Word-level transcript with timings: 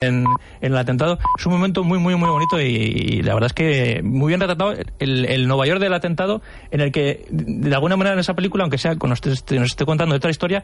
en, 0.00 0.26
el 0.60 0.76
atentado. 0.76 1.18
Es 1.36 1.46
un 1.46 1.52
momento 1.52 1.82
muy, 1.82 1.98
muy, 1.98 2.14
muy 2.14 2.28
bonito 2.28 2.60
y, 2.60 3.20
la 3.22 3.34
verdad 3.34 3.48
es 3.48 3.52
que 3.52 4.00
muy 4.02 4.28
bien 4.28 4.40
retratado 4.40 4.74
el, 5.00 5.48
Nueva 5.48 5.66
York 5.66 5.80
del 5.80 5.92
atentado, 5.92 6.40
en 6.70 6.80
el 6.80 6.92
que, 6.92 7.26
de 7.30 7.74
alguna 7.74 7.96
manera, 7.96 8.14
en 8.14 8.20
esa 8.20 8.34
película, 8.34 8.62
aunque 8.62 8.78
sea 8.78 8.94
con 8.94 9.10
nos 9.10 9.20
esté 9.20 9.84
contando 9.84 10.14
otra 10.14 10.30
historia, 10.30 10.62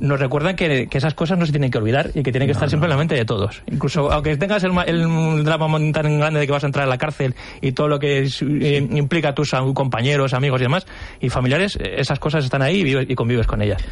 nos 0.00 0.20
recuerdan 0.20 0.54
que, 0.54 0.88
esas 0.92 1.14
cosas 1.14 1.38
no 1.38 1.46
se 1.46 1.52
tienen 1.52 1.70
que 1.70 1.78
olvidar 1.78 2.10
y 2.14 2.22
que 2.22 2.30
tienen 2.30 2.46
que 2.46 2.52
estar 2.52 2.68
siempre 2.68 2.86
en 2.86 2.90
la 2.90 2.96
mente 2.98 3.14
de 3.14 3.24
todos. 3.24 3.62
Incluso, 3.66 4.12
aunque 4.12 4.36
tengas 4.36 4.62
el, 4.64 5.44
drama 5.44 5.78
tan 5.92 6.18
grande 6.18 6.40
de 6.40 6.46
que 6.46 6.52
vas 6.52 6.64
a 6.64 6.66
entrar 6.66 6.84
a 6.84 6.88
la 6.88 6.98
cárcel 6.98 7.34
y 7.62 7.72
todo 7.72 7.88
lo 7.88 7.98
que 7.98 8.28
eh, 8.28 8.88
implica 8.92 9.30
a 9.30 9.34
tus 9.34 9.52
compañeros, 9.72 10.34
amigos 10.34 10.60
y 10.60 10.64
demás, 10.64 10.86
y 11.20 11.30
familiares, 11.30 11.78
esas 11.80 12.18
cosas 12.18 12.44
están 12.44 12.60
ahí 12.60 12.82
y 13.08 13.14
convives 13.14 13.46
con 13.46 13.62
ellas. 13.62 13.82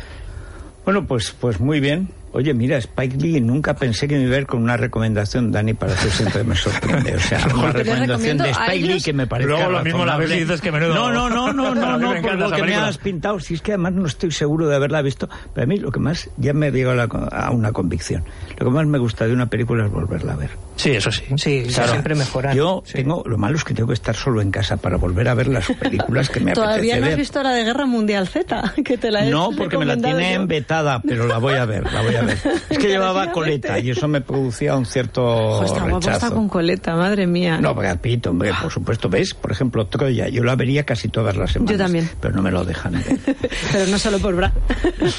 Bueno, 0.84 1.06
pues, 1.06 1.34
pues 1.40 1.60
muy 1.60 1.80
bien. 1.80 2.21
Oye, 2.34 2.54
mira, 2.54 2.78
Spike 2.78 3.16
Lee, 3.18 3.40
nunca 3.40 3.74
pensé 3.74 4.08
que 4.08 4.16
me 4.16 4.22
iba 4.22 4.32
a 4.32 4.36
ver 4.36 4.46
con 4.46 4.62
una 4.62 4.76
recomendación, 4.76 5.52
Dani, 5.52 5.74
para 5.74 5.92
eso 5.92 6.08
siempre 6.08 6.42
me 6.44 6.56
sorprende. 6.56 7.14
O 7.14 7.20
sea, 7.20 7.46
una 7.54 7.72
recomendación 7.72 8.38
de 8.38 8.50
Spike 8.50 8.86
Lee 8.86 9.02
que 9.02 9.12
me 9.12 9.26
parece. 9.26 9.50
Luego 9.50 9.70
lo 9.70 9.84
mismo 9.84 10.06
la 10.06 10.16
ves 10.16 10.30
y 10.30 10.40
dices 10.40 10.60
que 10.62 10.72
menudo. 10.72 10.94
No, 10.94 11.12
no, 11.12 11.28
no, 11.28 11.52
no, 11.52 11.74
no, 11.74 11.98
no, 11.98 12.22
por 12.22 12.34
lo 12.36 12.50
que 12.50 12.62
me 12.62 12.74
has 12.74 12.96
pintado. 12.96 13.38
Si 13.38 13.54
es 13.54 13.60
que 13.60 13.72
además 13.72 13.92
no 13.92 14.06
estoy 14.06 14.30
seguro 14.30 14.66
de 14.66 14.76
haberla 14.76 15.02
visto, 15.02 15.28
pero 15.52 15.64
a 15.64 15.66
mí 15.66 15.76
lo 15.76 15.92
que 15.92 16.00
más, 16.00 16.30
ya 16.38 16.54
me 16.54 16.70
llegado 16.70 17.02
a, 17.30 17.50
una 17.50 17.72
convicción. 17.72 18.24
Lo 18.58 18.66
que 18.66 18.72
más 18.72 18.86
me 18.86 18.98
gusta 18.98 19.26
de 19.26 19.34
una 19.34 19.46
película 19.46 19.84
es 19.84 19.92
volverla 19.92 20.32
a 20.32 20.36
ver. 20.36 20.50
Sí, 20.76 20.92
eso 20.92 21.12
sí. 21.12 21.24
Sí, 21.36 21.66
siempre 21.68 22.14
mejorar. 22.14 22.56
Yo 22.56 22.82
tengo, 22.90 23.22
lo 23.26 23.36
malo 23.36 23.56
es 23.56 23.64
que 23.64 23.74
tengo 23.74 23.88
que 23.88 23.94
estar 23.94 24.16
solo 24.16 24.40
en 24.40 24.50
casa 24.50 24.78
para 24.78 24.96
volver 24.96 25.28
a 25.28 25.34
ver 25.34 25.48
las 25.48 25.66
películas 25.66 26.30
que 26.30 26.40
me 26.40 26.52
apetece 26.52 26.66
¿Todavía 26.66 26.98
no 26.98 27.06
has 27.06 27.16
visto 27.16 27.42
la 27.42 27.52
de 27.52 27.64
Guerra 27.64 27.84
Mundial 27.84 28.26
Z? 28.26 28.72
Que 28.82 28.96
te 28.96 29.10
la 29.10 29.24
No, 29.26 29.50
porque 29.56 29.76
me 29.76 29.84
la 29.84 29.96
tienen 29.96 30.46
vetada, 30.46 31.00
pero 31.06 31.26
la 31.26 31.38
voy 31.38 31.54
a 31.54 31.66
ver, 31.66 31.84
la 31.92 32.00
voy 32.00 32.14
a 32.14 32.21
ver. 32.21 32.21
Es 32.70 32.78
que 32.78 32.88
llevaba 32.88 33.30
coleta 33.32 33.78
y 33.78 33.90
eso 33.90 34.08
me 34.08 34.20
producía 34.20 34.76
un 34.76 34.86
cierto 34.86 35.62
rechazo. 35.62 36.34
con 36.34 36.48
coleta, 36.48 36.94
madre 36.96 37.26
mía. 37.26 37.58
No, 37.60 37.74
Brad 37.74 37.98
Pitt, 37.98 38.26
hombre, 38.26 38.52
por 38.60 38.70
supuesto. 38.70 39.08
¿Ves? 39.08 39.34
Por 39.34 39.52
ejemplo, 39.52 39.86
Troya, 39.86 40.28
yo 40.28 40.44
la 40.44 40.56
vería 40.56 40.84
casi 40.84 41.08
todas 41.08 41.36
las 41.36 41.52
semanas. 41.52 41.72
Yo 41.72 41.78
también. 41.78 42.08
Pero 42.20 42.34
no 42.34 42.42
me 42.42 42.50
lo 42.50 42.64
dejan 42.64 42.92
ver. 42.92 43.18
pero 43.72 43.86
no 43.90 43.98
solo 43.98 44.18
por 44.18 44.34
Brad. 44.34 44.52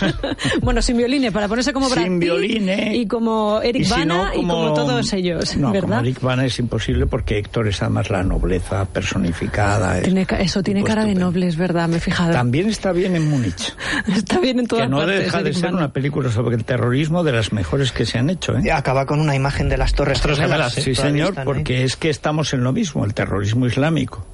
bueno, 0.61 0.81
sin 0.81 0.97
violines, 0.97 1.31
para 1.31 1.47
ponerse 1.47 1.73
como 1.73 1.89
Brad 1.89 2.03
Sin 2.03 2.19
violines. 2.19 2.95
Y 2.95 3.07
como 3.07 3.61
Eric 3.61 3.89
Bana 3.89 4.31
y 4.33 4.37
como 4.37 4.73
todos 4.73 5.13
ellos, 5.13 5.55
no, 5.57 5.71
¿verdad? 5.71 5.97
como 5.97 6.01
Eric 6.01 6.21
Bana 6.21 6.45
es 6.45 6.59
imposible 6.59 7.05
porque 7.07 7.37
Héctor 7.37 7.67
es 7.67 7.81
además 7.81 8.09
la 8.09 8.23
nobleza 8.23 8.85
personificada. 8.85 9.99
eso 9.99 10.63
tiene 10.63 10.83
cara 10.83 11.05
de 11.05 11.15
noble, 11.15 11.47
es 11.47 11.57
verdad, 11.57 11.87
me 11.87 11.97
he 11.97 11.99
fijado. 11.99 12.33
También 12.33 12.69
está 12.69 12.91
bien 12.91 13.15
en 13.15 13.29
Múnich. 13.29 13.75
está 14.15 14.39
bien 14.39 14.59
en 14.59 14.67
todas 14.67 14.85
Que 14.85 14.89
no 14.89 15.05
deja 15.05 15.43
de 15.43 15.53
ser 15.53 15.73
una 15.73 15.91
película 15.91 16.31
sobre 16.31 16.55
el 16.55 16.65
terrorismo 16.65 16.92
de 17.23 17.31
las 17.31 17.51
mejores 17.53 17.91
que 17.91 18.05
se 18.05 18.17
han 18.17 18.29
hecho. 18.29 18.57
¿eh? 18.57 18.71
Acaba 18.71 19.05
con 19.05 19.19
una 19.19 19.35
imagen 19.35 19.69
de 19.69 19.77
las 19.77 19.93
Torres 19.93 20.21
Gemelas. 20.21 20.73
Sí, 20.73 20.95
señor, 20.95 21.35
porque 21.43 21.83
es 21.83 21.95
que 21.95 22.09
estamos 22.09 22.53
en 22.53 22.63
lo 22.63 22.71
mismo, 22.71 23.05
el 23.05 23.13
terrorismo 23.13 23.65
islámico. 23.65 24.25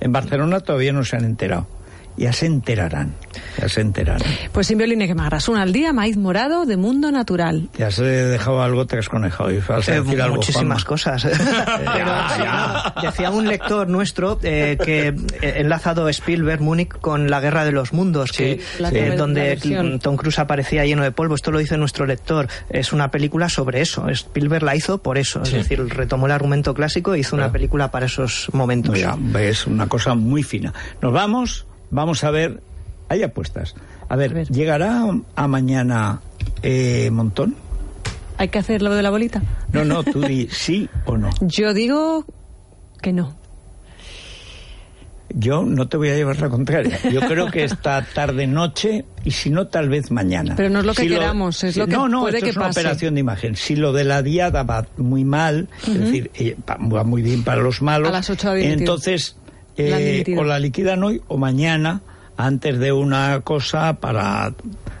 En 0.00 0.12
Barcelona 0.12 0.60
todavía 0.60 0.92
no 0.92 1.04
se 1.04 1.16
han 1.16 1.24
enterado 1.24 1.66
ya 2.16 2.32
se 2.32 2.46
enterarán. 2.46 3.14
Ya 3.60 3.68
se 3.68 3.80
enterarán. 3.80 4.22
Pues 4.52 4.66
sin 4.68 4.78
violines 4.78 5.08
que 5.08 5.14
más 5.14 5.48
una 5.48 5.62
al 5.62 5.72
día, 5.72 5.92
maíz 5.92 6.16
morado 6.16 6.66
de 6.66 6.76
mundo 6.76 7.10
natural. 7.10 7.68
Ya 7.76 7.90
se 7.90 8.04
dejado 8.04 8.62
algo 8.62 8.86
trasconejado 8.86 9.50
y 9.50 9.60
falsa 9.60 9.96
eh, 9.96 10.00
Muchísimas 10.00 10.84
cosas. 10.84 11.24
decía 13.02 13.30
un 13.30 13.48
lector 13.48 13.88
nuestro 13.88 14.38
eh, 14.42 14.78
que 14.82 15.14
enlazado 15.42 16.08
Spielberg, 16.08 16.60
Múnich, 16.60 16.88
con 17.00 17.30
la 17.30 17.40
guerra 17.40 17.64
de 17.64 17.72
los 17.72 17.92
mundos, 17.92 18.32
que, 18.32 18.60
eh, 18.78 19.14
donde 19.16 19.56
Tom 20.00 20.16
Cruise 20.16 20.38
aparecía 20.38 20.84
lleno 20.84 21.02
de 21.02 21.12
polvo. 21.12 21.34
Esto 21.34 21.50
lo 21.50 21.58
dice 21.58 21.76
nuestro 21.76 22.06
lector. 22.06 22.48
Es 22.68 22.92
una 22.92 23.10
película 23.10 23.48
sobre 23.48 23.80
eso. 23.80 24.08
Spielberg 24.08 24.62
la 24.62 24.76
hizo 24.76 24.98
por 24.98 25.18
eso. 25.18 25.42
Es 25.42 25.52
decir, 25.52 25.84
retomó 25.88 26.26
el 26.26 26.32
argumento 26.32 26.74
clásico 26.74 27.14
e 27.14 27.20
hizo 27.20 27.36
una 27.36 27.50
película 27.50 27.90
para 27.90 28.06
esos 28.06 28.48
momentos. 28.52 28.98
es 29.38 29.66
una 29.66 29.88
cosa 29.88 30.14
muy 30.14 30.42
fina. 30.42 30.72
Nos 31.00 31.12
vamos. 31.12 31.66
Vamos 31.90 32.24
a 32.24 32.30
ver, 32.30 32.60
hay 33.08 33.22
apuestas. 33.22 33.74
A 34.08 34.16
ver, 34.16 34.46
¿llegará 34.48 35.04
a 35.34 35.48
mañana 35.48 36.20
eh, 36.62 37.10
Montón? 37.10 37.56
¿Hay 38.36 38.48
que 38.48 38.58
hacer 38.58 38.82
lo 38.82 38.94
de 38.94 39.02
la 39.02 39.10
bolita? 39.10 39.42
No, 39.72 39.84
no, 39.84 40.02
tú 40.02 40.20
di 40.20 40.48
sí 40.50 40.88
o 41.06 41.16
no. 41.16 41.30
Yo 41.40 41.72
digo 41.72 42.24
que 43.00 43.12
no. 43.12 43.36
Yo 45.36 45.64
no 45.64 45.88
te 45.88 45.96
voy 45.96 46.10
a 46.10 46.14
llevar 46.14 46.40
la 46.40 46.48
contraria. 46.48 46.98
Yo 47.10 47.20
creo 47.22 47.50
que 47.50 47.64
esta 47.64 48.04
tarde 48.04 48.46
noche 48.46 49.04
y 49.24 49.32
si 49.32 49.50
no 49.50 49.66
tal 49.66 49.88
vez 49.88 50.12
mañana. 50.12 50.54
Pero 50.56 50.70
no 50.70 50.80
es 50.80 50.86
lo 50.86 50.94
que 50.94 51.08
queramos, 51.08 51.64
es 51.64 51.76
lo 51.76 51.86
que 51.86 51.92
no, 51.92 52.08
no, 52.08 52.20
puede 52.20 52.36
esto 52.36 52.44
que 52.44 52.50
es 52.50 52.56
una 52.56 52.68
operación 52.68 53.14
de 53.14 53.20
imagen. 53.20 53.56
Si 53.56 53.74
lo 53.74 53.92
de 53.92 54.04
la 54.04 54.22
diada 54.22 54.62
va 54.62 54.86
muy 54.96 55.24
mal, 55.24 55.68
es 55.88 55.98
decir, 55.98 56.30
eh, 56.34 56.56
va 56.68 57.02
muy 57.02 57.22
bien 57.22 57.42
para 57.42 57.62
los 57.62 57.82
malos, 57.82 58.10
a 58.10 58.12
las 58.12 58.30
8 58.30 58.54
entonces 58.56 59.36
eh, 59.76 60.24
o 60.36 60.44
la 60.44 60.58
liquidan 60.58 61.02
hoy 61.02 61.22
o 61.28 61.36
mañana 61.36 62.02
antes 62.36 62.78
de 62.78 62.92
una 62.92 63.40
cosa 63.40 63.94
para 63.94 64.52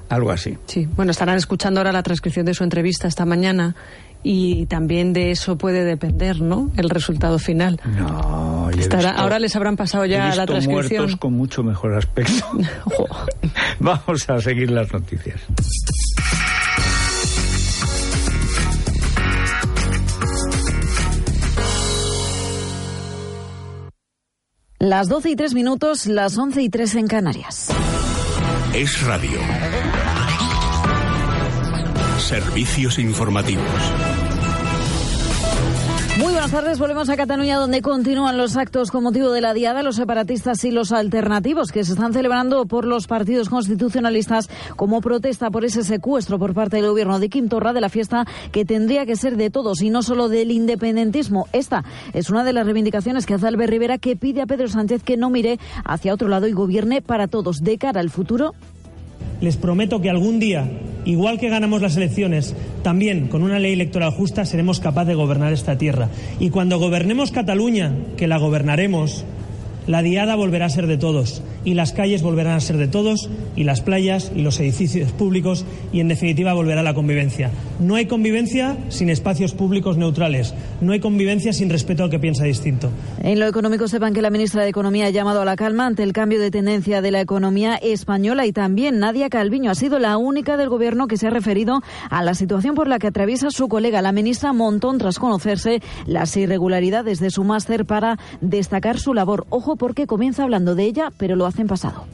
algo 0.08 0.30
así. 0.30 0.56
Sí, 0.66 0.88
bueno, 0.96 1.10
estarán 1.10 1.36
escuchando 1.36 1.80
ahora 1.80 1.92
la 1.92 2.02
transcripción 2.02 2.46
de 2.46 2.54
su 2.54 2.64
entrevista 2.64 3.08
esta 3.08 3.24
mañana 3.24 3.74
y 4.22 4.66
también 4.66 5.12
de 5.12 5.30
eso 5.30 5.58
puede 5.58 5.84
depender, 5.84 6.40
¿no? 6.40 6.70
El 6.76 6.88
resultado 6.88 7.38
final. 7.38 7.80
No, 7.84 8.70
ahora 9.16 9.38
les 9.38 9.54
habrán 9.54 9.76
pasado 9.76 10.06
ya 10.06 10.34
la 10.34 10.46
transcripción. 10.46 11.02
muertos 11.02 11.20
con 11.20 11.34
mucho 11.34 11.62
mejor 11.62 11.94
aspecto. 11.94 12.46
Vamos 13.80 14.30
a 14.30 14.40
seguir 14.40 14.70
las 14.70 14.92
noticias. 14.92 15.40
Las 24.84 25.08
12 25.08 25.30
y 25.30 25.36
3 25.36 25.54
minutos, 25.54 26.04
las 26.04 26.36
11 26.36 26.60
y 26.60 26.68
3 26.68 26.96
en 26.96 27.06
Canarias. 27.06 27.70
Es 28.74 29.02
radio. 29.06 29.38
Servicios 32.18 32.98
informativos. 32.98 33.64
Muy 36.16 36.32
buenas 36.32 36.52
tardes, 36.52 36.78
volvemos 36.78 37.08
a 37.08 37.16
Cataluña 37.16 37.58
donde 37.58 37.82
continúan 37.82 38.38
los 38.38 38.56
actos 38.56 38.92
con 38.92 39.02
motivo 39.02 39.32
de 39.32 39.40
la 39.40 39.52
Diada, 39.52 39.82
los 39.82 39.96
separatistas 39.96 40.62
y 40.62 40.70
los 40.70 40.92
alternativos 40.92 41.72
que 41.72 41.82
se 41.82 41.92
están 41.92 42.12
celebrando 42.12 42.66
por 42.66 42.84
los 42.84 43.08
partidos 43.08 43.48
constitucionalistas 43.48 44.48
como 44.76 45.00
protesta 45.00 45.50
por 45.50 45.64
ese 45.64 45.82
secuestro 45.82 46.38
por 46.38 46.54
parte 46.54 46.76
del 46.76 46.86
gobierno 46.86 47.18
de 47.18 47.28
Quim 47.28 47.48
Torra 47.48 47.72
de 47.72 47.80
la 47.80 47.88
fiesta 47.88 48.26
que 48.52 48.64
tendría 48.64 49.06
que 49.06 49.16
ser 49.16 49.36
de 49.36 49.50
todos 49.50 49.82
y 49.82 49.90
no 49.90 50.04
solo 50.04 50.28
del 50.28 50.52
independentismo. 50.52 51.48
Esta 51.52 51.84
es 52.12 52.30
una 52.30 52.44
de 52.44 52.52
las 52.52 52.64
reivindicaciones 52.64 53.26
que 53.26 53.34
hace 53.34 53.48
Albert 53.48 53.70
Rivera 53.70 53.98
que 53.98 54.14
pide 54.14 54.40
a 54.40 54.46
Pedro 54.46 54.68
Sánchez 54.68 55.02
que 55.02 55.16
no 55.16 55.30
mire 55.30 55.58
hacia 55.84 56.14
otro 56.14 56.28
lado 56.28 56.46
y 56.46 56.52
gobierne 56.52 57.02
para 57.02 57.26
todos 57.26 57.64
de 57.64 57.76
cara 57.76 57.98
al 57.98 58.10
futuro 58.10 58.54
les 59.40 59.56
prometo 59.56 60.00
que 60.00 60.10
algún 60.10 60.38
día, 60.40 60.70
igual 61.04 61.38
que 61.38 61.48
ganamos 61.48 61.82
las 61.82 61.96
elecciones, 61.96 62.54
también 62.82 63.28
con 63.28 63.42
una 63.42 63.58
ley 63.58 63.72
electoral 63.72 64.10
justa 64.10 64.44
seremos 64.44 64.80
capaces 64.80 65.08
de 65.08 65.14
gobernar 65.14 65.52
esta 65.52 65.78
tierra. 65.78 66.08
Y 66.40 66.50
cuando 66.50 66.78
gobernemos 66.78 67.30
Cataluña, 67.30 67.92
que 68.16 68.26
la 68.26 68.38
gobernaremos, 68.38 69.24
la 69.86 70.02
diada 70.02 70.34
volverá 70.36 70.66
a 70.66 70.70
ser 70.70 70.86
de 70.86 70.96
todos 70.96 71.42
y 71.64 71.74
las 71.74 71.92
calles 71.92 72.22
volverán 72.22 72.54
a 72.54 72.60
ser 72.60 72.76
de 72.76 72.88
todos 72.88 73.28
y 73.56 73.64
las 73.64 73.80
playas 73.80 74.32
y 74.34 74.42
los 74.42 74.58
edificios 74.60 75.12
públicos 75.12 75.64
y 75.92 76.00
en 76.00 76.08
definitiva 76.08 76.52
volverá 76.52 76.82
la 76.82 76.94
convivencia. 76.94 77.50
No 77.80 77.96
hay 77.96 78.06
convivencia 78.06 78.76
sin 78.88 79.10
espacios 79.10 79.52
públicos 79.52 79.96
neutrales. 79.96 80.54
No 80.80 80.92
hay 80.92 81.00
convivencia 81.00 81.52
sin 81.52 81.70
respeto 81.70 82.04
al 82.04 82.10
que 82.10 82.18
piensa 82.18 82.44
distinto. 82.44 82.90
En 83.22 83.40
lo 83.40 83.46
económico 83.46 83.88
sepan 83.88 84.14
que 84.14 84.22
la 84.22 84.30
ministra 84.30 84.62
de 84.62 84.68
Economía 84.68 85.06
ha 85.06 85.10
llamado 85.10 85.42
a 85.42 85.44
la 85.44 85.56
calma 85.56 85.86
ante 85.86 86.02
el 86.02 86.12
cambio 86.12 86.40
de 86.40 86.50
tendencia 86.50 87.02
de 87.02 87.10
la 87.10 87.20
economía 87.20 87.76
española 87.76 88.46
y 88.46 88.52
también 88.52 88.98
Nadia 88.98 89.28
Calviño 89.28 89.70
ha 89.70 89.74
sido 89.74 89.98
la 89.98 90.16
única 90.16 90.56
del 90.56 90.68
gobierno 90.68 91.06
que 91.06 91.16
se 91.16 91.26
ha 91.26 91.30
referido 91.30 91.80
a 92.10 92.22
la 92.22 92.34
situación 92.34 92.74
por 92.74 92.88
la 92.88 92.98
que 92.98 93.08
atraviesa 93.08 93.50
su 93.50 93.68
colega 93.68 94.02
la 94.02 94.12
ministra 94.12 94.52
Montón 94.52 94.98
tras 94.98 95.18
conocerse 95.18 95.80
las 96.06 96.36
irregularidades 96.36 97.20
de 97.20 97.30
su 97.30 97.44
máster 97.44 97.84
para 97.84 98.18
destacar 98.40 98.98
su 98.98 99.14
labor. 99.14 99.46
Ojo 99.50 99.73
porque 99.76 100.06
comienza 100.06 100.42
hablando 100.42 100.74
de 100.74 100.84
ella, 100.84 101.12
pero 101.16 101.36
lo 101.36 101.46
hace 101.46 101.62
en 101.62 101.68
pasado 101.68 102.04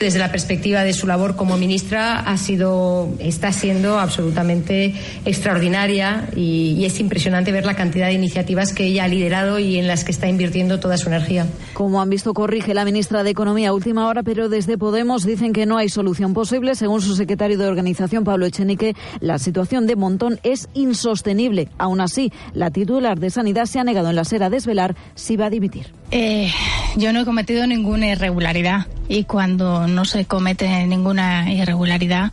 desde 0.00 0.18
la 0.18 0.32
perspectiva 0.32 0.82
de 0.82 0.94
su 0.94 1.06
labor 1.06 1.36
como 1.36 1.58
ministra 1.58 2.20
ha 2.20 2.38
sido 2.38 3.10
está 3.18 3.52
siendo 3.52 4.00
absolutamente 4.00 4.94
extraordinaria 5.26 6.26
y, 6.34 6.80
es 6.80 6.98
impresionante 6.98 7.52
ver 7.52 7.66
la 7.66 7.76
cantidad 7.76 8.06
de 8.06 8.14
iniciativas 8.14 8.72
que 8.72 8.84
ella 8.84 9.04
ha 9.04 9.08
liderado 9.08 9.58
y 9.58 9.78
en 9.78 9.86
las 9.86 10.02
que 10.02 10.10
está 10.10 10.28
invirtiendo 10.28 10.80
toda 10.80 10.96
su 10.96 11.08
energía. 11.08 11.46
Como 11.74 12.00
han 12.00 12.08
visto 12.08 12.32
corrige 12.32 12.72
la 12.72 12.86
ministra 12.86 13.22
de 13.22 13.30
Economía 13.30 13.68
a 13.68 13.74
última 13.74 14.08
hora, 14.08 14.22
pero 14.22 14.48
desde 14.48 14.78
Podemos 14.78 15.24
dicen 15.24 15.52
que 15.52 15.66
no 15.66 15.76
hay 15.76 15.90
solución 15.90 16.32
posible. 16.32 16.74
Según 16.74 17.02
su 17.02 17.14
secretario 17.14 17.58
de 17.58 17.66
organización 17.66 18.24
Pablo 18.24 18.46
Echenique, 18.46 18.96
la 19.20 19.38
situación 19.38 19.86
de 19.86 19.96
Montón 19.96 20.40
es 20.42 20.68
insostenible. 20.72 21.68
Aún 21.76 22.00
así, 22.00 22.32
la 22.54 22.70
titular 22.70 23.20
de 23.20 23.28
Sanidad 23.28 23.66
se 23.66 23.78
ha 23.78 23.84
negado 23.84 24.08
en 24.08 24.16
la 24.16 24.24
SER 24.24 24.44
a 24.44 24.50
desvelar 24.50 24.96
si 25.14 25.36
va 25.36 25.46
a 25.46 25.50
dimitir. 25.50 25.92
Eh, 26.10 26.50
yo 26.96 27.12
no 27.12 27.20
he 27.20 27.24
cometido 27.26 27.66
ninguna 27.66 28.08
irregularidad 28.08 28.86
y 29.10 29.24
cuando 29.24 29.88
no 29.88 30.04
se 30.04 30.24
comete 30.24 30.86
ninguna 30.86 31.52
irregularidad, 31.52 32.30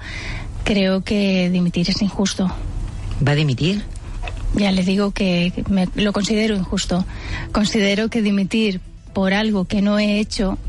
creo 0.63 1.03
que 1.03 1.49
dimitir 1.49 1.89
es 1.89 2.03
injusto. 2.03 2.53
¿Va 3.27 3.31
a 3.31 3.35
dimitir? 3.35 3.83
Ya 4.53 4.71
le 4.71 4.83
digo 4.83 5.09
que 5.09 5.51
me, 5.69 5.89
lo 5.95 6.13
considero 6.13 6.55
injusto. 6.55 7.03
Considero 7.51 8.09
que 8.09 8.21
dimitir 8.21 8.79
por 9.11 9.33
algo 9.33 9.65
que 9.65 9.81
no 9.81 9.97
he 9.97 10.19
hecho 10.19 10.59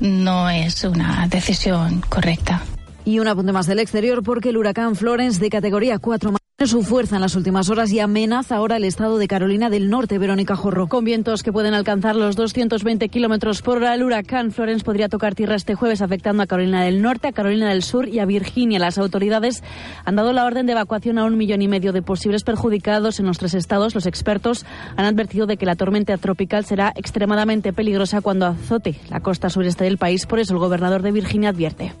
no 0.00 0.50
es 0.50 0.84
una 0.84 1.26
decisión 1.28 2.02
correcta. 2.10 2.62
Y 3.06 3.20
un 3.20 3.28
apunte 3.28 3.52
más 3.52 3.66
del 3.66 3.78
exterior 3.78 4.22
porque 4.22 4.50
el 4.50 4.58
huracán 4.58 4.96
Florence 4.96 5.40
de 5.40 5.48
categoría 5.48 5.98
4 5.98 6.30
su 6.66 6.82
fuerza 6.82 7.16
en 7.16 7.20
las 7.20 7.34
últimas 7.34 7.68
horas 7.68 7.92
y 7.92 7.98
amenaza 7.98 8.56
ahora 8.56 8.76
el 8.76 8.84
estado 8.84 9.18
de 9.18 9.26
Carolina 9.26 9.68
del 9.70 9.90
Norte, 9.90 10.18
Verónica 10.18 10.54
Jorro. 10.54 10.86
Con 10.86 11.04
vientos 11.04 11.42
que 11.42 11.52
pueden 11.52 11.74
alcanzar 11.74 12.14
los 12.14 12.36
220 12.36 13.08
kilómetros 13.08 13.60
por 13.60 13.78
hora, 13.78 13.92
el 13.92 14.04
huracán 14.04 14.52
Florence 14.52 14.84
podría 14.84 15.08
tocar 15.08 15.34
tierra 15.34 15.56
este 15.56 15.74
jueves, 15.74 16.00
afectando 16.00 16.42
a 16.44 16.46
Carolina 16.46 16.84
del 16.84 17.02
Norte, 17.02 17.28
a 17.28 17.32
Carolina 17.32 17.68
del 17.68 17.82
Sur 17.82 18.08
y 18.08 18.20
a 18.20 18.24
Virginia. 18.24 18.78
Las 18.78 18.98
autoridades 18.98 19.64
han 20.04 20.14
dado 20.14 20.32
la 20.32 20.46
orden 20.46 20.64
de 20.64 20.72
evacuación 20.72 21.18
a 21.18 21.24
un 21.24 21.36
millón 21.36 21.60
y 21.60 21.68
medio 21.68 21.92
de 21.92 22.02
posibles 22.02 22.44
perjudicados 22.44 23.18
en 23.18 23.26
los 23.26 23.38
tres 23.38 23.54
estados. 23.54 23.94
Los 23.94 24.06
expertos 24.06 24.64
han 24.96 25.04
advertido 25.04 25.46
de 25.46 25.56
que 25.56 25.66
la 25.66 25.74
tormenta 25.74 26.16
tropical 26.18 26.64
será 26.64 26.92
extremadamente 26.94 27.72
peligrosa 27.72 28.20
cuando 28.20 28.46
azote 28.46 28.94
la 29.10 29.20
costa 29.20 29.50
sureste 29.50 29.84
del 29.84 29.98
país. 29.98 30.24
Por 30.24 30.38
eso 30.38 30.54
el 30.54 30.60
gobernador 30.60 31.02
de 31.02 31.12
Virginia 31.12 31.50
advierte. 31.50 31.92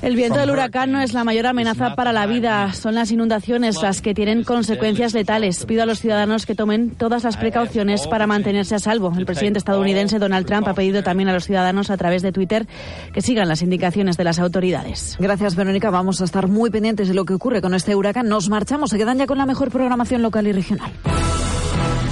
El 0.00 0.14
viento 0.14 0.38
del 0.38 0.50
huracán 0.50 0.92
no 0.92 1.00
es 1.00 1.12
la 1.12 1.24
mayor 1.24 1.46
amenaza 1.46 1.96
para 1.96 2.12
la 2.12 2.26
vida, 2.26 2.72
son 2.72 2.94
las 2.94 3.10
inundaciones 3.10 3.82
las 3.82 4.00
que 4.00 4.14
tienen 4.14 4.44
consecuencias 4.44 5.12
letales. 5.12 5.64
Pido 5.64 5.82
a 5.82 5.86
los 5.86 6.00
ciudadanos 6.00 6.46
que 6.46 6.54
tomen 6.54 6.90
todas 6.90 7.24
las 7.24 7.36
precauciones 7.36 8.06
para 8.06 8.26
mantenerse 8.26 8.76
a 8.76 8.78
salvo. 8.78 9.12
El 9.16 9.26
presidente 9.26 9.58
estadounidense 9.58 10.18
Donald 10.18 10.46
Trump 10.46 10.68
ha 10.68 10.74
pedido 10.74 11.02
también 11.02 11.28
a 11.28 11.32
los 11.32 11.46
ciudadanos 11.46 11.90
a 11.90 11.96
través 11.96 12.22
de 12.22 12.30
Twitter 12.30 12.66
que 13.12 13.22
sigan 13.22 13.48
las 13.48 13.62
indicaciones 13.62 14.16
de 14.16 14.24
las 14.24 14.38
autoridades. 14.38 15.16
Gracias, 15.18 15.56
Verónica. 15.56 15.90
Vamos 15.90 16.20
a 16.20 16.24
estar 16.24 16.46
muy 16.46 16.70
pendientes 16.70 17.08
de 17.08 17.14
lo 17.14 17.24
que 17.24 17.34
ocurre 17.34 17.60
con 17.60 17.74
este 17.74 17.96
huracán. 17.96 18.28
Nos 18.28 18.48
marchamos, 18.48 18.90
se 18.90 18.98
quedan 18.98 19.18
ya 19.18 19.26
con 19.26 19.38
la 19.38 19.46
mejor 19.46 19.70
programación 19.70 20.22
local 20.22 20.46
y 20.46 20.52
regional. 20.52 20.92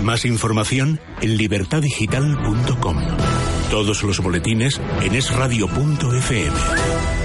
Más 0.02 0.24
información 0.24 0.98
en 1.20 1.36
libertadigital.com. 1.36 2.96
Todos 3.70 4.02
los 4.02 4.20
boletines 4.20 4.80
en 5.02 5.14
esradio.fm. 5.14 7.15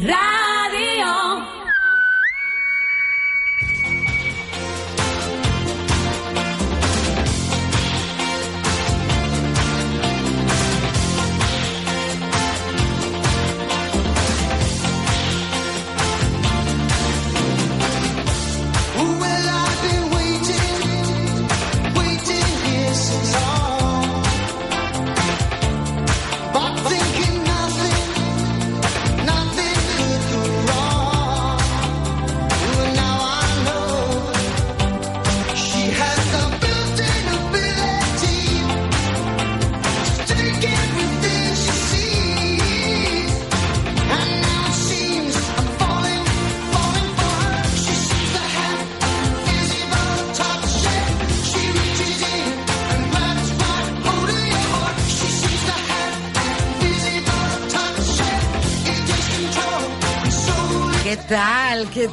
¿qué 0.00 0.37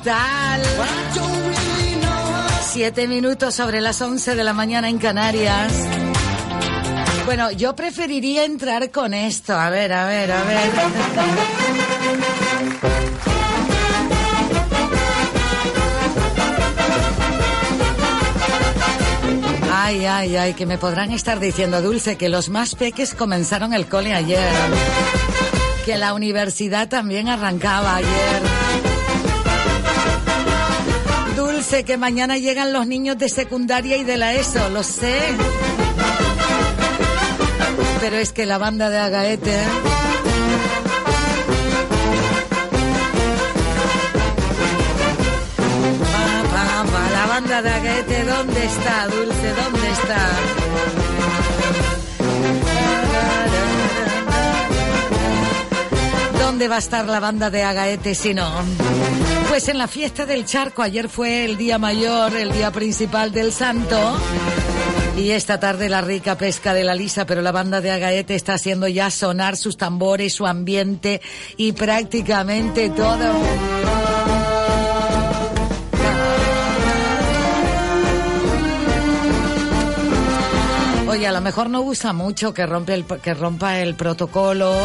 tal? 0.06 0.62
Siete 2.62 3.08
minutos 3.08 3.56
sobre 3.56 3.82
las 3.82 4.00
once 4.02 4.36
de 4.36 4.44
la 4.44 4.54
mañana 4.54 4.88
en 4.88 5.00
Canarias. 5.00 5.74
Bueno, 7.26 7.52
yo 7.52 7.76
preferiría 7.76 8.46
entrar 8.46 8.92
con 8.92 9.16
esto. 9.16 9.54
A 9.54 9.70
ver, 9.72 9.92
a 9.92 10.06
ver, 10.06 10.32
a 10.32 10.44
ver. 10.44 10.72
Ay, 19.74 20.06
ay, 20.06 20.36
ay, 20.36 20.54
que 20.54 20.66
me 20.66 20.78
podrán 20.78 21.12
estar 21.12 21.40
diciendo, 21.40 21.82
Dulce, 21.82 22.16
que 22.16 22.30
los 22.30 22.50
más 22.50 22.76
peques 22.76 23.16
comenzaron 23.16 23.74
el 23.74 23.88
cole 23.88 24.14
ayer. 24.14 24.54
Que 25.86 25.98
la 25.98 26.14
universidad 26.14 26.90
también 26.90 27.28
arrancaba 27.28 27.96
ayer. 27.96 28.65
Sé 31.70 31.84
que 31.84 31.98
mañana 31.98 32.38
llegan 32.38 32.74
los 32.74 32.86
niños 32.86 33.18
de 33.18 33.28
secundaria 33.28 33.98
y 33.98 34.04
de 34.04 34.18
la 34.18 34.36
ESO, 34.36 34.70
lo 34.70 34.84
sé. 34.84 35.18
Pero 38.02 38.18
es 38.18 38.32
que 38.32 38.46
la 38.46 38.60
banda 38.60 38.92
de 38.92 39.00
Agaete... 39.00 39.58
la 47.14 47.26
banda 47.28 47.62
de 47.64 47.70
Agaete, 47.70 48.24
¿dónde 48.26 48.66
está, 48.66 49.08
Dulce? 49.08 49.54
¿Dónde 49.64 49.90
está? 49.90 50.30
¿Dónde 56.40 56.68
va 56.68 56.76
a 56.76 56.80
estar 56.80 57.06
la 57.08 57.20
banda 57.20 57.50
de 57.50 57.64
Agaete 57.64 58.14
si 58.14 58.36
no? 58.36 59.35
Pues 59.48 59.70
en 59.70 59.78
la 59.78 59.88
fiesta 59.88 60.26
del 60.26 60.46
charco, 60.46 60.82
ayer 60.82 61.08
fue 61.08 61.46
el 61.46 61.58
día 61.58 61.78
mayor, 61.78 62.36
el 62.36 62.52
día 62.52 62.72
principal 62.72 63.32
del 63.32 63.52
santo. 63.52 64.18
Y 65.18 65.32
esta 65.32 65.60
tarde 65.60 65.88
la 65.88 66.02
rica 66.02 66.38
pesca 66.38 66.74
de 66.74 66.84
la 66.84 66.94
lisa, 66.94 67.26
pero 67.26 67.42
la 67.42 67.54
banda 67.54 67.80
de 67.80 67.92
Agaete 67.92 68.36
está 68.36 68.56
haciendo 68.56 68.88
ya 68.88 69.10
sonar 69.10 69.56
sus 69.56 69.78
tambores, 69.78 70.34
su 70.34 70.46
ambiente 70.46 71.22
y 71.56 71.72
prácticamente 71.72 72.90
todo. 72.90 73.95
Oye, 81.16 81.28
a 81.28 81.32
lo 81.32 81.40
mejor 81.40 81.70
no 81.70 81.80
gusta 81.80 82.12
mucho 82.12 82.54
que, 82.54 82.66
rompe 82.66 82.94
el, 82.94 83.06
que 83.06 83.34
rompa 83.34 83.80
el 83.80 83.96
protocolo 83.96 84.76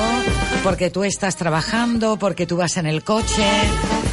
porque 0.63 0.89
tú 0.89 1.03
estás 1.03 1.35
trabajando, 1.35 2.21
porque 2.21 2.47
tú 2.47 2.57
vas 2.57 2.77
en 2.77 2.87
el 2.87 3.03
coche 3.03 3.45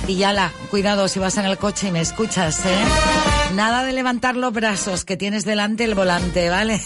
y 0.08 0.16
ya 0.16 0.34
la, 0.34 0.52
cuidado 0.72 1.08
si 1.10 1.20
vas 1.20 1.38
en 1.38 1.46
el 1.46 1.60
coche 1.60 1.90
y 1.90 1.92
me 1.92 2.02
escuchas, 2.02 2.66
¿eh? 2.66 3.54
Nada 3.54 3.84
de 3.84 3.94
levantar 3.94 4.36
los 4.36 4.52
brazos 4.52 5.06
que 5.06 5.16
tienes 5.16 5.46
delante 5.46 5.84
el 5.84 5.94
volante, 5.94 6.50
¿vale? 6.50 6.82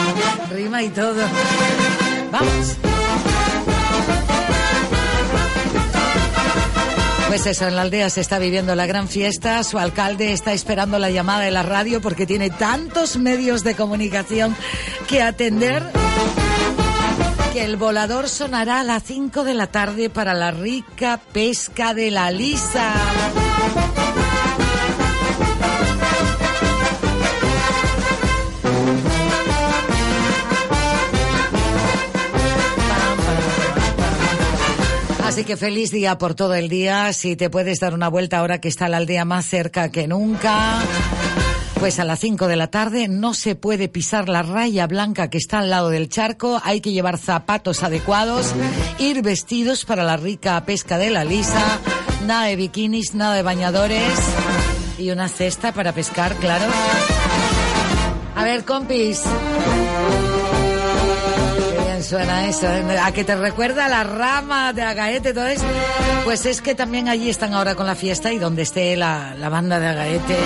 Rima 0.50 0.82
y 0.82 0.88
todo. 0.88 1.26
Vamos. 2.32 2.78
Pues 7.30 7.46
eso, 7.46 7.68
en 7.68 7.76
la 7.76 7.82
aldea 7.82 8.10
se 8.10 8.20
está 8.20 8.40
viviendo 8.40 8.74
la 8.74 8.86
gran 8.86 9.06
fiesta. 9.06 9.62
Su 9.62 9.78
alcalde 9.78 10.32
está 10.32 10.52
esperando 10.52 10.98
la 10.98 11.10
llamada 11.10 11.42
de 11.42 11.52
la 11.52 11.62
radio 11.62 12.00
porque 12.00 12.26
tiene 12.26 12.50
tantos 12.50 13.18
medios 13.18 13.62
de 13.62 13.76
comunicación 13.76 14.56
que 15.06 15.22
atender 15.22 15.80
que 17.52 17.62
el 17.62 17.76
volador 17.76 18.28
sonará 18.28 18.80
a 18.80 18.84
las 18.84 19.04
5 19.04 19.44
de 19.44 19.54
la 19.54 19.68
tarde 19.68 20.10
para 20.10 20.34
la 20.34 20.50
rica 20.50 21.20
pesca 21.32 21.94
de 21.94 22.10
la 22.10 22.32
lisa. 22.32 22.94
Así 35.40 35.46
que 35.46 35.56
feliz 35.56 35.90
día 35.90 36.18
por 36.18 36.34
todo 36.34 36.52
el 36.54 36.68
día. 36.68 37.14
Si 37.14 37.34
te 37.34 37.48
puedes 37.48 37.80
dar 37.80 37.94
una 37.94 38.08
vuelta 38.08 38.36
ahora 38.36 38.60
que 38.60 38.68
está 38.68 38.90
la 38.90 38.98
aldea 38.98 39.24
más 39.24 39.46
cerca 39.46 39.90
que 39.90 40.06
nunca. 40.06 40.82
Pues 41.76 41.98
a 41.98 42.04
las 42.04 42.20
5 42.20 42.46
de 42.46 42.56
la 42.56 42.66
tarde 42.66 43.08
no 43.08 43.32
se 43.32 43.54
puede 43.54 43.88
pisar 43.88 44.28
la 44.28 44.42
raya 44.42 44.86
blanca 44.86 45.30
que 45.30 45.38
está 45.38 45.60
al 45.60 45.70
lado 45.70 45.88
del 45.88 46.10
charco, 46.10 46.60
hay 46.62 46.82
que 46.82 46.92
llevar 46.92 47.16
zapatos 47.16 47.82
adecuados, 47.82 48.54
ir 48.98 49.22
vestidos 49.22 49.86
para 49.86 50.04
la 50.04 50.18
rica 50.18 50.62
pesca 50.66 50.98
de 50.98 51.08
la 51.08 51.24
lisa, 51.24 51.78
nada 52.26 52.44
de 52.44 52.56
bikinis, 52.56 53.14
nada 53.14 53.36
de 53.36 53.42
bañadores 53.42 54.12
y 54.98 55.10
una 55.10 55.26
cesta 55.28 55.72
para 55.72 55.94
pescar, 55.94 56.34
claro. 56.34 56.66
A 58.36 58.44
ver, 58.44 58.66
compis. 58.66 59.22
Suena 62.10 62.48
eso? 62.48 62.66
¿A 63.02 63.12
que 63.12 63.22
te 63.22 63.36
recuerda 63.36 63.88
la 63.88 64.02
rama 64.02 64.72
de 64.72 64.82
Agaete, 64.82 65.32
todo? 65.32 65.44
Pues 66.24 66.44
es 66.44 66.60
que 66.60 66.74
también 66.74 67.08
allí 67.08 67.30
están 67.30 67.54
ahora 67.54 67.76
con 67.76 67.86
la 67.86 67.94
fiesta 67.94 68.32
y 68.32 68.38
donde 68.38 68.62
esté 68.62 68.96
la, 68.96 69.36
la 69.38 69.48
banda 69.48 69.78
de 69.78 69.86
Agaete 69.86 70.36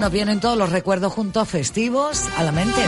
nos 0.00 0.10
vienen 0.10 0.40
todos 0.40 0.56
los 0.56 0.70
recuerdos 0.70 1.12
juntos 1.12 1.46
festivos 1.46 2.24
a 2.38 2.42
la 2.42 2.52
mente. 2.52 2.80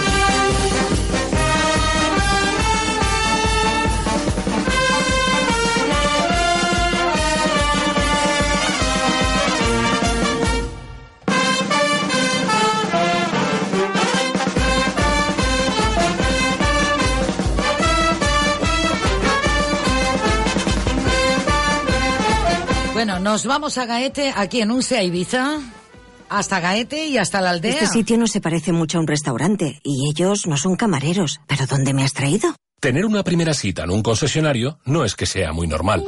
Bueno, 23.04 23.20
nos 23.20 23.44
vamos 23.44 23.76
a 23.76 23.84
Gaete, 23.84 24.32
aquí 24.34 24.62
en 24.62 24.70
Unse, 24.70 25.04
Ibiza. 25.04 25.58
Hasta 26.30 26.58
Gaete 26.58 27.06
y 27.06 27.18
hasta 27.18 27.42
la 27.42 27.50
aldea. 27.50 27.72
Este 27.72 27.86
sitio 27.86 28.16
no 28.16 28.26
se 28.26 28.40
parece 28.40 28.72
mucho 28.72 28.96
a 28.96 29.02
un 29.02 29.06
restaurante 29.06 29.78
y 29.82 30.08
ellos 30.08 30.46
no 30.46 30.56
son 30.56 30.74
camareros. 30.74 31.38
¿Pero 31.46 31.66
dónde 31.66 31.92
me 31.92 32.02
has 32.02 32.14
traído? 32.14 32.54
Tener 32.80 33.04
una 33.04 33.22
primera 33.22 33.52
cita 33.52 33.84
en 33.84 33.90
un 33.90 34.02
concesionario 34.02 34.78
no 34.86 35.04
es 35.04 35.16
que 35.16 35.26
sea 35.26 35.52
muy 35.52 35.66
normal. 35.66 36.02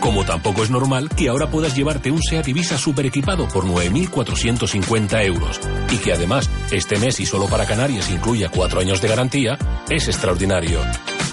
Como 0.00 0.26
tampoco 0.26 0.64
es 0.64 0.70
normal 0.70 1.08
que 1.16 1.30
ahora 1.30 1.50
puedas 1.50 1.74
llevarte 1.74 2.10
un 2.10 2.22
SEAT 2.22 2.48
Ibiza 2.48 2.76
super 2.76 3.06
equipado 3.06 3.48
por 3.48 3.64
9.450 3.64 5.24
euros 5.24 5.60
y 5.90 5.96
que 5.96 6.12
además 6.12 6.50
este 6.70 6.98
mes 6.98 7.20
y 7.20 7.24
solo 7.24 7.46
para 7.46 7.64
Canarias 7.64 8.10
incluya 8.10 8.50
cuatro 8.50 8.80
años 8.80 9.00
de 9.00 9.08
garantía, 9.08 9.56
es 9.88 10.08
extraordinario. 10.08 10.82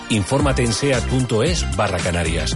Infórmate 0.09 0.63
en 0.63 0.71
seat.es 0.71 1.75
barra 1.75 1.97
Canarias. 1.97 2.55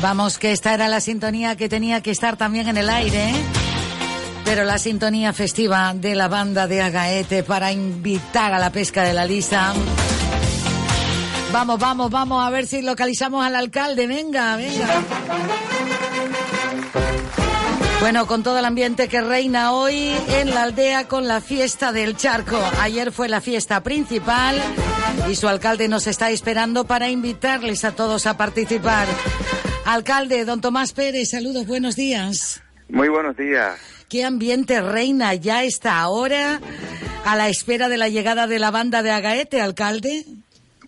Vamos, 0.00 0.38
que 0.38 0.52
esta 0.52 0.74
era 0.74 0.86
la 0.88 1.00
sintonía 1.00 1.56
que 1.56 1.68
tenía 1.68 2.00
que 2.02 2.12
estar 2.12 2.36
también 2.36 2.68
en 2.68 2.76
el 2.76 2.88
aire. 2.88 3.32
Pero 4.44 4.64
la 4.64 4.78
sintonía 4.78 5.32
festiva 5.32 5.92
de 5.94 6.14
la 6.14 6.28
banda 6.28 6.66
de 6.66 6.80
Agaete 6.80 7.42
para 7.42 7.72
invitar 7.72 8.54
a 8.54 8.58
la 8.58 8.70
pesca 8.70 9.02
de 9.02 9.12
la 9.12 9.26
lisa. 9.26 9.74
Vamos, 11.52 11.78
vamos, 11.80 12.10
vamos 12.10 12.46
a 12.46 12.50
ver 12.50 12.66
si 12.66 12.80
localizamos 12.82 13.44
al 13.44 13.56
alcalde. 13.56 14.06
Venga, 14.06 14.56
venga. 14.56 14.86
Bueno, 18.00 18.26
con 18.28 18.44
todo 18.44 18.60
el 18.60 18.64
ambiente 18.64 19.08
que 19.08 19.20
reina 19.20 19.72
hoy 19.72 20.14
en 20.28 20.54
la 20.54 20.62
aldea 20.62 21.08
con 21.08 21.26
la 21.26 21.40
fiesta 21.40 21.90
del 21.90 22.16
charco. 22.16 22.58
Ayer 22.80 23.10
fue 23.10 23.28
la 23.28 23.40
fiesta 23.40 23.82
principal 23.82 24.56
y 25.28 25.34
su 25.34 25.48
alcalde 25.48 25.88
nos 25.88 26.06
está 26.06 26.30
esperando 26.30 26.84
para 26.84 27.10
invitarles 27.10 27.84
a 27.84 27.92
todos 27.92 28.26
a 28.26 28.36
participar. 28.36 29.08
Alcalde, 29.90 30.44
don 30.44 30.60
Tomás 30.60 30.92
Pérez, 30.92 31.30
saludos, 31.30 31.66
buenos 31.66 31.96
días. 31.96 32.62
Muy 32.90 33.08
buenos 33.08 33.38
días. 33.38 34.04
¿Qué 34.10 34.22
ambiente 34.22 34.82
reina 34.82 35.32
ya 35.32 35.64
esta 35.64 36.06
hora 36.08 36.60
a 37.24 37.36
la 37.36 37.48
espera 37.48 37.88
de 37.88 37.96
la 37.96 38.10
llegada 38.10 38.46
de 38.46 38.58
la 38.58 38.70
banda 38.70 39.02
de 39.02 39.12
Agaete, 39.12 39.62
alcalde? 39.62 40.26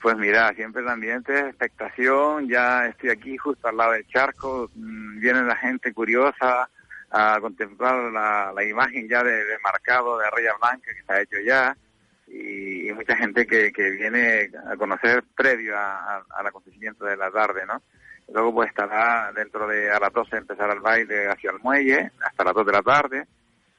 Pues 0.03 0.19
mira, 0.19 0.53
siempre 0.53 0.83
el 0.83 0.89
ambiente 0.91 1.33
es 1.33 1.47
expectación, 1.47 2.47
ya 2.47 2.89
estoy 2.89 3.09
aquí 3.09 3.39
justo 3.39 3.69
al 3.69 3.79
lado 3.79 3.93
del 3.93 4.07
charco, 4.07 4.71
mm, 4.75 5.19
viene 5.19 5.45
la 5.45 5.57
gente 5.57 5.95
curiosa 5.95 6.69
a 7.11 7.39
contemplar 7.41 8.13
la, 8.13 8.65
imagen 8.65 9.09
ya 9.09 9.25
de, 9.25 9.43
marcado 9.65 10.19
de 10.19 10.29
Raya 10.29 10.53
Blanca 10.61 10.93
que 10.93 11.01
está 11.01 11.23
hecho 11.23 11.37
ya 11.43 11.75
y, 12.27 12.93
mucha 12.93 13.17
gente 13.17 13.47
que, 13.47 13.73
viene 13.93 14.51
a 14.71 14.77
conocer 14.77 15.25
previo 15.35 15.75
al 15.75 16.47
acontecimiento 16.47 17.07
de 17.07 17.17
la 17.17 17.31
tarde, 17.31 17.65
¿no? 17.67 17.83
Luego 18.33 18.55
pues 18.55 18.69
estará 18.69 19.33
dentro 19.35 19.67
de 19.67 19.91
a 19.91 19.99
las 19.99 20.13
12 20.13 20.37
empezar 20.37 20.71
el 20.71 20.81
baile 20.81 21.29
hacia 21.29 21.51
el 21.51 21.59
muelle 21.61 22.13
hasta 22.25 22.45
las 22.45 22.55
2 22.55 22.67
de 22.67 22.73
la 22.73 22.83
tarde 22.83 23.27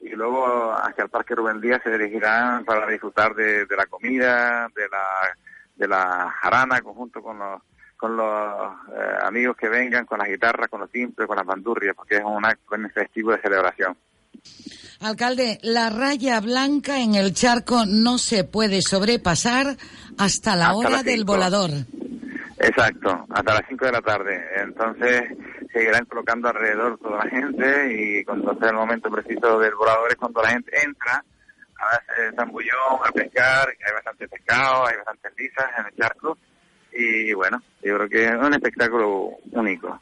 y 0.01 0.10
luego 0.10 0.74
hacia 0.74 1.03
el 1.03 1.10
Parque 1.10 1.36
Rubén 1.36 1.62
Díaz 1.62 1.81
se 1.84 1.91
dirigirán 1.91 2.65
para 2.65 2.88
disfrutar 2.88 3.34
de, 3.36 3.65
la 3.77 3.86
comida, 3.86 4.67
de 4.75 4.89
la, 4.89 5.38
de 5.75 5.88
la 5.88 6.34
jarana 6.41 6.81
conjunto 6.81 7.22
con 7.22 7.39
los 7.39 7.62
con 8.01 8.17
los 8.17 8.74
eh, 8.98 9.15
amigos 9.24 9.55
que 9.55 9.70
vengan, 9.70 10.08
con 10.08 10.17
las 10.17 10.27
guitarras, 10.27 10.67
con 10.72 10.79
los 10.79 10.89
timbres, 10.89 11.27
con 11.27 11.38
las 11.38 11.46
bandurrias, 11.46 11.96
porque 11.96 12.17
es 12.17 12.24
un 12.25 12.43
acto 12.43 12.75
festivo 12.91 13.31
de 13.31 13.39
celebración. 13.39 13.96
Alcalde, 15.01 15.60
la 15.62 15.91
raya 15.91 16.39
blanca 16.39 17.00
en 17.00 17.13
el 17.13 17.36
charco 17.36 17.86
no 17.86 18.17
se 18.17 18.43
puede 18.43 18.81
sobrepasar 18.81 19.77
hasta 20.17 20.55
la 20.55 20.74
hora 20.74 21.03
del 21.03 21.25
volador. 21.25 21.70
Exacto, 22.63 23.25
hasta 23.32 23.53
las 23.56 23.63
5 23.68 23.86
de 23.86 23.91
la 23.91 24.01
tarde. 24.01 24.39
Entonces 24.56 25.24
seguirán 25.74 26.06
colocando 26.06 26.50
alrededor 26.50 27.00
toda 27.00 27.24
la 27.25 27.30
gente 27.30 27.94
y 27.94 28.24
cuando 28.24 28.56
sea 28.60 28.70
el 28.70 28.75
momento 28.75 29.10
preciso 29.10 29.58
del 29.58 29.74
volador 29.74 30.12
es 30.12 30.15
cuando 30.15 30.44
la 30.44 30.50
gente 30.50 30.72
entra 30.84 31.24
a 31.80 31.86
darse 31.91 32.36
zambullón, 32.36 33.00
a 33.03 33.12
pescar, 33.12 33.68
hay 33.68 33.94
bastante 33.94 34.27
pescado, 34.27 34.88
hay 34.88 34.96
bastantes 34.98 35.34
lisas 35.38 35.65
en 35.80 35.86
el 35.88 35.96
charco 35.96 36.38
y 36.94 37.34
bueno, 37.34 37.62
yo 37.82 37.96
creo 37.98 38.10
que 38.10 38.25
es 38.25 38.34
un 38.34 38.53
espectáculo 38.53 39.38
único. 39.53 40.00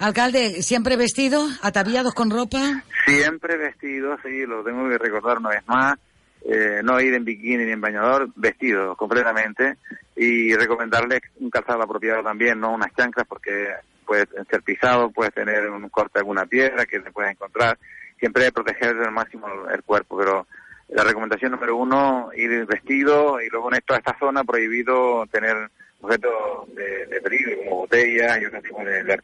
Alcalde, 0.00 0.62
¿siempre 0.62 0.96
vestido, 0.96 1.46
ataviados 1.62 2.14
con 2.14 2.30
ropa? 2.30 2.82
Siempre 3.06 3.56
vestido, 3.56 4.16
sí, 4.24 4.46
lo 4.46 4.64
tengo 4.64 4.88
que 4.88 4.98
recordar 4.98 5.38
una 5.38 5.50
vez 5.50 5.62
más. 5.68 5.96
Eh, 6.44 6.80
no 6.82 7.00
ir 7.00 7.14
en 7.14 7.24
bikini 7.24 7.64
ni 7.64 7.72
en 7.72 7.80
bañador, 7.80 8.30
vestido 8.34 8.96
completamente 8.96 9.76
y 10.16 10.54
recomendarle 10.54 11.20
un 11.38 11.50
calzado 11.50 11.82
apropiado 11.82 12.22
también, 12.22 12.58
no 12.58 12.72
unas 12.72 12.94
chanclas 12.94 13.26
porque 13.26 13.68
puede 14.06 14.26
ser 14.50 14.62
pisado, 14.62 15.10
puede 15.10 15.30
tener 15.30 15.68
un 15.70 15.88
corte 15.88 16.12
de 16.14 16.20
alguna 16.20 16.46
piedra 16.46 16.86
que 16.86 17.00
se 17.00 17.12
puede 17.12 17.30
encontrar, 17.30 17.78
siempre 18.18 18.50
proteger 18.52 18.96
al 18.96 19.12
máximo 19.12 19.46
el 19.72 19.82
cuerpo, 19.82 20.16
pero 20.18 20.46
la 20.88 21.04
recomendación 21.04 21.52
número 21.52 21.76
uno, 21.76 22.30
ir 22.34 22.66
vestido 22.66 23.40
y 23.40 23.48
luego 23.48 23.70
en 23.70 23.76
esto, 23.76 23.94
esta 23.94 24.18
zona 24.18 24.42
prohibido 24.42 25.26
tener 25.26 25.56
objetos 26.00 26.74
de, 26.74 27.06
de 27.06 27.56
como 27.64 27.76
botellas 27.76 28.40
y 28.40 28.46
otro 28.46 28.62
tipo 28.62 28.84
de, 28.84 29.04
de. 29.04 29.20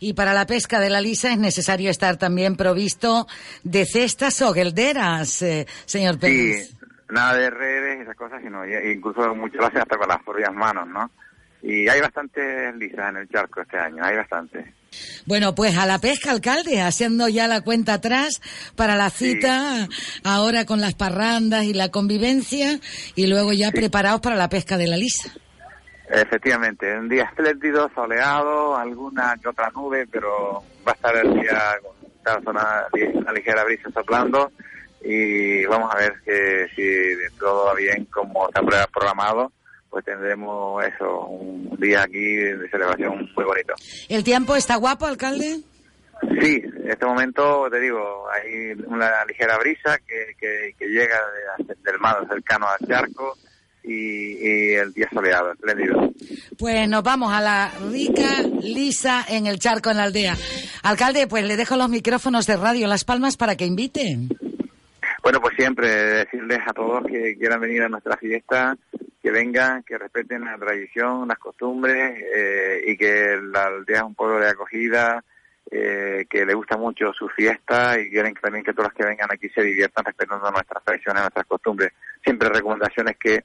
Y 0.00 0.14
para 0.14 0.34
la 0.34 0.46
pesca 0.46 0.80
de 0.80 0.90
la 0.90 1.00
lisa 1.00 1.32
es 1.32 1.38
necesario 1.38 1.90
estar 1.90 2.16
también 2.16 2.56
provisto 2.56 3.26
de 3.62 3.86
cestas 3.86 4.40
o 4.42 4.52
guelderas, 4.52 5.42
eh, 5.42 5.66
señor 5.84 6.18
Pérez. 6.18 6.68
Sí, 6.68 6.76
nada 7.10 7.34
de 7.34 7.50
redes 7.50 7.98
y 7.98 8.02
esas 8.02 8.16
cosas, 8.16 8.40
sino 8.42 8.64
incluso 8.66 9.34
mucho 9.34 9.58
lo 9.58 9.66
hasta 9.66 9.96
con 9.96 10.08
las 10.08 10.22
propias 10.22 10.52
manos, 10.52 10.88
¿no? 10.88 11.10
Y 11.62 11.88
hay 11.88 12.00
bastantes 12.00 12.74
lisas 12.76 13.10
en 13.10 13.18
el 13.18 13.28
charco 13.28 13.60
este 13.60 13.78
año, 13.78 14.02
hay 14.04 14.16
bastantes. 14.16 14.66
Bueno, 15.26 15.54
pues 15.54 15.76
a 15.78 15.86
la 15.86 15.98
pesca, 15.98 16.30
alcalde, 16.30 16.80
haciendo 16.80 17.28
ya 17.28 17.46
la 17.46 17.60
cuenta 17.60 17.94
atrás 17.94 18.40
para 18.74 18.96
la 18.96 19.10
cita, 19.10 19.88
ahora 20.24 20.66
con 20.66 20.80
las 20.80 20.94
parrandas 20.94 21.64
y 21.64 21.72
la 21.72 21.90
convivencia, 21.90 22.80
y 23.14 23.26
luego 23.26 23.52
ya 23.52 23.70
preparados 23.70 24.20
para 24.20 24.36
la 24.36 24.48
pesca 24.48 24.76
de 24.76 24.88
la 24.88 24.96
lisa. 24.96 25.32
Efectivamente, 26.14 26.94
un 26.94 27.08
día 27.08 27.24
espléndido, 27.24 27.90
soleado, 27.94 28.76
alguna 28.76 29.34
que 29.40 29.48
otra 29.48 29.70
nube, 29.70 30.06
pero 30.10 30.62
va 30.86 30.92
a 30.92 30.94
estar 30.94 31.16
el 31.16 31.32
día 31.32 31.74
con 31.82 32.48
una, 32.54 32.86
una 33.14 33.32
ligera 33.32 33.64
brisa 33.64 33.90
soplando 33.90 34.52
y 35.00 35.64
vamos 35.64 35.90
a 35.90 35.96
ver 35.96 36.12
que 36.22 36.66
si 36.76 37.36
todo 37.38 37.64
va 37.64 37.74
bien 37.74 38.04
como 38.06 38.46
está 38.46 38.60
programado, 38.88 39.52
pues 39.88 40.04
tendremos 40.04 40.84
eso, 40.84 41.26
un 41.28 41.80
día 41.80 42.02
aquí 42.02 42.36
de 42.36 42.68
celebración 42.68 43.30
muy 43.34 43.44
bonito. 43.46 43.72
¿El 44.10 44.22
tiempo 44.22 44.54
está 44.54 44.76
guapo, 44.76 45.06
alcalde? 45.06 45.60
Sí, 46.40 46.62
en 46.62 46.90
este 46.90 47.06
momento 47.06 47.68
te 47.70 47.80
digo, 47.80 48.26
hay 48.30 48.72
una 48.86 49.24
ligera 49.24 49.56
brisa 49.56 49.98
que, 50.06 50.34
que, 50.38 50.86
llega 50.86 51.18
del 51.58 51.98
mar 51.98 52.26
cercano 52.28 52.66
al 52.68 52.86
charco 52.86 53.34
y, 53.84 54.74
el 54.74 54.92
día 54.92 55.08
soleado, 55.12 55.52
espléndido. 55.52 56.12
Pues 56.58 56.88
nos 56.88 57.02
vamos 57.02 57.32
a 57.32 57.40
la 57.40 57.72
rica 57.90 58.42
lisa 58.60 59.24
en 59.28 59.46
el 59.46 59.58
charco 59.58 59.90
en 59.90 59.96
la 59.96 60.04
aldea. 60.04 60.36
Alcalde, 60.82 61.26
pues 61.26 61.44
le 61.44 61.56
dejo 61.56 61.76
los 61.76 61.88
micrófonos 61.88 62.46
de 62.46 62.56
Radio 62.56 62.86
Las 62.86 63.04
Palmas 63.04 63.36
para 63.36 63.56
que 63.56 63.66
invite. 63.66 64.18
Bueno, 65.22 65.40
pues 65.40 65.54
siempre 65.56 65.88
decirles 65.88 66.58
a 66.66 66.72
todos 66.72 67.04
que 67.06 67.36
quieran 67.36 67.60
venir 67.60 67.82
a 67.82 67.88
nuestra 67.88 68.16
fiesta 68.16 68.76
que 69.22 69.30
vengan, 69.30 69.84
que 69.84 69.96
respeten 69.96 70.44
la 70.44 70.58
tradición, 70.58 71.28
las 71.28 71.38
costumbres 71.38 72.18
eh, 72.34 72.82
y 72.88 72.96
que 72.96 73.38
la 73.40 73.66
aldea 73.66 73.98
es 73.98 74.02
un 74.02 74.16
pueblo 74.16 74.40
de 74.40 74.48
acogida, 74.48 75.22
eh, 75.70 76.26
que 76.28 76.44
le 76.44 76.54
gusta 76.54 76.76
mucho 76.76 77.12
su 77.12 77.28
fiesta 77.28 77.98
y 78.00 78.10
quieren 78.10 78.34
también 78.34 78.64
que 78.64 78.72
todos 78.72 78.88
los 78.88 78.94
que 78.94 79.06
vengan 79.06 79.28
aquí 79.30 79.48
se 79.50 79.62
diviertan 79.62 80.04
respetando 80.04 80.50
nuestras 80.50 80.84
tradiciones, 80.84 81.22
nuestras 81.22 81.46
costumbres. 81.46 81.92
Siempre 82.24 82.48
recomendaciones 82.48 83.16
que 83.16 83.44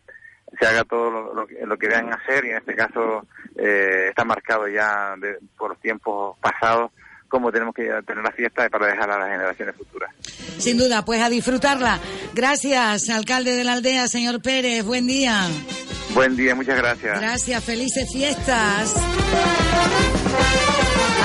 se 0.60 0.66
haga 0.66 0.84
todo 0.84 1.34
lo, 1.34 1.46
que, 1.46 1.66
lo 1.66 1.78
que 1.78 1.88
vean 1.88 2.12
hacer 2.14 2.46
y 2.46 2.50
en 2.52 2.58
este 2.58 2.76
caso 2.76 3.26
eh, 3.56 4.08
está 4.10 4.24
marcado 4.24 4.68
ya 4.68 5.16
por 5.58 5.72
los 5.72 5.80
tiempos 5.80 6.38
pasados 6.40 6.92
cómo 7.28 7.52
tenemos 7.52 7.76
que 7.76 7.84
tener 8.06 8.24
la 8.24 8.32
fiesta 8.32 8.70
para 8.70 8.88
dejar 8.88 9.12
a 9.12 9.20
las 9.20 9.30
generaciones 9.30 9.76
futuras. 9.76 10.14
Sin 10.58 10.78
duda, 10.78 11.04
pues 11.04 11.22
a 11.22 11.30
disfrutarla. 11.30 12.00
Gracias, 12.34 13.10
alcalde 13.10 13.54
de 13.56 13.64
la 13.64 13.74
aldea, 13.74 14.08
señor 14.08 14.42
Pérez. 14.42 14.84
Buen 14.84 15.08
día. 15.08 15.48
Buen 16.14 16.36
día, 16.36 16.56
muchas 16.56 16.78
gracias. 16.78 17.20
Gracias, 17.20 17.64
felices 17.64 18.12
fiestas. 18.12 18.96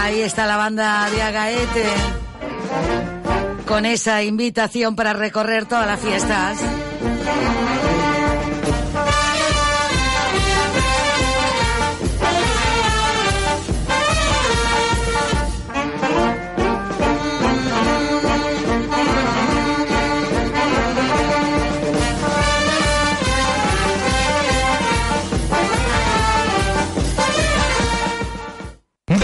Ahí 0.01 0.21
está 0.21 0.47
la 0.47 0.57
banda 0.57 1.09
de 1.11 1.23
Agaete 1.23 1.87
con 3.67 3.87
esa 3.87 4.23
invitación 4.23 4.97
para 4.97 5.13
recorrer 5.13 5.67
todas 5.67 5.87
las 5.87 6.01
fiestas. 6.01 6.59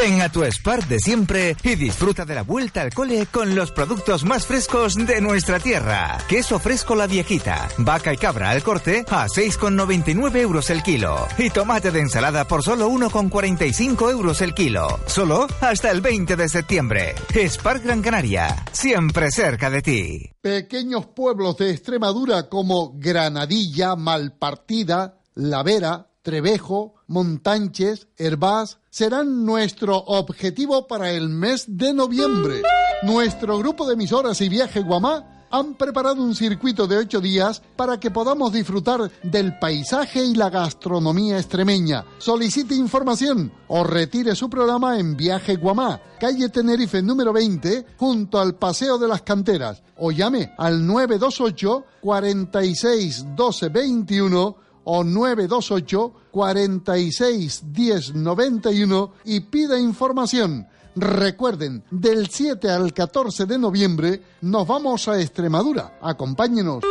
Ven 0.08 0.22
a 0.22 0.30
tu 0.30 0.42
Spar 0.42 0.88
de 0.88 1.00
siempre 1.00 1.54
y 1.62 1.74
disfruta 1.74 2.24
de 2.24 2.34
la 2.34 2.42
vuelta 2.42 2.80
al 2.80 2.94
cole 2.94 3.26
con 3.26 3.54
los 3.54 3.72
productos 3.72 4.24
más 4.24 4.46
frescos 4.46 4.94
de 4.94 5.20
nuestra 5.20 5.60
tierra. 5.60 6.16
Queso 6.26 6.58
fresco 6.58 6.94
la 6.94 7.06
viejita, 7.06 7.68
vaca 7.76 8.14
y 8.14 8.16
cabra 8.16 8.48
al 8.48 8.62
corte 8.62 9.04
a 9.06 9.26
6,99 9.26 10.36
euros 10.36 10.70
el 10.70 10.82
kilo. 10.82 11.26
Y 11.36 11.50
tomate 11.50 11.90
de 11.90 12.00
ensalada 12.00 12.48
por 12.48 12.62
solo 12.62 12.88
1,45 12.88 14.10
euros 14.10 14.40
el 14.40 14.54
kilo. 14.54 14.98
Solo 15.06 15.46
hasta 15.60 15.90
el 15.90 16.00
20 16.00 16.36
de 16.36 16.48
septiembre. 16.48 17.14
Spar 17.46 17.80
Gran 17.80 18.00
Canaria, 18.00 18.64
siempre 18.72 19.30
cerca 19.30 19.68
de 19.68 19.82
ti. 19.82 20.30
Pequeños 20.40 21.04
pueblos 21.08 21.58
de 21.58 21.70
Extremadura 21.70 22.48
como 22.48 22.94
Granadilla, 22.94 23.94
Malpartida, 23.94 25.18
La 25.34 25.62
Vera, 25.62 26.08
Trevejo, 26.28 26.92
Montanches, 27.06 28.06
Herbás, 28.18 28.76
serán 28.90 29.46
nuestro 29.46 29.96
objetivo 29.96 30.86
para 30.86 31.10
el 31.12 31.30
mes 31.30 31.64
de 31.78 31.94
noviembre. 31.94 32.60
Nuestro 33.02 33.56
grupo 33.56 33.86
de 33.86 33.94
emisoras 33.94 34.38
y 34.42 34.50
Viaje 34.50 34.82
Guamá 34.82 35.46
han 35.50 35.72
preparado 35.72 36.22
un 36.22 36.34
circuito 36.34 36.86
de 36.86 36.98
ocho 36.98 37.22
días 37.22 37.62
para 37.76 37.98
que 37.98 38.10
podamos 38.10 38.52
disfrutar 38.52 39.10
del 39.22 39.58
paisaje 39.58 40.22
y 40.22 40.34
la 40.34 40.50
gastronomía 40.50 41.38
extremeña. 41.38 42.04
Solicite 42.18 42.74
información 42.74 43.50
o 43.68 43.82
retire 43.82 44.34
su 44.34 44.50
programa 44.50 44.98
en 44.98 45.16
Viaje 45.16 45.56
Guamá, 45.56 45.98
calle 46.20 46.50
Tenerife 46.50 47.00
número 47.00 47.32
20, 47.32 47.86
junto 47.96 48.38
al 48.38 48.54
Paseo 48.56 48.98
de 48.98 49.08
las 49.08 49.22
Canteras, 49.22 49.82
o 49.96 50.10
llame 50.10 50.52
al 50.58 50.86
928 50.86 51.84
46 52.02 53.34
12 53.34 53.68
21 53.70 54.67
o 54.90 55.04
928 55.04 56.12
46 56.30 57.62
10 57.72 58.14
91 58.14 59.12
y 59.24 59.40
pida 59.40 59.78
información. 59.78 60.66
Recuerden, 60.96 61.84
del 61.90 62.28
7 62.28 62.70
al 62.70 62.94
14 62.94 63.44
de 63.44 63.58
noviembre 63.58 64.22
nos 64.40 64.66
vamos 64.66 65.06
a 65.08 65.20
Extremadura. 65.20 65.98
Acompáñenos. 66.00 66.82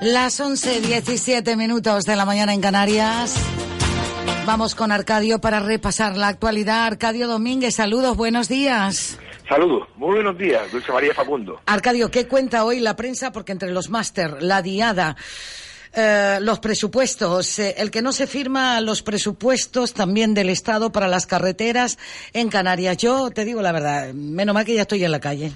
Las 0.00 0.40
11.17 0.40 1.56
minutos 1.56 2.04
de 2.04 2.16
la 2.16 2.24
mañana 2.24 2.54
en 2.54 2.62
Canarias. 2.62 3.34
Vamos 4.46 4.74
con 4.74 4.92
Arcadio 4.92 5.40
para 5.40 5.60
repasar 5.60 6.16
la 6.16 6.28
actualidad. 6.28 6.84
Arcadio 6.86 7.28
Domínguez, 7.28 7.74
saludos, 7.74 8.16
buenos 8.16 8.48
días. 8.48 9.18
Saludos, 9.48 9.88
muy 9.96 10.14
buenos 10.14 10.38
días, 10.38 10.72
Dulce 10.72 10.90
María 10.90 11.12
Facundo. 11.12 11.60
Arcadio, 11.66 12.10
¿qué 12.10 12.26
cuenta 12.26 12.64
hoy 12.64 12.80
la 12.80 12.96
prensa? 12.96 13.30
Porque 13.30 13.52
entre 13.52 13.72
los 13.72 13.90
máster, 13.90 14.42
la 14.42 14.62
diada, 14.62 15.16
eh, 15.94 16.38
los 16.40 16.60
presupuestos, 16.60 17.58
eh, 17.58 17.74
el 17.76 17.90
que 17.90 18.00
no 18.00 18.12
se 18.12 18.26
firma 18.26 18.80
los 18.80 19.02
presupuestos 19.02 19.92
también 19.92 20.32
del 20.32 20.48
Estado 20.48 20.92
para 20.92 21.08
las 21.08 21.26
carreteras 21.26 21.98
en 22.32 22.48
Canarias. 22.48 22.96
Yo 22.96 23.30
te 23.30 23.44
digo 23.44 23.60
la 23.60 23.72
verdad, 23.72 24.14
menos 24.14 24.54
mal 24.54 24.64
que 24.64 24.74
ya 24.74 24.82
estoy 24.82 25.04
en 25.04 25.12
la 25.12 25.20
calle. 25.20 25.50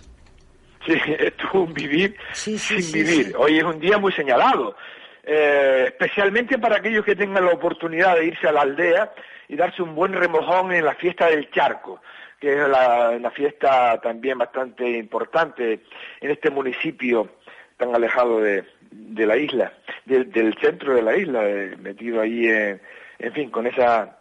Sí, 0.86 0.92
esto 1.18 1.44
es 1.48 1.54
un 1.54 1.72
vivir 1.72 2.14
sin 2.34 2.92
vivir. 2.92 3.34
Hoy 3.38 3.56
es 3.56 3.64
un 3.64 3.80
día 3.80 3.96
muy 3.96 4.12
señalado, 4.12 4.76
eh, 5.24 5.84
especialmente 5.86 6.58
para 6.58 6.76
aquellos 6.76 7.06
que 7.06 7.16
tengan 7.16 7.46
la 7.46 7.52
oportunidad 7.52 8.16
de 8.16 8.26
irse 8.26 8.46
a 8.46 8.52
la 8.52 8.60
aldea 8.60 9.14
y 9.48 9.56
darse 9.56 9.80
un 9.80 9.94
buen 9.94 10.12
remojón 10.12 10.72
en 10.72 10.84
la 10.84 10.94
fiesta 10.94 11.28
del 11.28 11.50
charco 11.50 12.02
que 12.40 12.52
es 12.52 12.68
la, 12.68 13.30
fiesta 13.34 14.00
también 14.00 14.38
bastante 14.38 14.88
importante 14.88 15.80
en 16.20 16.30
este 16.30 16.50
municipio 16.50 17.28
tan 17.76 17.94
alejado 17.94 18.40
de, 18.40 18.64
de 18.90 19.26
la 19.26 19.36
isla, 19.36 19.72
del 20.04 20.54
centro 20.60 20.94
de 20.94 21.02
la 21.02 21.16
isla, 21.16 21.48
eh, 21.48 21.76
metido 21.78 22.20
ahí 22.20 22.46
en, 22.46 22.80
en 23.18 23.32
fin, 23.32 23.50
con 23.50 23.66
esa 23.66 24.18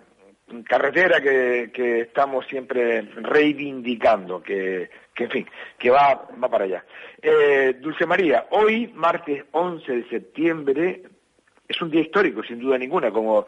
carretera 0.65 1.21
que, 1.21 1.71
que 1.73 2.01
estamos 2.01 2.45
siempre 2.47 3.01
reivindicando, 3.01 4.41
que, 4.41 4.89
que 5.13 5.25
en 5.25 5.29
fin, 5.29 5.49
que 5.77 5.89
va, 5.89 6.27
va 6.41 6.49
para 6.49 6.65
allá. 6.65 6.85
Eh, 7.21 7.75
Dulce 7.79 8.05
María, 8.05 8.47
hoy, 8.51 8.91
martes 8.93 9.43
11 9.51 9.91
de 9.91 10.09
septiembre, 10.09 11.03
es 11.67 11.81
un 11.81 11.91
día 11.91 12.01
histórico, 12.01 12.43
sin 12.43 12.59
duda 12.59 12.77
ninguna, 12.77 13.11
como, 13.11 13.47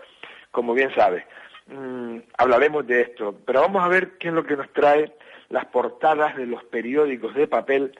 como 0.52 0.74
bien 0.74 0.94
sabes. 0.94 1.24
Mm, 1.72 2.22
hablaremos 2.38 2.88
de 2.88 3.02
esto, 3.02 3.36
pero 3.46 3.62
vamos 3.62 3.84
a 3.84 3.88
ver 3.88 4.18
qué 4.18 4.30
es 4.30 4.34
lo 4.34 4.44
que 4.44 4.58
nos 4.58 4.72
trae 4.74 5.14
las 5.50 5.66
portadas 5.66 6.36
de 6.36 6.48
los 6.48 6.64
periódicos 6.64 7.36
de 7.36 7.48
papel 7.48 7.98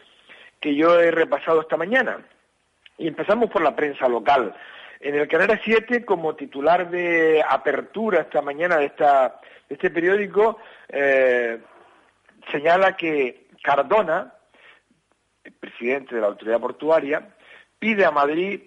que 0.60 0.76
yo 0.76 1.00
he 1.00 1.12
repasado 1.12 1.62
esta 1.62 1.78
mañana. 1.78 2.20
Y 2.98 3.08
empezamos 3.08 3.50
por 3.50 3.62
la 3.62 3.76
prensa 3.76 4.08
local. 4.10 4.56
En 5.00 5.16
el 5.16 5.28
Canal 5.28 5.60
7, 5.64 6.04
como 6.04 6.36
titular 6.36 6.90
de 6.90 7.44
apertura 7.48 8.22
esta 8.22 8.42
mañana 8.42 8.78
de, 8.78 8.86
esta, 8.86 9.40
este 9.70 9.92
periódico, 9.92 10.58
eh, 10.90 11.60
señala 12.52 12.98
que 12.98 13.48
Cardona, 13.62 14.34
el 15.44 15.54
presidente 15.54 16.16
de 16.16 16.22
la 16.22 16.28
autoridad 16.28 16.60
portuaria, 16.60 17.36
pide 17.78 18.04
a 18.04 18.12
Madrid 18.12 18.62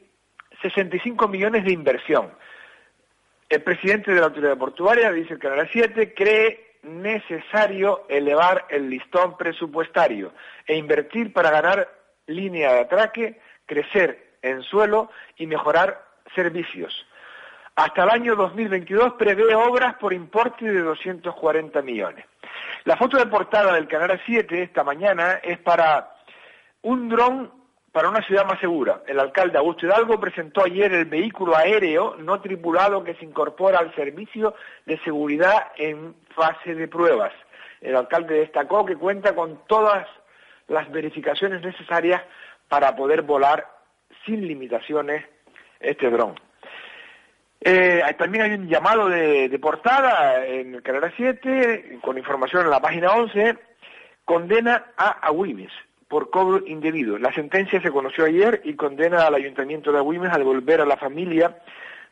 65 0.62 1.27
millones 1.29 1.65
de 1.65 1.73
inversión 1.73 2.31
el 3.53 3.62
presidente 3.62 4.15
de 4.15 4.21
la 4.21 4.27
autoridad 4.27 4.57
portuaria, 4.57 5.12
dice 5.12 5.35
el 5.35 5.38
Canal 5.38 5.69
7, 5.71 6.15
cree 6.15 6.79
necesario 6.85 8.07
elevar 8.09 8.65
el 8.71 8.88
listón 8.88 9.37
presupuestario 9.37 10.33
e 10.67 10.75
invertir 10.75 11.35
para 11.35 11.51
ganar 11.51 11.87
línea 12.27 12.73
de 12.73 12.81
atraque, 12.81 13.41
crecer 13.67 14.37
en 14.41 14.62
suelo 14.62 15.11
y 15.37 15.47
mejorar 15.47 16.03
servicios. 16.35 17.07
Hasta 17.77 18.05
el 18.05 18.11
año 18.11 18.37
2022 18.37 19.15
prevé 19.19 19.55
obras 19.55 19.97
por 19.97 20.15
importe 20.15 20.65
de 20.65 20.81
240 20.81 21.83
millones. 21.83 22.25
La 22.85 22.97
foto 22.97 23.19
de 23.19 23.27
portada 23.27 23.75
del 23.75 23.87
Canal 23.87 24.19
7 24.25 24.62
esta 24.62 24.83
mañana 24.83 25.41
es 25.43 25.59
para 25.59 26.17
un 26.81 27.11
dron 27.11 27.62
para 27.93 28.09
una 28.09 28.23
ciudad 28.23 28.47
más 28.47 28.59
segura. 28.59 29.03
El 29.07 29.21
alcalde 29.21 29.59
Augusto 29.59 29.87
Hidalgo 29.87 30.19
presentó 30.19 30.65
ayer 30.65 30.93
el 30.93 31.05
vehículo 31.05 31.55
aéreo 31.55 32.17
no 32.17 32.41
tripulado 32.41 33.05
que 33.05 33.15
se 33.15 33.25
incorpora 33.25 33.79
al 33.79 33.95
servicio 33.95 34.55
de 34.87 34.99
seguridad 35.01 35.73
en 35.77 36.15
fase 36.35 36.75
de 36.75 36.89
pruebas. 36.89 37.33
El 37.83 37.95
alcalde 37.95 38.35
destacó 38.35 38.87
que 38.87 38.97
cuenta 38.97 39.35
con 39.35 39.67
todas 39.67 40.09
las 40.69 40.91
verificaciones 40.91 41.61
necesarias 41.61 42.23
para 42.69 42.97
poder 42.97 43.23
volar 43.23 43.67
sin 44.25 44.47
limitaciones 44.47 45.25
este 45.79 46.09
dron. 46.09 46.35
Eh, 47.61 48.03
también 48.19 48.45
hay 48.45 48.53
un 48.53 48.69
llamado 48.69 49.09
de, 49.09 49.57
portada 49.61 50.47
en 50.47 50.75
el 50.75 50.83
canal 50.83 51.13
7, 51.15 51.99
con 52.01 52.17
información 52.17 52.65
en 52.65 52.71
la 52.71 52.81
página 52.81 53.13
11, 53.13 53.57
condena 54.25 54.87
a 54.97 55.11
Agüimes 55.27 55.73
por 56.12 56.29
cobro 56.29 56.62
indebido. 56.66 57.16
La 57.16 57.33
sentencia 57.33 57.81
se 57.81 57.90
conoció 57.90 58.27
ayer 58.27 58.61
y 58.64 58.75
condena 58.75 59.27
al 59.27 59.35
Ayuntamiento 59.35 59.90
de 59.90 59.96
Agüimes 59.96 60.31
a 60.31 60.37
devolver 60.37 60.83
a 60.83 60.85
la 60.85 60.98
familia 60.98 61.57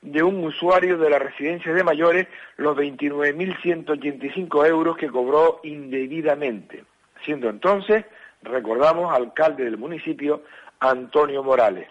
de 0.01 0.23
un 0.23 0.43
usuario 0.43 0.97
de 0.97 1.11
la 1.11 1.19
residencia 1.19 1.75
de 1.75 1.85
mayores 1.85 2.27
los 2.57 2.75
29.185 2.79 4.67
euros 4.67 4.97
que 4.97 5.09
cobró 5.09 5.61
indebidamente, 5.65 6.83
siendo 7.27 7.51
entonces, 7.51 8.07
recordamos, 8.43 9.15
alcalde 9.15 9.65
del 9.65 9.77
municipio, 9.77 10.45
Antonio 10.79 11.43
Morales. 11.43 11.87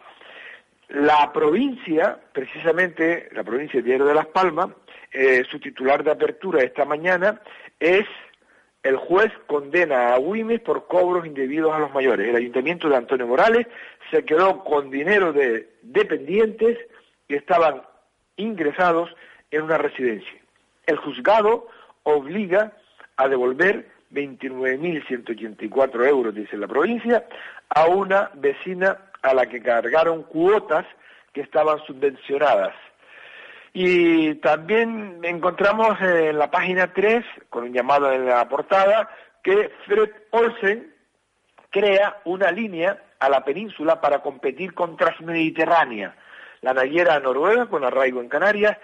La 0.88 1.32
provincia, 1.32 2.18
precisamente 2.34 3.30
la 3.34 3.44
provincia 3.44 3.82
de 3.82 3.86
Diario 3.86 4.08
de 4.08 4.16
Las 4.16 4.26
Palmas, 4.26 4.70
eh, 5.14 5.44
su 5.48 5.60
titular 5.60 6.04
de 6.04 6.10
apertura 6.10 6.64
esta 6.64 6.86
mañana 6.86 7.40
es 7.80 8.08
el 8.84 8.96
juez 8.96 9.32
condena 9.48 10.14
a 10.14 10.20
Wimes 10.20 10.62
por 10.62 10.88
cobros 10.88 11.26
indebidos 11.26 11.74
a 11.74 11.80
los 11.80 11.94
mayores. 11.94 12.28
El 12.28 12.36
ayuntamiento 12.36 12.88
de 12.88 12.96
Antonio 12.96 13.28
Morales 13.28 13.68
se 14.10 14.24
quedó 14.24 14.64
con 14.64 14.90
dinero 14.90 15.34
de 15.34 15.70
dependientes 15.82 16.78
que 17.28 17.36
estaban 17.36 17.82
ingresados 18.38 19.10
en 19.52 19.64
una 19.64 19.78
residencia. 19.78 20.34
El 20.86 20.98
juzgado 20.98 21.68
obliga 22.04 22.74
a 23.18 23.28
devolver 23.28 23.90
29.184 24.12 26.08
euros, 26.08 26.34
dice 26.34 26.58
la 26.58 26.68
provincia, 26.68 27.26
a 27.70 27.86
una 27.86 28.32
vecina 28.36 28.98
a 29.22 29.34
la 29.34 29.46
que 29.48 29.62
cargaron 29.62 30.24
cuotas 30.24 30.86
que 31.34 31.42
estaban 31.42 31.80
subvencionadas. 31.86 32.74
Y 33.74 34.36
también 34.36 35.20
encontramos 35.24 36.00
en 36.02 36.38
la 36.38 36.50
página 36.50 36.92
3, 36.94 37.24
con 37.50 37.66
un 37.66 37.74
llamado 37.74 38.12
en 38.12 38.26
la 38.26 38.48
portada, 38.50 39.10
que 39.44 39.72
Fred 39.86 40.10
Olsen 40.32 40.94
crea 41.70 42.22
una 42.26 42.52
línea 42.52 43.04
a 43.20 43.30
la 43.30 43.44
península 43.44 44.02
para 44.02 44.22
competir 44.22 44.74
con 44.74 44.98
Transmediterránea. 44.98 46.16
La 46.62 46.74
naviera 46.74 47.20
noruega, 47.20 47.68
con 47.68 47.84
arraigo 47.84 48.22
en 48.22 48.30
Canarias, 48.30 48.78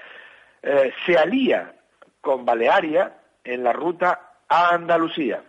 eh, 0.61 0.93
se 1.05 1.17
alía 1.17 1.73
con 2.21 2.45
Balearia 2.45 3.13
en 3.43 3.63
la 3.63 3.73
ruta 3.73 4.37
a 4.47 4.73
Andalucía. 4.73 5.43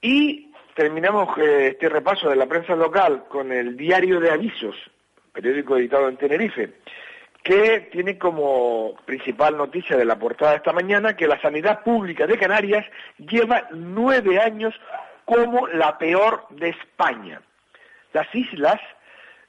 Y 0.00 0.52
terminamos 0.74 1.36
eh, 1.38 1.68
este 1.72 1.88
repaso 1.88 2.28
de 2.28 2.36
la 2.36 2.46
prensa 2.46 2.74
local 2.76 3.24
con 3.28 3.52
el 3.52 3.76
Diario 3.76 4.20
de 4.20 4.30
Avisos, 4.30 4.76
periódico 5.32 5.76
editado 5.76 6.08
en 6.08 6.16
Tenerife, 6.16 6.74
que 7.44 7.90
tiene 7.92 8.16
como 8.16 8.96
principal 9.04 9.56
noticia 9.56 9.98
de 9.98 10.06
la 10.06 10.18
portada 10.18 10.56
esta 10.56 10.72
mañana 10.72 11.14
que 11.14 11.28
la 11.28 11.40
sanidad 11.42 11.82
pública 11.82 12.26
de 12.26 12.38
Canarias 12.38 12.86
lleva 13.18 13.68
nueve 13.70 14.40
años 14.40 14.74
como 15.26 15.68
la 15.68 15.98
peor 15.98 16.46
de 16.50 16.70
España. 16.70 17.42
Las 18.14 18.34
islas, 18.34 18.80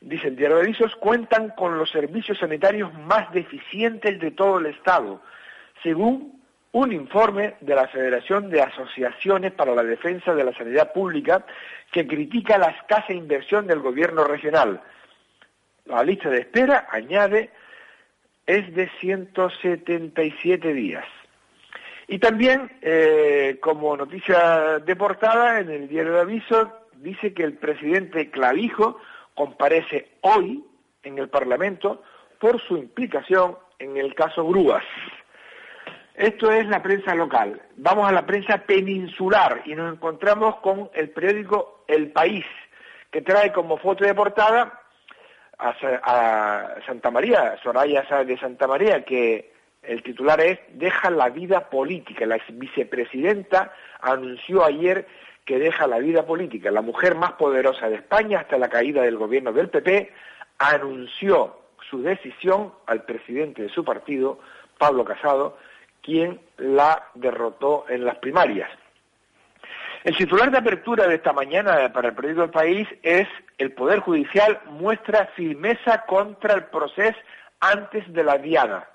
dice 0.01 0.27
el 0.27 0.35
diario 0.35 0.57
de 0.57 0.63
avisos, 0.63 0.93
cuentan 0.97 1.49
con 1.51 1.77
los 1.77 1.89
servicios 1.89 2.37
sanitarios 2.37 2.93
más 2.93 3.31
deficientes 3.31 4.19
de 4.19 4.31
todo 4.31 4.59
el 4.59 4.65
Estado, 4.65 5.21
según 5.81 6.41
un 6.73 6.91
informe 6.91 7.55
de 7.61 7.75
la 7.75 7.87
Federación 7.87 8.49
de 8.49 8.61
Asociaciones 8.61 9.53
para 9.53 9.73
la 9.73 9.83
Defensa 9.83 10.35
de 10.35 10.43
la 10.43 10.53
Sanidad 10.53 10.91
Pública 10.91 11.45
que 11.93 12.05
critica 12.05 12.57
la 12.57 12.71
escasa 12.71 13.13
inversión 13.13 13.67
del 13.67 13.79
gobierno 13.79 14.25
regional. 14.25 14.81
La 15.85 16.03
lista 16.03 16.29
de 16.29 16.39
espera, 16.39 16.87
añade, 16.91 17.51
es 18.45 18.73
de 18.75 18.89
177 18.99 20.73
días. 20.73 21.05
Y 22.07 22.19
también, 22.19 22.71
eh, 22.81 23.57
como 23.61 23.97
noticia 23.97 24.79
de 24.79 24.95
portada, 24.95 25.59
en 25.59 25.71
el 25.71 25.87
diario 25.87 26.13
de 26.13 26.21
aviso 26.21 26.71
dice 26.97 27.33
que 27.33 27.43
el 27.43 27.53
presidente 27.53 28.29
Clavijo 28.29 28.99
comparece 29.33 30.11
hoy 30.21 30.63
en 31.03 31.17
el 31.17 31.29
Parlamento 31.29 32.03
por 32.39 32.61
su 32.61 32.77
implicación 32.77 33.57
en 33.79 33.97
el 33.97 34.13
caso 34.13 34.47
Grúas. 34.47 34.83
Esto 36.13 36.51
es 36.51 36.65
la 36.67 36.81
prensa 36.81 37.13
local. 37.13 37.61
Vamos 37.75 38.07
a 38.07 38.11
la 38.11 38.25
prensa 38.25 38.59
peninsular 38.59 39.63
y 39.65 39.75
nos 39.75 39.93
encontramos 39.93 40.57
con 40.57 40.89
el 40.93 41.09
periódico 41.09 41.83
El 41.87 42.11
País, 42.11 42.45
que 43.11 43.21
trae 43.21 43.51
como 43.51 43.77
foto 43.77 44.05
de 44.05 44.13
portada 44.13 44.84
a, 45.59 46.75
Santa 46.85 47.11
María, 47.11 47.57
Soraya 47.63 48.03
de 48.23 48.37
Santa 48.37 48.67
María, 48.67 49.03
que 49.03 49.53
el 49.83 50.03
titular 50.03 50.39
es 50.41 50.59
Deja 50.73 51.09
la 51.09 51.29
vida 51.29 51.69
política. 51.69 52.25
La 52.25 52.39
vicepresidenta 52.49 53.73
anunció 54.01 54.63
ayer 54.63 55.07
que 55.45 55.59
deja 55.59 55.87
la 55.87 55.99
vida 55.99 56.25
política. 56.25 56.71
La 56.71 56.81
mujer 56.81 57.15
más 57.15 57.33
poderosa 57.33 57.87
de 57.87 57.95
España 57.95 58.39
hasta 58.39 58.57
la 58.57 58.69
caída 58.69 59.03
del 59.03 59.17
gobierno 59.17 59.53
del 59.53 59.69
PP 59.69 60.11
anunció 60.57 61.59
su 61.89 62.01
decisión 62.01 62.73
al 62.87 63.03
presidente 63.03 63.61
de 63.61 63.69
su 63.69 63.85
partido, 63.85 64.39
Pablo 64.77 65.05
Casado, 65.05 65.57
quien 66.01 66.39
la 66.57 67.09
derrotó 67.13 67.85
en 67.89 68.05
las 68.05 68.17
primarias. 68.17 68.69
El 70.05 70.15
titular 70.15 70.51
de 70.51 70.59
apertura 70.59 71.07
de 71.07 71.15
esta 71.15 71.33
mañana 71.33 71.91
para 71.91 72.09
el 72.09 72.13
periódico 72.13 72.41
del 72.41 72.51
país 72.51 72.87
es 73.01 73.27
el 73.57 73.71
Poder 73.71 74.01
Judicial 74.01 74.61
muestra 74.67 75.31
firmeza 75.35 76.05
contra 76.05 76.53
el 76.53 76.65
proceso 76.65 77.17
antes 77.59 78.13
de 78.13 78.23
la 78.23 78.37
diada. 78.37 78.87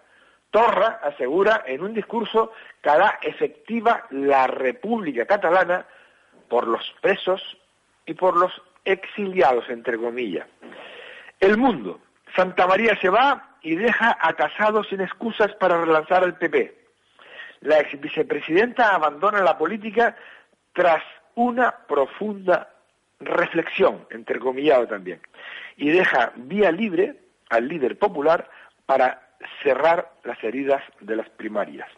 Torra 0.53 1.01
asegura 1.03 1.64
en 1.66 1.83
un 1.83 1.94
discurso 1.94 2.53
que 2.81 2.90
hará 2.90 3.18
efectiva 3.23 4.07
la 4.11 4.46
República 4.46 5.27
Catalana 5.27 5.85
por 6.49 6.68
los 6.68 6.94
presos 7.01 7.42
y 8.07 8.14
por 8.14 8.37
los 8.37 8.53
exiliados, 8.85 9.68
entre 9.68 9.99
comillas. 9.99 10.46
El 11.40 11.59
mundo. 11.59 11.99
Santa 12.37 12.68
María 12.68 12.96
se 13.01 13.11
va 13.11 13.57
y 13.62 13.75
deja 13.75 14.16
a 14.20 14.33
Casado 14.35 14.85
sin 14.85 15.01
excusas 15.01 15.53
para 15.57 15.85
relanzar 15.85 16.23
al 16.23 16.38
PP. 16.38 16.79
La 17.62 17.81
ex 17.81 18.01
vicepresidenta 18.01 18.94
abandona 18.94 19.42
la 19.42 19.59
política 19.59 20.16
tras 20.72 21.02
una 21.35 21.74
profunda 21.87 22.70
reflexión, 23.20 24.06
entrecomillado 24.11 24.87
también, 24.87 25.20
y 25.76 25.90
deja 25.90 26.33
vía 26.37 26.72
libre 26.72 27.16
al 27.50 27.68
líder 27.68 27.98
popular 27.98 28.48
para 28.87 29.30
cerrar 29.62 30.11
las 30.24 30.42
heridas 30.42 30.83
de 31.00 31.16
las 31.16 31.28
primarias. 31.30 31.88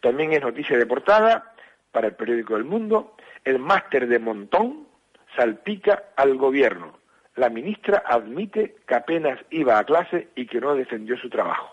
También 0.00 0.32
es 0.32 0.42
noticia 0.42 0.76
de 0.76 0.86
portada 0.86 1.54
para 1.90 2.08
el 2.08 2.14
periódico 2.14 2.56
El 2.56 2.64
Mundo, 2.64 3.14
el 3.44 3.58
máster 3.58 4.08
de 4.08 4.18
Montón 4.18 4.86
salpica 5.36 6.04
al 6.16 6.36
gobierno. 6.36 6.98
La 7.36 7.48
ministra 7.48 8.02
admite 8.06 8.76
que 8.86 8.94
apenas 8.94 9.38
iba 9.50 9.78
a 9.78 9.84
clase 9.84 10.28
y 10.34 10.46
que 10.46 10.60
no 10.60 10.74
defendió 10.74 11.16
su 11.16 11.30
trabajo. 11.30 11.70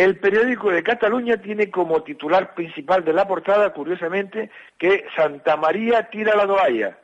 El 0.00 0.16
periódico 0.16 0.70
de 0.70 0.82
Cataluña 0.82 1.36
tiene 1.36 1.70
como 1.70 2.02
titular 2.02 2.54
principal 2.54 3.04
de 3.04 3.12
la 3.12 3.28
portada, 3.28 3.70
curiosamente, 3.74 4.50
que 4.78 5.04
Santa 5.14 5.58
María 5.58 6.08
tira 6.08 6.34
la 6.34 6.46
toalla. 6.46 6.98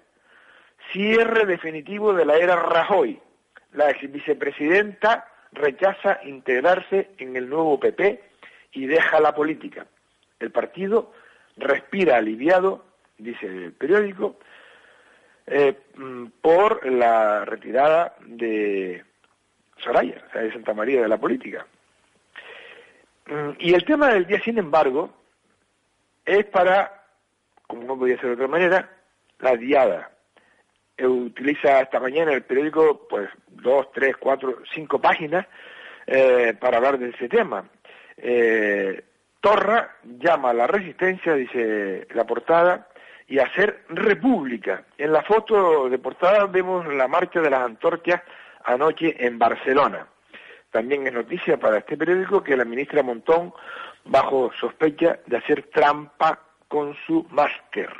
Cierre 0.94 1.44
definitivo 1.44 2.14
de 2.14 2.24
la 2.24 2.38
era 2.38 2.56
Rajoy. 2.56 3.20
La 3.74 3.90
ex 3.90 4.10
vicepresidenta 4.10 5.28
rechaza 5.52 6.20
integrarse 6.24 7.10
en 7.18 7.36
el 7.36 7.50
nuevo 7.50 7.78
PP 7.78 8.18
y 8.72 8.86
deja 8.86 9.20
la 9.20 9.34
política. 9.34 9.86
El 10.40 10.50
partido 10.50 11.12
respira 11.58 12.16
aliviado, 12.16 12.86
dice 13.18 13.44
el 13.44 13.72
periódico, 13.72 14.38
eh, 15.46 15.76
mm, 15.96 16.28
por 16.40 16.90
la 16.90 17.44
retirada 17.44 18.14
de 18.24 19.04
Soraya, 19.84 20.24
o 20.30 20.32
sea, 20.32 20.40
de 20.40 20.52
Santa 20.54 20.72
María 20.72 21.02
de 21.02 21.08
la 21.08 21.18
política. 21.18 21.66
Mm, 23.26 23.50
y 23.58 23.74
el 23.74 23.84
tema 23.84 24.08
del 24.08 24.26
día, 24.26 24.40
sin 24.40 24.58
embargo, 24.58 25.10
es 26.24 26.44
para, 26.46 27.04
como 27.66 27.82
no 27.84 27.98
podía 27.98 28.16
ser 28.16 28.28
de 28.28 28.34
otra 28.34 28.48
manera, 28.48 28.90
la 29.40 29.56
diada. 29.56 30.10
Utiliza 30.98 31.80
esta 31.80 32.00
mañana 32.00 32.32
el 32.32 32.42
periódico, 32.42 33.06
pues, 33.08 33.28
dos, 33.48 33.90
tres, 33.92 34.16
cuatro, 34.16 34.62
cinco 34.72 35.00
páginas 35.00 35.46
eh, 36.06 36.54
para 36.58 36.78
hablar 36.78 36.98
de 36.98 37.10
ese 37.10 37.28
tema. 37.28 37.68
Eh, 38.16 39.04
Torra 39.40 39.96
llama 40.02 40.50
a 40.50 40.54
la 40.54 40.66
resistencia, 40.66 41.34
dice 41.34 42.06
la 42.14 42.24
portada, 42.24 42.88
y 43.28 43.38
a 43.38 43.44
hacer 43.44 43.84
república. 43.88 44.84
En 44.96 45.12
la 45.12 45.22
foto 45.22 45.88
de 45.88 45.98
portada 45.98 46.46
vemos 46.46 46.86
la 46.94 47.08
marcha 47.08 47.40
de 47.40 47.50
las 47.50 47.62
antorchas 47.62 48.22
anoche 48.64 49.14
en 49.24 49.38
Barcelona. 49.38 50.06
También 50.70 51.06
es 51.06 51.12
noticia 51.12 51.58
para 51.58 51.78
este 51.78 51.96
periódico 51.96 52.42
que 52.42 52.56
la 52.56 52.64
ministra 52.64 53.02
Montón 53.02 53.52
bajo 54.04 54.50
sospecha 54.60 55.18
de 55.26 55.36
hacer 55.36 55.68
trampa 55.72 56.40
con 56.68 56.94
su 57.06 57.26
máster. 57.30 57.90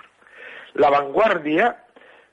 La 0.75 0.91
vanguardia 0.91 1.85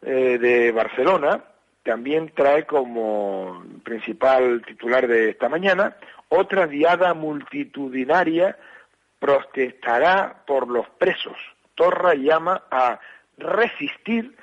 eh, 0.02 0.38
de 0.38 0.72
Barcelona 0.72 1.44
también 1.84 2.32
trae 2.34 2.66
como 2.66 3.64
principal 3.84 4.62
titular 4.66 5.08
de 5.08 5.30
esta 5.30 5.50
mañana 5.50 5.96
otra 6.30 6.66
diada 6.66 7.14
multitudinaria 7.14 8.58
protestará 9.20 10.44
por 10.48 10.68
los 10.68 10.90
presos. 10.98 11.38
Torra 11.76 12.16
llama 12.16 12.64
a 12.72 13.00
resistir 13.38 14.36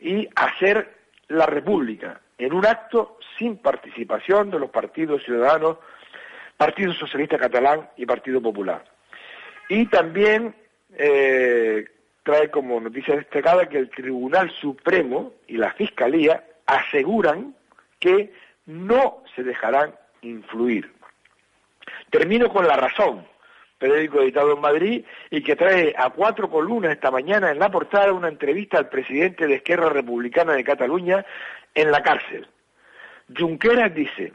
y 0.00 0.28
hacer 0.34 0.96
la 1.28 1.46
república 1.46 2.20
en 2.38 2.52
un 2.52 2.66
acto 2.66 3.18
sin 3.38 3.56
participación 3.58 4.50
de 4.50 4.58
los 4.58 4.70
partidos 4.70 5.22
ciudadanos, 5.24 5.78
Partido 6.56 6.92
Socialista 6.92 7.38
Catalán 7.38 7.88
y 7.96 8.06
Partido 8.06 8.40
Popular. 8.40 8.84
Y 9.68 9.86
también 9.86 10.54
eh, 10.96 11.86
trae 12.22 12.50
como 12.50 12.80
noticia 12.80 13.16
destacada 13.16 13.68
que 13.68 13.78
el 13.78 13.90
Tribunal 13.90 14.50
Supremo 14.50 15.34
y 15.46 15.56
la 15.56 15.72
Fiscalía 15.72 16.44
aseguran 16.66 17.54
que 17.98 18.32
no 18.66 19.22
se 19.34 19.42
dejarán 19.42 19.94
influir. 20.22 20.92
Termino 22.10 22.48
con 22.48 22.66
La 22.66 22.76
Razón, 22.76 23.26
periódico 23.78 24.20
editado 24.20 24.54
en 24.54 24.60
Madrid 24.60 25.04
y 25.30 25.42
que 25.42 25.56
trae 25.56 25.94
a 25.96 26.10
cuatro 26.10 26.50
columnas 26.50 26.92
esta 26.92 27.10
mañana 27.10 27.50
en 27.50 27.58
la 27.58 27.70
portada 27.70 28.12
una 28.12 28.28
entrevista 28.28 28.78
al 28.78 28.88
presidente 28.88 29.46
de 29.46 29.56
Esquerra 29.56 29.90
Republicana 29.90 30.54
de 30.54 30.64
Cataluña 30.64 31.24
en 31.76 31.92
la 31.92 32.02
cárcel. 32.02 32.48
Junqueras 33.38 33.94
dice, 33.94 34.32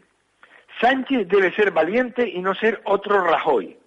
Sánchez 0.79 1.27
debe 1.27 1.51
ser 1.53 1.71
valiente 1.71 2.27
y 2.27 2.39
no 2.41 2.55
ser 2.55 2.81
otro 2.85 3.21
Rajoy. 3.23 3.77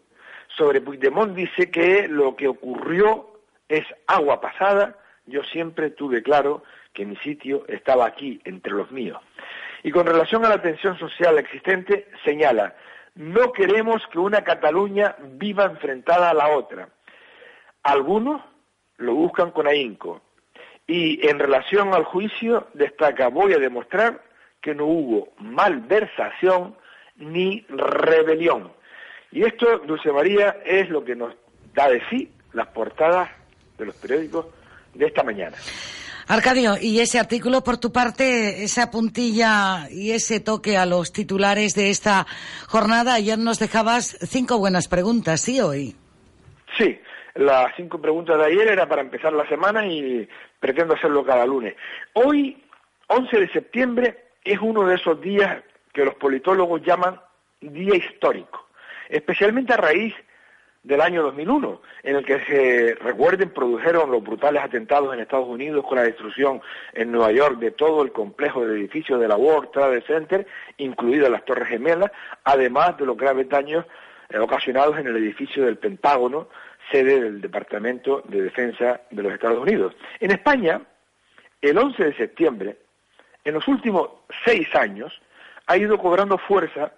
Sobre 0.48 0.80
Puigdemont 0.80 1.34
dice 1.34 1.70
que 1.70 2.06
lo 2.08 2.36
que 2.36 2.48
ocurrió 2.48 3.40
es 3.68 3.84
agua 4.06 4.40
pasada, 4.40 4.96
yo 5.26 5.42
siempre 5.42 5.90
tuve 5.90 6.22
claro 6.22 6.62
que 6.92 7.06
mi 7.06 7.16
sitio 7.16 7.64
estaba 7.68 8.06
aquí, 8.06 8.40
entre 8.44 8.72
los 8.72 8.90
míos. 8.90 9.20
Y 9.82 9.90
con 9.90 10.06
relación 10.06 10.44
a 10.44 10.48
la 10.48 10.62
tensión 10.62 10.98
social 10.98 11.38
existente, 11.38 12.08
señala, 12.24 12.74
no 13.14 13.52
queremos 13.52 14.02
que 14.08 14.18
una 14.18 14.42
Cataluña 14.42 15.16
viva 15.20 15.64
enfrentada 15.64 16.30
a 16.30 16.34
la 16.34 16.48
otra. 16.48 16.88
Algunos 17.82 18.42
lo 18.96 19.14
buscan 19.14 19.50
con 19.50 19.66
ahínco. 19.66 20.20
Y 20.86 21.26
en 21.26 21.38
relación 21.38 21.94
al 21.94 22.04
juicio, 22.04 22.68
destaca, 22.74 23.28
voy 23.28 23.54
a 23.54 23.58
demostrar 23.58 24.22
que 24.60 24.74
no 24.74 24.86
hubo 24.86 25.28
malversación 25.38 26.76
ni 27.16 27.64
rebelión. 27.68 28.72
Y 29.30 29.44
esto, 29.44 29.78
Dulce 29.78 30.12
María, 30.12 30.56
es 30.64 30.88
lo 30.90 31.04
que 31.04 31.16
nos 31.16 31.34
da 31.74 31.88
de 31.88 32.02
sí 32.10 32.30
las 32.52 32.68
portadas 32.68 33.30
de 33.78 33.86
los 33.86 33.96
periódicos 33.96 34.46
de 34.94 35.06
esta 35.06 35.22
mañana. 35.22 35.56
Arcadio, 36.26 36.76
y 36.80 37.00
ese 37.00 37.18
artículo, 37.18 37.62
por 37.62 37.76
tu 37.76 37.92
parte, 37.92 38.64
esa 38.64 38.90
puntilla 38.90 39.90
y 39.90 40.12
ese 40.12 40.40
toque 40.40 40.78
a 40.78 40.86
los 40.86 41.12
titulares 41.12 41.74
de 41.74 41.90
esta 41.90 42.26
jornada, 42.66 43.14
ayer 43.14 43.38
nos 43.38 43.58
dejabas 43.58 44.16
cinco 44.22 44.58
buenas 44.58 44.88
preguntas, 44.88 45.42
¿sí 45.42 45.60
hoy? 45.60 45.94
Sí, 46.78 46.98
las 47.34 47.74
cinco 47.76 48.00
preguntas 48.00 48.38
de 48.38 48.46
ayer 48.46 48.68
era 48.68 48.88
para 48.88 49.02
empezar 49.02 49.34
la 49.34 49.46
semana 49.48 49.86
y 49.86 50.26
pretendo 50.64 50.94
hacerlo 50.94 51.26
cada 51.26 51.44
lunes. 51.44 51.74
Hoy, 52.14 52.56
11 53.08 53.38
de 53.38 53.48
septiembre, 53.50 54.24
es 54.42 54.58
uno 54.62 54.86
de 54.86 54.94
esos 54.94 55.20
días 55.20 55.62
que 55.92 56.06
los 56.06 56.14
politólogos 56.14 56.80
llaman 56.80 57.20
día 57.60 57.94
histórico, 57.94 58.66
especialmente 59.10 59.74
a 59.74 59.76
raíz 59.76 60.14
del 60.82 61.02
año 61.02 61.22
2001, 61.22 61.82
en 62.04 62.16
el 62.16 62.24
que 62.24 62.40
se 62.46 62.94
recuerden 62.94 63.50
produjeron 63.50 64.10
los 64.10 64.22
brutales 64.22 64.62
atentados 64.62 65.12
en 65.12 65.20
Estados 65.20 65.48
Unidos 65.48 65.84
con 65.86 65.98
la 65.98 66.04
destrucción 66.04 66.62
en 66.94 67.12
Nueva 67.12 67.30
York 67.30 67.58
de 67.58 67.72
todo 67.72 68.02
el 68.02 68.12
complejo 68.12 68.66
de 68.66 68.74
edificios 68.74 69.20
de 69.20 69.28
la 69.28 69.36
World 69.36 69.70
Trade 69.70 70.00
Center, 70.06 70.46
incluidas 70.78 71.28
las 71.28 71.44
Torres 71.44 71.68
Gemelas, 71.68 72.10
además 72.42 72.96
de 72.96 73.04
los 73.04 73.18
graves 73.18 73.50
daños 73.50 73.84
eh, 74.30 74.38
ocasionados 74.38 74.98
en 74.98 75.08
el 75.08 75.16
edificio 75.18 75.66
del 75.66 75.76
Pentágono, 75.76 76.48
sede 76.90 77.20
del 77.20 77.40
Departamento 77.40 78.22
de 78.26 78.42
Defensa 78.42 79.00
de 79.10 79.22
los 79.22 79.32
Estados 79.32 79.58
Unidos. 79.58 79.94
En 80.20 80.30
España, 80.30 80.80
el 81.60 81.78
11 81.78 82.04
de 82.04 82.14
septiembre, 82.14 82.76
en 83.44 83.54
los 83.54 83.66
últimos 83.68 84.10
seis 84.44 84.72
años, 84.74 85.20
ha 85.66 85.76
ido 85.76 85.98
cobrando 85.98 86.38
fuerza 86.38 86.92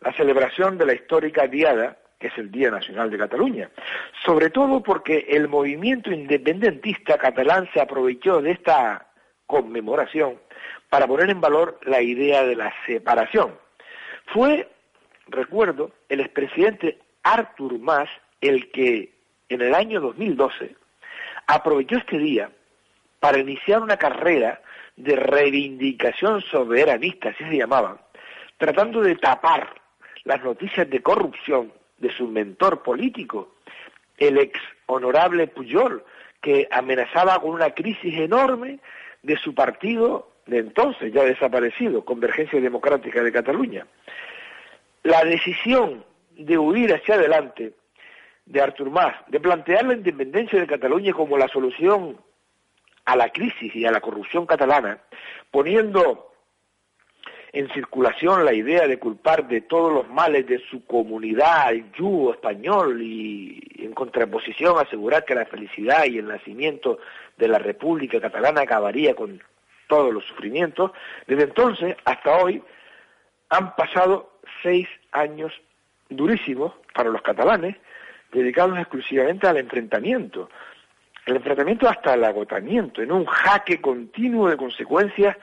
la 0.00 0.12
celebración 0.12 0.76
de 0.78 0.86
la 0.86 0.94
histórica 0.94 1.46
Diada 1.46 1.98
que 2.24 2.28
es 2.28 2.38
el 2.38 2.50
Día 2.50 2.70
Nacional 2.70 3.10
de 3.10 3.18
Cataluña. 3.18 3.70
Sobre 4.24 4.48
todo 4.48 4.82
porque 4.82 5.26
el 5.28 5.46
movimiento 5.46 6.10
independentista 6.10 7.18
catalán 7.18 7.68
se 7.74 7.80
aprovechó 7.82 8.40
de 8.40 8.52
esta 8.52 9.08
conmemoración 9.46 10.40
para 10.88 11.06
poner 11.06 11.28
en 11.28 11.40
valor 11.40 11.78
la 11.82 12.00
idea 12.00 12.44
de 12.44 12.56
la 12.56 12.72
separación. 12.86 13.58
Fue, 14.32 14.70
recuerdo, 15.26 15.90
el 16.08 16.20
expresidente 16.20 16.98
Artur 17.22 17.78
Mas 17.78 18.08
el 18.40 18.70
que 18.70 19.13
en 19.48 19.62
el 19.62 19.74
año 19.74 20.00
2012 20.00 20.74
aprovechó 21.46 21.96
este 21.96 22.18
día 22.18 22.50
para 23.20 23.38
iniciar 23.38 23.82
una 23.82 23.96
carrera 23.96 24.60
de 24.96 25.16
reivindicación 25.16 26.40
soberanista, 26.42 27.30
así 27.30 27.44
se 27.44 27.56
llamaban, 27.56 27.98
tratando 28.58 29.00
de 29.00 29.16
tapar 29.16 29.74
las 30.24 30.42
noticias 30.42 30.88
de 30.88 31.02
corrupción 31.02 31.72
de 31.98 32.12
su 32.12 32.26
mentor 32.28 32.82
político, 32.82 33.54
el 34.18 34.38
ex 34.38 34.58
honorable 34.86 35.46
Puyol, 35.48 36.04
que 36.40 36.68
amenazaba 36.70 37.38
con 37.40 37.50
una 37.50 37.70
crisis 37.70 38.14
enorme 38.18 38.78
de 39.22 39.36
su 39.38 39.54
partido 39.54 40.30
de 40.46 40.58
entonces, 40.58 41.12
ya 41.12 41.24
desaparecido, 41.24 42.04
Convergencia 42.04 42.60
Democrática 42.60 43.22
de 43.22 43.32
Cataluña. 43.32 43.86
La 45.02 45.24
decisión 45.24 46.04
de 46.36 46.58
huir 46.58 46.92
hacia 46.92 47.14
adelante 47.14 47.72
de 48.46 48.60
Artur 48.60 48.90
Mas, 48.90 49.14
de 49.28 49.40
plantear 49.40 49.84
la 49.84 49.94
independencia 49.94 50.60
de 50.60 50.66
Cataluña 50.66 51.12
como 51.12 51.38
la 51.38 51.48
solución 51.48 52.18
a 53.04 53.16
la 53.16 53.30
crisis 53.30 53.74
y 53.74 53.84
a 53.84 53.90
la 53.90 54.00
corrupción 54.00 54.46
catalana, 54.46 54.98
poniendo 55.50 56.30
en 57.52 57.68
circulación 57.70 58.44
la 58.44 58.52
idea 58.52 58.88
de 58.88 58.98
culpar 58.98 59.46
de 59.46 59.60
todos 59.60 59.92
los 59.92 60.08
males 60.08 60.46
de 60.46 60.58
su 60.70 60.84
comunidad, 60.86 61.70
el 61.72 61.92
yugo 61.92 62.32
español, 62.32 63.00
y 63.00 63.60
en 63.78 63.92
contraposición 63.92 64.76
asegurar 64.78 65.24
que 65.24 65.36
la 65.36 65.46
felicidad 65.46 66.04
y 66.06 66.18
el 66.18 66.26
nacimiento 66.26 66.98
de 67.36 67.46
la 67.46 67.58
República 67.58 68.20
Catalana 68.20 68.62
acabaría 68.62 69.14
con 69.14 69.40
todos 69.86 70.12
los 70.12 70.24
sufrimientos, 70.24 70.90
desde 71.28 71.44
entonces 71.44 71.96
hasta 72.04 72.38
hoy 72.38 72.60
han 73.50 73.76
pasado 73.76 74.32
seis 74.62 74.88
años 75.12 75.52
durísimos 76.08 76.72
para 76.92 77.10
los 77.10 77.22
catalanes, 77.22 77.76
dedicados 78.34 78.78
exclusivamente 78.78 79.46
al 79.46 79.56
enfrentamiento, 79.56 80.50
el 81.24 81.36
enfrentamiento 81.36 81.88
hasta 81.88 82.14
el 82.14 82.24
agotamiento, 82.24 83.00
en 83.00 83.12
un 83.12 83.24
jaque 83.24 83.80
continuo 83.80 84.50
de 84.50 84.56
consecuencias 84.56 85.36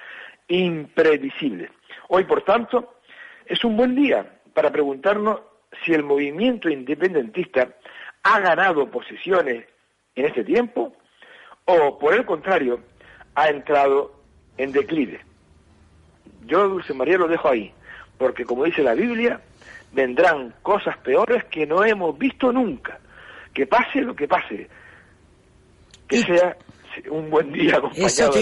imprevisibles. 0.47 1.71
Hoy, 2.10 2.25
por 2.25 2.43
tanto, 2.43 2.95
es 3.45 3.63
un 3.63 3.77
buen 3.77 3.95
día 3.95 4.25
para 4.54 4.71
preguntarnos 4.71 5.39
si 5.84 5.93
el 5.93 6.04
movimiento 6.04 6.69
independentista 6.69 7.69
ha 8.23 8.39
ganado 8.39 8.91
posiciones 8.91 9.65
en 10.15 10.25
este 10.25 10.43
tiempo 10.43 10.93
o, 11.65 11.97
por 11.97 12.13
el 12.13 12.25
contrario, 12.25 12.82
ha 13.36 13.47
entrado 13.49 14.13
en 14.58 14.71
declive. 14.71 15.21
Yo, 16.45 16.67
Dulce 16.67 16.93
María, 16.93 17.17
lo 17.17 17.27
dejo 17.27 17.47
ahí, 17.47 17.73
porque 18.17 18.45
como 18.45 18.65
dice 18.65 18.84
la 18.84 18.93
Biblia, 18.93 19.41
vendrán 19.91 20.56
cosas 20.62 20.97
peores 20.97 21.45
que 21.45 21.65
no 21.65 21.84
hemos 21.84 22.17
visto 22.17 22.51
nunca. 22.51 22.99
Que 23.54 23.67
pase 23.67 24.01
lo 24.01 24.15
que 24.15 24.27
pase, 24.27 24.69
que 26.08 26.21
sea 26.23 26.56
un 27.10 27.30
buen 27.30 27.51
día 27.51 27.77
acompañado 27.77 28.34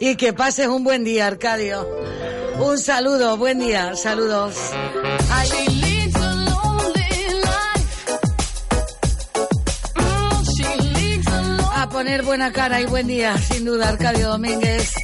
y 0.00 0.16
que 0.16 0.32
pases 0.32 0.66
un 0.66 0.84
buen 0.84 1.04
día, 1.04 1.26
Arcadio. 1.26 1.86
Un 2.58 2.78
saludo, 2.78 3.36
buen 3.36 3.58
día, 3.58 3.94
saludos. 3.96 4.72
A 11.72 11.88
poner 11.88 12.22
buena 12.22 12.52
cara 12.52 12.80
y 12.80 12.86
buen 12.86 13.06
día, 13.06 13.36
sin 13.38 13.64
duda, 13.64 13.88
Arcadio 13.88 14.28
Domínguez. 14.28 14.94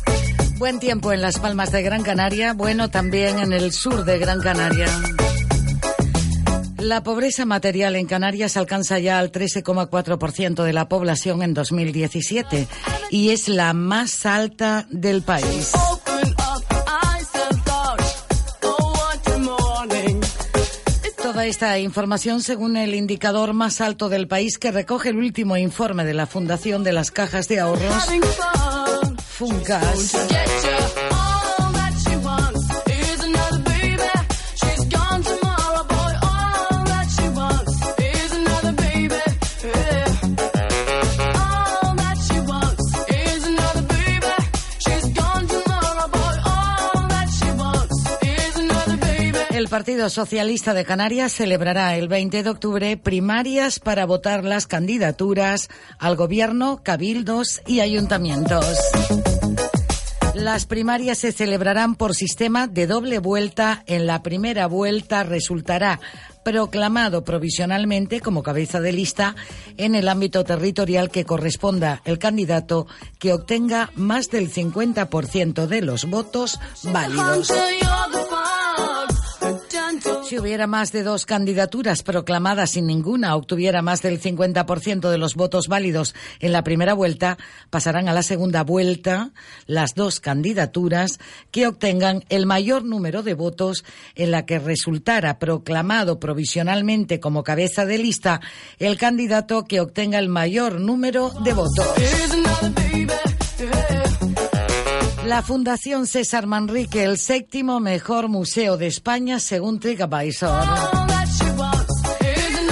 Buen 0.59 0.79
tiempo 0.79 1.13
en 1.13 1.23
las 1.23 1.39
Palmas 1.39 1.73
de 1.73 1.83
Gran 1.83 2.03
Canaria, 2.03 2.53
bueno 2.53 2.91
también 2.91 3.39
en 3.39 3.53
el 3.53 3.73
sur 3.73 4.05
de 4.05 4.19
Gran 4.19 4.41
Canaria. 4.41 4.89
La 6.81 7.03
pobreza 7.03 7.45
material 7.45 7.95
en 7.97 8.07
Canarias 8.07 8.57
alcanza 8.57 8.99
ya 8.99 9.19
al 9.19 9.31
13,4% 9.31 10.65
de 10.65 10.73
la 10.73 10.89
población 10.89 11.43
en 11.43 11.53
2017 11.53 12.67
y 13.11 13.31
es 13.31 13.49
la 13.49 13.75
más 13.75 14.25
alta 14.25 14.87
del 14.89 15.23
país. 15.23 15.73
Toda 21.23 21.47
esta 21.47 21.79
información 21.79 22.43
según 22.43 22.77
el 22.77 22.95
indicador 22.95 23.53
más 23.53 23.83
alto 23.83 24.09
del 24.09 24.27
país 24.27 24.59
que 24.59 24.73
recoge 24.73 25.11
el 25.11 25.19
último 25.19 25.59
informe 25.59 26.05
de 26.05 26.15
la 26.15 26.27
Fundación 26.27 26.83
de 26.83 26.93
las 26.93 27.11
Cajas 27.11 27.47
de 27.47 27.61
Ahorros, 27.61 28.09
FUNCAS. 29.29 30.17
Partido 49.71 50.11
Socialista 50.11 50.75
de 50.75 50.85
Canarias 50.85 51.33
celebrará 51.33 51.97
el 51.97 52.09
20 52.09 52.43
de 52.43 52.51
octubre 52.51 52.97
primarias 52.97 53.79
para 53.79 54.05
votar 54.05 54.43
las 54.43 54.67
candidaturas 54.67 55.69
al 56.01 56.17
gobierno, 56.17 56.81
cabildos 56.83 57.63
y 57.69 57.79
ayuntamientos. 57.79 58.67
Las 60.35 60.67
primarias 60.67 61.19
se 61.19 61.31
celebrarán 61.31 61.95
por 61.95 62.17
sistema 62.17 62.67
de 62.67 62.89
doble 62.89 63.21
vuelta. 63.21 63.85
En 63.87 64.07
la 64.07 64.25
primera 64.25 64.67
vuelta 64.67 65.23
resultará 65.23 66.01
proclamado 66.43 67.23
provisionalmente 67.23 68.21
como 68.21 68.43
cabeza 68.43 68.81
de 68.81 68.93
lista 68.93 69.37
en 69.77 69.95
el 69.95 70.09
ámbito 70.09 70.43
territorial 70.43 71.11
que 71.11 71.25
corresponda 71.25 72.03
el 72.05 72.19
candidato 72.19 72.89
que 73.21 73.33
obtenga 73.33 73.91
más 73.95 74.31
del 74.31 74.53
50% 74.53 75.67
de 75.67 75.83
los 75.83 76.07
votos 76.07 76.59
válidos. 76.83 77.53
Si 80.31 80.39
hubiera 80.39 80.69
más 80.69 80.93
de 80.93 81.03
dos 81.03 81.27
candidaturas 81.27 82.05
proclamadas 82.05 82.71
sin 82.71 82.87
ninguna 82.87 83.35
obtuviera 83.35 83.83
más 83.83 84.01
del 84.01 84.21
50% 84.21 85.11
de 85.11 85.19
los 85.19 85.35
votos 85.35 85.67
válidos 85.67 86.15
en 86.39 86.53
la 86.53 86.63
primera 86.63 86.95
vuelta, 86.95 87.37
pasarán 87.69 88.09
a 88.09 88.13
la 88.13 88.23
segunda 88.23 88.63
vuelta 88.63 89.33
las 89.67 89.97
dos 89.97 90.21
candidaturas 90.21 91.19
que 91.51 91.67
obtengan 91.67 92.23
el 92.29 92.47
mayor 92.47 92.85
número 92.85 93.25
de 93.25 93.35
votos 93.35 93.85
en 94.15 94.31
la 94.31 94.47
que 94.47 94.61
resultara 94.61 95.41
proclamado 95.41 96.21
provisionalmente 96.21 97.19
como 97.19 97.43
cabeza 97.43 97.85
de 97.85 97.99
lista 97.99 98.41
el 98.79 98.99
candidato 98.99 99.65
que 99.65 99.81
obtenga 99.81 100.21
el 100.21 100.29
mayor 100.29 100.81
número 100.81 101.31
de 101.43 101.55
votos. 101.55 101.89
La 105.31 105.43
Fundación 105.43 106.09
César 106.09 106.49
Manrique, 106.49 107.05
el 107.05 107.17
séptimo 107.17 107.79
mejor 107.79 108.27
museo 108.27 108.77
de 108.77 108.89
España 108.89 109.39
según 109.39 109.79
TripAdvisor. 109.79 110.65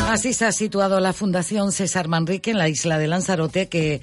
Así 0.09 0.33
se 0.33 0.44
ha 0.44 0.51
situado 0.51 0.99
la 0.99 1.12
Fundación 1.12 1.71
César 1.71 2.09
Manrique 2.09 2.51
en 2.51 2.59
la 2.59 2.68
isla 2.68 2.99
de 2.99 3.07
Lanzarote, 3.07 3.68
que 3.68 4.01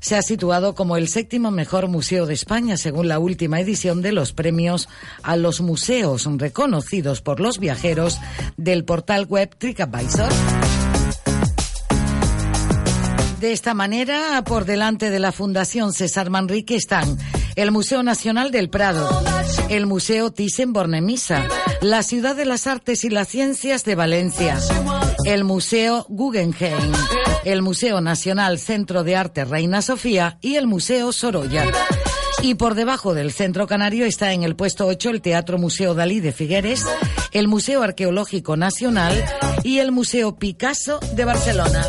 se 0.00 0.16
ha 0.16 0.22
situado 0.22 0.74
como 0.74 0.98
el 0.98 1.08
séptimo 1.08 1.50
mejor 1.50 1.88
museo 1.88 2.26
de 2.26 2.34
España, 2.34 2.76
según 2.76 3.08
la 3.08 3.18
última 3.18 3.58
edición 3.58 4.02
de 4.02 4.12
los 4.12 4.34
premios 4.34 4.90
a 5.22 5.36
los 5.36 5.62
museos 5.62 6.28
reconocidos 6.36 7.22
por 7.22 7.40
los 7.40 7.58
viajeros 7.58 8.20
del 8.58 8.84
portal 8.84 9.24
web 9.24 9.56
TripAdvisor. 9.56 10.28
De 13.40 13.52
esta 13.52 13.72
manera, 13.72 14.42
por 14.44 14.66
delante 14.66 15.08
de 15.08 15.20
la 15.20 15.32
Fundación 15.32 15.94
César 15.94 16.28
Manrique 16.28 16.76
están 16.76 17.16
el 17.58 17.72
Museo 17.72 18.04
Nacional 18.04 18.52
del 18.52 18.70
Prado, 18.70 19.08
el 19.68 19.86
Museo 19.86 20.32
Thyssen-Bornemisza, 20.32 21.48
la 21.80 22.04
Ciudad 22.04 22.36
de 22.36 22.44
las 22.44 22.68
Artes 22.68 23.02
y 23.02 23.10
las 23.10 23.26
Ciencias 23.26 23.82
de 23.82 23.96
Valencia, 23.96 24.56
el 25.24 25.42
Museo 25.42 26.06
Guggenheim, 26.08 26.92
el 27.44 27.62
Museo 27.62 28.00
Nacional 28.00 28.60
Centro 28.60 29.02
de 29.02 29.16
Arte 29.16 29.44
Reina 29.44 29.82
Sofía 29.82 30.38
y 30.40 30.54
el 30.54 30.68
Museo 30.68 31.10
Sorolla. 31.10 31.64
Y 32.42 32.54
por 32.54 32.76
debajo 32.76 33.12
del 33.12 33.32
Centro 33.32 33.66
Canario 33.66 34.06
está 34.06 34.32
en 34.32 34.44
el 34.44 34.54
puesto 34.54 34.86
8 34.86 35.10
el 35.10 35.20
Teatro 35.20 35.58
Museo 35.58 35.94
Dalí 35.94 36.20
de 36.20 36.30
Figueres, 36.30 36.86
el 37.32 37.48
Museo 37.48 37.82
Arqueológico 37.82 38.56
Nacional 38.56 39.20
y 39.64 39.80
el 39.80 39.90
Museo 39.90 40.36
Picasso 40.36 41.00
de 41.12 41.24
Barcelona. 41.24 41.84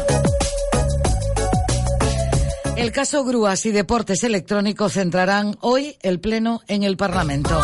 El 2.80 2.94
caso 2.94 3.26
Grúas 3.26 3.66
y 3.66 3.72
Deportes 3.72 4.24
Electrónicos 4.24 4.94
centrarán 4.94 5.58
hoy 5.60 5.98
el 6.02 6.22
Pleno 6.22 6.62
en 6.70 6.84
el 6.84 6.96
Parlamento. 6.96 7.60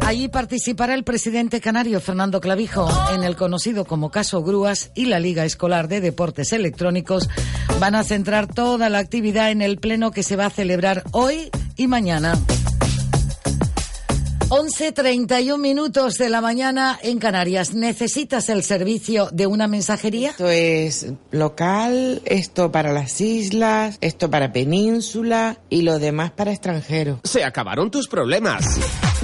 Allí 0.00 0.28
participará 0.28 0.94
el 0.94 1.04
presidente 1.04 1.60
canario 1.60 2.00
Fernando 2.00 2.40
Clavijo 2.40 2.88
en 3.14 3.22
el 3.22 3.36
conocido 3.36 3.84
como 3.84 4.10
caso 4.10 4.42
Grúas 4.42 4.92
y 4.94 5.04
la 5.04 5.20
Liga 5.20 5.44
Escolar 5.44 5.88
de 5.88 6.00
Deportes 6.00 6.54
Electrónicos 6.54 7.28
van 7.78 7.96
a 7.96 8.02
centrar 8.02 8.46
toda 8.46 8.88
la 8.88 9.00
actividad 9.00 9.50
en 9.50 9.60
el 9.60 9.76
pleno 9.76 10.10
que 10.10 10.22
se 10.22 10.36
va 10.36 10.46
a 10.46 10.50
celebrar 10.50 11.04
hoy 11.12 11.50
y 11.76 11.88
mañana. 11.88 12.38
11.31 14.52 15.56
minutos 15.56 16.18
de 16.18 16.28
la 16.28 16.42
mañana 16.42 16.98
en 17.02 17.18
Canarias. 17.18 17.72
¿Necesitas 17.72 18.50
el 18.50 18.62
servicio 18.62 19.30
de 19.32 19.46
una 19.46 19.66
mensajería? 19.66 20.32
Esto 20.32 20.50
es 20.50 21.06
local, 21.30 22.20
esto 22.26 22.70
para 22.70 22.92
las 22.92 23.18
islas, 23.22 23.96
esto 24.02 24.30
para 24.30 24.52
península 24.52 25.56
y 25.70 25.80
lo 25.80 25.98
demás 25.98 26.32
para 26.32 26.52
extranjeros. 26.52 27.20
Se 27.24 27.44
acabaron 27.44 27.90
tus 27.90 28.08
problemas. 28.08 28.78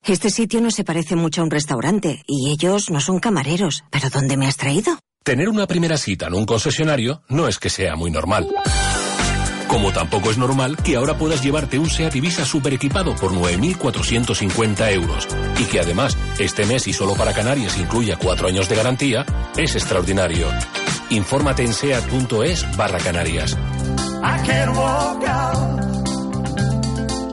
Este 0.03 0.29
sitio 0.29 0.61
no 0.61 0.71
se 0.71 0.85
parece 0.85 1.17
mucho 1.17 1.41
a 1.41 1.43
un 1.43 1.51
restaurante 1.51 2.23
y 2.25 2.49
ellos 2.49 2.89
no 2.89 3.01
son 3.01 3.19
camareros. 3.19 3.83
¿Pero 3.91 4.09
dónde 4.09 4.37
me 4.37 4.47
has 4.47 4.55
traído? 4.55 4.97
Tener 5.23 5.49
una 5.49 5.67
primera 5.67 5.97
cita 5.97 6.27
en 6.27 6.35
un 6.35 6.45
concesionario 6.45 7.23
no 7.27 7.49
es 7.49 7.59
que 7.59 7.69
sea 7.69 7.97
muy 7.97 8.09
normal. 8.09 8.47
Como 9.67 9.91
tampoco 9.91 10.31
es 10.31 10.37
normal 10.37 10.77
que 10.77 10.95
ahora 10.95 11.17
puedas 11.17 11.43
llevarte 11.43 11.77
un 11.77 11.89
SEAT 11.89 12.15
Ibiza 12.15 12.45
super 12.45 12.73
equipado 12.73 13.15
por 13.15 13.31
9.450 13.33 14.91
euros 14.93 15.27
y 15.59 15.65
que 15.65 15.79
además 15.79 16.17
este 16.39 16.65
mes 16.65 16.87
y 16.87 16.93
solo 16.93 17.15
para 17.15 17.33
Canarias 17.33 17.77
incluya 17.77 18.17
cuatro 18.17 18.47
años 18.47 18.69
de 18.69 18.75
garantía, 18.75 19.25
es 19.57 19.75
extraordinario. 19.75 20.47
Infórmate 21.09 21.63
en 21.63 21.73
seat.es 21.73 22.77
barra 22.77 22.99
Canarias. 22.99 23.57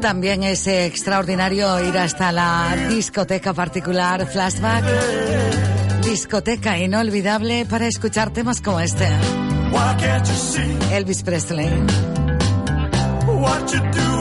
También 0.00 0.42
es 0.42 0.66
extraordinario 0.66 1.80
ir 1.80 1.96
hasta 1.96 2.30
la 2.30 2.76
discoteca 2.90 3.54
particular 3.54 4.26
Flashback. 4.26 4.84
Discoteca 6.04 6.78
inolvidable 6.78 7.64
para 7.64 7.86
escuchar 7.86 8.30
temas 8.30 8.60
como 8.60 8.80
este. 8.80 9.08
Elvis 10.92 11.22
Presley. 11.22 12.13
what 13.44 13.72
you 13.74 13.80
do. 13.92 14.13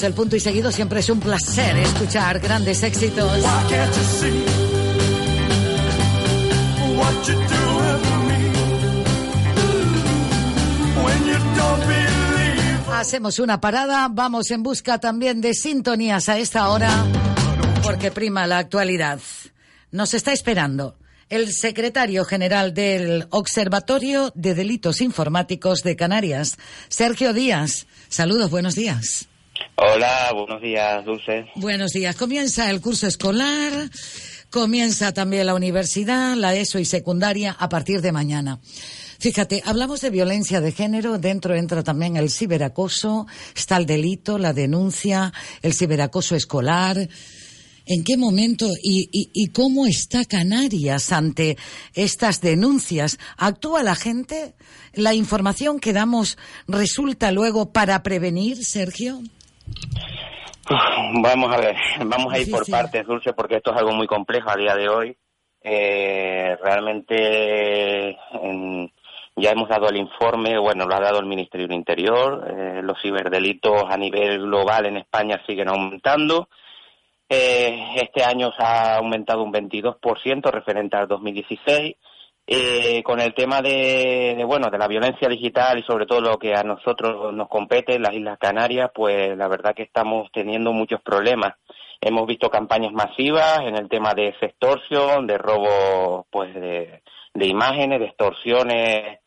Ponemos 0.00 0.02
el 0.02 0.14
punto 0.14 0.36
y 0.36 0.40
seguido. 0.40 0.72
Siempre 0.72 1.00
es 1.00 1.10
un 1.10 1.20
placer 1.20 1.76
escuchar 1.76 2.40
grandes 2.40 2.82
éxitos. 2.82 3.44
Hacemos 12.92 13.38
una 13.38 13.60
parada, 13.60 14.08
vamos 14.10 14.50
en 14.50 14.62
busca 14.62 14.98
también 14.98 15.40
de 15.40 15.54
sintonías 15.54 16.28
a 16.28 16.38
esta 16.38 16.68
hora, 16.68 16.90
porque 17.82 18.10
prima 18.10 18.46
la 18.46 18.58
actualidad. 18.58 19.20
Nos 19.90 20.12
está 20.12 20.32
esperando 20.32 20.96
el 21.30 21.52
secretario 21.52 22.24
general 22.24 22.74
del 22.74 23.26
Observatorio 23.30 24.32
de 24.34 24.54
Delitos 24.54 25.00
Informáticos 25.00 25.82
de 25.82 25.96
Canarias, 25.96 26.58
Sergio 26.88 27.32
Díaz. 27.32 27.86
Saludos, 28.08 28.50
buenos 28.50 28.74
días. 28.74 29.29
Hola, 29.76 30.32
buenos 30.34 30.60
días, 30.60 31.04
Dulce. 31.04 31.46
Buenos 31.56 31.92
días. 31.92 32.14
Comienza 32.16 32.70
el 32.70 32.80
curso 32.80 33.06
escolar, 33.06 33.72
comienza 34.50 35.12
también 35.12 35.46
la 35.46 35.54
universidad, 35.54 36.34
la 36.36 36.54
ESO 36.54 36.78
y 36.78 36.84
secundaria 36.84 37.56
a 37.58 37.68
partir 37.68 38.00
de 38.00 38.12
mañana. 38.12 38.60
Fíjate, 39.18 39.62
hablamos 39.66 40.00
de 40.00 40.10
violencia 40.10 40.60
de 40.60 40.72
género, 40.72 41.18
dentro 41.18 41.54
entra 41.54 41.82
también 41.82 42.16
el 42.16 42.30
ciberacoso, 42.30 43.26
está 43.54 43.76
el 43.76 43.86
delito, 43.86 44.38
la 44.38 44.52
denuncia, 44.52 45.32
el 45.62 45.74
ciberacoso 45.74 46.36
escolar, 46.36 47.08
¿En 47.92 48.04
qué 48.04 48.16
momento 48.16 48.70
y, 48.80 49.48
cómo 49.48 49.84
está 49.84 50.24
Canarias 50.24 51.10
ante 51.10 51.56
estas 51.94 52.40
denuncias? 52.40 53.18
¿Actúa 53.36 53.82
la 53.82 53.96
gente? 53.96 54.54
¿La 54.94 55.12
información 55.12 55.80
que 55.80 55.92
damos 55.92 56.38
resulta 56.68 57.32
luego 57.32 57.72
para 57.72 58.00
prevenir, 58.04 58.64
Sergio? 58.64 59.22
Vamos 61.22 61.52
a 61.52 61.60
ver, 61.60 61.76
vamos 62.06 62.32
a 62.32 62.38
ir 62.38 62.50
por 62.50 62.68
partes, 62.70 63.04
Dulce, 63.04 63.32
porque 63.32 63.56
esto 63.56 63.72
es 63.72 63.78
algo 63.78 63.92
muy 63.92 64.06
complejo 64.06 64.50
a 64.50 64.56
día 64.56 64.76
de 64.76 64.88
hoy. 64.88 65.16
Eh, 65.62 66.56
realmente 66.62 68.16
ya 69.36 69.50
hemos 69.50 69.68
dado 69.68 69.88
el 69.88 69.96
informe, 69.96 70.58
bueno, 70.58 70.86
lo 70.86 70.94
ha 70.94 71.00
dado 71.00 71.18
el 71.18 71.26
Ministerio 71.26 71.66
del 71.66 71.76
Interior, 71.76 72.46
eh, 72.48 72.80
los 72.82 73.00
ciberdelitos 73.00 73.84
a 73.88 73.96
nivel 73.96 74.40
global 74.42 74.86
en 74.86 74.98
España 74.98 75.42
siguen 75.46 75.68
aumentando. 75.68 76.48
Eh, 77.28 77.94
este 77.96 78.24
año 78.24 78.50
se 78.52 78.62
ha 78.62 78.96
aumentado 78.96 79.42
un 79.42 79.52
22% 79.52 80.50
referente 80.50 80.96
al 80.96 81.08
2016. 81.08 81.96
Eh, 82.52 83.04
con 83.04 83.20
el 83.20 83.32
tema 83.32 83.62
de, 83.62 84.42
bueno 84.44 84.70
de 84.70 84.78
la 84.78 84.88
violencia 84.88 85.28
digital 85.28 85.78
y 85.78 85.84
sobre 85.84 86.04
todo 86.04 86.20
lo 86.20 86.36
que 86.36 86.52
a 86.52 86.64
nosotros 86.64 87.32
nos 87.32 87.46
compete 87.48 87.94
en 87.94 88.02
las 88.02 88.12
Islas 88.12 88.40
Canarias, 88.40 88.90
pues 88.92 89.36
la 89.36 89.46
verdad 89.46 89.72
que 89.72 89.84
estamos 89.84 90.28
teniendo 90.32 90.72
muchos 90.72 91.00
problemas. 91.00 91.54
Hemos 92.00 92.26
visto 92.26 92.50
campañas 92.50 92.92
masivas 92.92 93.60
en 93.60 93.76
el 93.76 93.88
tema 93.88 94.14
de 94.14 94.34
extorsión, 94.40 95.28
de 95.28 95.38
robo 95.38 96.26
pues 96.28 96.52
de, 96.52 97.00
imágenes, 97.34 98.00
de 98.00 98.06
extorsiones 98.06 99.20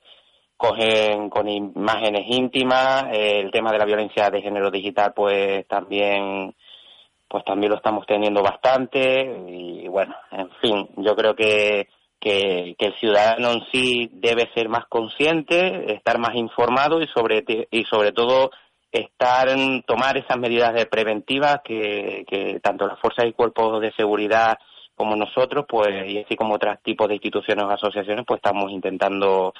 cogen 0.58 1.30
con 1.30 1.48
imágenes 1.48 2.26
íntimas, 2.28 3.06
eh, 3.14 3.40
el 3.40 3.52
tema 3.52 3.72
de 3.72 3.78
la 3.78 3.86
violencia 3.86 4.30
de 4.30 4.42
género 4.42 4.70
digital 4.70 5.14
pues 5.16 5.66
también 5.70 6.54
pues 7.30 7.46
también 7.46 7.72
lo 7.72 7.78
estamos 7.78 8.06
teniendo 8.06 8.44
bastante 8.44 9.22
y 9.48 9.88
bueno, 9.88 10.14
en 10.30 10.50
fin, 10.62 10.90
yo 10.98 11.16
creo 11.16 11.34
que, 11.34 11.88
que, 12.24 12.76
el 12.78 12.96
ciudadano 13.00 13.52
en 13.52 13.66
sí 13.72 14.10
debe 14.14 14.50
ser 14.54 14.70
más 14.70 14.86
consciente, 14.88 15.94
estar 15.94 16.18
más 16.20 16.36
informado 16.36 17.02
y 17.02 17.08
sobre, 17.08 17.44
y 17.70 17.84
sobre 17.84 18.14
todo 18.14 18.52
estar 18.92 19.50
tomar 19.86 20.18
esas 20.18 20.38
medidas 20.38 20.74
de 20.74 20.86
preventivas 20.86 21.58
que, 21.66 22.24
que 22.28 22.60
tanto 22.62 22.88
las 22.88 23.00
fuerzas 23.00 23.26
y 23.26 23.34
cuerpos 23.34 23.82
de 23.82 23.92
seguridad 23.94 24.58
como 24.96 25.16
nosotros, 25.16 25.66
pues, 25.68 25.90
y 26.08 26.20
así 26.20 26.36
como 26.36 26.54
otros 26.54 26.78
tipos 26.84 27.08
de 27.08 27.16
instituciones 27.16 27.66
o 27.66 27.72
asociaciones, 27.72 28.24
pues 28.26 28.38
estamos 28.38 28.72
intentando 28.72 29.54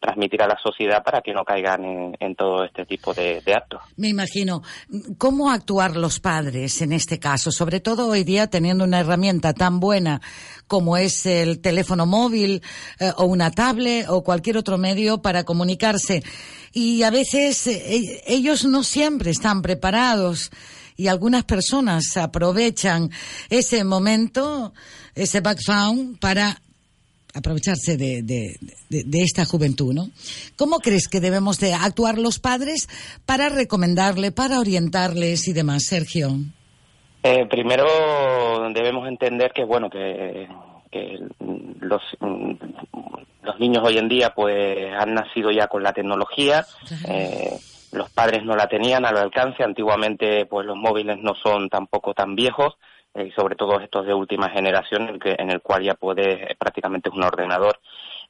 transmitir 0.00 0.42
a 0.42 0.46
la 0.46 0.58
sociedad 0.62 1.02
para 1.02 1.20
que 1.20 1.32
no 1.32 1.44
caigan 1.44 2.14
en, 2.18 2.34
todo 2.36 2.64
este 2.64 2.86
tipo 2.86 3.12
de, 3.14 3.42
actos. 3.54 3.82
Me 3.96 4.08
imagino. 4.08 4.62
¿Cómo 5.16 5.50
actuar 5.50 5.96
los 5.96 6.20
padres 6.20 6.80
en 6.82 6.92
este 6.92 7.18
caso? 7.18 7.50
Sobre 7.50 7.80
todo 7.80 8.08
hoy 8.08 8.22
día 8.24 8.46
teniendo 8.46 8.84
una 8.84 9.00
herramienta 9.00 9.52
tan 9.54 9.80
buena 9.80 10.20
como 10.66 10.96
es 10.96 11.26
el 11.26 11.60
teléfono 11.60 12.06
móvil 12.06 12.62
eh, 13.00 13.10
o 13.16 13.24
una 13.24 13.50
tablet 13.50 14.06
o 14.08 14.22
cualquier 14.22 14.56
otro 14.56 14.78
medio 14.78 15.20
para 15.20 15.44
comunicarse. 15.44 16.22
Y 16.72 17.02
a 17.02 17.10
veces 17.10 17.66
eh, 17.66 18.22
ellos 18.26 18.64
no 18.64 18.84
siempre 18.84 19.30
están 19.30 19.62
preparados 19.62 20.50
y 20.96 21.06
algunas 21.06 21.44
personas 21.44 22.16
aprovechan 22.16 23.10
ese 23.50 23.84
momento, 23.84 24.74
ese 25.14 25.40
background, 25.40 26.18
para 26.18 26.60
aprovecharse 27.38 27.96
de, 27.96 28.22
de, 28.22 29.22
esta 29.22 29.44
juventud, 29.44 29.94
¿no? 29.94 30.08
¿Cómo 30.56 30.78
crees 30.78 31.08
que 31.08 31.20
debemos 31.20 31.58
de 31.58 31.74
actuar 31.74 32.18
los 32.18 32.38
padres 32.38 32.88
para 33.26 33.48
recomendarle, 33.48 34.32
para 34.32 34.60
orientarles 34.60 35.48
y 35.48 35.52
demás, 35.52 35.84
Sergio? 35.86 36.30
Eh, 37.22 37.46
primero 37.46 37.86
debemos 38.72 39.08
entender 39.08 39.52
que, 39.52 39.64
bueno, 39.64 39.90
que, 39.90 40.48
los, 41.80 42.02
los 42.20 43.60
niños 43.60 43.82
hoy 43.84 43.98
en 43.98 44.08
día 44.08 44.32
pues 44.34 44.92
han 44.98 45.14
nacido 45.14 45.50
ya 45.50 45.66
con 45.66 45.82
la 45.82 45.92
tecnología. 45.92 46.64
Eh, 47.08 47.58
los 47.92 48.10
padres 48.10 48.44
no 48.44 48.54
la 48.54 48.68
tenían 48.68 49.04
al 49.04 49.16
alcance. 49.16 49.62
Antiguamente, 49.62 50.46
pues 50.46 50.66
los 50.66 50.76
móviles 50.76 51.18
no 51.18 51.34
son 51.34 51.68
tampoco 51.68 52.14
tan 52.14 52.34
viejos 52.34 52.74
y 53.26 53.30
sobre 53.32 53.56
todo 53.56 53.80
estos 53.80 54.06
de 54.06 54.14
última 54.14 54.48
generación, 54.50 55.08
en, 55.08 55.18
que, 55.18 55.34
en 55.38 55.50
el 55.50 55.60
cual 55.60 55.82
ya 55.82 55.94
puede, 55.94 56.56
prácticamente 56.58 57.08
es 57.08 57.14
un 57.14 57.24
ordenador. 57.24 57.78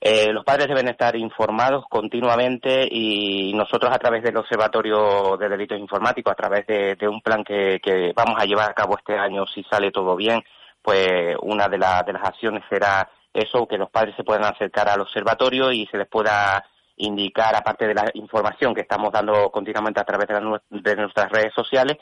Eh, 0.01 0.33
los 0.33 0.45
padres 0.45 0.69
deben 0.69 0.89
estar 0.89 1.17
informados 1.17 1.85
continuamente 1.89 2.89
y 2.91 3.53
nosotros 3.55 3.91
a 3.93 3.99
través 3.99 4.23
del 4.23 4.37
Observatorio 4.37 5.37
de 5.37 5.49
Delitos 5.49 5.79
Informáticos, 5.79 6.33
a 6.33 6.37
través 6.37 6.67
de, 6.67 7.09
un 7.09 7.21
plan 7.21 7.43
que, 7.43 8.13
vamos 8.15 8.37
a 8.39 8.45
llevar 8.45 8.71
a 8.71 8.75
cabo 8.75 8.97
este 8.97 9.19
año, 9.19 9.45
si 9.47 9.65
sale 9.65 9.91
todo 9.91 10.15
bien, 10.15 10.43
pues 10.83 11.35
una 11.43 11.67
de, 11.69 11.79
de 11.79 12.13
las 12.13 12.25
acciones 12.25 12.63
será 12.69 13.11
eso, 13.35 13.67
que 13.67 13.79
los 13.79 13.91
padres 13.91 14.15
se 14.17 14.25
puedan 14.25 14.45
acercar 14.45 14.89
al 14.89 15.01
observatorio 15.01 15.73
y 15.73 15.87
se 15.87 15.99
les 15.99 16.09
pueda 16.09 16.65
indicar, 16.99 17.55
aparte 17.57 17.87
de 17.87 17.95
la 17.95 18.11
información 18.15 18.75
que 18.75 18.83
estamos 18.83 19.13
dando 19.13 19.51
continuamente 19.51 20.01
a 20.01 20.05
través 20.05 20.29
de 20.29 20.97
nuestras 20.97 21.31
redes 21.31 21.55
sociales, 21.55 21.97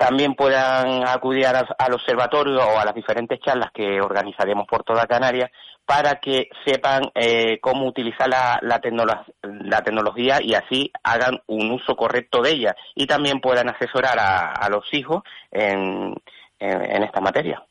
también 0.00 0.34
puedan 0.34 1.06
acudir 1.06 1.46
al 1.46 1.92
observatorio 1.92 2.58
o 2.58 2.78
a 2.78 2.86
las 2.86 2.94
diferentes 2.94 3.38
charlas 3.38 3.70
que 3.70 4.00
organizaremos 4.00 4.66
por 4.66 4.82
toda 4.82 5.06
Canarias 5.06 5.50
para 5.84 6.20
que 6.20 6.48
sepan 6.64 7.02
eh, 7.14 7.58
cómo 7.60 7.86
utilizar 7.86 8.26
la, 8.26 8.58
la, 8.62 9.82
tecnología 9.82 10.38
y 10.40 10.54
así 10.54 10.90
hagan 11.02 11.42
un 11.48 11.72
uso 11.72 11.96
correcto 11.96 12.40
de 12.40 12.52
ella 12.52 12.76
y 12.94 13.06
también 13.06 13.42
puedan 13.42 13.68
asesorar 13.68 14.16
a, 14.18 14.68
los 14.70 14.86
hijos 14.94 15.22
en 15.50 16.14
esta 16.58 17.20
materia. 17.20 17.62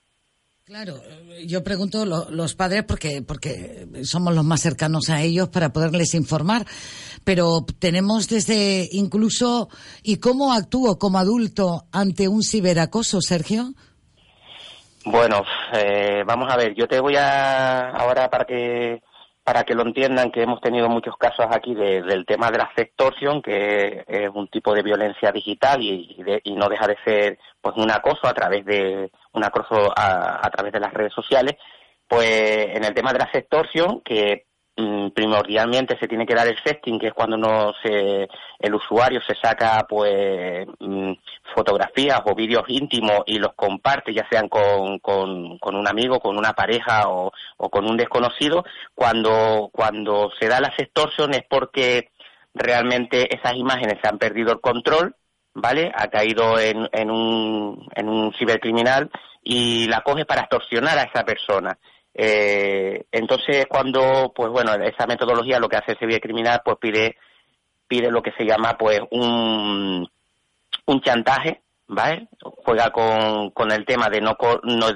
Claro, 0.70 1.01
yo 1.47 1.63
pregunto 1.63 2.05
los 2.05 2.53
padres 2.53 2.84
porque 2.84 3.24
porque 3.24 3.88
somos 4.03 4.36
los 4.36 4.45
más 4.45 4.61
cercanos 4.61 5.09
a 5.09 5.20
ellos 5.20 5.49
para 5.49 5.74
poderles 5.74 6.13
informar, 6.13 6.63
pero 7.24 7.65
tenemos 7.80 8.30
desde 8.30 8.88
incluso 8.91 9.70
y 10.03 10.17
cómo 10.17 10.53
actúo 10.53 10.99
como 10.99 11.17
adulto 11.17 11.86
ante 11.91 12.28
un 12.28 12.43
ciberacoso, 12.43 13.20
Sergio. 13.20 13.74
Bueno, 15.05 15.41
eh, 15.74 16.22
vamos 16.24 16.53
a 16.53 16.55
ver, 16.55 16.76
yo 16.76 16.88
te 16.88 16.99
voy 16.99 17.15
a 17.15 17.89
ahora 17.89 18.30
para 18.30 18.45
que 18.45 19.01
para 19.43 19.63
que 19.63 19.73
lo 19.73 19.83
entiendan 19.83 20.31
que 20.31 20.43
hemos 20.43 20.61
tenido 20.61 20.89
muchos 20.89 21.17
casos 21.17 21.47
aquí 21.49 21.73
del 21.73 22.25
tema 22.25 22.51
de 22.51 22.59
la 22.59 22.71
sextorsión, 22.75 23.41
que 23.41 24.03
es 24.07 24.29
un 24.33 24.47
tipo 24.47 24.73
de 24.73 24.83
violencia 24.83 25.31
digital 25.31 25.81
y, 25.81 26.17
y 26.43 26.55
no 26.55 26.69
deja 26.69 26.87
de 26.87 26.97
ser 27.03 27.39
pues 27.61 27.75
un 27.77 27.89
acoso 27.89 28.27
a 28.27 28.33
través 28.33 28.65
de 28.65 29.11
un 29.33 29.43
acoso 29.43 29.91
a, 29.95 30.45
a 30.45 30.49
través 30.51 30.73
de 30.73 30.79
las 30.79 30.93
redes 30.93 31.13
sociales. 31.13 31.55
Pues 32.07 32.75
en 32.75 32.83
el 32.83 32.93
tema 32.93 33.13
de 33.13 33.19
la 33.19 33.31
sextorsión, 33.31 34.01
que 34.01 34.49
primordialmente 35.13 35.97
se 35.99 36.07
tiene 36.07 36.25
que 36.25 36.36
dar 36.36 36.47
el 36.47 36.57
sexting, 36.63 36.99
que 36.99 37.07
es 37.07 37.13
cuando 37.13 37.73
se, 37.84 38.27
el 38.59 38.75
usuario 38.75 39.21
se 39.21 39.36
saca 39.36 39.86
pues 39.88 40.67
mm, 40.80 41.11
fotografías 41.53 42.21
o 42.25 42.36
vídeos 42.36 42.63
íntimos 42.67 43.21
y 43.25 43.39
los 43.39 43.53
comparte, 43.55 44.13
ya 44.13 44.27
sean 44.30 44.47
con, 44.47 44.99
un 45.03 45.88
amigo, 45.88 46.19
con 46.19 46.38
una 46.38 46.53
pareja 46.53 47.09
o, 47.09 47.32
o, 47.57 47.69
con 47.69 47.89
un 47.89 47.97
desconocido. 47.97 48.63
Cuando, 48.93 49.69
cuando 49.71 50.32
se 50.39 50.47
da 50.47 50.59
la 50.59 50.75
sextorsión 50.75 51.34
es 51.34 51.43
porque 51.49 52.09
realmente 52.53 53.34
esas 53.36 53.55
imágenes 53.55 53.97
se 54.01 54.07
han 54.07 54.17
perdido 54.17 54.51
el 54.51 54.61
control, 54.61 55.15
¿vale? 55.53 55.91
Ha 55.95 56.07
caído 56.07 56.59
en, 56.59 56.88
en, 56.91 57.11
un, 57.11 57.88
en 57.95 58.09
un 58.09 58.34
cibercriminal 58.34 59.09
y 59.43 59.88
la 59.88 60.01
coge 60.01 60.25
para 60.25 60.41
extorsionar 60.41 60.97
a 60.97 61.03
esa 61.03 61.23
persona. 61.23 61.77
Eh, 62.14 63.05
entonces, 63.12 63.66
cuando, 63.68 64.32
pues 64.36 64.49
bueno, 64.49 64.74
esa 64.74 65.05
metodología 65.07 65.60
lo 65.60 65.70
que 65.70 65.78
hace 65.78 66.05
vía 66.05 66.20
criminal, 66.20 66.62
pues 66.64 66.78
pide, 66.80 67.18
pide 67.88 68.12
lo 68.12 68.22
que 68.22 68.32
se 68.32 68.45
llama, 68.45 68.78
pues, 68.78 68.99
un, 69.12 70.10
un 70.86 71.01
chantaje, 71.01 71.62
¿vale? 71.88 72.28
Juega 72.41 72.91
con, 72.91 73.51
con 73.51 73.72
el 73.72 73.86
tema 73.86 74.10
de 74.10 74.22
no, 74.22 74.38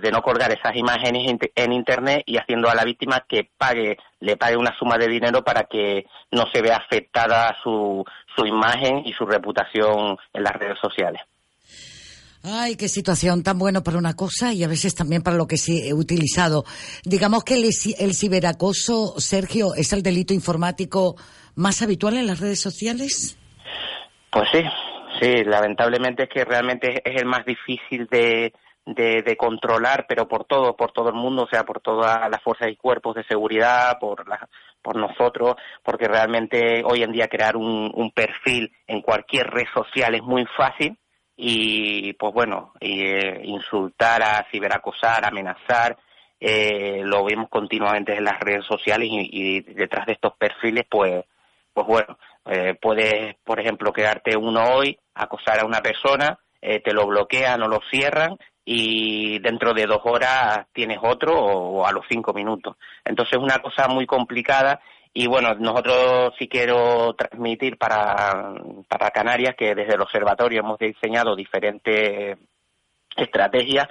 de 0.02 0.12
no 0.12 0.22
colgar 0.22 0.52
esas 0.52 0.76
imágenes 0.76 1.38
en 1.56 1.74
Internet 1.74 2.24
y 2.26 2.38
haciendo 2.38 2.70
a 2.70 2.76
la 2.76 2.84
víctima 2.84 3.26
que 3.28 3.50
pague, 3.58 3.98
le 4.20 4.38
pague 4.38 4.58
una 4.58 4.78
suma 4.78 4.98
de 4.98 5.08
dinero 5.08 5.44
para 5.44 5.64
que 5.64 6.06
no 6.32 6.46
se 6.54 6.62
vea 6.62 6.78
afectada 6.78 7.56
su, 7.64 8.04
su 8.36 8.46
imagen 8.46 9.04
y 9.06 9.14
su 9.14 9.26
reputación 9.26 10.18
en 10.34 10.44
las 10.44 10.54
redes 10.54 10.78
sociales. 10.80 11.22
Ay, 12.44 12.76
qué 12.76 12.90
situación 12.90 13.42
tan 13.42 13.58
bueno 13.58 13.84
para 13.84 13.98
una 13.98 14.16
cosa 14.16 14.54
y 14.54 14.64
a 14.64 14.68
veces 14.68 14.96
también 14.96 15.22
para 15.22 15.38
lo 15.38 15.48
que 15.48 15.56
sí 15.56 15.88
he 15.88 15.94
utilizado. 15.94 16.66
Digamos 17.06 17.46
que 17.46 17.54
el, 17.56 17.70
el 18.00 18.14
ciberacoso, 18.14 19.18
Sergio, 19.18 19.76
es 19.76 19.94
el 19.94 20.04
delito 20.04 20.34
informático 20.34 21.16
más 21.56 21.82
habitual 21.82 22.18
en 22.18 22.28
las 22.28 22.42
redes 22.42 22.60
sociales. 22.60 23.38
Pues 24.30 24.50
sí, 24.52 24.62
Sí, 25.22 25.44
lamentablemente 25.44 26.24
es 26.24 26.30
que 26.30 26.44
realmente 26.44 27.02
es 27.06 27.22
el 27.22 27.26
más 27.26 27.46
difícil 27.46 28.08
de, 28.08 28.52
de, 28.86 29.38
controlar, 29.38 30.06
pero 30.08 30.28
por 30.28 30.44
todo, 30.46 30.76
por 30.76 30.92
todo 30.92 31.10
el 31.10 31.16
mundo, 31.16 31.44
o 31.44 31.48
sea, 31.48 31.64
por 31.64 31.80
todas 31.80 32.30
las 32.30 32.42
fuerzas 32.42 32.70
y 32.70 32.76
cuerpos 32.76 33.16
de 33.16 33.24
seguridad, 33.24 34.00
por, 34.00 34.28
la, 34.28 34.50
por 34.82 34.96
nosotros, 34.96 35.56
porque 35.84 36.08
realmente 36.08 36.82
hoy 36.84 37.04
en 37.04 37.12
día 37.12 37.28
crear 37.28 37.56
un 37.56 38.12
perfil 38.14 38.72
en 38.88 39.02
cualquier 39.02 39.48
red 39.48 39.68
social 39.74 40.16
es 40.16 40.24
muy 40.24 40.46
fácil 40.58 40.98
y, 41.36 42.14
pues 42.14 42.34
bueno, 42.34 42.74
eh, 42.80 43.42
insultar, 43.44 44.22
a 44.22 44.46
ciberacosar, 44.52 45.26
amenazar, 45.26 45.98
eh, 46.40 47.02
lo 47.04 47.24
vemos 47.24 47.50
continuamente 47.50 48.16
en 48.16 48.26
las 48.26 48.40
redes 48.40 48.66
sociales 48.66 49.08
y, 49.12 49.30
y 49.32 49.62
detrás 49.62 50.06
de 50.06 50.14
estos 50.14 50.34
perfiles, 50.38 50.86
pues, 50.90 51.24
pues 51.74 51.88
bueno, 51.88 52.18
eh, 52.46 52.76
puedes, 52.80 53.36
por 53.44 53.60
ejemplo, 53.60 53.94
quedarte 53.94 54.36
uno 54.36 54.76
hoy, 54.76 54.98
acosar 55.16 55.60
a 55.62 55.66
una 55.66 55.82
persona, 55.82 56.38
eh, 56.62 56.82
te 56.82 56.94
lo 56.94 57.08
bloquean 57.08 57.62
o 57.64 57.68
lo 57.68 57.80
cierran 57.90 58.38
y 58.66 59.40
dentro 59.40 59.74
de 59.74 59.86
dos 59.86 60.02
horas 60.04 60.66
tienes 60.74 61.00
otro 61.02 61.38
o, 61.38 61.86
a 61.86 61.92
los 61.92 62.06
cinco 62.10 62.34
minutos. 62.34 62.78
Entonces 63.04 63.38
es 63.38 63.44
una 63.44 63.60
cosa 63.60 63.88
muy 63.88 64.06
complicada 64.06 64.82
y 65.14 65.28
bueno, 65.28 65.54
nosotros 65.56 66.34
sí 66.40 66.48
quiero 66.48 67.14
transmitir 67.14 67.78
para, 67.78 68.56
para 68.88 69.12
Canarias 69.12 69.56
que 69.56 69.76
desde 69.76 69.94
el 69.94 70.02
observatorio 70.02 70.62
hemos 70.62 70.80
diseñado 70.80 71.36
diferentes 71.36 72.38
estrategias 73.16 73.88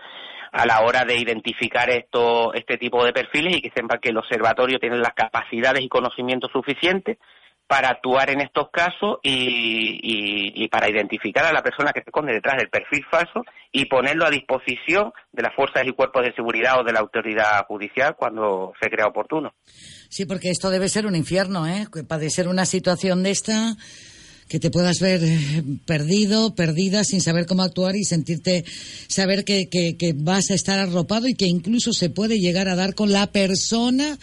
a 0.51 0.67
la 0.67 0.83
hora 0.83 1.05
de 1.05 1.17
identificar 1.17 1.89
esto, 1.91 2.53
este 2.55 2.77
tipo 2.77 3.05
de 3.05 3.13
perfiles 3.13 3.57
y 3.57 3.63
que 3.63 3.71
sepan 3.71 4.01
que 4.01 4.11
el 4.11 4.19
observatorio 4.19 4.81
tiene 4.81 4.99
las 4.99 5.15
capacidades 5.15 5.83
y 5.83 5.89
conocimientos 5.89 6.51
suficientes 6.53 7.19
para 7.67 7.89
actuar 7.89 8.31
en 8.31 8.41
estos 8.41 8.69
casos 8.71 9.19
y, 9.23 10.69
para 10.69 10.91
identificar 10.91 11.45
a 11.45 11.53
la 11.53 11.63
persona 11.63 11.93
que 11.93 12.01
se 12.01 12.11
esconde 12.11 12.35
detrás 12.35 12.57
del 12.59 12.69
perfil 12.69 13.05
falso 13.11 13.45
y 13.73 13.87
ponerlo 13.87 14.27
a 14.27 14.31
disposición 14.31 15.13
de 15.33 15.43
las 15.43 15.55
fuerzas 15.55 15.83
y 15.87 15.93
cuerpos 15.93 16.23
de 16.23 16.35
seguridad 16.35 16.81
o 16.81 16.85
de 16.85 16.93
la 16.93 17.01
autoridad 17.01 17.65
judicial 17.67 18.15
cuando 18.17 18.73
se 18.81 18.91
crea 18.91 19.07
oportuno. 19.07 19.55
Sí, 20.09 20.27
porque 20.27 20.51
esto 20.51 20.71
debe 20.71 20.89
ser 20.89 21.07
un 21.07 21.17
infierno, 21.17 21.67
¿eh? 21.67 21.87
Padecer 22.07 22.49
una 22.49 22.67
situación 22.67 23.23
de 23.23 23.31
esta 23.31 23.77
que 24.49 24.61
te 24.61 24.71
puedas 24.71 25.01
ver 25.01 25.21
eh, 25.25 25.63
perdido, 25.87 26.55
perdida, 26.55 27.05
sin 27.05 27.23
saber 27.23 27.47
cómo 27.47 27.63
actuar 27.63 27.97
y 27.97 28.05
sentirte, 28.05 28.65
saber 29.09 29.45
que, 29.45 29.71
que 29.71 30.13
vas 30.15 30.51
a 30.51 30.55
estar 30.55 30.79
arropado 30.79 31.27
y 31.27 31.35
que 31.35 31.47
incluso 31.47 31.95
se 31.95 32.11
puede 32.11 32.39
llegar 32.39 32.69
a 32.69 32.77
dar 32.77 32.95
con 32.95 33.13
la 33.13 33.29
persona 33.29 34.19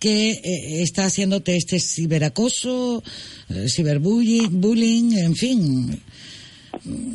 que 0.00 0.30
eh, 0.30 0.82
está 0.82 1.04
haciéndote 1.04 1.56
este 1.56 1.78
ciberacoso, 1.78 3.02
eh, 3.50 3.68
ciberbullying, 3.68 5.18
en 5.18 5.34
fin, 5.34 6.02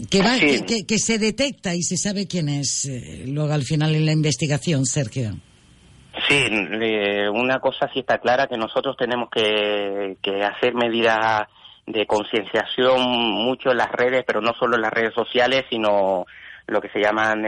que, 0.09 0.21
va, 0.21 0.37
que, 0.37 0.99
se 0.99 1.17
detecta 1.17 1.73
y 1.73 1.81
se 1.81 1.97
sabe 1.97 2.27
quién 2.27 2.47
es 2.47 2.85
eh, 2.85 3.25
luego 3.27 3.51
al 3.51 3.63
final 3.63 3.95
en 3.95 4.05
la 4.05 4.11
investigación, 4.11 4.85
Sergio. 4.85 5.31
Sí, 6.29 6.45
una 7.33 7.59
cosa 7.59 7.89
sí 7.91 7.99
está 7.99 8.19
clara, 8.19 8.47
que 8.47 8.55
nosotros 8.55 8.95
tenemos 8.97 9.29
que, 9.29 10.15
que 10.21 10.43
hacer 10.43 10.73
medidas 10.75 11.47
de 11.87 12.05
concienciación 12.05 13.01
mucho 13.01 13.71
en 13.71 13.77
las 13.77 13.91
redes, 13.91 14.23
pero 14.25 14.41
no 14.41 14.53
solo 14.53 14.75
en 14.75 14.83
las 14.83 14.93
redes 14.93 15.13
sociales, 15.13 15.65
sino 15.69 16.25
lo 16.67 16.81
que 16.81 16.89
se 16.89 16.99
llaman 16.99 17.43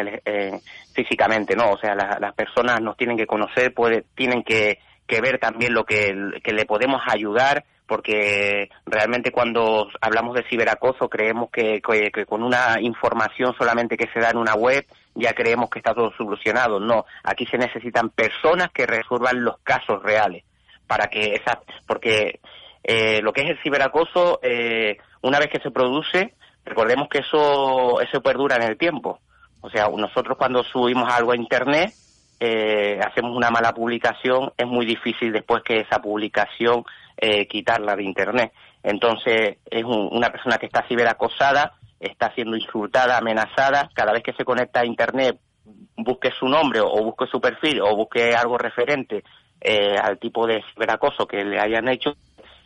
físicamente, 0.94 1.56
¿no? 1.56 1.72
O 1.72 1.78
sea, 1.78 1.96
las 1.96 2.34
personas 2.36 2.82
nos 2.82 2.98
tienen 2.98 3.18
que 3.18 3.26
conocer, 3.26 3.74
puede, 3.74 4.04
tienen 4.16 4.44
que 4.44 4.80
que 5.08 5.22
ver 5.22 5.40
también 5.40 5.74
lo 5.74 5.86
que, 5.86 6.14
le 6.44 6.66
podemos 6.66 7.02
ayudar, 7.08 7.64
porque 7.88 8.70
realmente 8.86 9.32
cuando 9.32 9.88
hablamos 10.02 10.36
de 10.36 10.44
ciberacoso 10.50 11.10
creemos 11.10 11.50
que, 11.50 11.82
con 12.28 12.44
una 12.44 12.80
información 12.82 13.56
solamente 13.58 13.98
que 13.98 14.10
se 14.14 14.20
da 14.20 14.32
en 14.32 14.38
una 14.38 14.56
web 14.56 14.86
ya 15.16 15.34
creemos 15.34 15.70
que 15.70 15.80
está 15.80 15.94
todo 15.94 16.12
solucionado. 16.18 16.80
No, 16.80 17.06
aquí 17.24 17.46
se 17.46 17.58
necesitan 17.58 18.10
personas 18.10 18.70
que 18.72 18.86
resuelvan 18.86 19.44
los 19.44 19.58
casos 19.60 20.04
reales 20.04 20.44
para 20.86 21.08
que 21.08 21.34
esa, 21.34 21.62
porque 21.88 22.40
eh, 22.84 23.22
lo 23.22 23.34
que 23.34 23.42
es 23.42 23.50
el 23.50 23.62
ciberacoso, 23.64 24.40
eh, 24.44 24.98
una 25.22 25.40
vez 25.40 25.50
que 25.50 25.60
se 25.60 25.72
produce, 25.72 26.36
recordemos 26.66 27.08
que 27.10 27.20
eso, 27.20 28.02
eso 28.02 28.22
perdura 28.22 28.58
en 28.58 28.64
el 28.64 28.78
tiempo. 28.78 29.20
O 29.62 29.70
sea, 29.70 29.90
nosotros 29.90 30.38
cuando 30.38 30.64
subimos 30.64 31.12
algo 31.12 31.32
a 31.32 31.36
internet, 31.36 31.92
eh, 32.40 33.00
hacemos 33.04 33.36
una 33.36 33.50
mala 33.50 33.74
publicación, 33.74 34.52
es 34.58 34.68
muy 34.68 34.86
difícil 34.86 35.32
después 35.32 35.64
que 35.64 35.80
esa 35.80 36.00
publicación 36.00 36.84
eh, 37.18 37.48
quitarla 37.48 37.96
de 37.96 38.04
Internet. 38.04 38.54
Entonces, 38.84 39.58
es 39.70 39.84
una 39.84 40.30
persona 40.30 40.58
que 40.58 40.68
está 40.68 40.86
ciberacosada, 40.88 41.74
está 42.00 42.34
siendo 42.36 42.56
insultada, 42.56 43.18
amenazada, 43.18 43.90
cada 43.94 44.14
vez 44.14 44.24
que 44.24 44.34
se 44.34 44.46
conecta 44.46 44.82
a 44.82 44.86
Internet, 44.86 45.40
busque 45.98 46.32
su 46.32 46.48
nombre 46.48 46.80
o 46.80 47.04
busque 47.04 47.26
su 47.26 47.42
perfil 47.42 47.82
o 47.82 47.96
busque 47.96 48.36
algo 48.36 48.58
referente 48.58 49.24
eh, 49.60 49.98
al 49.98 50.20
tipo 50.20 50.46
de 50.46 50.64
ciberacoso 50.74 51.26
que 51.26 51.44
le 51.44 51.60
hayan 51.60 51.88
hecho, 51.88 52.16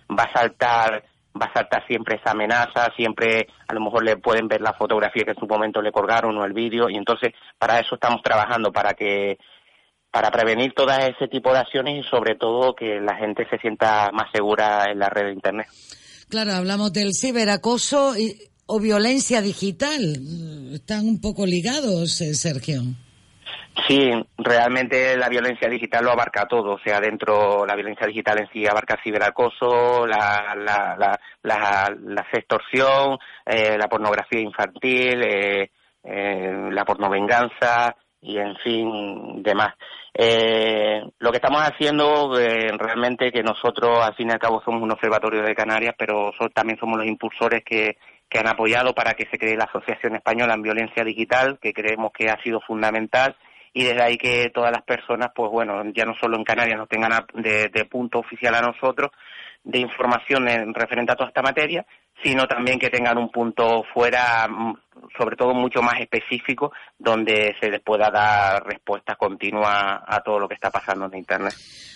va 0.10 0.24
a 0.24 0.34
saltar 0.34 1.04
va 1.34 1.46
a 1.46 1.54
saltar 1.54 1.88
siempre 1.88 2.16
esa 2.16 2.32
amenaza, 2.32 2.92
siempre 2.96 3.48
a 3.68 3.74
lo 3.74 3.80
mejor 3.80 4.04
le 4.04 4.18
pueden 4.18 4.50
ver 4.50 4.60
la 4.60 4.74
fotografía 4.74 5.24
que 5.24 5.32
en 5.32 5.40
su 5.40 5.48
momento 5.48 5.82
le 5.82 5.92
colgaron 5.92 6.38
o 6.38 6.44
el 6.44 6.52
vídeo 6.54 6.90
y 6.90 6.98
entonces 6.98 7.34
para 7.58 7.80
eso 7.80 7.96
estamos 7.96 8.22
trabajando, 8.22 8.72
para 8.72 8.94
que 8.94 9.38
para 10.12 10.30
prevenir 10.30 10.74
todo 10.74 10.92
ese 10.92 11.28
tipo 11.28 11.54
de 11.54 11.60
acciones 11.60 12.06
y 12.06 12.10
sobre 12.10 12.36
todo 12.36 12.76
que 12.76 13.00
la 13.00 13.16
gente 13.16 13.48
se 13.50 13.58
sienta 13.60 14.12
más 14.12 14.30
segura 14.32 14.92
en 14.92 15.00
la 15.00 15.10
red 15.10 15.28
de 15.28 15.34
Internet. 15.34 15.68
Claro, 16.30 16.54
hablamos 16.54 16.94
del 16.94 17.14
ciberacoso 17.14 18.14
o 18.66 18.80
violencia 18.80 19.42
digital. 19.42 20.18
Están 20.74 21.06
un 21.06 21.20
poco 21.22 21.46
ligados, 21.46 22.22
eh, 22.22 22.34
Sergio. 22.34 22.82
Sí, 23.88 24.12
realmente 24.38 25.18
la 25.18 25.30
violencia 25.30 25.70
digital 25.70 26.04
lo 26.04 26.12
abarca 26.12 26.46
todo, 26.46 26.74
o 26.74 26.80
sea, 26.80 27.00
dentro 27.00 27.66
la 27.66 27.76
violencia 27.76 28.06
digital 28.06 28.40
en 28.40 28.50
sí 28.52 28.68
abarca 28.68 28.96
el 28.96 29.02
ciberacoso, 29.02 30.06
la, 30.06 30.54
la, 30.58 30.96
la, 30.98 31.20
la, 31.44 31.96
la 32.04 32.28
extorsión, 32.34 33.18
eh, 33.46 33.78
la 33.78 33.88
pornografía 33.88 34.42
infantil, 34.42 35.24
eh, 35.24 35.72
eh, 36.04 36.70
la 36.70 36.84
pornovenganza 36.84 37.96
y 38.22 38.38
en 38.38 38.56
fin, 38.58 39.42
demás. 39.42 39.74
Eh, 40.14 41.02
lo 41.20 41.32
que 41.32 41.38
estamos 41.38 41.62
haciendo 41.62 42.38
eh, 42.38 42.72
realmente 42.78 43.32
que 43.32 43.44
nosotros 43.44 44.00
al 44.02 44.16
fin 44.16 44.30
y 44.30 44.32
al 44.32 44.40
cabo 44.40 44.62
somos 44.64 44.82
un 44.82 44.92
observatorio 44.92 45.42
de 45.42 45.56
Canarias, 45.56 45.96
pero 45.98 46.32
también 46.54 46.78
somos 46.80 46.98
los 46.98 47.08
impulsores 47.08 47.64
que, 47.64 47.98
que 48.30 48.40
han 48.40 48.48
apoyado 48.48 48.94
para 48.94 49.14
que 49.14 49.28
se 49.32 49.38
cree 49.38 49.56
la 49.56 49.66
Asociación 49.66 50.16
Española 50.16 50.54
en 50.54 50.64
Violencia 50.64 51.04
Digital, 51.04 51.60
que 51.62 51.74
creemos 51.74 52.12
que 52.12 52.30
ha 52.30 52.42
sido 52.42 52.60
fundamental. 52.62 53.36
Y 53.74 53.86
desde 53.86 54.04
ahí 54.04 54.18
que 54.18 54.50
todas 54.54 54.72
las 54.72 54.82
personas, 54.82 55.32
pues 55.34 55.50
bueno, 55.50 55.82
ya 55.94 56.04
no 56.04 56.14
solo 56.16 56.36
en 56.36 56.44
Canarias 56.44 56.78
nos 56.78 56.90
tengan 56.90 57.26
de, 57.36 57.70
de 57.70 57.86
punto 57.86 58.20
oficial 58.20 58.54
a 58.56 58.62
nosotros 58.62 59.12
de 59.64 59.80
información 59.80 60.48
en 60.50 60.74
referente 60.74 61.12
a 61.12 61.16
toda 61.16 61.30
esta 61.30 61.42
materia, 61.42 61.86
sino 62.24 62.48
también 62.48 62.80
que 62.80 62.90
tengan 62.90 63.18
un 63.18 63.30
punto 63.30 63.84
fuera, 63.94 64.48
mm, 64.48 64.76
sobre 65.18 65.36
todo 65.36 65.54
mucho 65.54 65.82
más 65.82 66.00
específico, 66.00 66.72
donde 66.98 67.56
se 67.60 67.70
les 67.70 67.82
pueda 67.82 68.10
dar 68.10 68.64
respuesta 68.66 69.16
continua 69.16 70.04
a 70.06 70.22
todo 70.22 70.40
lo 70.40 70.48
que 70.48 70.56
está 70.56 70.70
pasando 70.70 71.06
en 71.06 71.18
Internet. 71.18 71.54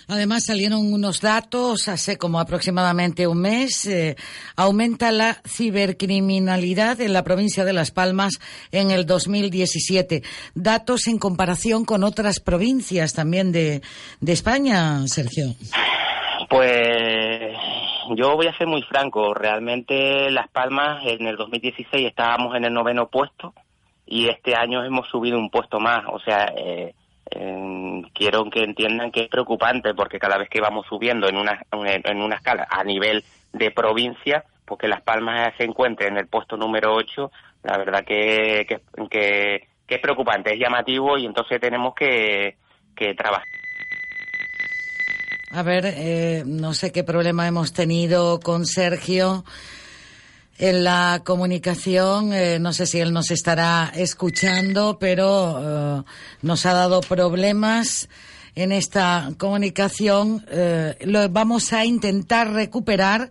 Además, 0.07 0.45
salieron 0.45 0.93
unos 0.93 1.21
datos 1.21 1.88
hace 1.88 2.17
como 2.17 2.39
aproximadamente 2.39 3.28
un 3.28 3.41
mes. 3.41 3.88
Eh, 3.88 4.15
aumenta 4.55 5.11
la 5.11 5.38
cibercriminalidad 5.47 7.01
en 7.01 7.13
la 7.13 7.23
provincia 7.23 7.65
de 7.65 7.73
Las 7.73 7.91
Palmas 7.91 8.39
en 8.71 8.91
el 8.91 9.05
2017. 9.05 10.21
Datos 10.53 11.07
en 11.07 11.17
comparación 11.17 11.86
con 11.86 12.03
otras 12.03 12.39
provincias 12.39 13.13
también 13.13 13.51
de, 13.51 13.82
de 14.19 14.32
España, 14.32 15.07
Sergio. 15.07 15.55
Pues 16.49 17.55
yo 18.15 18.35
voy 18.35 18.47
a 18.47 18.57
ser 18.57 18.67
muy 18.67 18.81
franco, 18.83 19.33
realmente 19.33 20.29
Las 20.31 20.49
Palmas 20.49 21.03
en 21.05 21.27
el 21.27 21.37
2016 21.37 22.07
estábamos 22.07 22.55
en 22.55 22.65
el 22.65 22.73
noveno 22.73 23.07
puesto 23.07 23.53
y 24.05 24.27
este 24.27 24.55
año 24.55 24.83
hemos 24.83 25.07
subido 25.07 25.37
un 25.37 25.49
puesto 25.49 25.79
más, 25.79 26.05
o 26.11 26.19
sea, 26.19 26.53
eh, 26.55 26.93
quiero 28.13 28.49
que 28.49 28.63
entiendan 28.63 29.11
que 29.11 29.23
es 29.23 29.29
preocupante 29.29 29.93
porque 29.93 30.19
cada 30.19 30.37
vez 30.37 30.49
que 30.49 30.61
vamos 30.61 30.85
subiendo 30.87 31.27
en 31.27 31.37
una, 31.37 31.59
en 31.71 32.21
una 32.21 32.35
escala 32.35 32.67
a 32.69 32.83
nivel 32.83 33.23
de 33.51 33.71
provincia, 33.71 34.43
porque 34.65 34.87
Las 34.87 35.01
Palmas 35.01 35.53
se 35.57 35.63
encuentre 35.63 36.07
en 36.07 36.17
el 36.17 36.27
puesto 36.27 36.57
número 36.57 36.93
8, 36.93 37.31
la 37.63 37.77
verdad 37.77 38.03
que, 38.05 38.65
que, 38.67 38.81
que, 39.09 39.67
es 39.87 39.99
preocupante, 39.99 40.53
es 40.53 40.59
llamativo 40.59 41.17
y 41.17 41.25
entonces 41.25 41.59
tenemos 41.59 41.93
que, 41.95 42.57
que 42.95 43.13
trabajar. 43.15 43.45
A 45.55 45.63
ver, 45.63 45.85
eh, 45.85 46.43
no 46.45 46.73
sé 46.73 46.91
qué 46.91 47.05
problema 47.05 47.47
hemos 47.47 47.71
tenido 47.71 48.41
con 48.41 48.65
Sergio 48.65 49.45
en 50.57 50.83
la 50.83 51.21
comunicación. 51.23 52.33
Eh, 52.33 52.59
no 52.59 52.73
sé 52.73 52.85
si 52.85 52.99
él 52.99 53.13
nos 53.13 53.31
estará 53.31 53.89
escuchando, 53.95 54.97
pero 54.99 56.01
eh, 56.01 56.03
nos 56.41 56.65
ha 56.65 56.73
dado 56.73 56.99
problemas 56.99 58.09
en 58.53 58.73
esta 58.73 59.31
comunicación. 59.37 60.45
lo 61.05 61.29
vamos 61.29 61.71
a 61.71 61.85
intentar 61.85 62.51
recuperar 62.51 63.29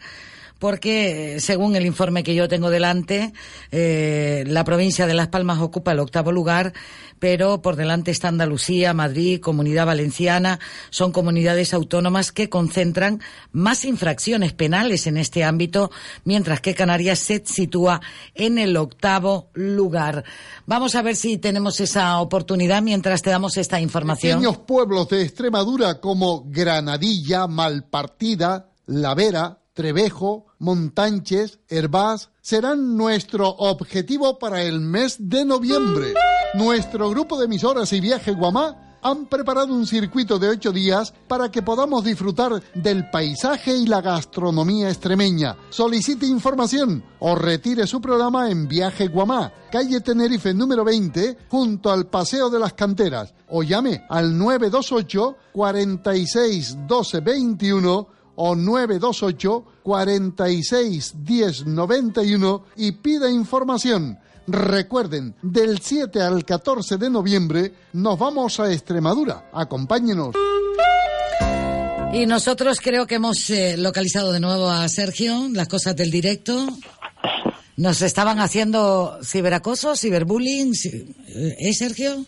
porque, 0.64 1.40
según 1.40 1.76
el 1.76 1.84
informe 1.84 2.22
que 2.22 2.34
yo 2.34 2.48
tengo 2.48 2.70
delante, 2.70 3.34
eh, 3.70 4.44
la 4.46 4.64
provincia 4.64 5.06
de 5.06 5.12
Las 5.12 5.28
Palmas 5.28 5.60
ocupa 5.60 5.92
el 5.92 6.00
octavo 6.00 6.32
lugar, 6.32 6.72
pero 7.18 7.60
por 7.60 7.76
delante 7.76 8.10
está 8.10 8.28
Andalucía, 8.28 8.94
Madrid, 8.94 9.42
Comunidad 9.42 9.84
Valenciana. 9.84 10.58
Son 10.88 11.12
comunidades 11.12 11.74
autónomas 11.74 12.32
que 12.32 12.48
concentran 12.48 13.20
más 13.52 13.84
infracciones 13.84 14.54
penales 14.54 15.06
en 15.06 15.18
este 15.18 15.44
ámbito, 15.44 15.90
mientras 16.24 16.62
que 16.62 16.74
Canarias 16.74 17.18
se 17.18 17.42
sitúa 17.44 18.00
en 18.34 18.56
el 18.56 18.78
octavo 18.78 19.50
lugar. 19.52 20.24
Vamos 20.64 20.94
a 20.94 21.02
ver 21.02 21.16
si 21.16 21.36
tenemos 21.36 21.78
esa 21.80 22.18
oportunidad 22.20 22.80
mientras 22.80 23.20
te 23.20 23.28
damos 23.28 23.58
esta 23.58 23.82
información. 23.82 24.38
Pequeños 24.38 24.64
pueblos 24.64 25.10
de 25.10 25.24
Extremadura 25.24 26.00
como 26.00 26.44
Granadilla, 26.46 27.48
Malpartida, 27.48 28.70
La 28.86 29.14
Vera, 29.14 29.58
Trevejo, 29.74 30.46
Montanches, 30.60 31.58
Herbás 31.68 32.30
serán 32.40 32.96
nuestro 32.96 33.48
objetivo 33.48 34.38
para 34.38 34.62
el 34.62 34.80
mes 34.80 35.16
de 35.18 35.44
noviembre. 35.44 36.14
Nuestro 36.54 37.10
grupo 37.10 37.36
de 37.36 37.46
emisoras 37.46 37.92
y 37.92 37.98
Viaje 37.98 38.32
Guamá 38.32 38.98
han 39.02 39.26
preparado 39.26 39.74
un 39.74 39.86
circuito 39.86 40.38
de 40.38 40.48
ocho 40.48 40.70
días 40.72 41.12
para 41.26 41.50
que 41.50 41.60
podamos 41.60 42.04
disfrutar 42.04 42.62
del 42.74 43.10
paisaje 43.10 43.76
y 43.76 43.86
la 43.86 44.00
gastronomía 44.00 44.88
extremeña. 44.88 45.56
Solicite 45.70 46.24
información 46.24 47.04
o 47.18 47.34
retire 47.34 47.86
su 47.88 48.00
programa 48.00 48.50
en 48.50 48.68
Viaje 48.68 49.08
Guamá, 49.08 49.52
calle 49.72 50.00
Tenerife 50.00 50.54
número 50.54 50.84
20, 50.84 51.36
junto 51.48 51.90
al 51.90 52.06
Paseo 52.06 52.48
de 52.48 52.60
las 52.60 52.74
Canteras, 52.74 53.34
o 53.48 53.64
llame 53.64 54.04
al 54.08 54.38
928 54.38 55.36
46 55.52 56.86
12 56.86 57.20
21 57.20 58.23
o 58.36 58.54
928 58.54 59.64
46 59.82 61.14
10 61.24 61.66
91 61.66 62.64
y 62.76 62.92
pida 62.92 63.30
información. 63.30 64.18
Recuerden, 64.46 65.34
del 65.42 65.80
7 65.80 66.20
al 66.20 66.44
14 66.44 66.98
de 66.98 67.08
noviembre 67.08 67.72
nos 67.94 68.18
vamos 68.18 68.60
a 68.60 68.70
Extremadura. 68.72 69.48
Acompáñenos. 69.52 70.34
Y 72.12 72.26
nosotros 72.26 72.78
creo 72.80 73.06
que 73.06 73.16
hemos 73.16 73.50
eh, 73.50 73.76
localizado 73.76 74.32
de 74.32 74.40
nuevo 74.40 74.68
a 74.68 74.88
Sergio, 74.88 75.48
las 75.50 75.66
cosas 75.66 75.96
del 75.96 76.10
directo. 76.10 76.66
Nos 77.76 78.02
estaban 78.02 78.38
haciendo 78.38 79.18
ciberacoso, 79.24 79.96
ciberbullying. 79.96 80.72
¿Eh, 81.26 81.72
Sergio? 81.72 82.24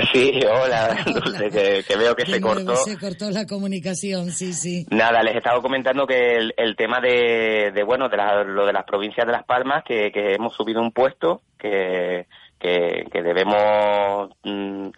Sí, 0.12 0.40
hola, 0.44 0.96
que, 1.86 1.96
veo 1.96 2.14
que 2.14 2.26
se 2.26 2.40
cortó. 2.40 2.76
Se 2.76 2.98
cortó 2.98 3.30
la 3.30 3.46
comunicación, 3.46 4.30
sí, 4.30 4.52
sí. 4.52 4.86
Nada, 4.90 5.22
les 5.22 5.36
estaba 5.36 5.60
comentando 5.60 6.06
que 6.06 6.36
el, 6.56 6.76
tema 6.76 7.00
de, 7.00 7.82
bueno, 7.84 8.08
de 8.08 8.16
lo 8.46 8.66
de 8.66 8.72
las 8.72 8.84
provincias 8.84 9.26
de 9.26 9.32
Las 9.32 9.44
Palmas, 9.44 9.84
que, 9.84 10.10
hemos 10.14 10.54
subido 10.54 10.80
un 10.80 10.92
puesto, 10.92 11.42
que, 11.58 12.26
que, 12.58 13.22
debemos 13.22 14.30
mm, 14.44 14.88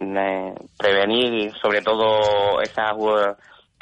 eh, 0.00 0.54
prevenir 0.76 1.52
sobre 1.60 1.82
todo 1.82 2.60
esa 2.62 2.94
uh, 2.94 3.34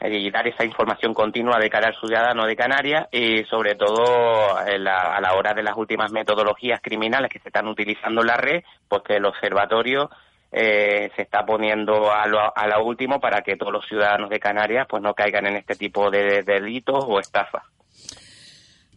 y 0.05 0.31
dar 0.31 0.49
esa 0.49 0.65
información 0.65 1.15
continua 1.15 1.59
de 1.59 1.71
cara 1.71 1.89
al 1.89 2.01
ciudadano 2.01 2.45
de 2.45 2.57
Canarias 2.57 3.07
y 3.13 3.45
sobre 3.45 3.77
todo 3.77 4.57
a 4.57 4.67
la 4.77 5.35
hora 5.35 5.55
de 5.55 5.63
las 5.63 5.77
últimas 5.77 6.11
metodologías 6.11 6.81
criminales 6.83 7.31
que 7.31 7.39
se 7.39 7.51
están 7.51 7.69
utilizando 7.69 8.23
en 8.23 8.27
la 8.27 8.37
red, 8.37 8.65
pues 8.89 9.03
que 9.03 9.17
el 9.17 9.25
observatorio 9.25 10.11
eh, 10.53 11.11
se 11.17 11.23
está 11.23 11.47
poniendo 11.47 12.13
a 12.13 12.27
lo, 12.27 12.39
a 12.55 12.67
lo 12.67 12.85
último 12.85 13.19
para 13.19 13.41
que 13.41 13.57
todos 13.57 13.73
los 13.73 13.87
ciudadanos 13.87 14.29
de 14.29 14.39
Canarias 14.39 14.87
pues 14.89 15.03
no 15.03 15.15
caigan 15.15 15.47
en 15.47 15.57
este 15.57 15.77
tipo 15.77 16.11
de, 16.11 16.43
delitos 16.43 17.05
o 17.09 17.19
estafas. 17.19 17.63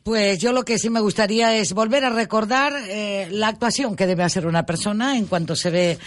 Pues 0.03 0.39
yo 0.39 0.51
lo 0.51 0.63
que 0.63 0.77
sí 0.77 0.89
me 0.89 0.99
gustaría 0.99 1.55
es 1.55 1.73
volver 1.73 2.03
a 2.03 2.09
recordar 2.09 2.73
eh, 2.89 3.27
la 3.31 3.47
actuación 3.47 3.95
que 3.95 4.05
debe 4.05 4.23
hacer 4.23 4.45
una 4.45 4.63
persona 4.63 5.17
en 5.17 5.25
cuanto 5.25 5.55
se 5.55 5.71
ve 5.71 5.97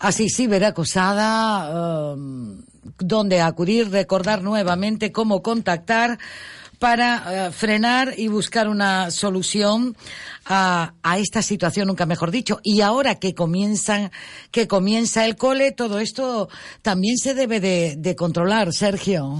así 0.00 0.28
ciberacosada, 0.28 2.12
um, 2.14 2.62
dónde 2.98 3.40
acudir, 3.40 3.88
recordar 3.90 4.42
nuevamente 4.42 5.12
cómo 5.12 5.42
contactar 5.42 6.18
para 6.82 7.46
eh, 7.46 7.52
frenar 7.52 8.08
y 8.16 8.26
buscar 8.26 8.68
una 8.68 9.12
solución 9.12 9.94
a, 10.46 10.90
esta 11.16 11.40
situación, 11.40 11.86
nunca 11.86 12.06
mejor 12.06 12.32
dicho. 12.32 12.58
Y 12.64 12.80
ahora 12.80 13.20
que 13.20 13.36
comienzan, 13.36 14.10
que 14.50 14.66
comienza 14.66 15.24
el 15.24 15.36
cole, 15.36 15.70
todo 15.70 16.00
esto 16.00 16.48
también 16.82 17.18
se 17.18 17.34
debe 17.34 17.60
de, 17.60 18.16
controlar, 18.16 18.72
Sergio. 18.72 19.34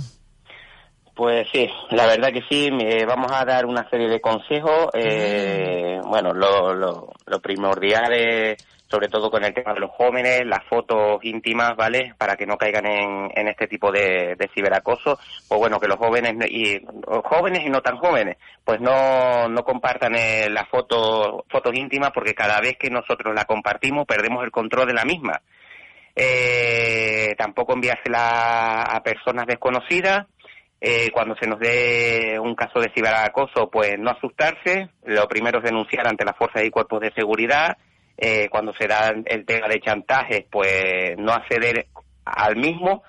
Pues 1.16 1.48
sí, 1.52 1.66
la 1.90 2.06
verdad 2.06 2.28
que 2.32 2.42
sí, 2.48 2.70
vamos 3.08 3.32
a 3.32 3.44
dar 3.44 3.66
una 3.66 3.90
serie 3.90 4.08
de 4.08 4.20
consejos. 4.20 4.90
Eh, 4.94 5.98
bueno, 6.04 6.32
lo, 6.32 6.72
lo, 6.74 7.08
lo 7.26 7.40
primordial 7.40 8.12
es 8.12 8.56
sobre 8.92 9.08
todo 9.08 9.30
con 9.30 9.42
el 9.42 9.54
tema 9.54 9.72
de 9.72 9.80
los 9.80 9.90
jóvenes, 9.92 10.44
las 10.44 10.62
fotos 10.68 11.18
íntimas, 11.24 11.74
¿vale? 11.76 12.12
Para 12.18 12.36
que 12.36 12.44
no 12.44 12.58
caigan 12.58 12.84
en, 12.84 13.48
este 13.48 13.66
tipo 13.66 13.90
de, 13.90 14.36
ciberacoso. 14.54 15.18
Pues 15.48 15.58
bueno, 15.58 15.80
que 15.80 15.88
los 15.88 15.96
jóvenes 15.96 16.34
y 16.50 16.78
jóvenes 17.24 17.64
y 17.64 17.70
no 17.70 17.80
tan 17.80 17.96
jóvenes, 17.96 18.36
pues 18.62 18.82
no, 18.82 19.48
no 19.48 19.64
compartan 19.64 20.14
eh, 20.14 20.50
las 20.50 20.68
fotos, 20.68 21.42
fotos 21.48 21.72
íntimas 21.74 22.10
porque 22.12 22.34
cada 22.34 22.60
vez 22.60 22.76
que 22.76 22.90
nosotros 22.90 23.34
la 23.34 23.46
compartimos 23.46 24.04
perdemos 24.04 24.44
el 24.44 24.50
control 24.50 24.88
de 24.88 24.94
la 24.94 25.06
misma. 25.06 25.40
Eh, 26.14 27.34
tampoco 27.38 27.72
enviársela 27.72 28.82
a 28.82 29.02
personas 29.02 29.46
desconocidas. 29.46 30.26
Eh, 30.82 31.10
cuando 31.12 31.34
se 31.36 31.46
nos 31.46 31.58
dé 31.60 32.38
un 32.38 32.54
caso 32.54 32.78
de 32.78 32.92
ciberacoso, 32.94 33.70
pues 33.70 33.98
no 33.98 34.10
asustarse. 34.10 34.90
Lo 35.06 35.26
primero 35.28 35.60
es 35.60 35.64
denunciar 35.64 36.06
ante 36.06 36.26
las 36.26 36.36
fuerzas 36.36 36.62
y 36.62 36.70
cuerpos 36.70 37.00
de 37.00 37.12
seguridad 37.14 37.78
eh, 38.24 38.48
cuando 38.48 38.72
se 38.78 38.86
da 38.86 39.12
el 39.26 39.44
tema 39.44 39.66
de 39.66 39.80
chantaje, 39.80 40.46
pues 40.48 41.16
no 41.18 41.32
acceder 41.32 41.88
al 42.24 42.54
mismo, 42.54 43.02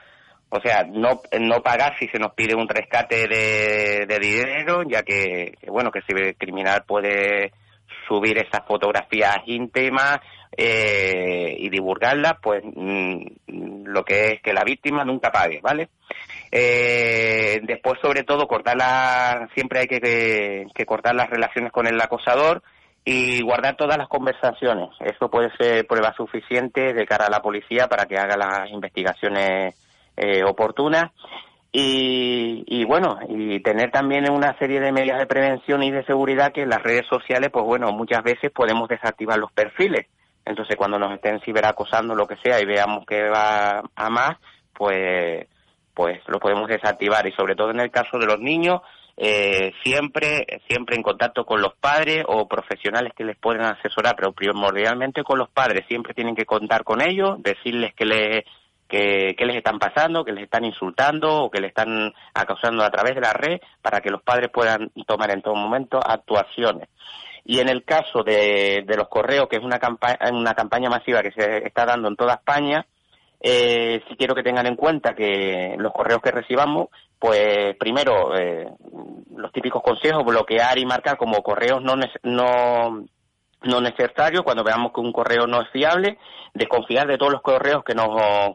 o 0.49 0.59
sea, 0.59 0.85
no, 0.89 1.21
no 1.39 1.61
pagar 1.61 1.95
si 1.99 2.07
se 2.07 2.17
nos 2.17 2.33
pide 2.33 2.55
un 2.55 2.67
rescate 2.67 3.27
de, 3.27 4.19
dinero, 4.19 4.81
ya 4.89 5.03
que, 5.03 5.53
bueno, 5.67 5.91
que 5.91 5.99
el 6.07 6.35
criminal 6.35 6.83
puede 6.87 7.51
subir 8.07 8.39
esas 8.39 8.65
fotografías 8.67 9.37
íntimas 9.45 10.17
eh, 10.57 11.57
y 11.59 11.69
divulgarlas, 11.69 12.33
pues 12.41 12.63
mm, 12.63 13.85
lo 13.85 14.03
que 14.03 14.29
es 14.29 14.41
que 14.41 14.51
la 14.51 14.63
víctima 14.63 15.05
nunca 15.05 15.31
pague, 15.31 15.59
¿vale? 15.61 15.89
Eh, 16.51 17.59
después, 17.61 17.99
sobre 18.01 18.23
todo, 18.23 18.47
cortar 18.47 18.77
la, 18.77 19.47
siempre 19.53 19.81
hay 19.81 19.87
que, 19.87 20.65
que 20.73 20.85
cortar 20.87 21.13
las 21.13 21.29
relaciones 21.29 21.71
con 21.71 21.85
el 21.85 22.01
acosador, 22.01 22.63
y 23.05 23.41
guardar 23.41 23.75
todas 23.75 23.97
las 23.97 24.07
conversaciones. 24.07 24.89
Eso 24.99 25.29
puede 25.29 25.51
ser 25.57 25.85
prueba 25.87 26.13
suficiente 26.15 26.93
de 26.93 27.05
cara 27.05 27.25
a 27.25 27.29
la 27.29 27.41
policía 27.41 27.87
para 27.87 28.05
que 28.05 28.17
haga 28.17 28.37
las 28.37 28.69
investigaciones 28.69 29.75
eh, 30.15 30.43
oportunas. 30.43 31.11
Y, 31.75 32.63
y, 32.67 32.85
bueno, 32.85 33.17
y 33.27 33.59
tener 33.61 33.89
también 33.89 34.29
una 34.29 34.55
serie 34.59 34.79
de 34.79 34.91
medidas 34.91 35.17
de 35.17 35.25
prevención 35.25 35.81
y 35.81 35.89
de 35.89 36.05
seguridad 36.05 36.51
que 36.53 36.61
en 36.61 36.69
las 36.69 36.83
redes 36.83 37.07
sociales, 37.07 37.49
pues 37.51 37.65
bueno, 37.65 37.91
muchas 37.91 38.23
veces 38.23 38.51
podemos 38.51 38.87
desactivar 38.87 39.39
los 39.39 39.51
perfiles. 39.51 40.05
Entonces, 40.45 40.75
cuando 40.75 40.99
nos 40.99 41.13
estén 41.13 41.39
ciberacosando, 41.41 42.15
lo 42.15 42.27
que 42.27 42.37
sea, 42.37 42.61
y 42.61 42.65
veamos 42.65 43.05
que 43.05 43.27
va 43.27 43.81
a 43.95 44.09
más, 44.09 44.37
pues, 44.73 45.47
pues 45.93 46.19
lo 46.27 46.39
podemos 46.39 46.67
desactivar. 46.67 47.25
Y 47.27 47.31
sobre 47.31 47.55
todo 47.55 47.71
en 47.71 47.79
el 47.79 47.91
caso 47.91 48.19
de 48.19 48.27
los 48.27 48.39
niños, 48.39 48.81
eh, 49.15 49.73
siempre, 49.83 50.61
siempre 50.67 50.95
en 50.95 51.03
contacto 51.03 51.45
con 51.45 51.61
los 51.61 51.75
padres 51.75 52.23
o 52.27 52.47
profesionales 52.47 53.13
que 53.15 53.23
les 53.23 53.37
pueden 53.37 53.61
asesorar, 53.61 54.15
pero 54.15 54.31
primordialmente 54.31 55.23
con 55.23 55.37
los 55.37 55.49
padres. 55.49 55.85
Siempre 55.87 56.13
tienen 56.13 56.35
que 56.35 56.45
contar 56.45 56.83
con 56.83 57.01
ellos, 57.01 57.41
decirles 57.41 57.93
que, 57.93 58.05
les 58.05 58.43
que, 58.87 59.35
les 59.37 59.55
están 59.55 59.79
pasando, 59.79 60.25
que 60.25 60.31
les 60.31 60.45
están 60.45 60.65
insultando 60.65 61.43
o 61.43 61.51
que 61.51 61.61
les 61.61 61.69
están 61.69 62.13
acosando 62.33 62.83
a 62.83 62.89
través 62.89 63.15
de 63.15 63.21
la 63.21 63.33
red 63.33 63.59
para 63.81 64.01
que 64.01 64.09
los 64.09 64.23
padres 64.23 64.49
puedan 64.51 64.89
tomar 65.05 65.31
en 65.31 65.41
todo 65.41 65.55
momento 65.55 65.99
actuaciones. 66.03 66.89
Y 67.45 67.59
en 67.59 67.69
el 67.69 67.83
caso 67.83 68.23
de, 68.23 68.83
de 68.87 68.97
los 68.97 69.09
correos, 69.09 69.47
que 69.49 69.57
es 69.57 69.63
una, 69.63 69.77
campaña, 69.77 70.17
una 70.31 70.53
campaña 70.53 70.89
masiva 70.89 71.21
que 71.21 71.31
se 71.31 71.67
está 71.67 71.85
dando 71.85 72.07
en 72.07 72.15
toda 72.15 72.35
España, 72.35 72.85
eh, 73.45 74.01
sí 74.07 74.15
quiero 74.15 74.33
que 74.33 74.43
tengan 74.43 74.65
en 74.67 74.77
cuenta 74.77 75.13
que 75.13 75.75
los 75.77 75.91
correos 75.91 76.21
que 76.21 76.31
recibamos 76.31 76.87
pues 77.23 77.77
primero, 77.77 78.37
eh, 78.37 78.67
los 79.37 79.49
típicos 79.53 79.81
consejos, 79.81 80.25
bloquear 80.25 80.77
y 80.77 80.85
marcar 80.85 81.15
como 81.15 81.41
correos 81.41 81.81
no, 81.81 81.95
no, 82.23 83.05
no 83.61 83.79
necesario, 83.79 84.43
cuando 84.43 84.65
veamos 84.65 84.91
que 84.91 84.99
un 84.99 85.13
correo 85.13 85.47
no 85.47 85.61
es 85.61 85.69
fiable, 85.69 86.17
desconfiar 86.53 87.07
de 87.07 87.17
todos 87.17 87.31
los 87.31 87.41
correos 87.41 87.85
que 87.85 87.95
nos, 87.95 88.09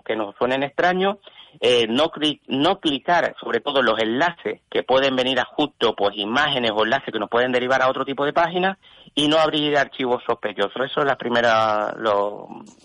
que 0.04 0.16
nos 0.16 0.36
suenen 0.36 0.64
extraños, 0.64 1.16
eh, 1.60 1.86
no, 1.88 2.12
no 2.48 2.78
clicar 2.78 3.34
sobre 3.40 3.60
todo 3.60 3.80
los 3.80 3.98
enlaces 4.00 4.60
que 4.70 4.82
pueden 4.82 5.16
venir 5.16 5.40
a 5.40 5.46
justo, 5.46 5.96
pues 5.96 6.14
imágenes 6.18 6.72
o 6.74 6.84
enlaces 6.84 7.10
que 7.10 7.18
nos 7.18 7.30
pueden 7.30 7.52
derivar 7.52 7.80
a 7.80 7.88
otro 7.88 8.04
tipo 8.04 8.26
de 8.26 8.34
páginas 8.34 8.76
y 9.14 9.28
no 9.28 9.38
abrir 9.38 9.78
archivos 9.78 10.22
sospechosos. 10.26 10.90
Eso 10.90 11.00
es 11.00 11.06
la 11.06 11.16
primera, 11.16 11.94
los 11.96 12.42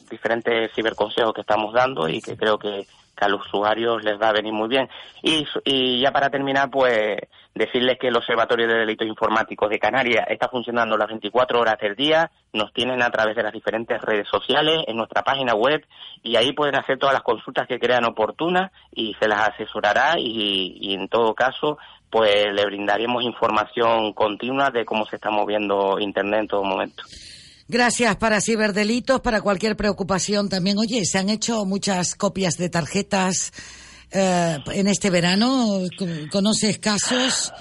diferentes 0.09 0.71
ciberconsejos 0.73 1.33
que 1.33 1.41
estamos 1.41 1.73
dando 1.73 2.07
y 2.07 2.21
que 2.21 2.37
creo 2.37 2.57
que 2.57 2.87
que 3.15 3.25
a 3.25 3.29
los 3.29 3.45
usuarios 3.45 4.03
les 4.03 4.19
va 4.19 4.29
a 4.29 4.33
venir 4.33 4.53
muy 4.53 4.67
bien. 4.67 4.89
Y, 5.21 5.45
y 5.65 6.01
ya 6.01 6.11
para 6.11 6.29
terminar, 6.29 6.69
pues 6.69 7.17
decirles 7.55 7.97
que 7.99 8.07
el 8.07 8.17
Observatorio 8.17 8.67
de 8.67 8.79
Delitos 8.79 9.07
Informáticos 9.07 9.69
de 9.69 9.79
Canarias 9.79 10.25
está 10.29 10.49
funcionando 10.49 10.97
las 10.97 11.07
24 11.07 11.59
horas 11.59 11.77
del 11.79 11.95
día, 11.95 12.31
nos 12.51 12.73
tienen 12.73 13.01
a 13.01 13.11
través 13.11 13.35
de 13.35 13.43
las 13.43 13.53
diferentes 13.53 14.01
redes 14.01 14.27
sociales, 14.27 14.83
en 14.87 14.97
nuestra 14.97 15.23
página 15.23 15.53
web, 15.53 15.85
y 16.23 16.35
ahí 16.35 16.53
pueden 16.53 16.75
hacer 16.75 16.97
todas 16.97 17.13
las 17.13 17.23
consultas 17.23 17.67
que 17.67 17.79
crean 17.79 18.05
oportunas 18.05 18.71
y 18.91 19.15
se 19.19 19.27
las 19.27 19.49
asesorará 19.49 20.15
y, 20.17 20.77
y 20.79 20.93
en 20.95 21.07
todo 21.07 21.33
caso 21.35 21.77
pues 22.09 22.53
le 22.53 22.65
brindaremos 22.65 23.23
información 23.23 24.13
continua 24.13 24.69
de 24.69 24.85
cómo 24.85 25.03
se 25.07 25.15
está 25.15 25.31
moviendo 25.31 25.97
Internet 25.99 26.41
en 26.41 26.47
todo 26.47 26.63
momento. 26.63 27.03
Gracias 27.67 28.15
para 28.17 28.41
ciberdelitos, 28.41 29.21
para 29.21 29.41
cualquier 29.41 29.75
preocupación 29.75 30.49
también. 30.49 30.77
Oye, 30.77 31.05
se 31.05 31.17
han 31.17 31.29
hecho 31.29 31.65
muchas 31.65 32.15
copias 32.15 32.57
de 32.57 32.69
tarjetas 32.69 33.51
eh, 34.11 34.57
en 34.73 34.87
este 34.87 35.09
verano. 35.09 35.79
¿Conoces 36.31 36.79
casos? 36.79 37.53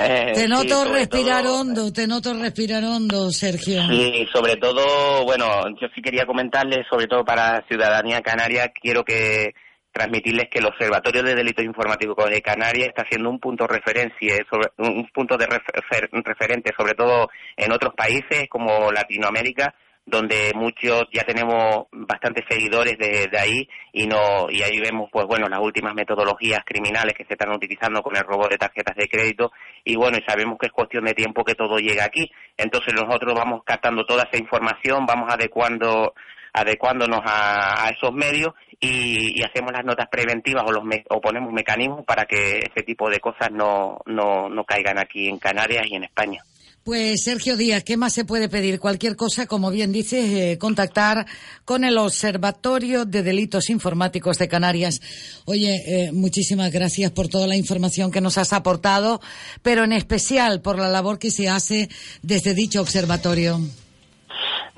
Eh, 0.00 0.32
te 0.32 0.46
noto 0.46 0.84
respirar 0.84 1.44
hondo, 1.46 1.92
te 1.92 2.06
noto 2.06 2.32
respirar 2.34 2.84
hondo, 2.84 3.32
Sergio. 3.32 3.82
Sí, 3.88 4.26
sobre 4.32 4.56
todo, 4.56 5.24
bueno, 5.24 5.46
yo 5.80 5.88
sí 5.92 6.00
quería 6.00 6.24
comentarles, 6.24 6.86
sobre 6.88 7.08
todo 7.08 7.24
para 7.24 7.64
Ciudadanía 7.66 8.20
Canaria, 8.20 8.68
quiero 8.68 9.04
que 9.04 9.54
transmitirles 9.98 10.48
que 10.48 10.60
el 10.60 10.66
Observatorio 10.66 11.22
de 11.22 11.34
Delitos 11.34 11.64
Informáticos 11.64 12.30
de 12.30 12.40
Canarias 12.40 12.88
está 12.88 13.04
siendo 13.08 13.28
un 13.28 13.40
punto 13.40 13.66
referencia, 13.66 14.36
sobre, 14.48 14.68
un 14.78 15.08
punto 15.12 15.36
de 15.36 15.46
referente, 15.46 16.72
sobre 16.76 16.94
todo 16.94 17.28
en 17.56 17.72
otros 17.72 17.94
países 17.94 18.48
como 18.48 18.92
Latinoamérica, 18.92 19.74
donde 20.06 20.52
muchos 20.54 21.04
ya 21.12 21.22
tenemos 21.24 21.86
bastantes 21.92 22.44
seguidores 22.48 22.96
de, 22.96 23.28
ahí 23.38 23.68
y 23.92 24.06
no 24.06 24.48
y 24.48 24.62
ahí 24.62 24.80
vemos 24.80 25.10
pues 25.12 25.26
bueno 25.26 25.48
las 25.48 25.60
últimas 25.60 25.94
metodologías 25.94 26.60
criminales 26.64 27.12
que 27.14 27.26
se 27.26 27.34
están 27.34 27.52
utilizando 27.52 28.00
con 28.00 28.16
el 28.16 28.22
robo 28.22 28.48
de 28.48 28.56
tarjetas 28.56 28.96
de 28.96 29.06
crédito 29.06 29.52
y 29.84 29.96
bueno 29.96 30.16
y 30.16 30.24
sabemos 30.26 30.56
que 30.58 30.68
es 30.68 30.72
cuestión 30.72 31.04
de 31.04 31.12
tiempo 31.12 31.44
que 31.44 31.54
todo 31.54 31.76
llegue 31.76 32.00
aquí. 32.00 32.30
Entonces 32.56 32.94
nosotros 32.94 33.34
vamos 33.34 33.62
captando 33.66 34.06
toda 34.06 34.22
esa 34.22 34.40
información 34.40 35.04
vamos 35.04 35.30
adecuando 35.30 36.14
adecuándonos 36.52 37.20
a, 37.24 37.90
esos 37.90 38.12
medios 38.12 38.52
y, 38.80 39.42
hacemos 39.42 39.72
las 39.72 39.84
notas 39.84 40.08
preventivas 40.10 40.64
o, 40.66 40.72
los 40.72 40.84
o 41.10 41.20
ponemos 41.20 41.52
mecanismos 41.52 42.04
para 42.04 42.24
que 42.24 42.58
ese 42.58 42.82
tipo 42.84 43.08
de 43.10 43.20
cosas 43.20 43.50
no, 43.50 43.98
no, 44.06 44.48
no 44.48 44.64
caigan 44.64 44.98
aquí 44.98 45.28
en 45.28 45.38
Canarias 45.38 45.86
y 45.88 45.96
en 45.96 46.04
España. 46.04 46.42
Pues 46.88 47.24
Sergio 47.24 47.58
Díaz, 47.58 47.84
¿qué 47.84 47.98
más 47.98 48.14
se 48.14 48.24
puede 48.24 48.48
pedir? 48.48 48.80
Cualquier 48.80 49.14
cosa, 49.14 49.46
como 49.46 49.70
bien 49.70 49.92
dices, 49.92 50.24
eh, 50.30 50.56
contactar 50.58 51.26
con 51.66 51.84
el 51.84 51.98
Observatorio 51.98 53.04
de 53.04 53.22
Delitos 53.22 53.68
Informáticos 53.68 54.38
de 54.38 54.48
Canarias. 54.48 55.02
Oye, 55.44 55.82
eh, 55.86 56.12
muchísimas 56.12 56.72
gracias 56.72 57.10
por 57.10 57.28
toda 57.28 57.46
la 57.46 57.56
información 57.56 58.10
que 58.10 58.22
nos 58.22 58.38
has 58.38 58.54
aportado, 58.54 59.20
pero 59.60 59.84
en 59.84 59.92
especial 59.92 60.62
por 60.62 60.78
la 60.78 60.88
labor 60.88 61.18
que 61.18 61.30
se 61.30 61.50
hace 61.50 61.90
desde 62.22 62.54
dicho 62.54 62.80
observatorio. 62.80 63.60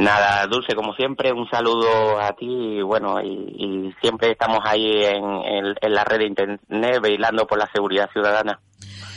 Nada, 0.00 0.46
Dulce, 0.46 0.74
como 0.74 0.94
siempre, 0.94 1.30
un 1.30 1.46
saludo 1.50 2.18
a 2.18 2.32
ti 2.32 2.46
y 2.46 2.80
bueno, 2.80 3.20
y, 3.20 3.94
siempre 4.00 4.32
estamos 4.32 4.60
ahí 4.64 5.04
en, 5.04 5.92
la 5.92 6.04
red 6.04 6.20
de 6.20 6.26
Internet 6.26 7.02
bailando 7.02 7.46
por 7.46 7.58
la 7.58 7.68
seguridad 7.70 8.08
ciudadana. 8.10 8.58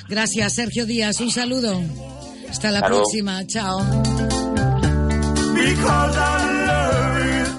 Gracias, 0.09 0.55
Sergio 0.55 0.86
Díaz. 0.86 1.21
Un 1.21 1.31
saludo. 1.31 1.79
Hasta 2.49 2.69
la 2.71 2.81
próxima. 2.81 3.47
Chao. 3.47 3.79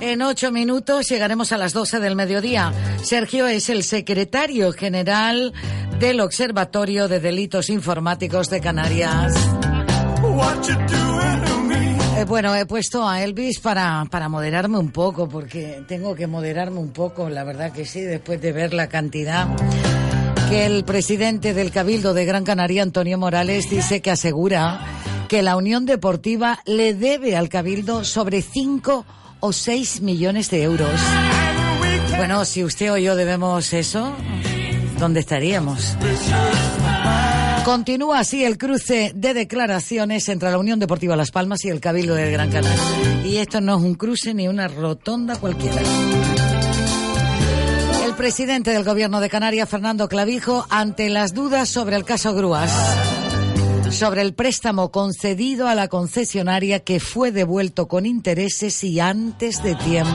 En 0.02 0.20
ocho 0.20 0.52
minutos 0.52 1.08
llegaremos 1.08 1.50
a 1.52 1.56
las 1.56 1.72
doce 1.72 2.00
del 2.00 2.16
mediodía. 2.16 2.74
Sergio 3.02 3.46
es 3.46 3.70
el 3.70 3.84
secretario 3.84 4.70
general 4.72 5.54
del 5.98 6.20
Observatorio 6.20 7.08
de 7.08 7.20
Delitos 7.20 7.70
Informáticos 7.70 8.50
de 8.50 8.60
Canarias. 8.60 9.32
Eh, 12.24 12.26
bueno, 12.26 12.54
he 12.54 12.64
puesto 12.64 13.06
a 13.06 13.22
Elvis 13.22 13.60
para, 13.60 14.06
para 14.10 14.30
moderarme 14.30 14.78
un 14.78 14.90
poco, 14.90 15.28
porque 15.28 15.84
tengo 15.86 16.14
que 16.14 16.26
moderarme 16.26 16.78
un 16.78 16.90
poco, 16.90 17.28
la 17.28 17.44
verdad 17.44 17.70
que 17.70 17.84
sí, 17.84 18.00
después 18.00 18.40
de 18.40 18.52
ver 18.52 18.72
la 18.72 18.88
cantidad 18.88 19.46
que 20.48 20.64
el 20.64 20.84
presidente 20.84 21.52
del 21.52 21.70
Cabildo 21.70 22.14
de 22.14 22.24
Gran 22.24 22.44
Canaria, 22.44 22.82
Antonio 22.82 23.18
Morales, 23.18 23.68
dice 23.68 24.00
que 24.00 24.10
asegura 24.10 24.80
que 25.28 25.42
la 25.42 25.56
Unión 25.56 25.84
Deportiva 25.84 26.60
le 26.64 26.94
debe 26.94 27.36
al 27.36 27.50
Cabildo 27.50 28.04
sobre 28.04 28.40
5 28.40 29.04
o 29.40 29.52
6 29.52 30.00
millones 30.00 30.50
de 30.50 30.62
euros. 30.62 31.00
Bueno, 32.16 32.44
si 32.46 32.64
usted 32.64 32.92
o 32.92 32.96
yo 32.96 33.16
debemos 33.16 33.72
eso, 33.74 34.12
¿dónde 34.98 35.20
estaríamos? 35.20 35.96
Continúa 37.64 38.18
así 38.18 38.44
el 38.44 38.58
cruce 38.58 39.12
de 39.14 39.32
declaraciones 39.32 40.28
entre 40.28 40.50
la 40.50 40.58
Unión 40.58 40.78
Deportiva 40.78 41.16
Las 41.16 41.30
Palmas 41.30 41.64
y 41.64 41.70
el 41.70 41.80
Cabildo 41.80 42.14
del 42.14 42.30
Gran 42.30 42.50
Canaria. 42.50 43.24
Y 43.24 43.38
esto 43.38 43.62
no 43.62 43.78
es 43.78 43.82
un 43.82 43.94
cruce 43.94 44.34
ni 44.34 44.46
una 44.48 44.68
rotonda 44.68 45.36
cualquiera. 45.36 45.80
El 48.04 48.14
presidente 48.16 48.70
del 48.70 48.84
Gobierno 48.84 49.18
de 49.20 49.30
Canarias, 49.30 49.66
Fernando 49.66 50.08
Clavijo, 50.08 50.66
ante 50.68 51.08
las 51.08 51.32
dudas 51.32 51.70
sobre 51.70 51.96
el 51.96 52.04
caso 52.04 52.34
Grúas, 52.34 52.70
sobre 53.90 54.20
el 54.20 54.34
préstamo 54.34 54.90
concedido 54.90 55.66
a 55.66 55.74
la 55.74 55.88
concesionaria 55.88 56.80
que 56.80 57.00
fue 57.00 57.32
devuelto 57.32 57.88
con 57.88 58.04
intereses 58.04 58.84
y 58.84 59.00
antes 59.00 59.62
de 59.62 59.74
tiempo. 59.74 60.12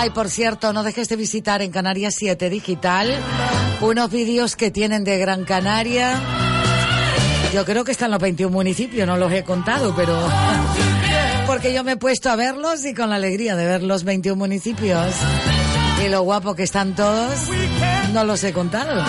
Ay, 0.00 0.10
por 0.10 0.30
cierto, 0.30 0.72
no 0.72 0.84
dejes 0.84 1.08
de 1.08 1.16
visitar 1.16 1.60
en 1.60 1.72
Canarias 1.72 2.14
7 2.16 2.50
Digital 2.50 3.18
unos 3.80 4.08
vídeos 4.12 4.54
que 4.54 4.70
tienen 4.70 5.02
de 5.02 5.18
Gran 5.18 5.44
Canaria. 5.44 6.14
Yo 7.52 7.64
creo 7.64 7.82
que 7.82 7.90
están 7.90 8.12
los 8.12 8.20
21 8.20 8.52
municipios, 8.52 9.08
no 9.08 9.16
los 9.16 9.32
he 9.32 9.42
contado, 9.42 9.92
pero... 9.96 10.16
Porque 11.48 11.74
yo 11.74 11.82
me 11.82 11.92
he 11.92 11.96
puesto 11.96 12.30
a 12.30 12.36
verlos 12.36 12.84
y 12.84 12.94
con 12.94 13.10
la 13.10 13.16
alegría 13.16 13.56
de 13.56 13.66
ver 13.66 13.82
los 13.82 14.04
21 14.04 14.36
municipios 14.36 15.14
y 16.04 16.08
lo 16.08 16.22
guapo 16.22 16.54
que 16.54 16.62
están 16.62 16.94
todos, 16.94 17.34
no 18.12 18.22
los 18.22 18.44
he 18.44 18.52
contado. 18.52 19.04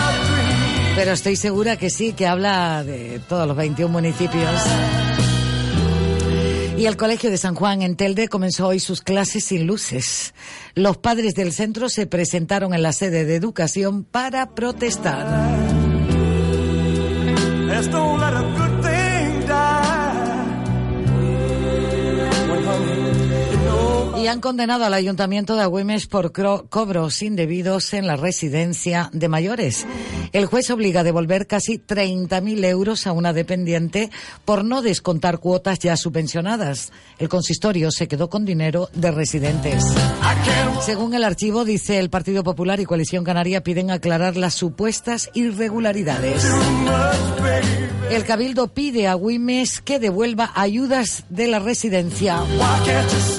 Pero 0.96 1.12
estoy 1.12 1.36
segura 1.36 1.76
que 1.76 1.88
sí, 1.90 2.14
que 2.14 2.26
habla 2.26 2.82
de 2.82 3.20
todos 3.28 3.46
los 3.46 3.56
21 3.56 3.92
municipios. 3.92 4.60
Y 6.80 6.86
el 6.86 6.96
Colegio 6.96 7.30
de 7.30 7.36
San 7.36 7.54
Juan 7.54 7.82
en 7.82 7.94
Telde 7.94 8.28
comenzó 8.28 8.68
hoy 8.68 8.80
sus 8.80 9.02
clases 9.02 9.44
sin 9.44 9.66
luces. 9.66 10.32
Los 10.74 10.96
padres 10.96 11.34
del 11.34 11.52
centro 11.52 11.90
se 11.90 12.06
presentaron 12.06 12.72
en 12.72 12.82
la 12.82 12.94
sede 12.94 13.26
de 13.26 13.36
educación 13.36 14.02
para 14.02 14.54
protestar 14.54 15.26
y 24.22 24.26
han 24.26 24.40
condenado 24.40 24.84
al 24.84 24.92
Ayuntamiento 24.92 25.56
de 25.56 25.62
Agüimes 25.62 26.06
por 26.06 26.32
cobros 26.32 27.22
indebidos 27.22 27.94
en 27.94 28.06
la 28.06 28.16
residencia 28.16 29.08
de 29.12 29.28
mayores. 29.28 29.86
El 30.32 30.46
juez 30.46 30.70
obliga 30.70 31.00
a 31.00 31.04
devolver 31.04 31.46
casi 31.46 31.78
30.000 31.78 32.64
euros 32.66 33.06
a 33.06 33.12
una 33.12 33.32
dependiente 33.32 34.10
por 34.44 34.64
no 34.64 34.82
descontar 34.82 35.38
cuotas 35.38 35.78
ya 35.78 35.96
subvencionadas. 35.96 36.92
El 37.18 37.28
consistorio 37.28 37.90
se 37.90 38.08
quedó 38.08 38.28
con 38.28 38.44
dinero 38.44 38.90
de 38.92 39.10
residentes. 39.10 39.84
Según 40.84 41.14
el 41.14 41.24
archivo, 41.24 41.64
dice 41.64 41.98
el 41.98 42.10
Partido 42.10 42.44
Popular 42.44 42.78
y 42.80 42.84
Coalición 42.84 43.24
Canaria 43.24 43.62
piden 43.62 43.90
aclarar 43.90 44.36
las 44.36 44.54
supuestas 44.54 45.30
irregularidades. 45.32 46.44
El 48.10 48.24
Cabildo 48.24 48.66
pide 48.74 49.06
a 49.06 49.12
Agüimes 49.12 49.80
que 49.80 50.00
devuelva 50.00 50.50
ayudas 50.56 51.24
de 51.28 51.46
la 51.46 51.60
residencia. 51.60 52.42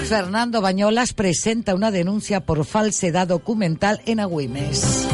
Fernando 0.06 0.62
Bañolas 0.62 1.12
presenta 1.12 1.76
una 1.76 1.92
denuncia 1.92 2.40
por 2.40 2.64
falsedad 2.64 3.28
documental 3.28 4.02
en 4.06 4.22
Agüimes. 4.22 5.08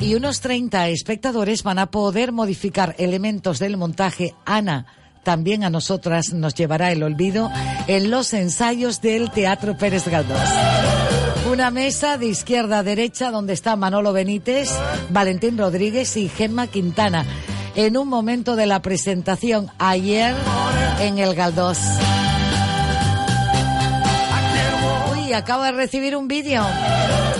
Y 0.00 0.14
unos 0.16 0.40
30 0.40 0.88
espectadores 0.88 1.62
van 1.62 1.78
a 1.78 1.92
poder 1.92 2.32
modificar 2.32 2.96
elementos 2.98 3.60
del 3.60 3.76
montaje 3.76 4.34
Ana 4.44 4.86
también 5.22 5.64
a 5.64 5.70
nosotras 5.70 6.34
nos 6.34 6.54
llevará 6.54 6.92
el 6.92 7.02
olvido 7.02 7.50
en 7.86 8.10
los 8.10 8.34
ensayos 8.34 9.00
del 9.00 9.30
Teatro 9.30 9.74
Pérez 9.78 10.06
Galdós 10.06 10.38
Una 11.54 11.70
mesa 11.70 12.18
de 12.18 12.26
izquierda 12.26 12.80
a 12.80 12.82
derecha 12.82 13.30
donde 13.30 13.52
está 13.52 13.76
Manolo 13.76 14.12
Benítez, 14.12 14.68
Valentín 15.10 15.56
Rodríguez 15.56 16.16
y 16.16 16.28
Gemma 16.28 16.66
Quintana. 16.66 17.24
En 17.76 17.96
un 17.96 18.08
momento 18.08 18.56
de 18.56 18.66
la 18.66 18.82
presentación 18.82 19.70
ayer 19.78 20.34
en 20.98 21.18
el 21.18 21.36
Galdós. 21.36 21.78
Uy, 25.12 25.32
acaba 25.32 25.66
de 25.66 25.72
recibir 25.76 26.16
un 26.16 26.26
vídeo. 26.26 26.66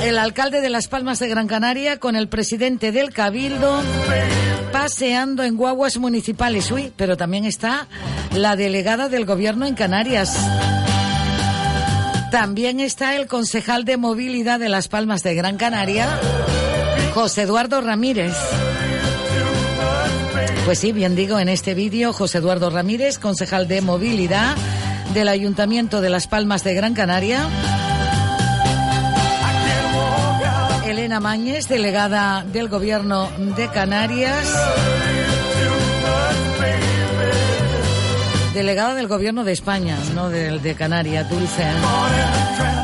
El 0.04 0.16
alcalde 0.18 0.60
de 0.60 0.70
Las 0.70 0.86
Palmas 0.86 1.18
de 1.18 1.26
Gran 1.26 1.48
Canaria 1.48 1.98
con 1.98 2.14
el 2.14 2.28
presidente 2.28 2.92
del 2.92 3.12
Cabildo 3.12 3.82
paseando 4.70 5.42
en 5.42 5.56
guaguas 5.56 5.98
municipales. 5.98 6.70
Uy, 6.70 6.92
pero 6.96 7.16
también 7.16 7.46
está 7.46 7.88
la 8.32 8.54
delegada 8.54 9.08
del 9.08 9.26
gobierno 9.26 9.66
en 9.66 9.74
Canarias. 9.74 10.38
También 12.34 12.80
está 12.80 13.14
el 13.14 13.28
concejal 13.28 13.84
de 13.84 13.96
movilidad 13.96 14.58
de 14.58 14.68
Las 14.68 14.88
Palmas 14.88 15.22
de 15.22 15.36
Gran 15.36 15.56
Canaria, 15.56 16.18
José 17.14 17.42
Eduardo 17.42 17.80
Ramírez. 17.80 18.34
Pues 20.64 20.80
sí, 20.80 20.90
bien 20.90 21.14
digo, 21.14 21.38
en 21.38 21.48
este 21.48 21.74
vídeo, 21.74 22.12
José 22.12 22.38
Eduardo 22.38 22.70
Ramírez, 22.70 23.20
concejal 23.20 23.68
de 23.68 23.82
movilidad 23.82 24.56
del 25.14 25.28
Ayuntamiento 25.28 26.00
de 26.00 26.10
Las 26.10 26.26
Palmas 26.26 26.64
de 26.64 26.74
Gran 26.74 26.94
Canaria. 26.94 27.46
Elena 30.88 31.20
Mañez, 31.20 31.68
delegada 31.68 32.44
del 32.52 32.68
Gobierno 32.68 33.30
de 33.38 33.68
Canarias. 33.68 34.52
Delegada 38.54 38.94
del 38.94 39.08
Gobierno 39.08 39.42
de 39.42 39.50
España, 39.50 39.98
no 40.14 40.30
del 40.30 40.62
de 40.62 40.76
Canarias, 40.76 41.28
Dulce. 41.28 41.64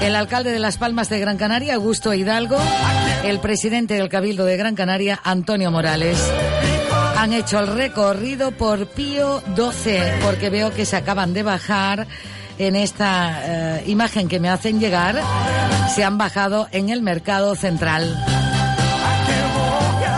El 0.02 0.16
alcalde 0.16 0.50
de 0.50 0.58
Las 0.58 0.78
Palmas 0.78 1.08
de 1.08 1.20
Gran 1.20 1.36
Canaria, 1.36 1.76
Augusto 1.76 2.12
Hidalgo. 2.12 2.58
El 3.22 3.38
presidente 3.38 3.94
del 3.94 4.08
Cabildo 4.08 4.44
de 4.44 4.56
Gran 4.56 4.74
Canaria, 4.74 5.20
Antonio 5.22 5.70
Morales. 5.70 6.18
Han 7.16 7.32
hecho 7.32 7.60
el 7.60 7.68
recorrido 7.68 8.50
por 8.50 8.88
Pío 8.88 9.44
12, 9.54 10.14
porque 10.24 10.50
veo 10.50 10.72
que 10.72 10.84
se 10.84 10.96
acaban 10.96 11.32
de 11.34 11.44
bajar 11.44 12.08
en 12.58 12.74
esta 12.74 13.78
eh, 13.78 13.84
imagen 13.86 14.26
que 14.26 14.40
me 14.40 14.48
hacen 14.48 14.80
llegar. 14.80 15.22
Se 15.94 16.02
han 16.02 16.18
bajado 16.18 16.66
en 16.72 16.88
el 16.88 17.00
mercado 17.00 17.54
central. 17.54 18.20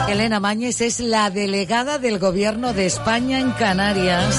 Elena 0.08 0.40
Mañez 0.40 0.80
es 0.80 0.98
la 1.00 1.28
delegada 1.28 1.98
del 1.98 2.18
Gobierno 2.18 2.72
de 2.72 2.86
España 2.86 3.38
en 3.38 3.50
Canarias. 3.50 4.34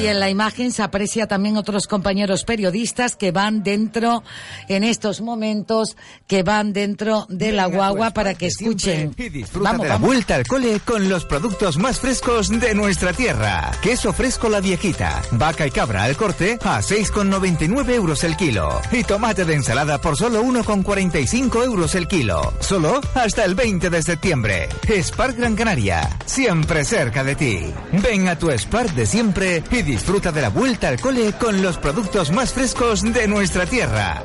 Y 0.00 0.06
en 0.06 0.20
la 0.20 0.30
imagen 0.30 0.70
se 0.70 0.84
aprecia 0.84 1.26
también 1.26 1.56
otros 1.56 1.88
compañeros 1.88 2.44
periodistas 2.44 3.16
que 3.16 3.32
van 3.32 3.64
dentro, 3.64 4.22
en 4.68 4.84
estos 4.84 5.20
momentos, 5.20 5.96
que 6.28 6.44
van 6.44 6.72
dentro 6.72 7.26
de 7.28 7.50
la 7.50 7.66
guagua 7.66 8.12
para 8.12 8.34
que 8.34 8.46
escuchen. 8.46 9.12
Y 9.16 9.28
disfruta 9.28 9.72
de 9.72 9.88
la 9.88 9.96
vuelta 9.96 10.36
al 10.36 10.46
cole 10.46 10.78
con 10.84 11.08
los 11.08 11.24
productos 11.24 11.78
más 11.78 11.98
frescos 11.98 12.48
de 12.48 12.76
nuestra 12.76 13.12
tierra. 13.12 13.72
Queso 13.82 14.12
fresco 14.12 14.48
la 14.48 14.60
viejita, 14.60 15.20
vaca 15.32 15.66
y 15.66 15.70
cabra 15.72 16.04
al 16.04 16.16
corte 16.16 16.58
a 16.62 16.78
6,99 16.80 17.90
euros 17.90 18.22
el 18.22 18.36
kilo. 18.36 18.80
Y 18.92 19.02
tomate 19.02 19.44
de 19.44 19.54
ensalada 19.54 20.00
por 20.00 20.16
solo 20.16 20.44
1,45 20.44 21.64
euros 21.64 21.96
el 21.96 22.06
kilo. 22.06 22.52
Solo 22.60 23.00
hasta 23.14 23.44
el 23.44 23.56
20 23.56 23.90
de 23.90 24.02
septiembre. 24.02 24.68
Spark 24.88 25.36
Gran 25.36 25.56
Canaria, 25.56 26.08
siempre 26.24 26.84
cerca 26.84 27.24
de 27.24 27.34
ti. 27.34 27.74
Ven 28.00 28.28
a 28.28 28.38
tu 28.38 28.48
Spark 28.50 28.94
de 28.94 29.04
siempre 29.04 29.64
y 29.72 29.87
disfruta 29.88 30.32
de 30.32 30.42
la 30.42 30.50
vuelta 30.50 30.88
al 30.88 31.00
cole 31.00 31.32
con 31.32 31.62
los 31.62 31.78
productos 31.78 32.30
más 32.30 32.52
frescos 32.52 33.02
de 33.02 33.26
nuestra 33.26 33.64
tierra. 33.64 34.22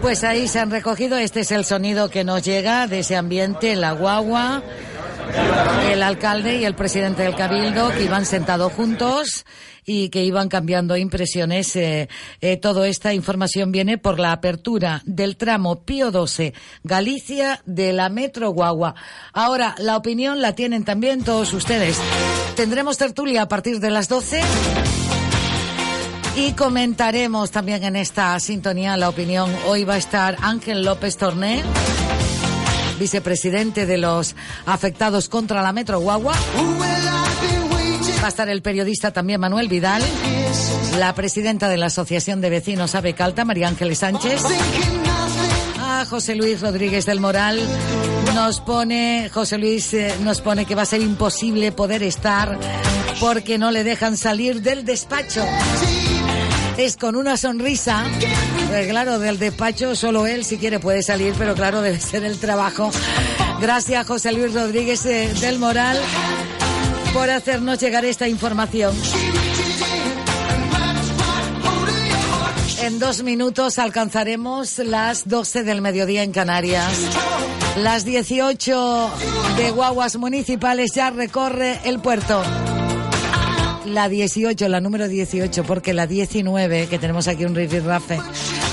Pues 0.00 0.24
ahí 0.24 0.48
se 0.48 0.58
han 0.58 0.70
recogido, 0.70 1.18
este 1.18 1.40
es 1.40 1.52
el 1.52 1.64
sonido 1.64 2.08
que 2.08 2.24
nos 2.24 2.42
llega 2.42 2.86
de 2.86 3.00
ese 3.00 3.16
ambiente, 3.16 3.76
la 3.76 3.92
guagua, 3.92 4.62
el 5.90 6.02
alcalde 6.02 6.56
y 6.56 6.64
el 6.64 6.74
presidente 6.74 7.22
del 7.22 7.34
cabildo 7.36 7.90
que 7.90 8.04
iban 8.04 8.24
sentados 8.24 8.72
juntos 8.72 9.44
y 9.84 10.08
que 10.08 10.24
iban 10.24 10.48
cambiando 10.48 10.96
impresiones. 10.96 11.76
Eh, 11.76 12.08
eh, 12.40 12.56
toda 12.56 12.88
esta 12.88 13.12
información 13.12 13.72
viene 13.72 13.98
por 13.98 14.18
la 14.18 14.32
apertura 14.32 15.02
del 15.04 15.36
tramo 15.36 15.84
Pío 15.84 16.10
12 16.10 16.54
Galicia 16.82 17.60
de 17.66 17.92
la 17.92 18.08
Metro 18.08 18.50
Guagua. 18.50 18.94
Ahora, 19.32 19.74
la 19.78 19.96
opinión 19.96 20.40
la 20.40 20.54
tienen 20.54 20.84
también 20.84 21.24
todos 21.24 21.52
ustedes. 21.52 21.98
Tendremos 22.56 22.96
tertulia 22.96 23.42
a 23.42 23.48
partir 23.48 23.80
de 23.80 23.90
las 23.90 24.08
12. 24.08 24.40
Y 26.40 26.54
comentaremos 26.54 27.50
también 27.50 27.84
en 27.84 27.96
esta 27.96 28.40
sintonía 28.40 28.96
la 28.96 29.10
opinión. 29.10 29.54
Hoy 29.66 29.84
va 29.84 29.94
a 29.94 29.98
estar 29.98 30.38
Ángel 30.40 30.82
López 30.82 31.18
Torné, 31.18 31.62
vicepresidente 32.98 33.84
de 33.84 33.98
los 33.98 34.34
afectados 34.64 35.28
contra 35.28 35.60
la 35.60 35.74
Metro 35.74 36.00
Guagua. 36.00 36.32
Va 38.22 38.24
a 38.24 38.28
estar 38.28 38.48
el 38.48 38.62
periodista 38.62 39.10
también 39.10 39.38
Manuel 39.38 39.68
Vidal, 39.68 40.02
la 40.98 41.14
presidenta 41.14 41.68
de 41.68 41.76
la 41.76 41.86
Asociación 41.86 42.40
de 42.40 42.48
Vecinos 42.48 42.94
Ave 42.94 43.12
Calta, 43.12 43.44
María 43.44 43.68
Ángeles 43.68 43.98
Sánchez. 43.98 44.40
A 45.78 46.06
José 46.06 46.36
Luis 46.36 46.62
Rodríguez 46.62 47.04
del 47.04 47.20
Moral 47.20 47.60
nos 48.34 48.62
pone, 48.62 49.28
José 49.30 49.58
Luis 49.58 49.92
eh, 49.92 50.14
nos 50.22 50.40
pone 50.40 50.64
que 50.64 50.74
va 50.74 50.82
a 50.82 50.86
ser 50.86 51.02
imposible 51.02 51.70
poder 51.70 52.02
estar 52.02 52.58
porque 53.20 53.58
no 53.58 53.70
le 53.70 53.84
dejan 53.84 54.16
salir 54.16 54.62
del 54.62 54.86
despacho 54.86 55.44
es 56.84 56.96
con 56.96 57.16
una 57.16 57.36
sonrisa. 57.36 58.04
Pues 58.68 58.88
claro, 58.88 59.18
del 59.18 59.38
despacho 59.38 59.94
solo 59.94 60.26
él 60.26 60.44
si 60.44 60.56
quiere 60.56 60.78
puede 60.80 61.02
salir, 61.02 61.34
pero 61.36 61.54
claro, 61.54 61.82
debe 61.82 62.00
ser 62.00 62.24
el 62.24 62.38
trabajo. 62.38 62.90
Gracias 63.60 64.06
José 64.06 64.32
Luis 64.32 64.54
Rodríguez 64.54 65.04
eh, 65.04 65.32
del 65.40 65.58
Moral 65.58 65.98
por 67.12 67.28
hacernos 67.28 67.78
llegar 67.78 68.04
esta 68.04 68.28
información. 68.28 68.94
En 72.82 72.98
dos 72.98 73.22
minutos 73.22 73.78
alcanzaremos 73.78 74.78
las 74.78 75.28
12 75.28 75.64
del 75.64 75.82
mediodía 75.82 76.22
en 76.22 76.32
Canarias. 76.32 76.92
Las 77.76 78.04
18 78.04 79.10
de 79.58 79.70
guaguas 79.70 80.16
municipales 80.16 80.92
ya 80.94 81.10
recorre 81.10 81.80
el 81.84 82.00
puerto 82.00 82.42
la 83.94 84.08
18, 84.08 84.68
la 84.68 84.80
número 84.80 85.08
18, 85.08 85.64
porque 85.64 85.92
la 85.94 86.06
19, 86.06 86.86
que 86.88 86.98
tenemos 86.98 87.28
aquí 87.28 87.44
un 87.44 87.54
Rafe, 87.54 88.18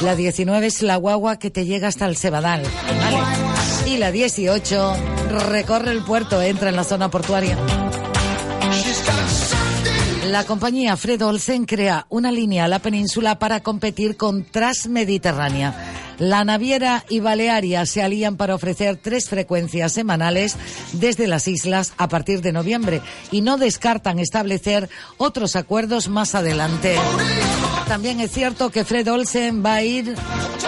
la 0.03 0.15
19 0.15 0.67
es 0.67 0.81
la 0.81 0.95
guagua 0.95 1.39
que 1.39 1.49
te 1.49 1.65
llega 1.65 1.87
hasta 1.87 2.05
el 2.05 2.17
Cebadal. 2.17 2.63
Y 3.85 3.97
la 3.97 4.11
18 4.11 4.95
recorre 5.49 5.91
el 5.91 6.03
puerto, 6.03 6.41
entra 6.41 6.69
en 6.69 6.75
la 6.75 6.83
zona 6.83 7.09
portuaria. 7.09 7.57
La 10.27 10.43
compañía 10.43 10.97
Fred 10.97 11.21
Olsen 11.21 11.65
crea 11.65 12.05
una 12.09 12.31
línea 12.31 12.65
a 12.65 12.67
la 12.67 12.79
península 12.79 13.39
para 13.39 13.61
competir 13.61 14.17
con 14.17 14.43
Transmediterránea. 14.43 16.06
La 16.19 16.43
naviera 16.43 17.05
y 17.09 17.19
Balearia 17.19 17.85
se 17.85 18.01
alían 18.01 18.37
para 18.37 18.55
ofrecer 18.55 18.97
tres 18.97 19.29
frecuencias 19.29 19.93
semanales 19.93 20.55
desde 20.93 21.27
las 21.27 21.47
islas 21.47 21.93
a 21.97 22.07
partir 22.07 22.41
de 22.41 22.51
noviembre 22.51 23.01
y 23.31 23.41
no 23.41 23.57
descartan 23.57 24.19
establecer 24.19 24.89
otros 25.17 25.55
acuerdos 25.55 26.07
más 26.07 26.33
adelante. 26.33 26.95
También 27.87 28.19
es 28.19 28.31
cierto 28.31 28.69
que 28.69 28.83
Fred 28.83 29.11
Olsen 29.11 29.63
va 29.63 29.75
a 29.75 29.83
ir 29.83 30.15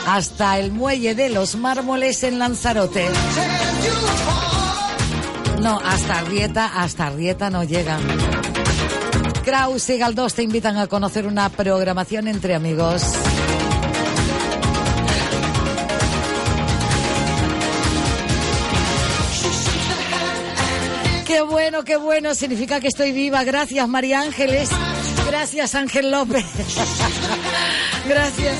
hasta 0.07 0.59
el 0.59 0.71
muelle 0.71 1.15
de 1.15 1.29
los 1.29 1.55
mármoles 1.55 2.23
en 2.23 2.39
Lanzarote. 2.39 3.07
No, 5.61 5.79
hasta 5.83 6.19
Arrieta, 6.19 6.81
hasta 6.81 7.07
Arrieta 7.07 7.49
no 7.49 7.63
llegan. 7.63 8.01
Kraus 9.43 9.89
y 9.89 9.97
Galdós 9.97 10.35
te 10.35 10.43
invitan 10.43 10.77
a 10.77 10.87
conocer 10.87 11.25
una 11.25 11.49
programación 11.49 12.27
entre 12.27 12.55
amigos. 12.55 13.03
Qué 21.29 21.41
bueno, 21.41 21.83
qué 21.83 21.95
bueno, 21.95 22.33
significa 22.33 22.79
que 22.79 22.87
estoy 22.87 23.11
viva. 23.11 23.43
Gracias, 23.43 23.87
María 23.87 24.21
Ángeles. 24.21 24.71
Gracias, 25.27 25.75
Ángel 25.75 26.09
López. 26.09 26.43
Gracias. 28.09 28.57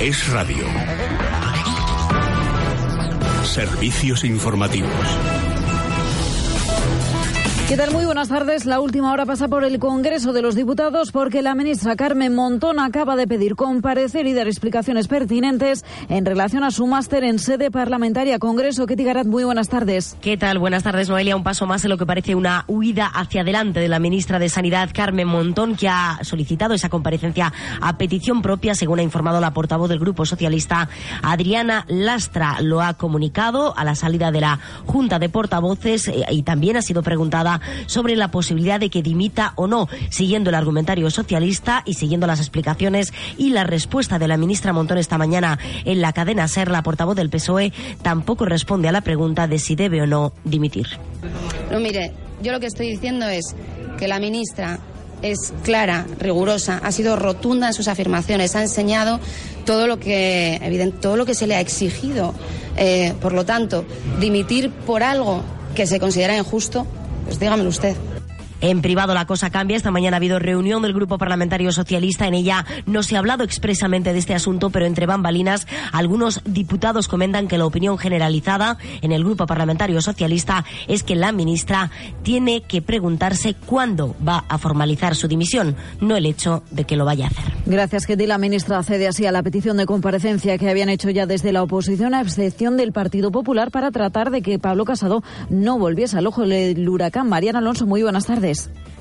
Es 0.00 0.28
radio. 0.28 0.64
Servicios 3.44 4.24
informativos. 4.24 5.41
¿Qué 7.72 7.78
tal? 7.78 7.90
Muy 7.90 8.04
buenas 8.04 8.28
tardes. 8.28 8.66
La 8.66 8.80
última 8.80 9.10
hora 9.14 9.24
pasa 9.24 9.48
por 9.48 9.64
el 9.64 9.78
Congreso 9.78 10.34
de 10.34 10.42
los 10.42 10.54
Diputados 10.54 11.10
porque 11.10 11.40
la 11.40 11.54
ministra 11.54 11.96
Carmen 11.96 12.34
Montón 12.34 12.78
acaba 12.78 13.16
de 13.16 13.26
pedir 13.26 13.56
comparecer 13.56 14.26
y 14.26 14.34
dar 14.34 14.46
explicaciones 14.46 15.08
pertinentes 15.08 15.82
en 16.10 16.26
relación 16.26 16.64
a 16.64 16.70
su 16.70 16.86
máster 16.86 17.24
en 17.24 17.38
sede 17.38 17.70
parlamentaria. 17.70 18.38
Congreso, 18.38 18.84
Ketty 18.84 19.04
Garat, 19.04 19.26
muy 19.26 19.44
buenas 19.44 19.70
tardes. 19.70 20.18
¿Qué 20.20 20.36
tal? 20.36 20.58
Buenas 20.58 20.82
tardes, 20.82 21.08
Noelia. 21.08 21.34
Un 21.34 21.44
paso 21.44 21.64
más 21.66 21.82
en 21.84 21.88
lo 21.88 21.96
que 21.96 22.04
parece 22.04 22.34
una 22.34 22.66
huida 22.68 23.06
hacia 23.06 23.40
adelante 23.40 23.80
de 23.80 23.88
la 23.88 23.98
ministra 23.98 24.38
de 24.38 24.50
Sanidad, 24.50 24.90
Carmen 24.92 25.28
Montón, 25.28 25.74
que 25.74 25.88
ha 25.88 26.18
solicitado 26.24 26.74
esa 26.74 26.90
comparecencia 26.90 27.54
a 27.80 27.96
petición 27.96 28.42
propia, 28.42 28.74
según 28.74 28.98
ha 28.98 29.02
informado 29.02 29.40
la 29.40 29.54
portavoz 29.54 29.88
del 29.88 29.98
Grupo 29.98 30.26
Socialista, 30.26 30.90
Adriana 31.22 31.86
Lastra. 31.88 32.60
Lo 32.60 32.82
ha 32.82 32.92
comunicado 32.92 33.74
a 33.78 33.82
la 33.84 33.94
salida 33.94 34.30
de 34.30 34.42
la 34.42 34.58
Junta 34.84 35.18
de 35.18 35.30
Portavoces 35.30 36.08
eh, 36.08 36.26
y 36.32 36.42
también 36.42 36.76
ha 36.76 36.82
sido 36.82 37.02
preguntada 37.02 37.61
sobre 37.86 38.16
la 38.16 38.30
posibilidad 38.30 38.80
de 38.80 38.90
que 38.90 39.02
dimita 39.02 39.52
o 39.56 39.66
no, 39.66 39.88
siguiendo 40.10 40.50
el 40.50 40.56
argumentario 40.56 41.10
socialista 41.10 41.82
y 41.84 41.94
siguiendo 41.94 42.26
las 42.26 42.40
explicaciones 42.40 43.12
y 43.36 43.50
la 43.50 43.64
respuesta 43.64 44.18
de 44.18 44.28
la 44.28 44.36
ministra 44.36 44.72
Montón 44.72 44.98
esta 44.98 45.18
mañana 45.18 45.58
en 45.84 46.00
la 46.00 46.12
cadena 46.12 46.48
SER, 46.48 46.70
la 46.70 46.82
portavoz 46.82 47.16
del 47.16 47.30
PSOE, 47.30 47.72
tampoco 48.02 48.44
responde 48.44 48.88
a 48.88 48.92
la 48.92 49.00
pregunta 49.00 49.46
de 49.46 49.58
si 49.58 49.74
debe 49.74 50.02
o 50.02 50.06
no 50.06 50.32
dimitir. 50.44 50.86
No, 51.70 51.80
mire, 51.80 52.12
yo 52.42 52.52
lo 52.52 52.60
que 52.60 52.66
estoy 52.66 52.90
diciendo 52.90 53.26
es 53.26 53.54
que 53.98 54.08
la 54.08 54.18
ministra 54.18 54.80
es 55.22 55.54
clara, 55.62 56.06
rigurosa, 56.18 56.80
ha 56.82 56.90
sido 56.90 57.16
rotunda 57.16 57.68
en 57.68 57.74
sus 57.74 57.88
afirmaciones, 57.88 58.56
ha 58.56 58.62
enseñado 58.62 59.20
todo 59.64 59.86
lo 59.86 59.98
que, 59.98 60.56
evidente, 60.56 60.98
todo 61.00 61.16
lo 61.16 61.24
que 61.24 61.34
se 61.34 61.46
le 61.46 61.54
ha 61.54 61.60
exigido. 61.60 62.34
Eh, 62.76 63.14
por 63.20 63.32
lo 63.32 63.44
tanto, 63.44 63.84
dimitir 64.20 64.70
por 64.70 65.02
algo 65.02 65.42
que 65.74 65.86
se 65.86 66.00
considera 66.00 66.36
injusto 66.36 66.86
pues 67.24 67.38
dígamelo 67.38 67.68
usted. 67.68 67.96
En 68.62 68.80
privado 68.80 69.12
la 69.12 69.26
cosa 69.26 69.50
cambia. 69.50 69.76
Esta 69.76 69.90
mañana 69.90 70.16
ha 70.16 70.18
habido 70.18 70.38
reunión 70.38 70.82
del 70.82 70.92
Grupo 70.92 71.18
Parlamentario 71.18 71.72
Socialista. 71.72 72.28
En 72.28 72.34
ella 72.34 72.64
no 72.86 73.02
se 73.02 73.16
ha 73.16 73.18
hablado 73.18 73.42
expresamente 73.42 74.12
de 74.12 74.20
este 74.20 74.36
asunto, 74.36 74.70
pero 74.70 74.86
entre 74.86 75.04
bambalinas 75.04 75.66
algunos 75.90 76.40
diputados 76.44 77.08
comentan 77.08 77.48
que 77.48 77.58
la 77.58 77.66
opinión 77.66 77.98
generalizada 77.98 78.78
en 79.00 79.10
el 79.10 79.24
Grupo 79.24 79.46
Parlamentario 79.46 80.00
Socialista 80.00 80.64
es 80.86 81.02
que 81.02 81.16
la 81.16 81.32
ministra 81.32 81.90
tiene 82.22 82.60
que 82.60 82.82
preguntarse 82.82 83.54
cuándo 83.66 84.14
va 84.26 84.44
a 84.48 84.58
formalizar 84.58 85.16
su 85.16 85.26
dimisión, 85.26 85.74
no 86.00 86.16
el 86.16 86.24
hecho 86.24 86.62
de 86.70 86.84
que 86.84 86.94
lo 86.94 87.04
vaya 87.04 87.24
a 87.24 87.28
hacer. 87.30 87.52
Gracias, 87.66 88.06
Ketty. 88.06 88.28
La 88.28 88.38
ministra 88.38 88.78
accede 88.78 89.08
así 89.08 89.26
a 89.26 89.32
la 89.32 89.42
petición 89.42 89.76
de 89.76 89.86
comparecencia 89.86 90.56
que 90.56 90.70
habían 90.70 90.88
hecho 90.88 91.10
ya 91.10 91.26
desde 91.26 91.50
la 91.50 91.64
oposición, 91.64 92.14
a 92.14 92.20
excepción 92.20 92.76
del 92.76 92.92
Partido 92.92 93.32
Popular, 93.32 93.72
para 93.72 93.90
tratar 93.90 94.30
de 94.30 94.40
que 94.40 94.60
Pablo 94.60 94.84
Casado 94.84 95.24
no 95.50 95.80
volviese 95.80 96.16
al 96.16 96.28
ojo 96.28 96.46
del 96.46 96.88
huracán. 96.88 97.28
Mariana 97.28 97.58
Alonso, 97.58 97.86
muy 97.86 98.04
buenas 98.04 98.26
tardes. 98.26 98.51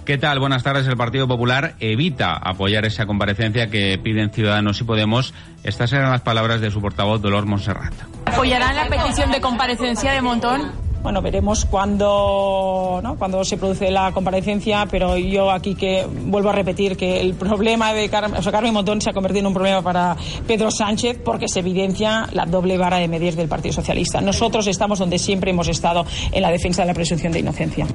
¿Qué 0.06 0.18
tal? 0.18 0.40
Buenas 0.40 0.64
tardes. 0.64 0.88
El 0.88 0.98
Partido 0.98 1.28
Popular 1.28 1.76
evita 1.80 2.34
apoyar 2.34 2.86
esa 2.86 3.06
comparecencia 3.06 3.70
que 3.70 4.00
piden 4.02 4.32
Ciudadanos 4.32 4.82
y 4.82 4.84
Podemos. 4.84 5.34
Estas 5.64 5.94
eran 5.94 6.10
las 6.12 6.22
palabras 6.22 6.60
de 6.60 6.72
su 6.72 6.82
portavoz, 6.82 7.22
Dolor 7.22 7.46
Monserrat. 7.46 7.94
¿Apoyarán 8.26 8.76
la 8.76 8.88
petición 8.88 9.32
de 9.32 9.40
comparecencia 9.40 10.12
de 10.12 10.22
Montón? 10.22 10.72
Bueno, 11.04 11.22
veremos 11.22 11.66
cuándo, 11.66 13.00
¿no? 13.02 13.16
cuando 13.16 13.44
se 13.44 13.58
produce 13.58 13.90
la 13.90 14.12
comparecencia, 14.12 14.88
pero 14.90 15.18
yo 15.18 15.50
aquí 15.50 15.74
que 15.74 16.06
vuelvo 16.06 16.50
a 16.50 16.54
repetir 16.54 16.96
que 16.96 17.20
el 17.22 17.34
problema 17.34 17.92
de 17.92 18.08
Carmen, 18.08 18.40
o 18.40 18.44
sea, 18.44 18.52
Carmen 18.52 18.72
Montón 18.72 19.02
se 19.02 19.10
ha 19.10 19.14
convertido 19.14 19.40
en 19.42 19.48
un 19.48 19.54
problema 19.54 19.82
para 19.82 20.16
Pedro 20.46 20.70
Sánchez 20.70 21.20
porque 21.26 21.48
se 21.48 21.60
evidencia 21.60 22.28
la 22.34 22.46
doble 22.46 22.78
vara 22.78 22.98
de 22.98 23.08
medir 23.08 23.36
del 23.36 23.48
Partido 23.48 23.74
Socialista. 23.74 24.22
Nosotros 24.22 24.68
estamos 24.68 25.00
donde 25.00 25.18
siempre 25.18 25.50
hemos 25.50 25.68
estado 25.70 26.06
en 26.32 26.42
la 26.42 26.52
defensa 26.52 26.84
de 26.84 26.88
la 26.88 26.94
presunción 26.94 27.34
de 27.34 27.40
inocencia. 27.40 27.88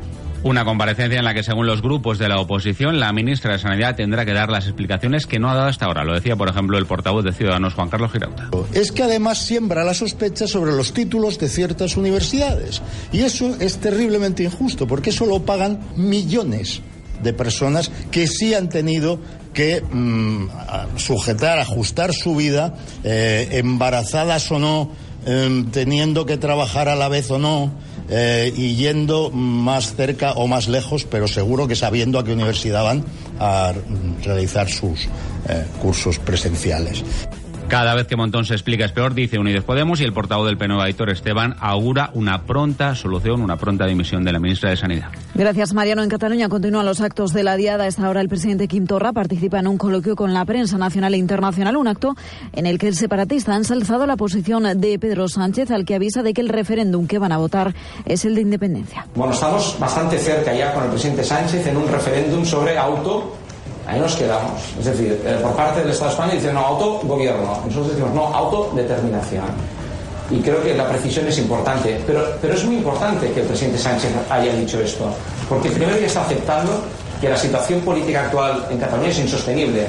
Una 0.42 0.64
comparecencia 0.64 1.18
en 1.18 1.24
la 1.24 1.34
que, 1.34 1.42
según 1.42 1.66
los 1.66 1.82
grupos 1.82 2.18
de 2.18 2.28
la 2.28 2.38
oposición, 2.38 3.00
la 3.00 3.12
ministra 3.12 3.52
de 3.52 3.58
Sanidad 3.58 3.96
tendrá 3.96 4.24
que 4.24 4.32
dar 4.32 4.48
las 4.48 4.66
explicaciones 4.66 5.26
que 5.26 5.38
no 5.38 5.50
ha 5.50 5.54
dado 5.54 5.68
hasta 5.68 5.86
ahora. 5.86 6.04
Lo 6.04 6.14
decía, 6.14 6.36
por 6.36 6.48
ejemplo, 6.48 6.78
el 6.78 6.86
portavoz 6.86 7.24
de 7.24 7.32
Ciudadanos, 7.32 7.74
Juan 7.74 7.88
Carlos 7.88 8.12
Girauta. 8.12 8.48
Es 8.72 8.92
que 8.92 9.02
además 9.02 9.38
siembra 9.38 9.84
la 9.84 9.94
sospecha 9.94 10.46
sobre 10.46 10.72
los 10.72 10.92
títulos 10.92 11.38
de 11.38 11.48
ciertas 11.48 11.96
universidades. 11.96 12.82
Y 13.12 13.20
eso 13.20 13.56
es 13.60 13.78
terriblemente 13.78 14.44
injusto, 14.44 14.86
porque 14.86 15.10
eso 15.10 15.26
lo 15.26 15.42
pagan 15.44 15.80
millones 15.96 16.82
de 17.22 17.32
personas 17.32 17.90
que 18.10 18.26
sí 18.26 18.54
han 18.54 18.68
tenido 18.68 19.18
que 19.52 19.80
mm, 19.80 20.48
sujetar, 20.96 21.58
ajustar 21.58 22.12
su 22.12 22.36
vida, 22.36 22.74
eh, 23.04 23.48
embarazadas 23.52 24.50
o 24.52 24.58
no, 24.58 24.90
em, 25.24 25.70
teniendo 25.70 26.26
que 26.26 26.36
trabajar 26.36 26.88
a 26.88 26.94
la 26.94 27.08
vez 27.08 27.30
o 27.30 27.38
no 27.38 27.72
eh, 28.08 28.52
y 28.56 28.76
yendo 28.76 29.30
más 29.30 29.94
cerca 29.94 30.32
o 30.32 30.46
más 30.46 30.68
lejos, 30.68 31.04
pero 31.04 31.26
seguro 31.28 31.66
que 31.66 31.76
sabiendo 31.76 32.18
a 32.18 32.24
qué 32.24 32.32
universidad 32.32 32.84
van 32.84 33.04
a 33.38 33.72
realizar 34.22 34.68
sus 34.68 35.06
eh, 35.48 35.64
cursos 35.80 36.18
presenciales. 36.18 37.04
Cada 37.68 37.96
vez 37.96 38.06
que 38.06 38.14
Montón 38.14 38.44
se 38.44 38.54
explica 38.54 38.84
es 38.84 38.92
peor, 38.92 39.12
dice 39.12 39.40
Unidos 39.40 39.64
Podemos, 39.64 40.00
y 40.00 40.04
el 40.04 40.12
portavoz 40.12 40.46
del 40.46 40.56
PNV, 40.56 40.80
Aitor 40.80 41.10
Esteban, 41.10 41.56
augura 41.58 42.10
una 42.14 42.42
pronta 42.42 42.94
solución, 42.94 43.42
una 43.42 43.56
pronta 43.56 43.86
dimisión 43.86 44.22
de 44.22 44.32
la 44.32 44.38
ministra 44.38 44.70
de 44.70 44.76
Sanidad. 44.76 45.08
Gracias, 45.34 45.74
Mariano. 45.74 46.04
En 46.04 46.08
Cataluña 46.08 46.48
continúan 46.48 46.86
los 46.86 47.00
actos 47.00 47.32
de 47.32 47.42
la 47.42 47.56
Diada. 47.56 47.84
A 47.84 47.86
esta 47.88 48.08
hora 48.08 48.20
el 48.20 48.28
presidente 48.28 48.68
Quim 48.68 48.86
Torra 48.86 49.12
participa 49.12 49.58
en 49.58 49.66
un 49.66 49.78
coloquio 49.78 50.14
con 50.14 50.32
la 50.32 50.44
prensa 50.44 50.78
nacional 50.78 51.14
e 51.14 51.16
internacional, 51.16 51.76
un 51.76 51.88
acto 51.88 52.14
en 52.52 52.66
el 52.66 52.78
que 52.78 52.86
el 52.86 52.94
separatista 52.94 53.54
ha 53.54 53.56
ensalzado 53.56 54.06
la 54.06 54.16
posición 54.16 54.80
de 54.80 54.98
Pedro 55.00 55.26
Sánchez, 55.26 55.72
al 55.72 55.84
que 55.84 55.96
avisa 55.96 56.22
de 56.22 56.34
que 56.34 56.42
el 56.42 56.48
referéndum 56.48 57.08
que 57.08 57.18
van 57.18 57.32
a 57.32 57.38
votar 57.38 57.74
es 58.04 58.24
el 58.24 58.36
de 58.36 58.42
independencia. 58.42 59.06
Bueno, 59.16 59.34
estamos 59.34 59.76
bastante 59.80 60.18
cerca 60.18 60.54
ya 60.54 60.72
con 60.72 60.84
el 60.84 60.90
presidente 60.90 61.24
Sánchez 61.24 61.66
en 61.66 61.76
un 61.76 61.88
referéndum 61.88 62.44
sobre 62.44 62.78
auto 62.78 63.38
Ahí 63.86 64.00
nos 64.00 64.16
quedamos. 64.16 64.60
Es 64.78 64.84
decir, 64.86 65.20
eh, 65.24 65.38
por 65.42 65.52
parte 65.52 65.80
del 65.80 65.90
Estado 65.90 66.10
de 66.10 66.14
España 66.14 66.34
dicen 66.34 66.54
no, 66.54 66.66
autogobierno. 66.66 67.60
Nosotros 67.64 67.90
decimos 67.90 68.12
no, 68.14 68.26
autodeterminación. 68.34 69.44
Y 70.30 70.40
creo 70.40 70.62
que 70.62 70.74
la 70.74 70.88
precisión 70.88 71.26
es 71.28 71.38
importante. 71.38 72.02
Pero, 72.06 72.24
pero 72.40 72.54
es 72.54 72.64
muy 72.64 72.76
importante 72.76 73.30
que 73.30 73.40
el 73.40 73.46
presidente 73.46 73.78
Sánchez 73.78 74.10
haya 74.28 74.52
dicho 74.54 74.80
esto. 74.80 75.08
Porque 75.48 75.70
primero 75.70 75.96
ya 75.98 76.06
está 76.06 76.22
aceptando 76.22 76.82
que 77.20 77.28
la 77.28 77.36
situación 77.36 77.80
política 77.80 78.22
actual 78.22 78.66
en 78.70 78.78
Cataluña 78.78 79.10
es 79.10 79.18
insostenible. 79.20 79.86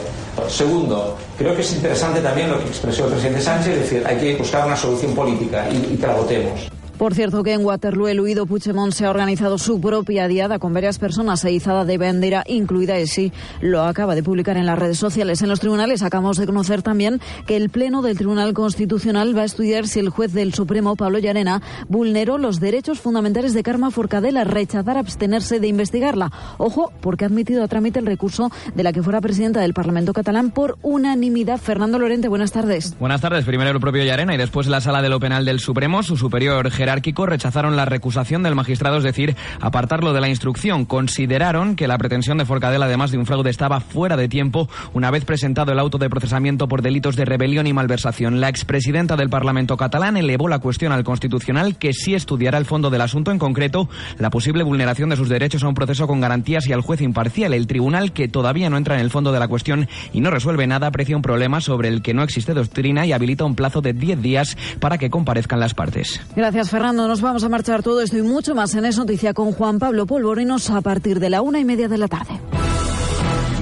Segundo, 0.47 1.17
creo 1.35 1.55
que 1.55 1.61
es 1.61 1.73
interesante 1.73 2.21
también 2.21 2.51
lo 2.51 2.59
que 2.59 2.67
expresó 2.67 3.05
el 3.05 3.13
presidente 3.13 3.41
Sánchez, 3.41 3.73
es 3.73 3.79
decir, 3.79 4.03
hay 4.05 4.17
que 4.17 4.35
buscar 4.35 4.67
una 4.67 4.75
solución 4.75 5.15
política 5.15 5.67
y, 5.71 5.93
y 5.93 5.97
que 5.97 6.05
la 6.05 6.13
votemos. 6.13 6.76
Por 6.97 7.13
cierto 7.13 7.43
que 7.43 7.53
en 7.53 7.63
Waterloo 7.63 8.07
el 8.07 8.19
huido 8.19 8.47
Puigdemont 8.47 8.91
se 8.91 9.05
ha 9.05 9.11
organizado 9.11 9.59
su 9.59 9.79
propia 9.79 10.27
diada 10.27 10.57
con 10.57 10.73
varias 10.73 10.97
personas 10.97 11.45
e 11.45 11.51
izada 11.51 11.85
de 11.85 11.99
bandera, 11.99 12.43
incluida 12.47 12.97
ESI. 12.97 13.31
Lo 13.61 13.83
acaba 13.83 14.15
de 14.15 14.23
publicar 14.23 14.57
en 14.57 14.65
las 14.65 14.79
redes 14.79 14.97
sociales. 14.97 15.43
En 15.43 15.49
los 15.49 15.59
tribunales 15.59 16.01
acabamos 16.01 16.37
de 16.37 16.47
conocer 16.47 16.81
también 16.81 17.21
que 17.45 17.55
el 17.55 17.69
Pleno 17.69 18.01
del 18.01 18.17
Tribunal 18.17 18.55
Constitucional 18.55 19.37
va 19.37 19.43
a 19.43 19.45
estudiar 19.45 19.87
si 19.87 19.99
el 19.99 20.09
juez 20.09 20.33
del 20.33 20.55
Supremo, 20.55 20.95
Pablo 20.95 21.19
Llarena, 21.19 21.61
vulneró 21.87 22.39
los 22.39 22.59
derechos 22.59 22.99
fundamentales 22.99 23.53
de 23.53 23.61
Carma 23.61 23.91
Forcadell 23.91 24.43
rechazar 24.45 24.97
abstenerse 24.97 25.59
de 25.59 25.67
investigarla. 25.67 26.31
Ojo, 26.57 26.91
porque 27.01 27.25
ha 27.25 27.27
admitido 27.27 27.63
a 27.63 27.67
trámite 27.67 27.99
el 27.99 28.07
recurso 28.07 28.49
de 28.73 28.83
la 28.83 28.91
que 28.91 29.03
fuera 29.03 29.21
presidenta 29.21 29.61
del 29.61 29.75
Parlamento 29.75 30.13
catalán 30.13 30.49
por 30.49 30.79
unanimidad. 30.81 31.59
Fernando 31.59 31.99
Lorente, 31.99 32.27
buenas 32.27 32.51
tardes. 32.51 32.97
Buenas 32.99 33.21
tardes. 33.21 33.45
Primero 33.45 33.69
el 33.69 33.79
propio 33.79 34.03
Llarena 34.03 34.33
y 34.33 34.37
después 34.37 34.65
la 34.65 34.81
Sala 34.81 35.03
de 35.03 35.09
lo 35.09 35.19
Penal 35.19 35.45
del 35.45 35.59
Supremo, 35.59 36.01
su 36.01 36.17
superior 36.17 36.71
jerárquico 36.87 37.25
rechazaron 37.25 37.75
la 37.75 37.83
recusación 37.83 38.43
del 38.43 38.55
magistrado, 38.55 38.99
es 38.99 39.03
decir, 39.03 39.35
apartarlo 39.59 40.13
de 40.13 40.21
la 40.21 40.29
instrucción. 40.29 40.85
Consideraron 40.85 41.75
que 41.75 41.85
la 41.85 41.97
pretensión 41.97 42.37
de 42.37 42.45
Forcadell, 42.45 42.81
además 42.81 43.11
de 43.11 43.17
un 43.17 43.25
fraude, 43.25 43.49
estaba 43.49 43.81
fuera 43.81 44.15
de 44.15 44.29
tiempo 44.29 44.69
una 44.93 45.11
vez 45.11 45.25
presentado 45.25 45.73
el 45.73 45.79
auto 45.79 45.97
de 45.97 46.09
procesamiento 46.09 46.69
por 46.69 46.81
delitos 46.81 47.17
de 47.17 47.25
rebelión 47.25 47.67
y 47.67 47.73
malversación. 47.73 48.39
La 48.39 48.47
expresidenta 48.47 49.17
del 49.17 49.29
Parlamento 49.29 49.75
catalán 49.75 50.15
elevó 50.15 50.47
la 50.47 50.59
cuestión 50.59 50.93
al 50.93 51.03
Constitucional 51.03 51.77
que 51.77 51.91
sí 51.91 52.15
estudiará 52.15 52.57
el 52.57 52.63
fondo 52.63 52.89
del 52.89 53.01
asunto, 53.01 53.31
en 53.31 53.37
concreto 53.37 53.89
la 54.17 54.29
posible 54.29 54.63
vulneración 54.63 55.09
de 55.09 55.17
sus 55.17 55.27
derechos 55.27 55.65
a 55.65 55.67
un 55.67 55.75
proceso 55.75 56.07
con 56.07 56.21
garantías 56.21 56.67
y 56.67 56.73
al 56.73 56.79
juez 56.79 57.01
imparcial. 57.01 57.53
El 57.53 57.67
tribunal, 57.67 58.13
que 58.13 58.29
todavía 58.29 58.69
no 58.69 58.77
entra 58.77 58.95
en 58.95 59.01
el 59.01 59.11
fondo 59.11 59.33
de 59.33 59.39
la 59.39 59.49
cuestión 59.49 59.89
y 60.13 60.21
no 60.21 60.31
resuelve 60.31 60.67
nada, 60.67 60.87
aprecia 60.87 61.17
un 61.17 61.21
problema 61.21 61.59
sobre 61.59 61.89
el 61.89 62.01
que 62.01 62.13
no 62.13 62.23
existe 62.23 62.53
doctrina 62.53 63.05
y 63.05 63.11
habilita 63.11 63.43
un 63.43 63.55
plazo 63.55 63.81
de 63.81 63.91
10 63.91 64.21
días 64.21 64.57
para 64.79 64.97
que 64.97 65.09
comparezcan 65.09 65.59
las 65.59 65.73
partes. 65.73 66.21
Gracias, 66.33 66.69
Fernando 66.77 67.07
vamos 67.21 67.43
a 67.43 67.49
marchar 67.49 67.81
todo 67.81 68.01
esto 68.01 68.19
y 68.19 68.21
mucho 68.21 68.53
más 68.53 68.75
en 68.75 68.85
Es 68.85 68.99
Noticia 68.99 69.33
con 69.33 69.51
Juan 69.51 69.79
Pablo 69.79 70.05
Polvorinos 70.05 70.69
a 70.69 70.81
partir 70.81 71.19
de 71.19 71.31
la 71.31 71.41
una 71.41 71.59
y 71.59 71.65
media 71.65 71.87
de 71.87 71.97
la 71.97 72.07
tarde. 72.07 72.39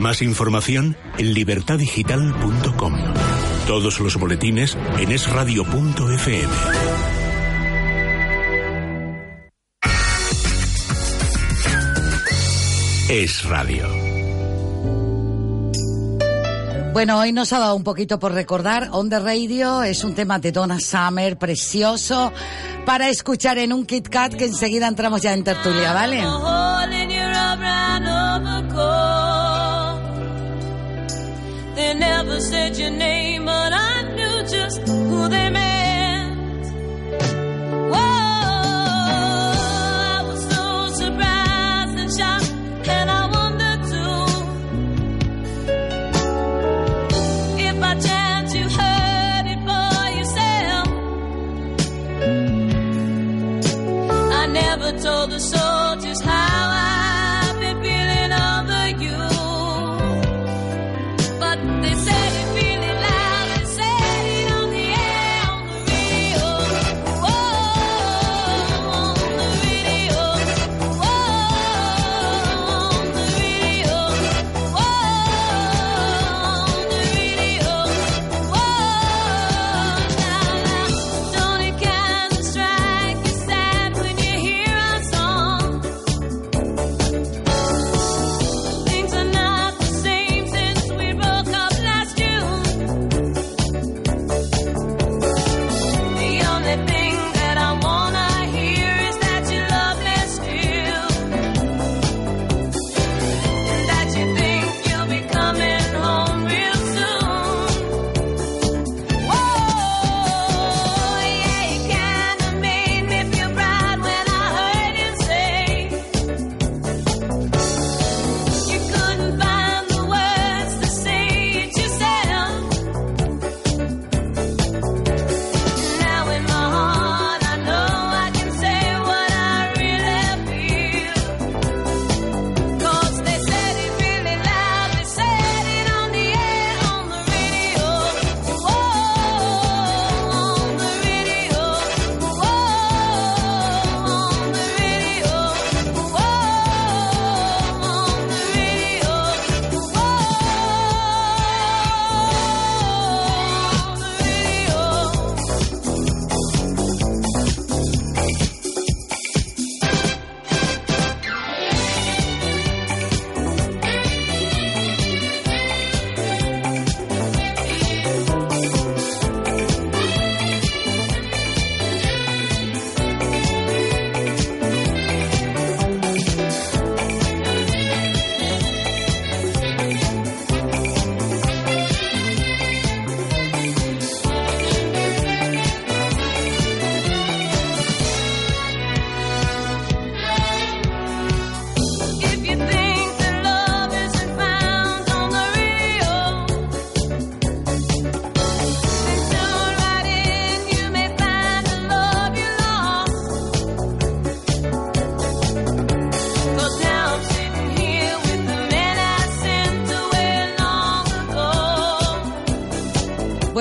Más 0.01 0.21
información 0.21 0.97
en 1.17 1.33
libertadigital.com. 1.33 2.93
Todos 3.67 4.01
los 4.01 4.17
boletines 4.17 4.77
en 4.99 5.13
esradio.fm. 5.13 6.51
Es 13.07 13.45
Radio. 13.45 14.04
Bueno, 16.95 17.19
hoy 17.19 17.33
nos 17.33 17.51
ha 17.51 17.59
dado 17.59 17.75
un 17.75 17.83
poquito 17.83 18.19
por 18.19 18.31
recordar. 18.31 18.87
On 18.93 19.09
the 19.09 19.19
Radio 19.19 19.83
es 19.83 20.05
un 20.05 20.15
tema 20.15 20.39
de 20.39 20.53
Donna 20.53 20.79
Summer 20.79 21.37
precioso 21.37 22.31
para 22.85 23.09
escuchar 23.09 23.57
en 23.57 23.73
un 23.73 23.85
Kit 23.85 24.07
Kat 24.07 24.33
que 24.33 24.45
enseguida 24.45 24.87
entramos 24.87 25.21
ya 25.21 25.33
en 25.33 25.43
tertulia, 25.43 25.91
¿vale? 25.91 26.23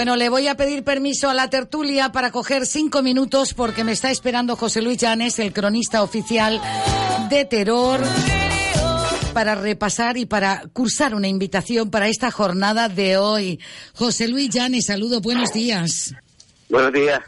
Bueno, 0.05 0.17
le 0.17 0.29
voy 0.29 0.49
a 0.49 0.55
pedir 0.55 0.85
permiso 0.85 1.31
a 1.31 1.35
la 1.35 1.49
tertulia 1.49 2.13
para 2.13 2.31
coger 2.31 2.67
cinco 2.67 3.03
minutos 3.03 3.55
porque 3.55 3.85
me 3.85 3.93
está 3.93 4.11
esperando 4.11 4.55
José 4.55 4.83
Luis 4.83 4.99
Llanes, 4.99 5.39
el 5.39 5.55
cronista 5.55 6.03
oficial 6.03 6.61
de 7.31 7.47
Terror, 7.47 8.03
para 9.33 9.55
repasar 9.55 10.19
y 10.19 10.27
para 10.27 10.65
cursar 10.75 11.15
una 11.15 11.27
invitación 11.27 11.91
para 11.91 12.09
esta 12.09 12.31
jornada 12.31 12.91
de 12.91 13.17
hoy. 13.17 13.59
José 13.95 14.29
Luis 14.29 14.51
Llanes, 14.51 14.85
saludo, 14.89 15.23
buenos 15.23 15.55
días. 15.55 16.15
Buenos 16.69 16.93
días. 16.93 17.21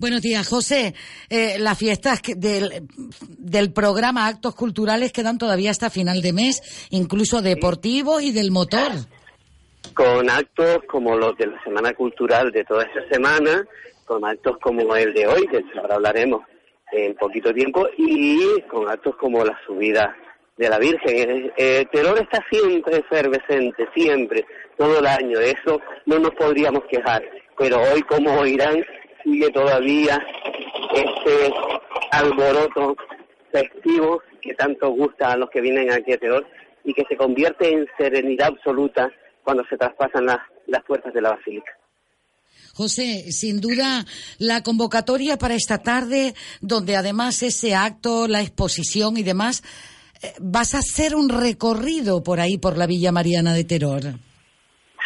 Buenos 0.00 0.20
días, 0.20 0.48
José. 0.48 0.94
Eh, 1.30 1.60
las 1.60 1.78
fiestas 1.78 2.22
del, 2.36 2.88
del 3.38 3.72
programa 3.72 4.26
Actos 4.26 4.56
Culturales 4.56 5.12
quedan 5.12 5.38
todavía 5.38 5.70
hasta 5.70 5.90
final 5.90 6.22
de 6.22 6.32
mes, 6.32 6.60
incluso 6.90 7.40
deportivos 7.40 8.20
y 8.20 8.32
del 8.32 8.50
motor. 8.50 9.06
Con 9.94 10.28
actos 10.30 10.80
como 10.88 11.16
los 11.16 11.36
de 11.36 11.46
la 11.46 11.62
Semana 11.62 11.94
Cultural 11.94 12.50
de 12.52 12.64
toda 12.64 12.84
esta 12.84 13.08
semana, 13.08 13.66
con 14.04 14.24
actos 14.24 14.58
como 14.58 14.94
el 14.94 15.14
de 15.14 15.26
hoy, 15.26 15.46
que 15.48 15.62
ahora 15.78 15.96
hablaremos 15.96 16.42
en 16.92 17.14
poquito 17.14 17.52
tiempo, 17.52 17.86
y 17.96 18.60
con 18.62 18.88
actos 18.88 19.16
como 19.16 19.44
la 19.44 19.58
subida 19.66 20.16
de 20.56 20.68
la 20.68 20.78
Virgen. 20.78 21.30
Eh, 21.30 21.52
eh, 21.56 21.86
Terror 21.92 22.18
está 22.18 22.44
siempre 22.50 22.98
efervescente, 22.98 23.88
siempre, 23.94 24.44
todo 24.76 24.98
el 24.98 25.06
año. 25.06 25.38
De 25.38 25.50
eso 25.50 25.80
no 26.06 26.18
nos 26.18 26.30
podríamos 26.30 26.84
quejar. 26.84 27.22
Pero 27.58 27.80
hoy, 27.80 28.02
como 28.02 28.38
oirán, 28.38 28.84
sigue 29.22 29.50
todavía 29.50 30.24
este 30.94 31.52
alboroto 32.12 32.96
festivo 33.50 34.22
que 34.40 34.54
tanto 34.54 34.90
gusta 34.90 35.32
a 35.32 35.36
los 35.36 35.50
que 35.50 35.60
vienen 35.60 35.90
aquí 35.90 36.12
a 36.12 36.18
Terror 36.18 36.46
y 36.84 36.94
que 36.94 37.04
se 37.08 37.16
convierte 37.16 37.72
en 37.72 37.86
serenidad 37.98 38.48
absoluta 38.48 39.10
cuando 39.46 39.64
se 39.70 39.76
traspasan 39.76 40.26
las, 40.26 40.38
las 40.66 40.82
puertas 40.84 41.14
de 41.14 41.20
la 41.22 41.30
basílica. 41.30 41.70
José, 42.74 43.30
sin 43.30 43.60
duda 43.60 44.04
la 44.38 44.62
convocatoria 44.62 45.38
para 45.38 45.54
esta 45.54 45.78
tarde, 45.78 46.34
donde 46.60 46.96
además 46.96 47.42
ese 47.44 47.74
acto, 47.76 48.26
la 48.28 48.42
exposición 48.42 49.16
y 49.16 49.22
demás, 49.22 49.62
eh, 50.22 50.32
vas 50.40 50.74
a 50.74 50.78
hacer 50.78 51.14
un 51.14 51.28
recorrido 51.28 52.22
por 52.24 52.40
ahí, 52.40 52.58
por 52.58 52.76
la 52.76 52.86
Villa 52.88 53.12
Mariana 53.12 53.54
de 53.54 53.64
Terror. 53.64 54.02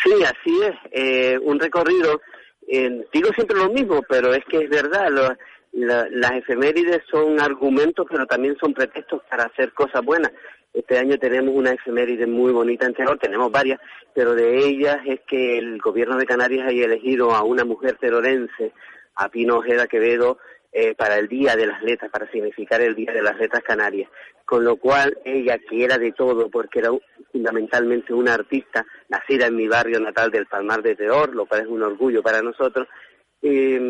Sí, 0.03 0.12
así 0.25 0.59
es. 0.65 0.75
Eh, 0.91 1.39
un 1.43 1.61
recorrido, 1.61 2.21
eh, 2.67 3.05
digo 3.12 3.29
siempre 3.35 3.59
lo 3.59 3.69
mismo, 3.71 4.01
pero 4.09 4.33
es 4.35 4.43
que 4.51 4.59
es 4.65 4.71
verdad. 4.71 5.09
lo- 5.11 5.37
la- 5.73 6.09
las 6.11 6.33
efemérides 6.33 7.03
son 7.09 7.39
argumentos, 7.41 8.05
pero 8.11 8.27
también 8.27 8.57
son 8.59 8.75
pretextos 8.75 9.21
para 9.31 9.45
hacer 9.45 9.73
cosas 9.73 10.05
buenas. 10.05 10.33
Este 10.72 10.98
año 10.98 11.18
tenemos 11.18 11.55
una 11.55 11.72
efeméride 11.72 12.26
muy 12.26 12.52
bonita 12.52 12.86
en 12.86 12.94
Terror, 12.94 13.18
tenemos 13.18 13.51
varias, 13.51 13.80
pero 14.14 14.34
de 14.34 14.59
ellas 14.59 14.98
es 15.05 15.20
que 15.26 15.59
el 15.59 15.78
gobierno 15.78 16.16
de 16.16 16.26
Canarias 16.26 16.68
haya 16.68 16.84
elegido 16.84 17.32
a 17.34 17.42
una 17.42 17.64
mujer 17.64 17.97
terorense, 18.01 18.72
a 19.16 19.28
Pino 19.28 19.59
Ojeda 19.59 19.88
Quevedo, 19.88 20.38
eh, 20.72 20.94
para 20.94 21.18
el 21.18 21.26
Día 21.26 21.56
de 21.56 21.66
las 21.66 21.82
Letras, 21.82 22.10
para 22.12 22.30
significar 22.30 22.80
el 22.80 22.94
Día 22.94 23.12
de 23.12 23.22
las 23.22 23.36
Letras 23.36 23.64
Canarias. 23.64 24.09
Con 24.44 24.64
lo 24.64 24.76
cual, 24.76 25.18
ella, 25.24 25.59
que 25.59 25.82
era 25.84 25.98
de 25.98 26.12
todo, 26.12 26.48
porque 26.48 26.78
era 26.78 26.92
un- 26.92 27.01
fundamentalmente 27.32 28.14
una 28.14 28.34
artista, 28.34 28.86
nacida 29.09 29.47
en 29.47 29.56
mi 29.56 29.66
barrio 29.66 29.98
natal 29.98 30.30
del 30.30 30.47
Palmar 30.47 30.82
de 30.82 30.94
Terror, 30.94 31.34
lo 31.34 31.47
cual 31.47 31.62
es 31.62 31.66
un 31.66 31.82
orgullo 31.82 32.22
para 32.22 32.40
nosotros, 32.42 32.86
eh, 33.42 33.80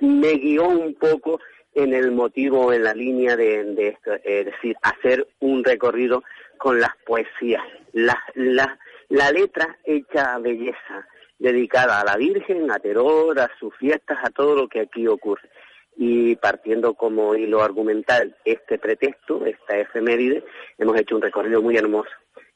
me 0.00 0.32
guió 0.34 0.68
un 0.68 0.94
poco 0.94 1.40
en 1.76 1.92
el 1.92 2.10
motivo, 2.10 2.72
en 2.72 2.84
la 2.84 2.94
línea 2.94 3.36
de, 3.36 3.88
esto, 3.88 4.14
es 4.24 4.46
decir, 4.46 4.76
hacer 4.80 5.28
un 5.40 5.62
recorrido 5.62 6.24
con 6.56 6.80
las 6.80 6.96
poesías, 7.04 7.62
la, 7.92 8.18
la, 8.34 9.30
letra 9.30 9.76
hecha 9.84 10.38
belleza, 10.38 11.06
dedicada 11.38 12.00
a 12.00 12.04
la 12.04 12.16
Virgen, 12.16 12.70
a 12.70 12.78
Terror, 12.78 13.38
a 13.38 13.50
sus 13.60 13.76
fiestas, 13.76 14.18
a 14.22 14.30
todo 14.30 14.56
lo 14.56 14.68
que 14.68 14.80
aquí 14.80 15.06
ocurre. 15.06 15.50
Y 15.98 16.36
partiendo 16.36 16.94
como 16.94 17.34
hilo 17.34 17.62
argumental 17.62 18.34
este 18.46 18.78
pretexto, 18.78 19.44
esta 19.44 19.78
efeméride, 19.78 20.44
hemos 20.78 20.98
hecho 20.98 21.16
un 21.16 21.22
recorrido 21.22 21.60
muy 21.60 21.76
hermoso, 21.76 22.10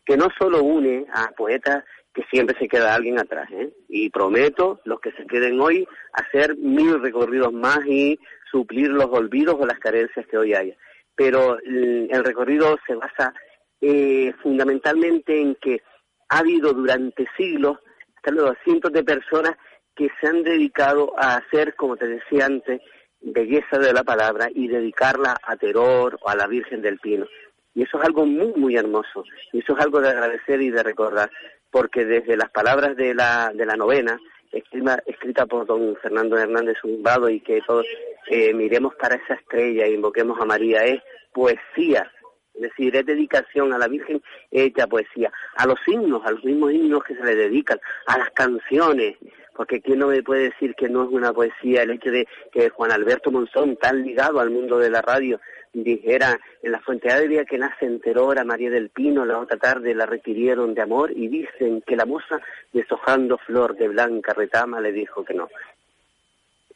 que 0.06 0.16
no 0.16 0.28
solo 0.38 0.62
une 0.62 1.04
a 1.12 1.30
poetas 1.32 1.84
que 2.14 2.22
siempre 2.30 2.56
se 2.58 2.68
queda 2.68 2.94
alguien 2.94 3.18
atrás, 3.18 3.48
¿eh? 3.52 3.72
Y 3.88 4.10
prometo, 4.10 4.80
los 4.84 5.00
que 5.00 5.12
se 5.12 5.26
queden 5.26 5.60
hoy, 5.60 5.86
hacer 6.12 6.56
mil 6.56 7.00
recorridos 7.00 7.52
más 7.52 7.80
y 7.86 8.18
suplir 8.50 8.88
los 8.90 9.06
olvidos 9.06 9.56
o 9.58 9.66
las 9.66 9.78
carencias 9.78 10.26
que 10.26 10.38
hoy 10.38 10.54
haya. 10.54 10.74
Pero 11.14 11.58
mm, 11.64 12.12
el 12.12 12.24
recorrido 12.24 12.78
se 12.86 12.94
basa 12.94 13.32
eh, 13.80 14.32
fundamentalmente 14.42 15.40
en 15.40 15.54
que 15.56 15.82
ha 16.28 16.38
habido 16.38 16.72
durante 16.72 17.26
siglos, 17.36 17.78
hasta 18.16 18.30
luego, 18.32 18.54
cientos 18.64 18.92
de 18.92 19.04
personas 19.04 19.56
que 19.94 20.08
se 20.20 20.26
han 20.26 20.42
dedicado 20.42 21.12
a 21.16 21.36
hacer, 21.36 21.74
como 21.74 21.96
te 21.96 22.06
decía 22.06 22.46
antes, 22.46 22.80
belleza 23.20 23.78
de 23.78 23.92
la 23.92 24.02
palabra 24.02 24.48
y 24.54 24.68
dedicarla 24.68 25.36
a 25.42 25.56
Teror 25.56 26.18
o 26.22 26.28
a 26.28 26.36
la 26.36 26.46
Virgen 26.46 26.82
del 26.82 26.98
Pino. 26.98 27.26
Y 27.74 27.82
eso 27.82 27.98
es 27.98 28.04
algo 28.04 28.26
muy, 28.26 28.52
muy 28.56 28.76
hermoso. 28.76 29.24
Y 29.52 29.60
eso 29.60 29.76
es 29.76 29.84
algo 29.84 30.00
de 30.00 30.08
agradecer 30.08 30.60
y 30.60 30.70
de 30.70 30.82
recordar, 30.82 31.30
porque 31.70 32.04
desde 32.04 32.36
las 32.36 32.50
palabras 32.50 32.96
de 32.96 33.14
la, 33.14 33.52
de 33.54 33.66
la 33.66 33.76
novena, 33.76 34.18
escrita, 34.52 35.02
escrita 35.06 35.46
por 35.46 35.66
don 35.66 35.96
Fernando 35.96 36.36
Hernández 36.36 36.76
Zumbado 36.80 37.28
y 37.28 37.40
que 37.40 37.60
todos 37.66 37.86
eh, 38.28 38.52
miremos 38.54 38.94
para 38.96 39.16
esa 39.16 39.34
estrella 39.34 39.84
e 39.84 39.92
invoquemos 39.92 40.40
a 40.40 40.44
María, 40.44 40.84
es 40.84 41.00
poesía. 41.32 42.10
Es 42.54 42.62
decir, 42.62 42.94
es 42.94 43.06
dedicación 43.06 43.72
a 43.72 43.78
la 43.78 43.88
Virgen 43.88 44.20
hecha 44.50 44.86
poesía, 44.86 45.32
a 45.56 45.66
los 45.66 45.78
himnos, 45.86 46.26
a 46.26 46.32
los 46.32 46.44
mismos 46.44 46.72
himnos 46.72 47.04
que 47.04 47.14
se 47.14 47.24
le 47.24 47.34
dedican, 47.34 47.80
a 48.06 48.18
las 48.18 48.30
canciones, 48.30 49.16
porque 49.54 49.80
quién 49.80 50.00
no 50.00 50.08
me 50.08 50.22
puede 50.22 50.50
decir 50.50 50.74
que 50.74 50.88
no 50.88 51.04
es 51.04 51.10
una 51.10 51.32
poesía 51.32 51.82
el 51.82 51.92
hecho 51.92 52.10
de 52.10 52.26
que 52.52 52.68
Juan 52.70 52.92
Alberto 52.92 53.30
Monzón, 53.30 53.76
tan 53.76 54.02
ligado 54.02 54.40
al 54.40 54.50
mundo 54.50 54.78
de 54.78 54.90
la 54.90 55.00
radio, 55.00 55.40
dijera 55.72 56.38
en 56.62 56.72
la 56.72 56.80
Fuente 56.80 57.10
Adria 57.10 57.44
que 57.44 57.58
nace 57.58 57.86
enteró 57.86 58.30
a 58.32 58.44
María 58.44 58.70
del 58.70 58.90
Pino, 58.90 59.24
la 59.24 59.38
otra 59.38 59.56
tarde 59.56 59.94
la 59.94 60.06
requirieron 60.06 60.74
de 60.74 60.82
amor 60.82 61.12
y 61.12 61.28
dicen 61.28 61.82
que 61.86 61.96
la 61.96 62.06
moza, 62.06 62.40
deshojando 62.72 63.38
flor 63.38 63.76
de 63.76 63.88
blanca 63.88 64.32
retama, 64.32 64.80
le 64.80 64.92
dijo 64.92 65.24
que 65.24 65.34
no. 65.34 65.48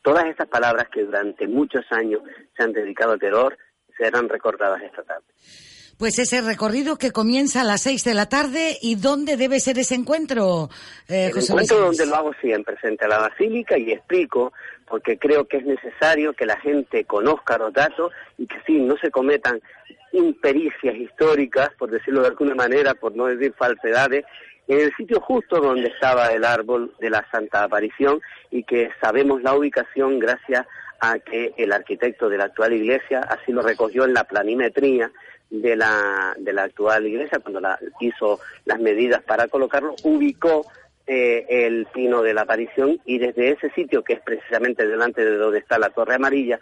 Todas 0.02 0.26
estas 0.26 0.48
palabras 0.48 0.88
que 0.92 1.02
durante 1.02 1.48
muchos 1.48 1.84
años 1.90 2.22
se 2.56 2.62
han 2.62 2.72
dedicado 2.72 3.12
al 3.12 3.20
terror 3.20 3.56
serán 3.96 4.28
recordadas 4.28 4.82
esta 4.82 5.02
tarde. 5.02 5.24
Pues 5.98 6.18
ese 6.18 6.40
recorrido 6.40 6.96
que 6.96 7.12
comienza 7.12 7.60
a 7.60 7.64
las 7.64 7.82
seis 7.82 8.02
de 8.02 8.14
la 8.14 8.28
tarde 8.28 8.76
y 8.82 8.96
dónde 8.96 9.36
debe 9.36 9.60
ser 9.60 9.78
ese 9.78 9.94
encuentro, 9.94 10.68
eh, 11.08 11.26
El 11.26 11.32
José 11.32 11.52
encuentro 11.52 11.78
Luis? 11.78 11.98
donde 11.98 12.06
lo 12.10 12.16
hago 12.16 12.32
siempre, 12.40 12.76
frente 12.76 13.04
a 13.04 13.08
la 13.08 13.18
basílica, 13.18 13.78
y 13.78 13.92
explico, 13.92 14.52
porque 14.88 15.18
creo 15.18 15.46
que 15.46 15.58
es 15.58 15.64
necesario 15.64 16.32
que 16.32 16.46
la 16.46 16.58
gente 16.58 17.04
conozca 17.04 17.58
los 17.58 17.72
datos 17.72 18.12
y 18.38 18.46
que 18.46 18.56
sí, 18.66 18.80
no 18.80 18.96
se 18.98 19.10
cometan 19.10 19.60
impericias 20.12 20.94
históricas, 20.96 21.70
por 21.78 21.90
decirlo 21.90 22.20
de 22.20 22.28
alguna 22.28 22.54
manera, 22.54 22.94
por 22.94 23.16
no 23.16 23.26
decir 23.26 23.52
falsedades, 23.56 24.24
en 24.68 24.80
el 24.80 24.94
sitio 24.96 25.20
justo 25.20 25.60
donde 25.60 25.88
estaba 25.88 26.28
el 26.28 26.44
árbol 26.44 26.94
de 26.98 27.10
la 27.10 27.26
Santa 27.30 27.64
Aparición 27.64 28.20
y 28.50 28.62
que 28.62 28.90
sabemos 29.00 29.42
la 29.42 29.54
ubicación 29.54 30.18
gracias 30.18 30.66
a 31.00 31.18
que 31.18 31.52
el 31.56 31.72
arquitecto 31.72 32.28
de 32.28 32.38
la 32.38 32.44
actual 32.44 32.72
iglesia 32.72 33.20
así 33.20 33.52
lo 33.52 33.62
recogió 33.62 34.04
en 34.04 34.14
la 34.14 34.24
planimetría 34.24 35.10
de 35.50 35.76
la, 35.76 36.34
de 36.38 36.52
la 36.52 36.64
actual 36.64 37.06
iglesia, 37.06 37.38
cuando 37.38 37.60
hizo 38.00 38.40
las 38.64 38.80
medidas 38.80 39.22
para 39.22 39.48
colocarlo, 39.48 39.94
ubicó 40.02 40.66
eh, 41.06 41.44
el 41.48 41.86
pino 41.92 42.22
de 42.22 42.34
la 42.34 42.42
aparición 42.42 43.00
y 43.04 43.18
desde 43.18 43.50
ese 43.50 43.70
sitio, 43.70 44.02
que 44.02 44.14
es 44.14 44.20
precisamente 44.20 44.86
delante 44.86 45.24
de 45.24 45.36
donde 45.36 45.58
está 45.58 45.78
la 45.78 45.90
torre 45.90 46.14
amarilla, 46.14 46.58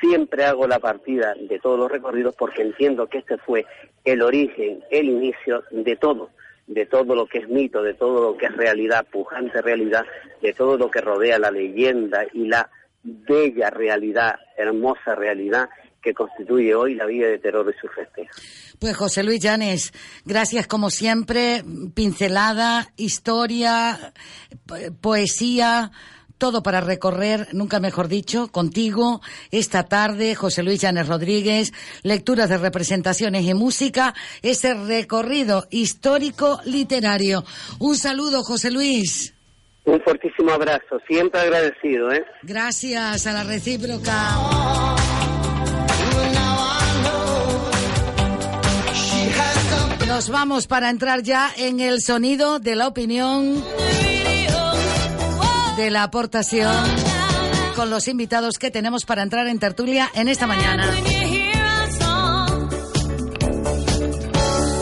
siempre 0.00 0.44
hago 0.44 0.66
la 0.66 0.78
partida 0.78 1.34
de 1.34 1.58
todos 1.58 1.78
los 1.78 1.90
recorridos 1.90 2.34
porque 2.36 2.62
entiendo 2.62 3.06
que 3.06 3.18
este 3.18 3.38
fue 3.38 3.66
el 4.04 4.22
origen, 4.22 4.82
el 4.90 5.06
inicio 5.06 5.64
de 5.70 5.96
todo, 5.96 6.30
de 6.66 6.86
todo 6.86 7.14
lo 7.14 7.26
que 7.26 7.38
es 7.38 7.48
mito, 7.48 7.82
de 7.82 7.94
todo 7.94 8.32
lo 8.32 8.36
que 8.36 8.46
es 8.46 8.56
realidad, 8.56 9.06
pujante 9.10 9.60
realidad, 9.60 10.06
de 10.40 10.52
todo 10.52 10.78
lo 10.78 10.90
que 10.90 11.00
rodea 11.00 11.38
la 11.38 11.50
leyenda 11.50 12.24
y 12.32 12.46
la 12.46 12.70
bella 13.02 13.70
realidad, 13.70 14.36
hermosa 14.56 15.14
realidad 15.14 15.68
que 16.04 16.12
constituye 16.14 16.74
hoy 16.74 16.94
la 16.94 17.06
vida 17.06 17.26
de 17.28 17.38
terror 17.38 17.74
y 17.74 17.80
su 17.80 17.88
festejo. 17.88 18.30
Pues 18.78 18.94
José 18.96 19.22
Luis 19.24 19.40
Llanes, 19.40 19.92
gracias 20.24 20.66
como 20.66 20.90
siempre, 20.90 21.64
pincelada, 21.94 22.88
historia, 22.96 24.12
po- 24.66 24.76
poesía, 25.00 25.90
todo 26.36 26.62
para 26.62 26.80
recorrer, 26.80 27.48
nunca 27.52 27.80
mejor 27.80 28.08
dicho, 28.08 28.48
contigo 28.48 29.22
esta 29.50 29.84
tarde, 29.84 30.34
José 30.34 30.62
Luis 30.62 30.80
Llanes 30.80 31.08
Rodríguez, 31.08 31.72
lecturas 32.02 32.50
de 32.50 32.58
representaciones 32.58 33.44
y 33.46 33.54
música, 33.54 34.14
ese 34.42 34.74
recorrido 34.74 35.66
histórico 35.70 36.60
literario. 36.66 37.44
Un 37.78 37.96
saludo, 37.96 38.42
José 38.42 38.70
Luis. 38.70 39.32
Un 39.86 40.00
fortísimo 40.00 40.50
abrazo, 40.50 40.98
siempre 41.06 41.40
agradecido, 41.40 42.10
¿eh? 42.12 42.24
Gracias 42.42 43.26
a 43.26 43.32
la 43.32 43.44
recíproca. 43.44 45.13
Nos 50.14 50.28
vamos 50.28 50.68
para 50.68 50.90
entrar 50.90 51.24
ya 51.24 51.50
en 51.56 51.80
el 51.80 52.00
sonido 52.00 52.60
de 52.60 52.76
la 52.76 52.86
opinión, 52.86 53.64
de 55.76 55.90
la 55.90 56.04
aportación, 56.04 56.72
con 57.74 57.90
los 57.90 58.06
invitados 58.06 58.58
que 58.60 58.70
tenemos 58.70 59.04
para 59.06 59.24
entrar 59.24 59.48
en 59.48 59.58
tertulia 59.58 60.08
en 60.14 60.28
esta 60.28 60.46
mañana. 60.46 60.88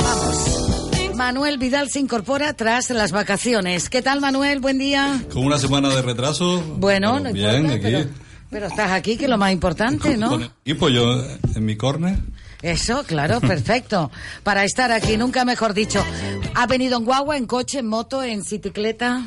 Vamos. 0.02 1.14
Manuel 1.16 1.56
Vidal 1.56 1.88
se 1.88 2.00
incorpora 2.00 2.52
tras 2.52 2.90
las 2.90 3.10
vacaciones. 3.10 3.88
¿Qué 3.88 4.02
tal, 4.02 4.20
Manuel? 4.20 4.60
Buen 4.60 4.76
día. 4.76 5.18
Con 5.32 5.46
una 5.46 5.56
semana 5.56 5.88
de 5.88 6.02
retraso. 6.02 6.62
Bueno, 6.76 7.20
no 7.20 7.32
bien, 7.32 7.64
importa, 7.64 7.74
aquí. 7.74 7.96
pero, 7.96 8.10
pero 8.50 8.66
estás 8.66 8.90
aquí, 8.90 9.16
que 9.16 9.24
es 9.24 9.30
lo 9.30 9.38
más 9.38 9.50
importante, 9.50 10.18
¿no? 10.18 10.34
El 10.34 10.50
equipo, 10.62 10.90
yo 10.90 11.24
en 11.54 11.64
mi 11.64 11.74
corner. 11.76 12.18
Eso, 12.62 13.05
claro, 13.05 13.40
perfecto. 13.52 14.10
Para 14.43 14.64
estar 14.64 14.93
aquí, 14.93 15.16
nunca 15.16 15.44
mejor 15.44 15.74
dicho. 15.74 16.02
¿Ha 16.55 16.66
venido 16.66 16.98
en 16.98 17.05
guagua, 17.05 17.36
en 17.36 17.47
coche, 17.47 17.80
en 17.80 17.89
moto, 17.89 18.22
en 18.22 18.40
bicicleta? 18.40 19.26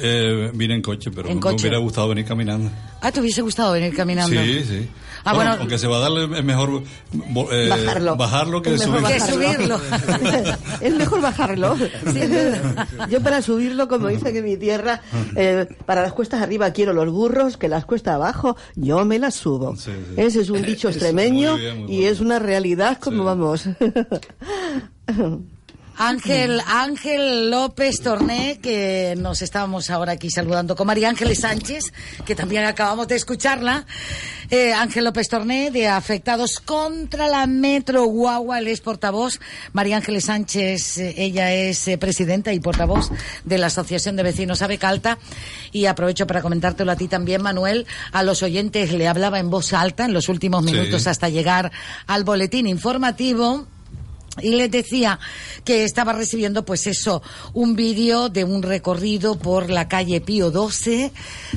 Eh, 0.00 0.50
vine 0.54 0.74
en 0.74 0.82
coche, 0.82 1.10
pero 1.10 1.28
En 1.28 1.36
me 1.36 1.40
coche. 1.40 1.56
hubiera 1.62 1.78
gustado 1.78 2.08
venir 2.08 2.24
caminando. 2.24 2.70
Ah, 3.00 3.10
¿te 3.10 3.20
hubiese 3.20 3.42
gustado 3.42 3.72
venir 3.72 3.94
caminando? 3.94 4.40
Sí, 4.40 4.64
sí. 4.64 4.88
Ah, 5.24 5.34
bueno. 5.34 5.56
Aunque 5.58 5.76
se 5.78 5.88
va 5.88 5.96
a 5.96 6.00
darle, 6.00 6.24
es 6.38 6.44
mejor 6.44 6.82
eh, 7.50 7.66
Bajarlo. 7.68 8.16
bajarlo 8.16 8.62
que 8.62 8.74
Es 8.74 8.88
mejor 8.88 9.20
subirlo. 9.20 9.80
es 10.80 10.94
mejor 10.94 11.20
bajarlo. 11.20 11.76
Sí, 11.76 12.18
es 12.20 12.30
verdad. 12.30 12.88
Yo 13.10 13.20
para 13.20 13.42
subirlo, 13.42 13.88
como 13.88 14.06
dice 14.08 14.32
que 14.32 14.40
mi 14.42 14.56
tierra, 14.56 15.02
eh, 15.34 15.66
para 15.84 16.02
las 16.02 16.12
cuestas 16.12 16.40
arriba 16.42 16.70
quiero 16.72 16.92
los 16.92 17.10
burros, 17.12 17.56
que 17.56 17.68
las 17.68 17.84
cuestas 17.84 18.14
abajo 18.14 18.56
yo 18.76 19.04
me 19.04 19.18
las 19.18 19.34
subo. 19.34 19.74
Ese 20.16 20.40
es 20.40 20.50
un 20.50 20.62
dicho 20.62 20.88
extremeño 20.88 21.52
muy 21.52 21.60
bien, 21.60 21.82
muy 21.82 21.92
y 21.94 22.04
es 22.04 22.20
una 22.20 22.38
realidad 22.38 22.98
como 23.00 23.24
vamos. 23.24 23.64
Ángel, 26.00 26.62
Ángel 26.64 27.50
López 27.50 28.00
Torné, 28.00 28.60
que 28.62 29.14
nos 29.18 29.42
estábamos 29.42 29.90
ahora 29.90 30.12
aquí 30.12 30.30
saludando 30.30 30.76
con 30.76 30.86
María 30.86 31.08
Ángeles 31.08 31.40
Sánchez, 31.40 31.92
que 32.24 32.36
también 32.36 32.64
acabamos 32.64 33.08
de 33.08 33.16
escucharla. 33.16 33.84
Eh, 34.48 34.72
Ángel 34.72 35.04
López 35.04 35.28
Torné, 35.28 35.72
de 35.72 35.88
Afectados 35.88 36.60
contra 36.60 37.26
la 37.26 37.46
Metro 37.48 38.04
Guagua, 38.04 38.60
él 38.60 38.68
es 38.68 38.80
portavoz. 38.80 39.40
María 39.72 39.96
Ángeles 39.96 40.26
Sánchez, 40.26 40.98
eh, 40.98 41.14
ella 41.18 41.52
es 41.52 41.88
eh, 41.88 41.98
presidenta 41.98 42.52
y 42.52 42.60
portavoz 42.60 43.10
de 43.44 43.58
la 43.58 43.66
Asociación 43.66 44.14
de 44.14 44.22
Vecinos 44.22 44.62
Avecalta. 44.62 45.18
Y 45.72 45.86
aprovecho 45.86 46.28
para 46.28 46.42
comentártelo 46.42 46.92
a 46.92 46.96
ti 46.96 47.08
también, 47.08 47.42
Manuel. 47.42 47.86
A 48.12 48.22
los 48.22 48.44
oyentes 48.44 48.92
le 48.92 49.08
hablaba 49.08 49.40
en 49.40 49.50
voz 49.50 49.72
alta 49.72 50.04
en 50.04 50.12
los 50.12 50.28
últimos 50.28 50.64
Sí. 50.64 50.70
minutos 50.72 51.08
hasta 51.08 51.28
llegar 51.28 51.72
al 52.06 52.22
boletín 52.22 52.68
informativo. 52.68 53.66
Y 54.42 54.50
les 54.50 54.70
decía 54.70 55.18
que 55.64 55.84
estaba 55.84 56.12
recibiendo, 56.12 56.64
pues 56.64 56.86
eso, 56.86 57.22
un 57.52 57.76
vídeo 57.76 58.28
de 58.28 58.44
un 58.44 58.62
recorrido 58.62 59.38
por 59.38 59.70
la 59.70 59.88
calle 59.88 60.20
Pío 60.20 60.50
XII, 60.50 61.12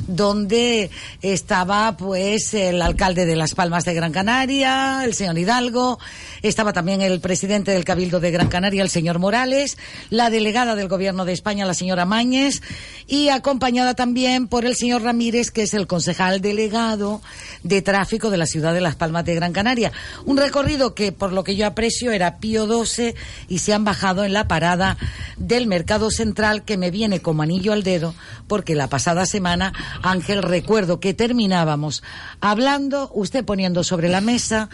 donde 0.06 0.90
estaba, 1.20 1.96
pues, 1.96 2.54
el 2.54 2.82
alcalde 2.82 3.26
de 3.26 3.36
Las 3.36 3.54
Palmas 3.54 3.84
de 3.84 3.94
Gran 3.94 4.12
Canaria, 4.12 5.04
el 5.04 5.14
señor 5.14 5.38
Hidalgo, 5.38 5.98
estaba 6.42 6.72
también 6.72 7.00
el 7.02 7.20
presidente 7.20 7.70
del 7.70 7.84
Cabildo 7.84 8.20
de 8.20 8.30
Gran 8.30 8.48
Canaria, 8.48 8.82
el 8.82 8.90
señor 8.90 9.18
Morales, 9.18 9.78
la 10.10 10.30
delegada 10.30 10.74
del 10.74 10.88
Gobierno 10.88 11.24
de 11.24 11.32
España, 11.32 11.66
la 11.66 11.74
señora 11.74 12.04
Mañez, 12.04 12.62
y 13.06 13.28
acompañada 13.28 13.94
también 13.94 14.48
por 14.48 14.64
el 14.64 14.76
señor 14.76 15.02
Ramírez, 15.02 15.50
que 15.50 15.62
es 15.62 15.74
el 15.74 15.86
concejal 15.86 16.40
delegado 16.40 17.20
de 17.62 17.82
tráfico 17.82 18.30
de 18.30 18.36
la 18.36 18.46
ciudad 18.46 18.74
de 18.74 18.80
Las 18.80 18.96
Palmas 18.96 19.24
de 19.24 19.34
Gran 19.34 19.52
Canaria. 19.52 19.92
Un 20.24 20.36
recorrido 20.36 20.94
que, 20.94 21.12
por 21.12 21.32
lo 21.32 21.44
que 21.44 21.56
yo 21.56 21.66
aprecio, 21.66 22.12
era 22.12 22.38
Pío 22.38 22.66
12 22.72 23.14
y 23.48 23.58
se 23.58 23.74
han 23.74 23.84
bajado 23.84 24.24
en 24.24 24.32
la 24.32 24.48
parada 24.48 24.96
del 25.36 25.66
Mercado 25.66 26.10
Central 26.10 26.64
que 26.64 26.78
me 26.78 26.90
viene 26.90 27.20
como 27.20 27.42
anillo 27.42 27.74
al 27.74 27.82
dedo 27.82 28.14
porque 28.48 28.74
la 28.74 28.88
pasada 28.88 29.26
semana, 29.26 29.74
Ángel, 30.02 30.42
recuerdo 30.42 30.98
que 30.98 31.12
terminábamos 31.12 32.02
hablando, 32.40 33.10
usted 33.12 33.44
poniendo 33.44 33.84
sobre 33.84 34.08
la 34.08 34.22
mesa 34.22 34.70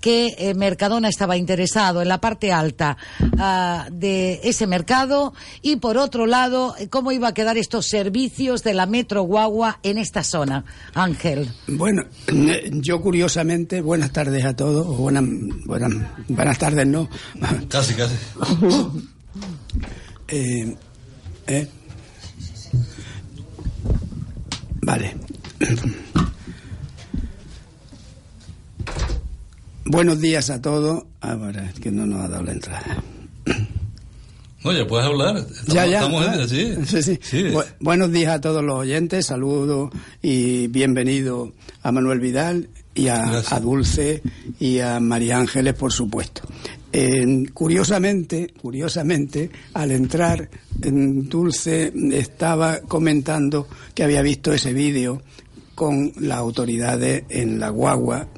que 0.00 0.34
eh, 0.38 0.54
Mercadona 0.54 1.08
estaba 1.08 1.36
interesado 1.36 2.02
en 2.02 2.08
la 2.08 2.20
parte 2.20 2.52
alta 2.52 2.96
ah, 3.38 3.86
de 3.90 4.40
ese 4.44 4.66
mercado 4.66 5.34
y 5.62 5.76
por 5.76 5.98
otro 5.98 6.26
lado, 6.26 6.74
cómo 6.90 7.12
iba 7.12 7.28
a 7.28 7.34
quedar 7.34 7.58
estos 7.58 7.86
servicios 7.88 8.62
de 8.62 8.74
la 8.74 8.86
Metro 8.86 9.22
Guagua 9.22 9.78
en 9.82 9.98
esta 9.98 10.24
zona. 10.24 10.64
Ángel. 10.94 11.50
Bueno, 11.66 12.04
yo 12.72 13.00
curiosamente, 13.00 13.80
buenas 13.80 14.12
tardes 14.12 14.44
a 14.44 14.54
todos, 14.54 14.86
buenas, 14.96 15.24
buenas, 15.66 15.92
buenas 16.28 16.58
tardes, 16.58 16.86
no. 16.86 17.08
Casi, 17.68 17.94
casi. 17.94 18.14
Eh, 20.32 20.76
eh. 21.48 21.68
Vale. 24.80 25.16
Buenos 29.90 30.20
días 30.20 30.50
a 30.50 30.62
todos. 30.62 31.02
Ahora 31.20 31.68
es 31.68 31.80
que 31.80 31.90
no 31.90 32.06
nos 32.06 32.20
ha 32.24 32.28
dado 32.28 32.44
la 32.44 32.52
entrada. 32.52 33.02
No, 34.62 34.72
ya 34.72 34.86
puedes 34.86 35.04
hablar. 35.04 35.38
Estamos, 35.38 35.66
ya, 35.74 35.86
ya. 35.86 35.98
estamos 36.04 36.26
en- 36.26 36.48
sí. 36.48 36.74
sí, 36.86 37.02
sí. 37.02 37.18
Sí. 37.22 37.42
Bu- 37.44 37.64
buenos 37.80 38.12
días 38.12 38.34
a 38.36 38.40
todos 38.40 38.62
los 38.62 38.76
oyentes. 38.76 39.26
Saludos 39.26 39.90
y 40.22 40.68
bienvenido 40.68 41.52
a 41.82 41.90
Manuel 41.90 42.20
Vidal 42.20 42.68
y 42.94 43.08
a, 43.08 43.42
a 43.50 43.58
Dulce 43.60 44.22
y 44.60 44.78
a 44.78 45.00
María 45.00 45.38
Ángeles, 45.38 45.74
por 45.74 45.92
supuesto. 45.92 46.42
Eh, 46.92 47.46
curiosamente, 47.52 48.54
curiosamente, 48.62 49.50
al 49.74 49.90
entrar, 49.90 50.48
en 50.82 51.28
Dulce 51.28 51.92
estaba 52.12 52.78
comentando 52.80 53.66
que 53.92 54.04
había 54.04 54.22
visto 54.22 54.52
ese 54.52 54.72
vídeo 54.72 55.20
con 55.74 56.12
las 56.20 56.38
autoridades 56.38 57.24
en 57.28 57.58
la 57.58 57.70
guagua 57.70 58.28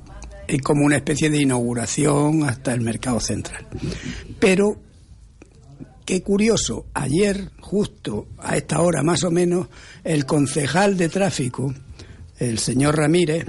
y 0.52 0.58
como 0.58 0.84
una 0.84 0.96
especie 0.96 1.30
de 1.30 1.40
inauguración 1.40 2.44
hasta 2.44 2.74
el 2.74 2.82
mercado 2.82 3.20
central. 3.20 3.66
Pero 4.38 4.78
Qué 6.04 6.20
curioso, 6.20 6.86
ayer, 6.94 7.52
justo 7.60 8.26
a 8.38 8.56
esta 8.56 8.80
hora 8.80 9.04
más 9.04 9.22
o 9.22 9.30
menos, 9.30 9.68
el 10.02 10.26
concejal 10.26 10.96
de 10.96 11.08
tráfico, 11.08 11.72
el 12.38 12.58
señor 12.58 12.96
Ramírez, 12.96 13.46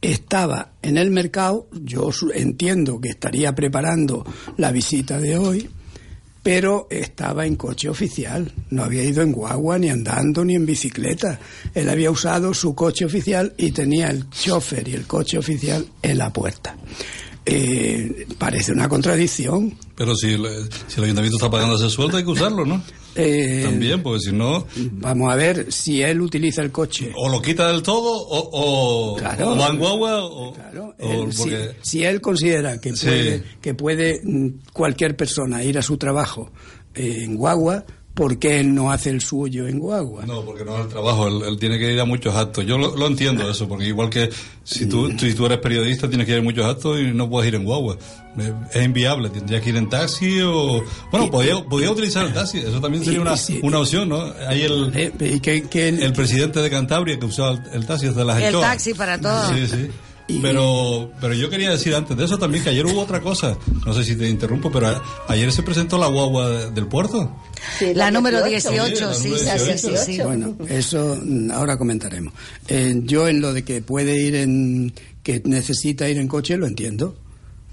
estaba 0.00 0.74
en 0.82 0.96
el 0.96 1.10
mercado, 1.10 1.66
yo 1.72 2.10
entiendo 2.32 3.00
que 3.00 3.08
estaría 3.08 3.52
preparando 3.56 4.24
la 4.56 4.70
visita 4.70 5.18
de 5.18 5.36
hoy, 5.36 5.68
pero 6.44 6.86
estaba 6.90 7.46
en 7.46 7.56
coche 7.56 7.88
oficial, 7.88 8.52
no 8.68 8.84
había 8.84 9.02
ido 9.02 9.22
en 9.22 9.32
guagua, 9.32 9.78
ni 9.78 9.88
andando, 9.88 10.44
ni 10.44 10.54
en 10.54 10.66
bicicleta. 10.66 11.40
Él 11.74 11.88
había 11.88 12.10
usado 12.10 12.52
su 12.52 12.74
coche 12.74 13.06
oficial 13.06 13.54
y 13.56 13.72
tenía 13.72 14.10
el 14.10 14.28
chofer 14.28 14.86
y 14.86 14.92
el 14.92 15.06
coche 15.06 15.38
oficial 15.38 15.86
en 16.02 16.18
la 16.18 16.30
puerta. 16.30 16.76
Eh, 17.46 18.26
parece 18.38 18.72
una 18.72 18.88
contradicción. 18.88 19.76
Pero 19.94 20.14
si, 20.16 20.32
el- 20.32 20.68
si 20.88 20.98
el 20.98 21.04
ayuntamiento 21.04 21.36
está 21.36 21.50
pagando 21.50 21.76
ese 21.76 21.90
sueldo, 21.90 22.16
hay 22.16 22.24
que 22.24 22.30
usarlo, 22.30 22.64
¿no? 22.64 22.82
Eh, 23.16 23.60
También, 23.64 24.02
porque 24.02 24.20
si 24.20 24.32
no. 24.32 24.66
Vamos 24.92 25.30
a 25.32 25.36
ver 25.36 25.70
si 25.70 26.02
él 26.02 26.20
utiliza 26.20 26.62
el 26.62 26.72
coche. 26.72 27.12
O 27.16 27.28
lo 27.28 27.40
quita 27.42 27.68
del 27.70 27.82
todo, 27.82 28.12
o, 28.12 29.12
o, 29.12 29.16
Claro. 29.16 29.52
o 29.52 29.56
va 29.58 29.68
en 29.68 29.78
guagua, 29.78 30.24
o. 30.24 30.48
o 30.50 30.54
Él, 30.98 31.32
si- 31.32 31.38
porque- 31.42 31.70
si, 31.82 32.02
él 32.04 32.20
considera 32.20 32.80
que 32.80 32.96
Sí. 32.96 33.06
puede, 33.06 33.42
que 33.60 33.74
puede 33.74 34.20
mm, 34.24 34.48
cualquier 34.72 35.14
persona 35.16 35.62
ir 35.62 35.78
a 35.78 35.82
su 35.82 35.96
trabajo 35.96 36.50
eh, 36.94 37.24
en 37.24 37.36
guagua, 37.36 37.84
¿por 38.14 38.38
qué 38.38 38.60
él 38.60 38.74
no 38.74 38.92
hace 38.92 39.10
el 39.10 39.20
suyo 39.20 39.66
en 39.66 39.78
guagua? 39.80 40.24
No, 40.24 40.42
porque 40.44 40.64
no 40.64 40.76
es 40.76 40.82
el 40.82 40.88
trabajo, 40.88 41.26
él, 41.26 41.42
él 41.48 41.58
tiene 41.58 41.78
que 41.78 41.92
ir 41.92 42.00
a 42.00 42.04
muchos 42.04 42.34
actos. 42.34 42.64
Yo 42.64 42.78
lo, 42.78 42.96
lo 42.96 43.06
entiendo 43.08 43.50
eso, 43.50 43.68
porque 43.68 43.86
igual 43.86 44.08
que 44.08 44.30
si 44.62 44.86
tú, 44.86 45.10
si 45.18 45.34
tú 45.34 45.46
eres 45.46 45.58
periodista, 45.58 46.08
tienes 46.08 46.26
que 46.26 46.32
ir 46.32 46.38
a 46.38 46.42
muchos 46.42 46.64
actos 46.64 47.00
y 47.00 47.12
no 47.12 47.28
puedes 47.28 47.48
ir 47.48 47.56
en 47.56 47.64
guagua. 47.64 47.96
Eh, 48.38 48.52
Es 48.72 48.84
inviable, 48.84 49.30
tendrías 49.30 49.62
que 49.62 49.70
ir 49.70 49.76
en 49.76 49.88
taxi 49.88 50.40
o... 50.42 50.82
Bueno, 51.10 51.30
podía, 51.30 51.64
podía 51.64 51.90
utilizar 51.90 52.24
el 52.26 52.32
taxi, 52.32 52.58
eso 52.58 52.80
también 52.80 53.04
sería 53.04 53.18
Y- 53.18 53.22
una, 53.22 53.34
una 53.62 53.78
opción, 53.80 54.08
¿no? 54.08 54.32
Hay 54.48 54.62
el, 54.62 54.92
el 54.94 56.12
presidente 56.12 56.60
de 56.60 56.70
Cantabria 56.70 57.18
que 57.18 57.26
usaba 57.26 57.50
el, 57.52 57.60
el 57.72 57.86
taxi 57.86 58.06
desde 58.06 58.24
las 58.24 58.40
El 58.42 58.54
taxi 58.60 58.94
para 58.94 59.20
todos. 59.20 59.48
Sí, 59.56 59.66
sí. 59.66 59.90
Pero, 60.40 61.10
pero 61.20 61.34
yo 61.34 61.50
quería 61.50 61.70
decir 61.70 61.94
antes 61.94 62.16
de 62.16 62.24
eso 62.24 62.38
también 62.38 62.64
que 62.64 62.70
ayer 62.70 62.86
hubo 62.86 63.02
otra 63.02 63.20
cosa. 63.20 63.58
No 63.84 63.92
sé 63.92 64.04
si 64.04 64.16
te 64.16 64.26
interrumpo, 64.26 64.70
pero 64.72 64.88
a- 64.88 65.02
ayer 65.28 65.52
se 65.52 65.62
presentó 65.62 65.98
la 65.98 66.06
guagua 66.06 66.48
de- 66.48 66.70
del 66.70 66.86
puerto. 66.86 67.30
La 67.94 68.10
número 68.10 68.42
18, 68.44 68.86
18, 68.86 69.14
sí, 69.14 69.30
la 69.30 69.36
sí, 69.36 69.58
número 69.58 69.78
sí, 69.78 69.88
sí, 69.96 70.12
sí. 70.16 70.22
Bueno, 70.22 70.56
eso 70.68 71.18
mm, 71.22 71.50
ahora 71.50 71.76
comentaremos. 71.76 72.32
Eh, 72.68 73.00
yo 73.04 73.28
en 73.28 73.40
lo 73.40 73.52
de 73.52 73.64
que 73.64 73.82
puede 73.82 74.20
ir 74.20 74.34
en, 74.36 74.92
que 75.22 75.42
necesita 75.44 76.08
ir 76.08 76.18
en 76.18 76.28
coche, 76.28 76.56
lo 76.56 76.66
entiendo. 76.66 77.16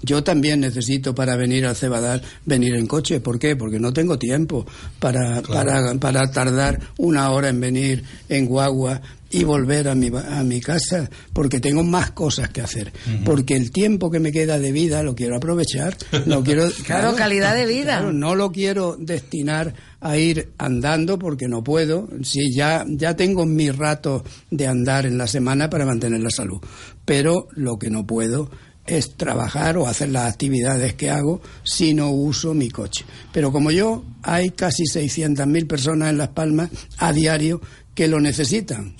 Yo 0.04 0.24
también 0.24 0.60
necesito 0.60 1.14
para 1.14 1.36
venir 1.36 1.64
al 1.64 1.76
Cebadal 1.76 2.22
venir 2.44 2.74
en 2.74 2.86
coche. 2.86 3.20
¿Por 3.20 3.38
qué? 3.38 3.54
Porque 3.54 3.78
no 3.78 3.92
tengo 3.92 4.18
tiempo 4.18 4.66
para, 4.98 5.42
para, 5.42 5.94
para 5.94 6.30
tardar 6.32 6.80
una 6.98 7.30
hora 7.30 7.48
en 7.48 7.60
venir 7.60 8.02
en 8.28 8.46
guagua 8.46 9.00
y 9.32 9.44
volver 9.44 9.88
a 9.88 9.94
mi, 9.94 10.10
a 10.14 10.44
mi 10.44 10.60
casa, 10.60 11.08
porque 11.32 11.58
tengo 11.58 11.82
más 11.82 12.10
cosas 12.12 12.50
que 12.50 12.60
hacer. 12.60 12.92
Porque 13.24 13.56
el 13.56 13.70
tiempo 13.72 14.10
que 14.10 14.20
me 14.20 14.30
queda 14.30 14.58
de 14.58 14.72
vida 14.72 15.02
lo 15.02 15.14
quiero 15.14 15.36
aprovechar. 15.36 15.96
No 16.26 16.44
quiero, 16.44 16.68
Claro, 16.84 17.16
calidad 17.16 17.54
de 17.54 17.66
vida. 17.66 17.98
claro, 17.98 18.12
no 18.12 18.34
lo 18.34 18.52
quiero 18.52 18.96
destinar 18.98 19.74
a 20.00 20.18
ir 20.18 20.52
andando 20.58 21.18
porque 21.18 21.48
no 21.48 21.64
puedo. 21.64 22.08
Sí, 22.22 22.52
ya, 22.54 22.84
ya 22.86 23.16
tengo 23.16 23.46
mis 23.46 23.74
ratos 23.74 24.22
de 24.50 24.66
andar 24.66 25.06
en 25.06 25.16
la 25.16 25.26
semana 25.26 25.70
para 25.70 25.86
mantener 25.86 26.20
la 26.20 26.30
salud. 26.30 26.60
Pero 27.06 27.48
lo 27.52 27.78
que 27.78 27.88
no 27.90 28.06
puedo 28.06 28.50
es 28.84 29.14
trabajar 29.16 29.78
o 29.78 29.86
hacer 29.86 30.10
las 30.10 30.30
actividades 30.30 30.94
que 30.94 31.08
hago 31.08 31.40
si 31.62 31.94
no 31.94 32.10
uso 32.10 32.52
mi 32.52 32.68
coche. 32.68 33.04
Pero 33.32 33.50
como 33.50 33.70
yo, 33.70 34.04
hay 34.22 34.50
casi 34.50 34.82
600.000 34.84 35.66
personas 35.66 36.10
en 36.10 36.18
Las 36.18 36.28
Palmas 36.30 36.68
a 36.98 37.12
diario 37.12 37.60
que 37.94 38.08
lo 38.08 38.20
necesitan. 38.20 38.96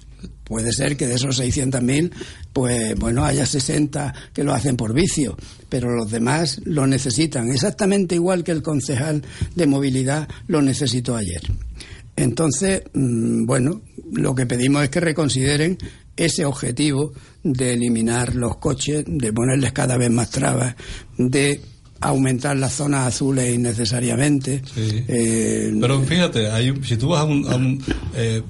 Puede 0.52 0.74
ser 0.74 0.98
que 0.98 1.06
de 1.06 1.14
esos 1.14 1.40
600.000, 1.40 2.12
pues 2.52 2.94
bueno, 2.96 3.24
haya 3.24 3.46
60 3.46 4.12
que 4.34 4.44
lo 4.44 4.52
hacen 4.52 4.76
por 4.76 4.92
vicio, 4.92 5.34
pero 5.70 5.96
los 5.96 6.10
demás 6.10 6.60
lo 6.66 6.86
necesitan, 6.86 7.50
exactamente 7.50 8.16
igual 8.16 8.44
que 8.44 8.52
el 8.52 8.60
concejal 8.60 9.22
de 9.54 9.66
movilidad 9.66 10.28
lo 10.48 10.60
necesitó 10.60 11.16
ayer. 11.16 11.40
Entonces, 12.16 12.82
mm, 12.92 13.46
bueno, 13.46 13.80
lo 14.12 14.34
que 14.34 14.44
pedimos 14.44 14.84
es 14.84 14.90
que 14.90 15.00
reconsideren 15.00 15.78
ese 16.18 16.44
objetivo 16.44 17.14
de 17.42 17.72
eliminar 17.72 18.34
los 18.34 18.58
coches, 18.58 19.04
de 19.06 19.32
ponerles 19.32 19.72
cada 19.72 19.96
vez 19.96 20.10
más 20.10 20.28
trabas, 20.28 20.76
de 21.16 21.62
aumentar 22.02 22.58
las 22.58 22.74
zonas 22.74 23.06
azules 23.06 23.54
innecesariamente. 23.54 24.60
Eh, 24.76 25.74
Pero 25.80 26.02
fíjate, 26.02 26.50
hay 26.50 26.74
si 26.82 26.98
tú 26.98 27.08
vas 27.08 27.22
a 27.22 27.24
un... 27.24 27.50
a 27.50 27.56
un, 27.56 27.82
eh, 28.14 28.42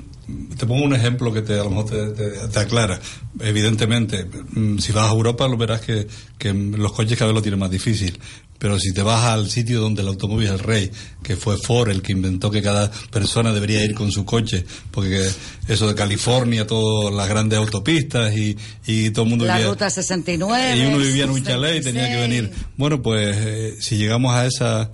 te 0.59 0.67
pongo 0.67 0.85
un 0.85 0.95
ejemplo 0.95 1.33
que 1.33 1.43
te, 1.43 1.55
a 1.55 1.65
lo 1.65 1.71
mejor 1.71 1.87
te, 1.91 2.07
te- 2.11 2.49
te 2.49 2.59
aclara. 2.59 3.01
Evidentemente, 3.41 4.25
mm, 4.53 4.79
si 4.79 4.93
vas 4.93 5.09
a 5.09 5.13
Europa 5.13 5.49
lo 5.49 5.57
verás 5.57 5.81
que, 5.81 6.07
que 6.39 6.53
los 6.53 6.93
coches 6.93 7.19
cada 7.19 7.29
vez 7.31 7.35
lo 7.37 7.43
tienen 7.43 7.61
más 7.61 7.71
difícil. 7.71 8.19
Pero 8.59 8.79
si 8.79 8.93
te 8.95 9.03
vas 9.03 9.25
al 9.25 9.51
sitio 9.51 9.81
donde 9.81 10.03
el 10.03 10.09
automóvil 10.09 10.47
es 10.47 10.53
el 10.53 10.59
rey, 10.61 10.91
que 11.25 11.35
fue 11.35 11.57
Ford 11.59 11.91
el 11.91 12.01
que 12.01 12.13
inventó 12.13 12.49
que 12.49 12.63
cada 12.63 12.93
persona 13.11 13.53
debería 13.53 13.85
ir 13.85 13.93
con 13.93 14.13
su 14.13 14.25
coche, 14.25 14.65
porque 14.93 15.29
eso 15.67 15.89
de 15.89 15.97
California, 15.97 16.65
todas 16.65 17.13
las 17.13 17.29
grandes 17.29 17.59
autopistas 17.59 18.33
y, 18.37 18.57
y 18.87 19.11
todo 19.11 19.25
el 19.25 19.31
mundo 19.31 19.47
La 19.47 19.57
vivía- 19.57 19.69
ruta 19.71 19.91
69. 19.91 20.77
y 20.77 20.87
uno 20.87 20.99
vivía 20.99 21.25
en 21.25 21.31
un 21.31 21.43
chalet 21.43 21.81
y 21.83 21.85
tenía 21.85 22.09
que 22.09 22.17
venir. 22.19 22.53
Bueno, 22.77 23.03
pues 23.03 23.37
eh, 23.37 23.75
si 23.81 23.97
llegamos 23.97 24.33
a 24.33 24.47
esa, 24.47 24.93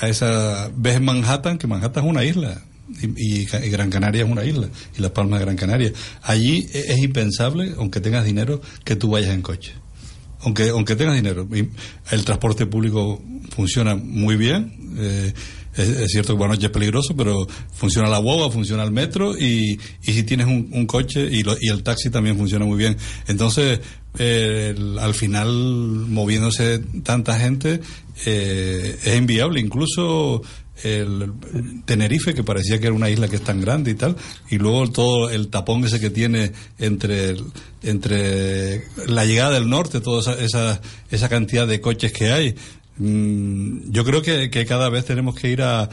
a 0.00 0.08
esa, 0.08 0.70
ves 0.76 1.00
Manhattan, 1.00 1.58
que 1.58 1.66
Manhattan 1.66 2.04
es 2.04 2.10
una 2.10 2.22
isla. 2.24 2.62
Y, 3.02 3.40
y 3.42 3.44
Gran 3.70 3.90
Canaria 3.90 4.24
es 4.24 4.30
una 4.30 4.44
isla, 4.44 4.68
y 4.96 5.00
Las 5.00 5.10
Palmas 5.12 5.38
de 5.40 5.44
Gran 5.46 5.56
Canaria. 5.56 5.92
Allí 6.22 6.66
e- 6.72 6.84
es 6.92 6.98
impensable, 6.98 7.74
aunque 7.78 8.00
tengas 8.00 8.24
dinero, 8.24 8.60
que 8.84 8.96
tú 8.96 9.10
vayas 9.10 9.30
en 9.30 9.42
coche. 9.42 9.72
Aunque, 10.42 10.70
aunque 10.70 10.96
tengas 10.96 11.16
dinero. 11.16 11.46
El 12.10 12.24
transporte 12.24 12.66
público 12.66 13.22
funciona 13.54 13.94
muy 13.94 14.36
bien. 14.36 14.72
eh, 14.98 15.32
es, 15.76 16.10
cierto 16.10 16.36
que 16.36 16.38
noche 16.48 16.66
es 16.66 16.72
peligroso, 16.72 17.14
pero 17.16 17.46
funciona 17.72 18.08
la 18.08 18.18
guagua, 18.18 18.50
funciona 18.50 18.82
el 18.82 18.90
metro 18.90 19.38
y, 19.38 19.78
y 20.02 20.12
si 20.12 20.24
tienes 20.24 20.46
un, 20.46 20.68
coche 20.86 21.28
y, 21.30 21.42
lo- 21.44 21.56
y 21.60 21.68
el 21.68 21.82
taxi 21.84 22.10
también 22.10 22.36
funciona 22.36 22.64
muy 22.64 22.76
bien. 22.76 22.96
Entonces, 23.28 23.80
eh, 24.18 24.74
al 24.98 25.14
final, 25.14 25.48
moviéndose 25.48 26.80
tanta 27.04 27.38
gente, 27.38 27.80
eh, 28.26 28.96
es 29.04 29.16
inviable. 29.16 29.60
Incluso 29.60 30.42
el 30.84 31.32
Tenerife, 31.84 32.34
que 32.34 32.44
parecía 32.44 32.78
que 32.78 32.86
era 32.86 32.94
una 32.94 33.10
isla 33.10 33.28
que 33.28 33.36
es 33.36 33.44
tan 33.44 33.60
grande 33.60 33.90
y 33.90 33.94
tal, 33.94 34.16
y 34.50 34.58
luego 34.58 34.90
todo 34.90 35.30
el 35.30 35.48
tapón 35.48 35.84
ese 35.84 36.00
que 36.00 36.10
tiene 36.10 36.52
entre, 36.78 37.36
entre 37.82 38.84
la 39.06 39.24
llegada 39.24 39.52
del 39.52 39.68
norte, 39.68 40.00
toda 40.00 40.20
esa, 40.20 40.40
esa, 40.42 40.80
esa 41.10 41.28
cantidad 41.28 41.66
de 41.66 41.80
coches 41.80 42.12
que 42.12 42.32
hay. 42.32 42.54
mm, 42.98 43.90
yo 43.90 44.04
creo 44.04 44.22
que, 44.22 44.50
que 44.50 44.66
cada 44.66 44.88
vez 44.90 45.04
tenemos 45.04 45.34
que 45.34 45.50
ir 45.50 45.62
a, 45.62 45.88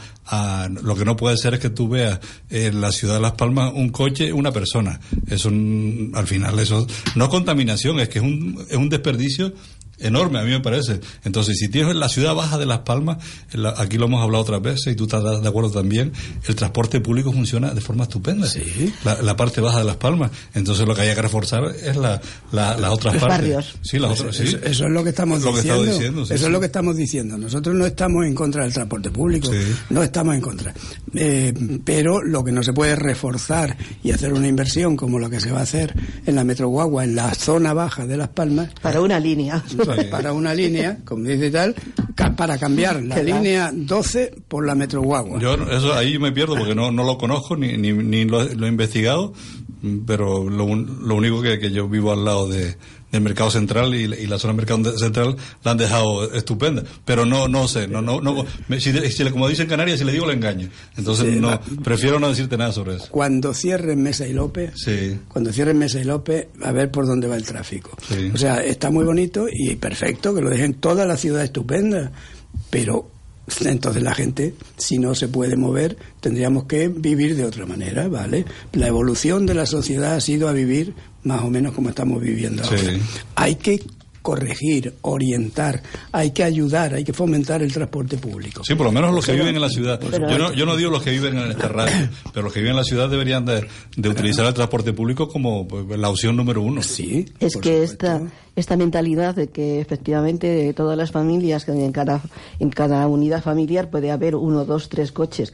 Lo 0.82 0.94
que 0.94 1.04
no 1.04 1.16
puede 1.16 1.36
ser 1.36 1.54
es 1.54 1.60
que 1.60 1.70
tú 1.70 1.88
veas 1.88 2.20
en 2.50 2.80
la 2.80 2.92
ciudad 2.92 3.14
de 3.14 3.20
Las 3.20 3.32
Palmas 3.32 3.72
un 3.74 3.88
coche, 3.90 4.32
una 4.32 4.52
persona. 4.52 5.00
Es 5.26 5.44
un, 5.44 6.12
al 6.14 6.26
final 6.26 6.58
eso 6.58 6.86
no 7.14 7.24
es 7.24 7.30
contaminación, 7.30 8.00
es 8.00 8.08
que 8.08 8.18
es 8.18 8.24
un, 8.24 8.66
es 8.68 8.76
un 8.76 8.88
desperdicio 8.88 9.52
enorme, 10.00 10.38
a 10.38 10.42
mí 10.44 10.50
me 10.50 10.60
parece. 10.60 11.00
Entonces, 11.24 11.56
si 11.58 11.68
tienes 11.68 11.94
la 11.96 12.08
ciudad 12.08 12.34
baja 12.34 12.58
de 12.58 12.66
Las 12.66 12.80
Palmas, 12.80 13.18
la- 13.52 13.74
aquí 13.78 13.98
lo 13.98 14.06
hemos 14.06 14.22
hablado 14.22 14.42
otras 14.42 14.62
veces 14.62 14.92
y 14.92 14.96
tú 14.96 15.04
estás 15.04 15.22
de 15.42 15.48
acuerdo 15.48 15.70
también, 15.70 16.12
el 16.46 16.54
transporte 16.56 17.00
público 17.00 17.32
funciona 17.32 17.72
de 17.74 17.80
forma 17.80 18.04
estupenda. 18.04 18.46
La, 19.04 19.20
la 19.22 19.36
parte 19.36 19.60
baja 19.60 19.78
de 19.78 19.84
Las 19.84 19.96
Palmas. 19.96 20.30
Entonces, 20.54 20.86
lo 20.86 20.94
que 20.94 21.02
hay 21.02 21.14
que 21.14 21.22
reforzar 21.22 21.64
es 21.82 21.96
la, 21.96 22.20
la- 22.52 22.76
las 22.76 22.90
otras 22.90 23.14
Los 23.14 23.22
partes. 23.22 23.38
barrios. 23.54 23.74
Sí, 23.82 23.98
las 23.98 24.18
otras, 24.20 24.36
sí. 24.36 24.44
Eso, 24.44 24.58
eso 24.58 24.84
es 24.86 24.90
lo 24.90 25.02
que 25.04 25.10
estamos 25.10 25.42
Lo 25.42 25.52
diciendo. 25.54 25.84
sí, 25.84 26.04
eso 26.04 26.38
sí. 26.38 26.44
es 26.46 26.50
lo 26.50 26.60
que 26.60 26.66
estamos 26.66 26.96
diciendo. 26.96 27.38
Nosotros 27.38 27.74
no 27.74 27.86
estamos 27.86 28.24
en 28.26 28.34
contra 28.34 28.62
del 28.64 28.72
transporte 28.72 29.10
público, 29.10 29.50
no 29.90 30.02
estamos 30.02 30.34
en 30.34 30.40
contra. 30.40 30.74
Eh, 31.14 31.52
pero 31.84 32.22
lo 32.22 32.44
que 32.44 32.52
no 32.52 32.62
se 32.62 32.72
puede 32.72 32.96
reforzar 32.96 33.76
y 34.02 34.10
hacer 34.12 34.32
una 34.32 34.46
inversión 34.48 34.96
como 34.96 35.18
la 35.18 35.30
que 35.30 35.40
se 35.40 35.50
va 35.50 35.60
a 35.60 35.62
hacer 35.62 35.94
en 36.26 36.34
la 36.34 36.44
Metro 36.44 36.68
Guagua, 36.68 37.04
en 37.04 37.14
la 37.14 37.34
zona 37.34 37.72
baja 37.72 38.06
de 38.06 38.16
Las 38.16 38.28
Palmas. 38.28 38.70
Para 38.82 39.00
una 39.00 39.18
línea. 39.18 39.62
Para 40.10 40.32
una 40.32 40.54
línea, 40.54 40.98
como 41.04 41.24
dice 41.24 41.50
tal, 41.50 41.74
para 42.36 42.58
cambiar 42.58 43.02
la 43.02 43.22
línea 43.22 43.70
12 43.72 44.34
por 44.48 44.66
la 44.66 44.74
Metro 44.74 45.02
Guagua. 45.02 45.38
Yo 45.40 45.56
no- 45.56 45.70
eso 45.70 45.94
ahí 45.94 46.18
me 46.18 46.32
pierdo 46.32 46.56
porque 46.56 46.74
no, 46.74 46.90
no 46.90 47.04
lo 47.04 47.16
conozco 47.18 47.56
ni, 47.56 47.76
ni, 47.76 47.92
ni 47.92 48.24
lo, 48.24 48.42
lo 48.44 48.66
he 48.66 48.68
investigado, 48.68 49.32
pero 50.06 50.48
lo, 50.48 50.64
un- 50.64 51.00
lo 51.06 51.14
único 51.14 51.40
que, 51.42 51.58
que 51.58 51.70
yo 51.70 51.88
vivo 51.88 52.12
al 52.12 52.24
lado 52.24 52.48
de, 52.48 52.76
del 53.10 53.20
mercado 53.22 53.50
central 53.50 53.94
y, 53.94 54.04
y 54.04 54.26
la 54.26 54.38
zona 54.38 54.52
del 54.52 54.66
mercado 54.66 54.98
central 54.98 55.36
la 55.64 55.70
han 55.70 55.76
dejado 55.78 56.30
estupenda, 56.34 56.82
pero 57.04 57.24
no 57.24 57.48
no 57.48 57.66
sé, 57.68 57.88
no 57.88 58.02
no 58.02 58.20
no 58.20 58.44
me- 58.68 58.80
si, 58.80 58.92
si 59.10 59.24
le- 59.24 59.30
como 59.30 59.48
dicen 59.48 59.64
en 59.64 59.70
Canarias 59.70 59.98
si 59.98 60.04
le 60.04 60.12
digo 60.12 60.26
le 60.26 60.34
engaño, 60.34 60.68
entonces 60.96 61.32
Sí, 61.34 61.40
no 61.40 61.58
prefiero 61.82 62.18
no 62.20 62.28
decirte 62.28 62.56
nada 62.58 62.72
sobre 62.72 62.96
eso. 62.96 63.06
Cuando 63.10 63.54
cierren 63.54 64.02
Mesa 64.02 64.26
y 64.26 64.32
López, 64.32 64.72
Sí. 64.76 65.18
cuando 65.28 65.52
cierren 65.52 65.78
Mesa 65.78 65.98
y 66.00 66.04
López, 66.04 66.48
a 66.62 66.72
ver 66.72 66.90
por 66.90 67.06
dónde 67.06 67.28
va 67.28 67.36
el 67.36 67.44
tráfico. 67.44 67.96
Sí. 68.08 68.30
O 68.34 68.36
sea, 68.36 68.62
está 68.62 68.90
muy 68.90 69.04
bonito 69.04 69.46
y 69.50 69.76
perfecto 69.76 70.34
que 70.34 70.42
lo 70.42 70.50
dejen 70.50 70.74
toda 70.74 71.06
la 71.06 71.16
ciudad 71.16 71.42
estupenda, 71.42 72.12
pero 72.70 73.10
entonces 73.64 74.02
la 74.02 74.14
gente, 74.14 74.54
si 74.76 74.98
no 74.98 75.14
se 75.14 75.28
puede 75.28 75.56
mover, 75.56 75.96
tendríamos 76.20 76.64
que 76.64 76.88
vivir 76.88 77.36
de 77.36 77.44
otra 77.44 77.66
manera, 77.66 78.08
¿vale? 78.08 78.44
La 78.72 78.88
evolución 78.88 79.46
de 79.46 79.54
la 79.54 79.66
sociedad 79.66 80.14
ha 80.14 80.20
sido 80.20 80.48
a 80.48 80.52
vivir 80.52 80.94
más 81.24 81.42
o 81.42 81.50
menos 81.50 81.74
como 81.74 81.88
estamos 81.88 82.20
viviendo 82.20 82.62
ahora. 82.64 82.80
Hay 83.34 83.56
que 83.56 83.82
corregir, 84.22 84.94
orientar, 85.02 85.82
hay 86.12 86.30
que 86.32 86.44
ayudar, 86.44 86.94
hay 86.94 87.04
que 87.04 87.12
fomentar 87.12 87.62
el 87.62 87.72
transporte 87.72 88.16
público. 88.18 88.62
Sí, 88.64 88.74
por 88.74 88.86
lo 88.86 88.92
menos 88.92 89.14
los 89.14 89.24
que 89.24 89.32
Pero- 89.32 89.44
viven 89.44 89.56
en 89.56 89.62
la 89.62 89.68
ciudad. 89.68 90.00
Yo 90.00 90.38
no, 90.38 90.52
yo 90.52 90.66
no 90.66 90.76
digo 90.76 90.90
los 90.90 91.02
que 91.02 91.10
viven 91.10 91.36
en 91.38 91.50
esta 91.50 91.68
radio, 91.68 92.08
pero 92.32 92.44
los 92.44 92.52
que 92.52 92.60
viven 92.60 92.72
en 92.72 92.76
la 92.78 92.84
ciudad 92.84 93.08
deberían 93.08 93.44
de, 93.44 93.66
de 93.96 94.08
utilizar 94.08 94.46
el 94.46 94.54
transporte 94.54 94.92
público 94.92 95.28
como 95.28 95.66
pues, 95.66 95.86
la 95.98 96.08
opción 96.08 96.36
número 96.36 96.62
uno. 96.62 96.82
Sí. 96.82 97.26
Es 97.40 97.56
que 97.56 97.82
esta, 97.82 98.20
esta 98.56 98.76
mentalidad 98.76 99.34
de 99.34 99.48
que 99.48 99.80
efectivamente 99.80 100.72
todas 100.74 100.96
las 100.96 101.10
familias, 101.10 101.64
que 101.64 101.72
en 101.72 101.92
cada, 101.92 102.20
en 102.58 102.70
cada 102.70 103.06
unidad 103.06 103.42
familiar 103.42 103.90
puede 103.90 104.10
haber 104.10 104.34
uno, 104.34 104.64
dos, 104.64 104.88
tres 104.88 105.12
coches. 105.12 105.52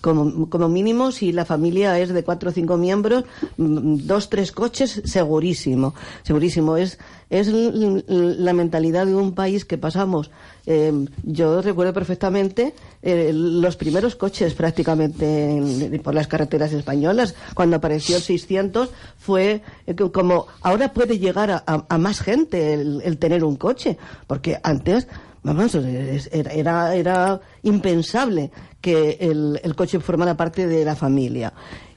Como, 0.00 0.48
como, 0.48 0.68
mínimo, 0.68 1.12
si 1.12 1.30
la 1.32 1.44
familia 1.44 1.98
es 1.98 2.08
de 2.12 2.24
cuatro 2.24 2.50
o 2.50 2.52
cinco 2.52 2.76
miembros, 2.78 3.24
mm, 3.58 4.06
dos, 4.06 4.28
tres 4.30 4.50
coches, 4.52 5.02
segurísimo. 5.04 5.94
Segurísimo. 6.22 6.76
Es, 6.76 6.98
es 7.28 7.48
la 7.48 8.52
mentalidad 8.52 9.06
de 9.06 9.14
un 9.14 9.34
país 9.34 9.64
que 9.64 9.76
pasamos. 9.78 10.30
eh, 10.66 10.92
yo 11.24 11.62
recuerdo 11.62 11.92
perfectamente 11.92 12.74
eh, 13.02 13.30
los 13.34 13.76
primeros 13.76 14.14
coches 14.14 14.54
prácticamente 14.54 15.24
en- 15.56 16.00
por 16.02 16.14
las 16.14 16.26
carreteras 16.28 16.72
españolas. 16.72 17.34
Cuando 17.54 17.76
apareció 17.76 18.16
el 18.16 18.22
600 18.22 18.90
fue 19.18 19.62
eh, 19.86 19.94
como 20.12 20.46
ahora 20.60 20.92
puede 20.92 21.18
llegar 21.18 21.62
a, 21.66 21.98
más 21.98 22.20
gente 22.20 22.74
el 22.74 23.16
tener 23.18 23.42
un 23.44 23.56
coche, 23.56 23.96
porque 24.26 24.58
antes 24.62 25.06
Vamos, 25.42 25.74
era, 25.74 26.94
era, 26.94 27.40
impensable 27.62 28.50
que 28.80 29.16
el, 29.20 29.58
el 29.62 29.74
coche 29.74 29.98
formara 30.00 30.36
parte 30.36 30.66
de 30.66 30.84
la 30.84 30.94
familia. 30.96 31.54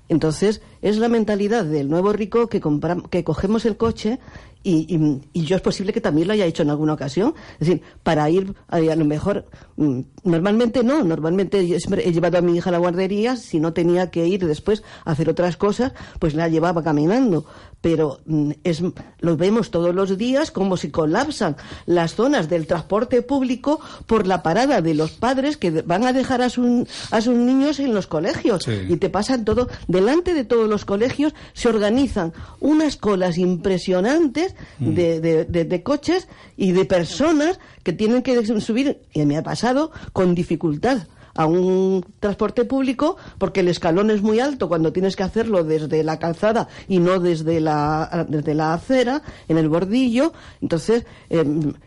Entonces, 0.10 0.62
es 0.82 0.98
la 0.98 1.10
mentalidad 1.10 1.66
del 1.66 1.90
nuevo 1.90 2.14
rico 2.14 2.48
que, 2.48 2.62
compram- 2.62 3.10
que 3.10 3.24
cogemos 3.24 3.66
el 3.66 3.78
coche 3.78 4.20
y, 4.64 4.96
y- 4.96 5.22
y 5.34 5.46
yo 5.46 5.56
es 5.58 5.62
posible 5.62 5.92
que 5.94 6.02
también 6.02 6.28
lo 6.28 6.34
haya 6.34 6.46
hecho 6.46 6.64
en 6.64 6.70
alguna 6.70 6.94
ocasión. 6.94 7.34
Es 7.60 7.68
decir, 7.68 7.82
para 8.04 8.30
ir, 8.30 8.54
a, 8.70 8.78
a 8.78 8.96
lo 8.96 9.06
mejor, 9.06 9.46
mm, 9.76 10.00
normalmente 10.24 10.84
no, 10.84 11.04
normalmente 11.04 11.68
yo 11.68 11.78
siempre 11.80 12.08
he 12.08 12.14
llevado 12.14 12.38
a 12.38 12.42
mi 12.42 12.56
hija 12.58 12.70
a 12.70 12.72
la 12.72 12.78
guardería, 12.80 13.36
si 13.36 13.60
no 13.60 13.74
tenía 13.74 14.10
que 14.10 14.26
ir 14.28 14.46
después 14.46 14.84
a 15.06 15.12
hacer 15.12 15.30
otras 15.30 15.58
cosas, 15.58 15.94
pues 16.20 16.34
la 16.34 16.48
llevaba 16.48 16.84
caminando. 16.84 17.46
Pero 17.82 18.20
mm, 18.26 18.52
es, 18.64 18.82
lo 19.20 19.36
vemos 19.36 19.70
todos 19.70 19.94
los 19.94 20.18
días 20.18 20.52
como 20.52 20.78
si 20.78 20.90
colapsan 20.90 21.58
las 21.86 22.16
zonas 22.16 22.48
del 22.50 22.66
transporte 22.66 23.22
público 23.22 23.82
por 24.08 24.26
la 24.26 24.42
parada 24.42 24.82
de 24.82 24.94
los 24.94 25.12
padres 25.12 25.58
que 25.58 25.82
van 25.82 26.06
a 26.06 26.14
dejar 26.14 26.42
a, 26.42 26.50
su- 26.50 26.88
a 27.12 27.20
sus 27.20 27.36
niños 27.36 27.80
en 27.82 27.94
los 27.94 28.08
colegios. 28.08 28.64
Sí. 28.64 28.72
Y 28.88 28.96
te 28.96 29.10
pasan 29.10 29.44
todo, 29.44 29.68
delante 29.90 30.34
de 30.34 30.46
todos 30.46 30.70
los 30.70 30.86
colegios 30.86 31.34
se 31.52 31.68
organizan 31.68 32.32
unas 32.62 32.96
colas 32.96 33.38
impresionantes 33.38 34.53
de, 34.80 35.20
de- 35.20 35.46
de- 35.46 35.66
de 35.66 35.84
coches 35.84 36.28
y 36.58 36.72
de 36.72 36.86
personas 36.86 37.60
que 37.84 37.94
tienen 37.94 38.22
que 38.24 38.46
subir, 38.62 39.02
y 39.14 39.26
me 39.26 39.38
ha 39.38 39.44
pasado, 39.44 39.92
con 40.14 40.36
dificultad 40.36 41.08
a 41.36 41.48
un 41.48 42.06
transporte 42.20 42.64
público 42.64 43.18
porque 43.40 43.62
el 43.62 43.68
escalón 43.68 44.12
es 44.12 44.22
muy 44.22 44.40
alto 44.40 44.68
cuando 44.68 44.94
tienes 44.94 45.16
que 45.16 45.24
hacerlo 45.24 45.64
desde 45.64 46.04
la 46.04 46.20
calzada 46.20 46.68
y 46.88 47.00
no 47.00 47.20
desde 47.20 47.60
la 47.60 48.28
desde 48.30 48.54
la 48.54 48.76
acera 48.76 49.24
en 49.48 49.58
el 49.58 49.68
bordillo. 49.68 50.32
Entonces 50.62 51.08
eh, 51.32 51.44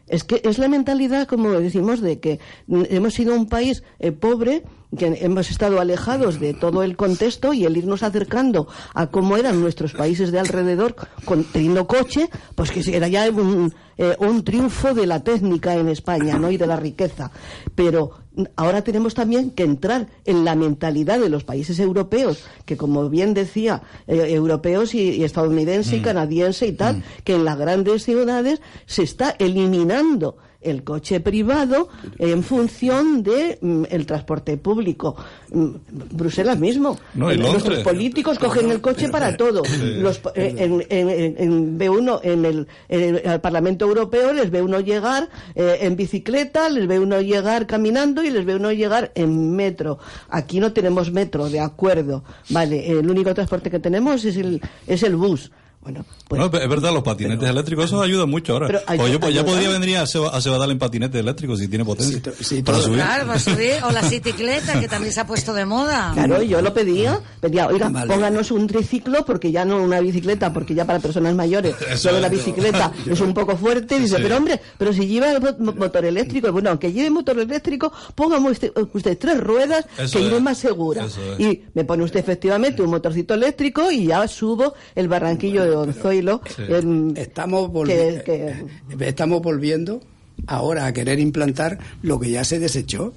es 0.09 0.25
que 0.25 0.41
es 0.45 0.59
la 0.59 0.67
mentalidad 0.67 1.29
como 1.29 1.51
decimos 1.53 2.01
de 2.01 2.19
que 2.19 2.41
mm, 2.67 2.83
hemos 2.91 3.15
sido 3.15 3.37
un 3.37 3.47
país 3.49 3.85
eh, 4.01 4.11
pobre 4.11 4.65
que 4.97 5.19
hemos 5.21 5.51
estado 5.51 5.81
alejados 5.81 6.41
de 6.41 6.55
todo 6.55 6.83
el 6.83 6.97
contexto 6.97 7.53
y 7.53 7.65
el 7.65 7.77
irnos 7.77 8.03
acercando 8.03 8.69
a 8.95 9.09
cómo 9.09 9.37
eran 9.37 9.61
nuestros 9.61 9.93
países 9.93 10.33
de 10.33 10.39
alrededor 10.39 10.95
con, 11.25 11.45
teniendo 11.45 11.87
coche, 11.87 12.31
pues 12.55 12.71
que 12.71 12.83
era 12.95 13.09
ya 13.09 13.29
un, 13.31 13.75
eh, 13.99 14.17
un 14.19 14.45
triunfo 14.45 14.95
de 14.95 15.07
la 15.07 15.23
técnica 15.25 15.75
en 15.75 15.89
España 15.89 16.39
¿no? 16.39 16.51
y 16.51 16.57
de 16.57 16.67
la 16.67 16.77
riqueza. 16.77 17.31
Pero 17.75 18.13
mm, 18.35 18.45
ahora 18.57 18.83
tenemos 18.83 19.15
también 19.15 19.51
que 19.51 19.65
entrar 19.65 20.09
en 20.25 20.45
la 20.45 20.55
mentalidad 20.55 21.19
de 21.19 21.29
los 21.29 21.45
países 21.45 21.79
europeos, 21.79 22.45
que 22.65 22.77
como 22.77 23.09
bien 23.09 23.35
decía, 23.35 23.83
eh, 24.07 24.27
europeos 24.31 24.95
y, 24.95 25.11
y 25.11 25.25
estadounidense 25.25 25.97
y 25.97 26.01
canadiense 26.01 26.67
y 26.67 26.73
tal, 26.73 27.03
que 27.25 27.35
en 27.35 27.45
las 27.45 27.59
grandes 27.59 28.05
ciudades 28.05 28.61
se 28.87 29.03
está 29.03 29.31
eliminando 29.39 30.37
el 30.61 30.83
coche 30.85 31.21
privado 31.21 31.89
en 32.19 32.43
función 32.43 33.23
de 33.23 33.59
mm, 33.61 33.85
el 33.91 34.07
transporte 34.07 34.57
público. 34.57 35.17
Mm, 35.53 35.69
Bruselas 36.13 36.59
mismo. 36.59 36.99
No, 37.15 37.31
y 37.31 37.35
Eh, 37.35 37.39
Londres. 37.39 37.53
Nuestros 37.65 37.79
políticos 37.85 38.39
cogen 38.39 38.71
el 38.71 38.81
coche 38.81 39.09
para 39.09 39.37
todo. 39.37 39.63
Los, 40.01 40.21
eh, 40.35 40.55
en, 40.59 40.85
en- 40.89 41.11
en- 41.11 41.35
en- 41.39 41.79
ve 41.79 41.89
uno 41.91 42.21
en 42.23 42.45
el, 42.45 42.67
en 42.89 43.17
el- 43.17 43.29
al 43.29 43.41
Parlamento 43.41 43.85
Europeo, 43.87 44.33
les 44.33 44.51
ve 44.51 44.63
uno 44.63 44.81
llegar 44.81 45.29
eh, 45.55 45.79
en 45.83 45.97
bicicleta, 45.97 46.69
les 46.69 46.87
ve 46.87 46.99
uno 46.99 47.21
llegar 47.21 47.67
caminando 47.67 48.23
y 48.25 48.31
les 48.31 48.45
ve 48.45 48.57
uno 48.57 48.73
llegar 48.73 49.13
en 49.15 49.55
metro. 49.55 49.99
Aquí 50.29 50.61
no 50.61 50.73
tenemos 50.73 51.13
metro, 51.13 51.49
de 51.49 51.61
acuerdo. 51.61 52.25
Vale, 52.51 52.91
el 52.91 53.09
único 53.11 53.33
transporte 53.35 53.71
que 53.71 53.79
tenemos 53.79 54.25
es 54.25 54.37
el, 54.37 54.61
es 54.87 55.03
el 55.03 55.17
bus. 55.17 55.51
Bueno, 55.87 56.05
pues 56.27 56.39
No, 56.41 56.47
es 56.47 56.69
verdad, 56.69 56.93
los 56.93 57.03
patinetes 57.05 57.49
eléctricos, 57.49 57.85
eso 57.85 58.03
ayuda 58.03 58.27
mucho 58.27 58.55
ahora. 58.55 58.67
Pero 58.67 58.81
ay- 58.87 58.99
o 58.99 59.07
yo, 59.09 59.21
pues, 59.21 59.33
ya 59.33 59.41
ayuda. 59.43 59.53
podría 59.55 59.71
venir 59.79 59.99
a, 59.99 60.07
Seba- 60.07 60.31
a 60.37 60.41
Sebadal 60.41 60.73
en 60.73 60.79
patinete 60.79 61.21
eléctrico 61.21 61.57
si 61.57 61.69
tiene 61.69 61.85
potencia. 61.85 62.21
para 62.65 62.79
subir. 62.81 62.97
Claro, 62.99 63.27
va 63.29 63.35
a 63.35 63.39
subir. 63.39 63.73
O 63.87 63.93
la 63.93 64.03
bicicleta, 64.03 64.81
que 64.81 64.89
también 64.89 65.13
se 65.13 65.21
ha 65.21 65.27
puesto 65.27 65.55
de 65.55 65.65
moda. 65.65 66.11
Claro, 66.15 66.43
yo 66.43 66.61
lo 66.61 66.75
pedía, 66.75 67.21
pedía, 67.41 67.69
oiga, 67.69 67.89
pónganos 68.07 68.51
un 68.51 68.67
triciclo, 68.67 69.25
porque 69.25 69.53
ya 69.53 69.65
no 69.65 69.81
una 69.83 70.01
bicicleta, 70.01 70.53
porque 70.53 70.75
ya 70.75 70.85
para 70.85 70.99
personas 70.99 71.35
mayores, 71.37 71.77
Eso 71.91 72.09
lo 72.09 72.17
de 72.17 72.21
la 72.23 72.27
es. 72.27 72.33
bicicleta 72.33 72.93
es 73.07 73.21
un 73.21 73.33
poco 73.33 73.57
fuerte, 73.57 74.01
dice, 74.01 74.17
Sí. 74.17 74.23
pero 74.23 74.37
hombre, 74.39 74.61
pero 74.79 74.93
si 74.93 75.07
lleva 75.07 75.31
el 75.31 75.41
mo- 75.41 75.73
motor 75.75 76.05
eléctrico, 76.05 76.51
bueno, 76.51 76.71
aunque 76.71 76.93
lleve 76.93 77.11
motor 77.11 77.39
eléctrico, 77.39 77.93
póngame 78.15 78.51
usted, 78.51 78.73
usted 78.93 79.17
tres 79.19 79.39
ruedas, 79.41 79.87
Eso 79.99 80.19
que 80.19 80.25
iré 80.25 80.41
más 80.41 80.59
segura. 80.59 81.05
Es. 81.05 81.17
Y 81.39 81.63
me 81.75 81.85
pone 81.85 82.03
usted 82.03 82.19
efectivamente 82.21 82.83
un 82.83 82.91
motorcito 82.91 83.35
eléctrico 83.35 83.91
y 83.93 84.07
ya 84.07 84.27
subo 84.27 84.75
el 84.95 85.07
barranquillo 85.09 85.63
de 85.63 85.76
Onzoilo. 85.81 86.41
em, 86.69 87.17
Estamos, 87.17 87.71
volvi- 87.71 88.23
que- 88.25 88.67
que- 88.99 89.07
estamos 89.09 89.41
volviendo 89.43 90.01
ahora 90.47 90.87
a 90.87 90.93
querer 90.93 91.19
implantar 91.19 91.79
lo 92.03 92.19
que 92.21 92.31
ya 92.31 92.45
se 92.45 92.59
desechó. 92.59 93.13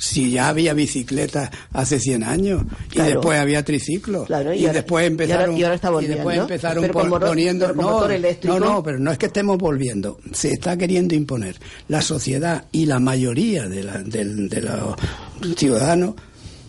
Si 0.00 0.30
ya 0.30 0.46
había 0.48 0.74
bicicletas 0.74 1.50
hace 1.72 1.98
100 1.98 2.22
años 2.22 2.62
y 2.92 3.00
después 3.00 3.36
había 3.40 3.64
triciclos 3.64 4.28
Claro, 4.28 4.54
y 4.54 4.58
y, 4.58 4.60
ahora- 4.60 4.72
después 4.74 5.02
y 5.02 5.04
ahora- 5.04 5.06
empezaron 5.12 5.56
y 5.56 5.62
ahora 5.64 5.74
está 5.74 5.88
y 5.88 5.90
volviendo. 5.90 6.14
después 6.18 6.38
empezaron 6.38 6.82
Pero 6.82 6.94
motor- 7.04 7.28
poniendo 7.28 7.66
pero 7.66 7.76
no, 7.82 8.06
no 8.44 8.58
no 8.60 8.82
pero 8.84 8.98
no 9.00 9.10
es 9.10 9.18
que 9.18 9.26
estemos 9.26 9.58
volviendo 9.58 10.20
se 10.32 10.52
está 10.52 10.76
queriendo 10.76 11.16
imponer 11.16 11.56
la 11.88 12.00
sociedad 12.00 12.66
y 12.70 12.86
la 12.86 13.00
mayoría 13.00 13.68
de, 13.68 13.82
la- 13.82 13.98
de 14.04 14.24
los 14.62 15.56
ciudadanos 15.56 16.14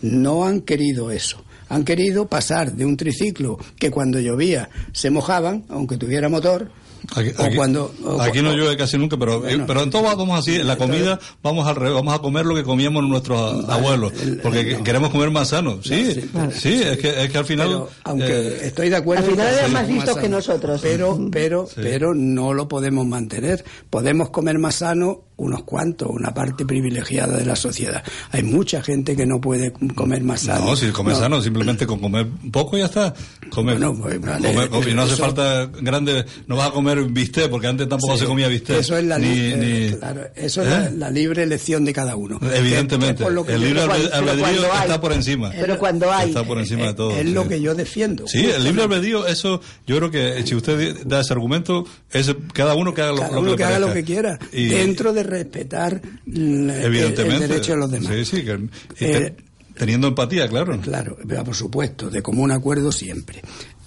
no 0.01 0.45
han 0.45 0.61
querido 0.61 1.11
eso 1.11 1.37
han 1.69 1.83
querido 1.85 2.27
pasar 2.27 2.73
de 2.73 2.85
un 2.85 2.97
triciclo 2.97 3.57
que 3.77 3.89
cuando 3.91 4.19
llovía 4.19 4.69
se 4.91 5.09
mojaban 5.09 5.65
aunque 5.69 5.97
tuviera 5.97 6.27
motor 6.29 6.71
Aquí, 7.15 7.29
o 7.37 7.43
aquí- 7.43 7.55
cuando 7.55 7.93
o- 8.03 8.21
aquí 8.21 8.41
no 8.41 8.51
llueve 8.53 8.75
casi 8.75 8.97
nunca, 8.97 9.15
pero, 9.17 9.35
eh, 9.37 9.39
Bueno. 9.55 9.63
pero 9.67 9.83
en 9.83 9.89
todo 9.89 10.03
vamos 10.03 10.37
así. 10.37 10.55
En 10.57 10.67
la 10.67 10.75
comida 10.75 11.17
vamos 11.41 11.65
al 11.65 11.77
revés, 11.77 11.93
vamos 11.93 12.13
a 12.13 12.19
comer 12.19 12.45
lo 12.45 12.53
que 12.53 12.63
comíamos 12.63 13.07
nuestros 13.07 13.67
abuelos, 13.69 14.11
porque 14.43 14.65
que- 14.65 14.83
queremos 14.83 15.09
comer 15.09 15.31
más 15.31 15.47
sano. 15.47 15.79
Sí, 15.81 16.11
sí, 16.53 16.73
es, 16.83 16.97
que, 16.97 17.23
es 17.23 17.31
que 17.31 17.37
al 17.37 17.45
final. 17.45 17.67
Pero, 17.69 17.89
aunque 18.03 18.25
eh, 18.49 18.59
estoy 18.67 18.89
de 18.89 18.97
acuerdo 18.97 19.23
Al 19.23 19.31
final 19.31 19.53
eran 19.53 19.71
más 19.73 19.87
listos 19.87 20.17
que 20.17 20.27
nosotros. 20.27 20.81
pero 20.83 21.17
pero 21.31 21.67
Sí. 21.67 21.75
pero 21.81 22.13
no 22.13 22.53
lo 22.53 22.67
podemos 22.67 23.05
mantener 23.07 23.63
podemos 23.89 24.29
comer 24.29 24.59
más 24.59 24.75
sano 24.75 25.23
unos 25.39 25.63
cuantos 25.63 26.09
una 26.09 26.33
parte 26.33 26.65
privilegiada 26.65 27.37
de 27.37 27.45
la 27.45 27.55
sociedad 27.55 28.03
hay 28.31 28.43
mucha 28.43 28.81
gente 28.81 29.15
que 29.15 29.25
no 29.25 29.39
puede 29.41 29.71
comer 29.95 30.21
más 30.23 30.41
sano 30.41 30.65
No, 30.65 30.75
si 30.75 30.87
comes 30.89 31.15
No. 31.15 31.19
sano, 31.19 31.41
simplemente 31.41 31.87
con 31.87 31.99
comer 31.99 32.27
poco 32.51 32.77
ya 32.77 32.85
está. 32.85 33.13
Come, 33.49 33.75
pues, 33.75 34.21
vale, 34.21 34.53
come- 34.53 34.69
come- 34.69 34.91
y 34.91 34.93
no 34.93 35.01
hace 35.03 35.13
eso- 35.13 35.23
falta 35.23 35.65
grande, 35.81 36.25
no 36.47 36.55
vas 36.55 36.69
a 36.69 36.71
comer 36.71 37.03
bistec, 37.05 37.49
porque 37.49 37.67
antes 37.67 37.87
tampoco 37.89 38.13
Sí, 38.13 38.19
se 38.21 38.25
comía 38.25 38.47
bistec. 38.47 38.79
Eso 38.79 38.97
es 38.97 39.03
la, 39.05 39.17
ni, 39.17 39.27
eh, 39.27 39.89
ni- 39.91 39.97
claro, 39.97 40.21
eso 40.35 40.61
es 40.61 40.67
¿Eh? 40.67 40.71
la, 40.71 40.89
la 40.91 41.09
libre 41.11 41.43
elección 41.43 41.85
de 41.85 41.93
cada 41.93 42.15
uno. 42.15 42.39
Evidentemente, 42.53 43.15
Que- 43.15 43.23
que 43.23 43.29
es 43.29 43.33
lo 43.35 43.45
que 43.45 43.53
el 43.53 43.61
libre 43.61 43.81
albedrío 43.81 44.63
está 44.63 44.93
hay- 44.93 44.99
por 44.99 45.13
encima. 45.13 45.51
Pero 45.51 45.79
cuando 45.79 46.11
hay. 46.11 46.29
Está 46.29 46.43
por 46.43 46.57
encima 46.59 46.87
de 46.87 46.93
todo. 46.93 47.11
Es 47.17 47.25
lo 47.27 47.43
sí. 47.43 47.49
que 47.49 47.61
yo 47.61 47.75
defiendo. 47.75 48.27
Sí, 48.27 48.45
el 48.45 48.63
libre 48.63 48.83
albedrío, 48.83 49.25
eso, 49.27 49.61
yo 49.87 49.97
creo 49.97 50.11
que 50.11 50.43
si 50.45 50.55
usted 50.55 50.97
da 51.05 51.21
ese 51.21 51.33
argumento, 51.33 51.85
es 52.11 52.33
cada 52.53 52.75
uno 52.75 52.93
que 52.93 53.01
haga 53.01 53.11
lo, 53.11 53.17
Cada 53.19 53.31
lo 53.33 53.41
uno 53.41 53.51
que, 53.51 53.57
que 53.57 53.63
le 53.63 53.67
haga 53.69 53.79
lo 53.79 53.93
que 53.93 54.03
quiera, 54.03 54.39
Y- 54.51 54.65
dentro 54.67 55.13
de 55.13 55.23
respetar 55.29 56.01
el, 56.27 56.69
el- 56.69 56.91
derecho 57.39 57.71
de 57.73 57.77
los 57.77 57.91
demás. 57.91 58.13
Sí, 58.13 58.25
sí, 58.25 58.43
que- 58.43 58.59
y 58.99 59.05
Eh, 59.05 59.35
te- 59.35 59.35
teniendo 59.79 60.07
empatía, 60.07 60.47
claro. 60.47 60.79
Claro, 60.81 61.17
por 61.45 61.55
supuesto, 61.55 62.09
de 62.09 62.21
común 62.21 62.51
acuerdo 62.51 62.91
siempre. 62.91 63.41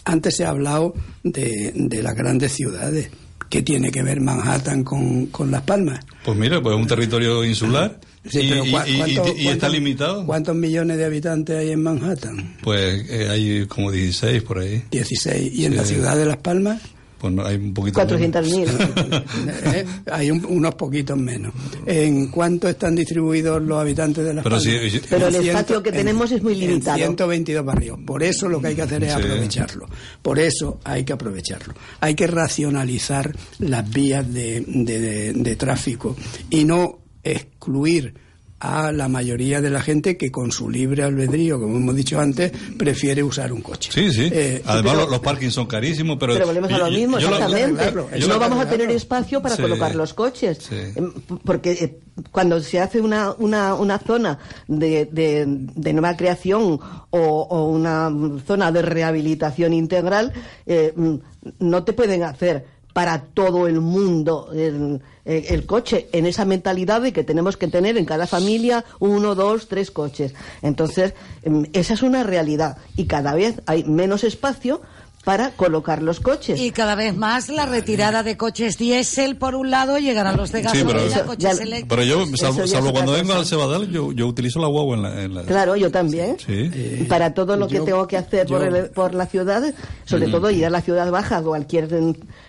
Antes 0.05 0.36
se 0.36 0.44
ha 0.44 0.48
hablado 0.51 0.94
de, 1.23 1.73
de 1.74 2.02
las 2.02 2.14
grandes 2.16 2.52
ciudades. 2.52 3.10
¿Qué 3.48 3.60
tiene 3.62 3.90
que 3.90 4.02
ver 4.02 4.19
Manhattan 4.20 4.82
con, 4.82 5.27
con 5.27 5.51
Las 5.51 5.60
Palmas? 5.62 6.01
Pues 6.24 6.39
mira, 6.39 6.62
pues 6.62 6.74
es 6.74 6.81
un 6.81 6.89
territorio 6.89 7.44
insular 7.44 8.01
Sí, 8.24 8.40
y, 8.40 8.48
pero 8.48 8.64
y- 8.64 8.70
¿cuá- 8.70 8.89
y- 8.89 8.93
y- 8.93 9.14
cuánto- 9.16 9.36
y 9.36 9.48
está 9.48 9.69
limitado. 9.69 10.24
¿Cuántos 10.24 10.56
millones 10.56 10.97
de 10.97 11.05
habitantes 11.05 11.56
hay 11.59 11.70
en 11.73 11.82
Manhattan? 11.82 12.56
Pues 12.62 13.05
eh, 13.10 13.28
hay 13.28 13.66
como 13.66 13.90
16 13.90 14.43
por 14.43 14.60
ahí. 14.60 14.82
16. 14.90 15.52
¿Y 15.52 15.66
en 15.66 15.77
la 15.77 15.85
ciudad 15.85 16.16
de 16.16 16.24
Las 16.24 16.39
Palmas? 16.39 16.81
Pues 17.23 17.39
hay 17.47 17.57
un 17.57 17.73
poquito 17.73 18.01
400.000. 18.01 19.24
Eh, 19.74 19.86
hay 20.11 20.31
un- 20.31 20.44
unos 20.44 20.74
poquitos 20.74 21.16
menos. 21.16 21.53
¿En 21.86 22.27
cuánto 22.28 22.69
están 22.69 22.94
distribuidos 22.97 23.62
los 23.62 23.81
habitantes 23.81 24.24
de 24.24 24.35
Las 24.35 24.43
Pero 24.43 24.57
Palmas? 24.57 24.81
sí, 24.82 24.90
sí. 24.90 25.01
Pero 25.09 25.28
el 25.28 25.36
espacio 25.36 25.82
que 25.82 25.90
en- 25.90 25.94
tenemos 25.97 26.31
es 26.32 26.43
muy 26.43 26.53
en 26.55 26.59
limitado. 26.61 26.97
122 26.99 27.65
barrios. 27.65 27.99
Por 28.05 28.23
eso 28.23 28.49
lo 28.49 28.61
que 28.61 28.66
hay 28.69 28.74
que 28.74 28.82
hacer 28.82 29.05
es 29.05 29.12
Sí. 29.15 29.20
aprovecharlo. 29.20 29.86
Por 30.20 30.39
eso 30.40 30.81
hay 30.85 31.05
que 31.05 31.12
aprovecharlo. 31.12 31.74
Hay 32.01 32.15
que 32.15 32.27
racionalizar 32.27 33.32
las 33.61 33.89
vías 33.89 34.31
de, 34.32 34.61
de- 34.66 35.01
de- 35.01 35.32
de 35.32 35.57
tráfico 35.57 36.16
y 36.51 36.65
no 36.65 36.99
excluir 37.23 38.15
a 38.64 38.93
la 38.93 39.09
mayoría 39.09 39.60
de 39.60 39.70
la 39.70 39.80
gente 39.82 40.16
que 40.16 40.30
con 40.30 40.52
su 40.52 40.70
libre 40.70 41.02
albedrío, 41.02 41.59
como 41.60 41.76
hemos 41.78 41.97
dicho 41.97 42.20
antes, 42.20 42.52
prefiere 42.78 43.20
usar 43.22 43.52
un 43.52 43.60
coche. 43.60 43.90
Sí, 43.93 44.12
sí. 44.12 44.28
Eh, 44.32 44.62
Además, 44.64 44.94
pero- 44.98 45.10
los, 45.10 45.18
parkings 45.20 45.52
son 45.52 45.66
carísimos, 45.66 46.16
pero. 46.20 46.34
Pero 46.34 46.47
volvemos 46.47 46.72
a 46.72 46.78
lo 46.78 46.89
yo- 46.89 46.98
mismo, 46.98 47.18
yo 47.18 47.28
lo- 47.30 47.36
exactamente. 47.36 47.84
yo 48.20 48.28
no 48.28 48.34
lo- 48.34 48.40
vamos 48.40 48.60
a 48.64 48.68
tener 48.68 48.89
espacio 48.93 49.43
para 49.43 49.56
Sí. 49.56 49.62
colocar 49.62 49.94
los 49.97 50.14
coches. 50.14 50.59
Sí. 50.59 50.76
P- 50.94 51.34
Porque 51.44 51.72
eh, 51.72 51.98
cuando 52.30 52.60
se 52.60 52.78
hace 52.78 53.01
una, 53.01 53.32
una, 53.39 53.74
una 53.74 53.98
zona 53.98 54.39
de, 54.68 55.06
de, 55.06 55.44
de 55.48 55.93
nueva 55.93 56.16
creación 56.16 56.78
o, 57.10 57.18
o 57.18 57.68
una 57.68 58.10
zona 58.47 58.70
de 58.70 58.82
rehabilitación 58.82 59.72
integral, 59.72 60.32
eh, 60.66 60.93
mm, 60.94 61.14
no 61.59 61.82
te 61.82 61.93
pueden 61.94 62.22
hacer 62.22 62.64
para 62.93 63.23
todo 63.23 63.66
el 63.66 63.81
mundo 63.81 64.51
el, 64.52 65.66
coche 65.66 66.09
en 66.12 66.27
esa 66.27 66.44
mentalidad 66.44 67.01
de 67.01 67.12
que 67.12 67.24
tenemos 67.24 67.56
que 67.56 67.69
tener 67.69 67.97
en 67.97 68.05
cada 68.05 68.27
familia 68.27 68.85
uno, 68.98 69.35
dos, 69.35 69.69
tres 69.69 69.90
coches. 69.90 70.35
Entonces, 70.62 71.14
em, 71.43 71.66
esa 71.73 71.94
es 71.94 72.02
una 72.02 72.23
realidad 72.23 72.78
y 72.97 73.06
cada 73.06 73.35
vez 73.35 73.60
hay 73.66 73.85
menos 73.85 74.24
espacio 74.24 74.82
para 75.24 75.51
colocar 75.53 76.03
los 76.03 76.19
coches. 76.19 76.61
Y 76.61 76.73
cada 76.73 76.94
vez 76.97 77.16
más 77.16 77.49
la 77.49 77.65
retirada 77.66 78.23
de 78.24 78.36
coches 78.36 78.77
diésel 78.77 79.36
por 79.36 79.55
un 79.55 79.70
lado 79.70 79.99
llegarán 79.99 80.36
los 80.36 80.51
de 80.51 80.62
Sí, 80.62 80.69
pero, 80.85 80.94
gasolina, 80.94 81.23
coches 81.24 81.43
ya- 81.43 81.51
eléctricos. 81.62 81.89
pero 81.89 82.03
yo, 82.03 82.36
salvo, 82.36 82.66
salvo 82.66 82.93
cuando 82.93 83.12
vengo 83.12 83.32
al 83.35 83.47
Cebadal, 83.47 83.89
yo, 83.90 84.11
yo 84.12 84.27
utilizo 84.27 84.59
la 84.61 84.66
guagua 84.66 84.97
en 84.97 85.03
la. 85.03 85.23
en 85.23 85.35
la- 85.35 85.43
Claro, 85.44 85.77
yo 85.77 85.90
también. 85.93 86.36
Sí. 86.44 87.05
Para 87.09 87.35
todo 87.35 87.57
lo 87.57 87.69
que 87.69 87.77
yo- 87.77 87.85
tengo 87.85 88.07
que 88.09 88.16
hacer 88.16 88.47
por, 88.49 88.69
yo- 88.69 88.77
el- 88.77 88.90
por 88.90 89.15
la 89.15 89.27
ciudad, 89.27 89.62
sobre 90.05 90.27
todo 90.28 90.51
ir 90.51 90.66
a 90.66 90.70
la 90.70 90.81
ciudad 90.81 91.09
baja, 91.11 91.36
a 91.36 91.43
cualquier, 91.43 91.89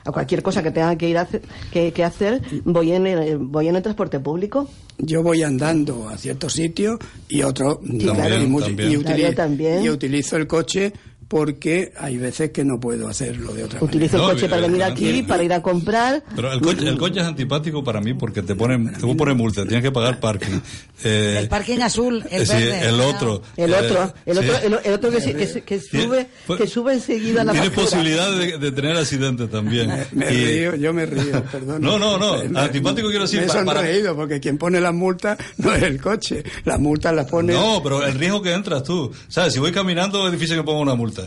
a 0.06 0.12
cualquier 0.12 0.42
cosa 0.42 0.64
que 0.64 0.72
tenga 0.72 0.96
que 0.96 1.08
ir 1.10 1.18
a 1.20 1.22
hacer, 1.22 1.42
que, 1.72 1.92
que 1.94 2.04
hacer, 2.04 2.42
voy 2.66 2.92
en, 2.94 3.06
el, 3.06 3.38
voy 3.38 3.68
en 3.68 3.76
el 3.76 3.84
transporte 3.84 4.20
público. 4.20 4.68
yo 4.98 5.22
voy 5.22 5.44
andando 5.44 6.10
a 6.10 6.18
ciertos 6.18 6.54
sitios 6.54 6.98
y 7.30 7.42
otros 7.44 7.78
no, 7.84 8.14
También, 8.14 8.52
y, 8.56 8.60
también. 8.62 8.92
y 8.92 8.98
Claro, 8.98 9.18
utili- 9.18 9.22
yo 9.30 9.36
también. 9.36 9.84
y 9.84 9.90
utilizo 9.90 10.38
el 10.38 10.48
coche 10.48 10.92
porque 11.34 11.92
hay 11.98 12.18
veces 12.18 12.52
que 12.52 12.64
no 12.64 12.80
puedo 12.80 13.08
hacerlo 13.08 13.56
de 13.56 13.64
otra 13.64 13.84
Utilizo 13.84 14.18
No, 14.20 14.30
el 14.30 14.36
coche 14.36 14.48
para 14.48 14.62
venir 14.62 14.84
aquí, 14.84 15.24
para 15.24 15.42
ir 15.42 15.52
a 15.52 15.64
comprar. 15.64 16.24
Pero 16.36 16.54
el 16.54 16.62
coche, 16.62 16.88
el 16.88 16.96
coche 16.96 17.22
es 17.22 17.26
antipático 17.26 17.84
para 17.84 18.00
mí 18.02 18.14
porque 18.14 18.44
te 18.44 18.54
ponen, 18.54 18.94
te 18.94 19.16
ponen 19.16 19.36
multa, 19.36 19.64
tienes 19.64 19.82
que 19.82 19.92
pagar 19.92 20.20
parking. 20.20 20.60
Eh, 21.06 21.36
El 21.42 21.50
parking 21.50 21.80
azul, 21.80 22.24
el 22.32 22.44
eh, 22.44 22.46
sí, 22.46 22.54
verde. 22.54 22.88
el 22.88 23.02
otro. 23.02 23.42
El 23.58 23.74
eh, 23.74 23.78
otro, 23.78 24.14
el 24.26 24.38
sí. 24.38 24.40
otro, 24.50 24.58
el, 24.68 24.80
el 24.86 24.94
otro 24.94 25.12
que, 25.12 25.20
se- 25.20 25.62
que, 25.62 25.80
sube, 25.82 26.28
Pues- 26.48 26.62
que 26.62 26.66
sube 26.68 26.94
enseguida 26.94 27.44
la 27.44 27.52
Tienes 27.52 27.72
posibilidad 27.72 28.32
de, 28.32 28.58
de 28.58 28.72
tener 28.72 28.96
accidentes 28.96 29.50
también. 29.52 29.92
Me 30.14 30.34
Y- 30.34 30.46
río, 30.46 30.76
yo 30.76 30.94
me 30.94 31.06
río, 31.06 31.44
perdón. 31.52 31.82
No, 31.82 32.00
no, 32.00 32.18
no, 32.18 32.58
antipático 32.58 33.10
quiero 33.10 33.24
decir, 33.24 33.40
Me 33.40 33.46
he 33.48 33.50
pa- 33.50 33.66
para- 33.66 33.80
sonreído 33.82 34.16
porque 34.16 34.40
quien 34.40 34.58
pone 34.58 34.80
las 34.80 34.94
multas 34.94 35.38
no 35.58 35.74
es 35.76 35.84
el 35.84 36.00
coche, 36.00 36.42
las 36.64 36.80
multas 36.80 37.14
las 37.14 37.26
pone... 37.30 37.52
No, 37.52 37.82
pero 37.84 38.06
el 38.06 38.14
riesgo 38.14 38.42
que 38.42 38.54
entras 38.54 38.84
tú. 38.84 39.12
¿Sabes? 39.28 39.52
Si 39.52 39.60
voy 39.60 39.74
caminando 39.74 40.26
es 40.28 40.32
difícil 40.32 40.56
que 40.56 40.64
ponga 40.64 40.80
una 40.80 40.96
multa. 40.96 41.23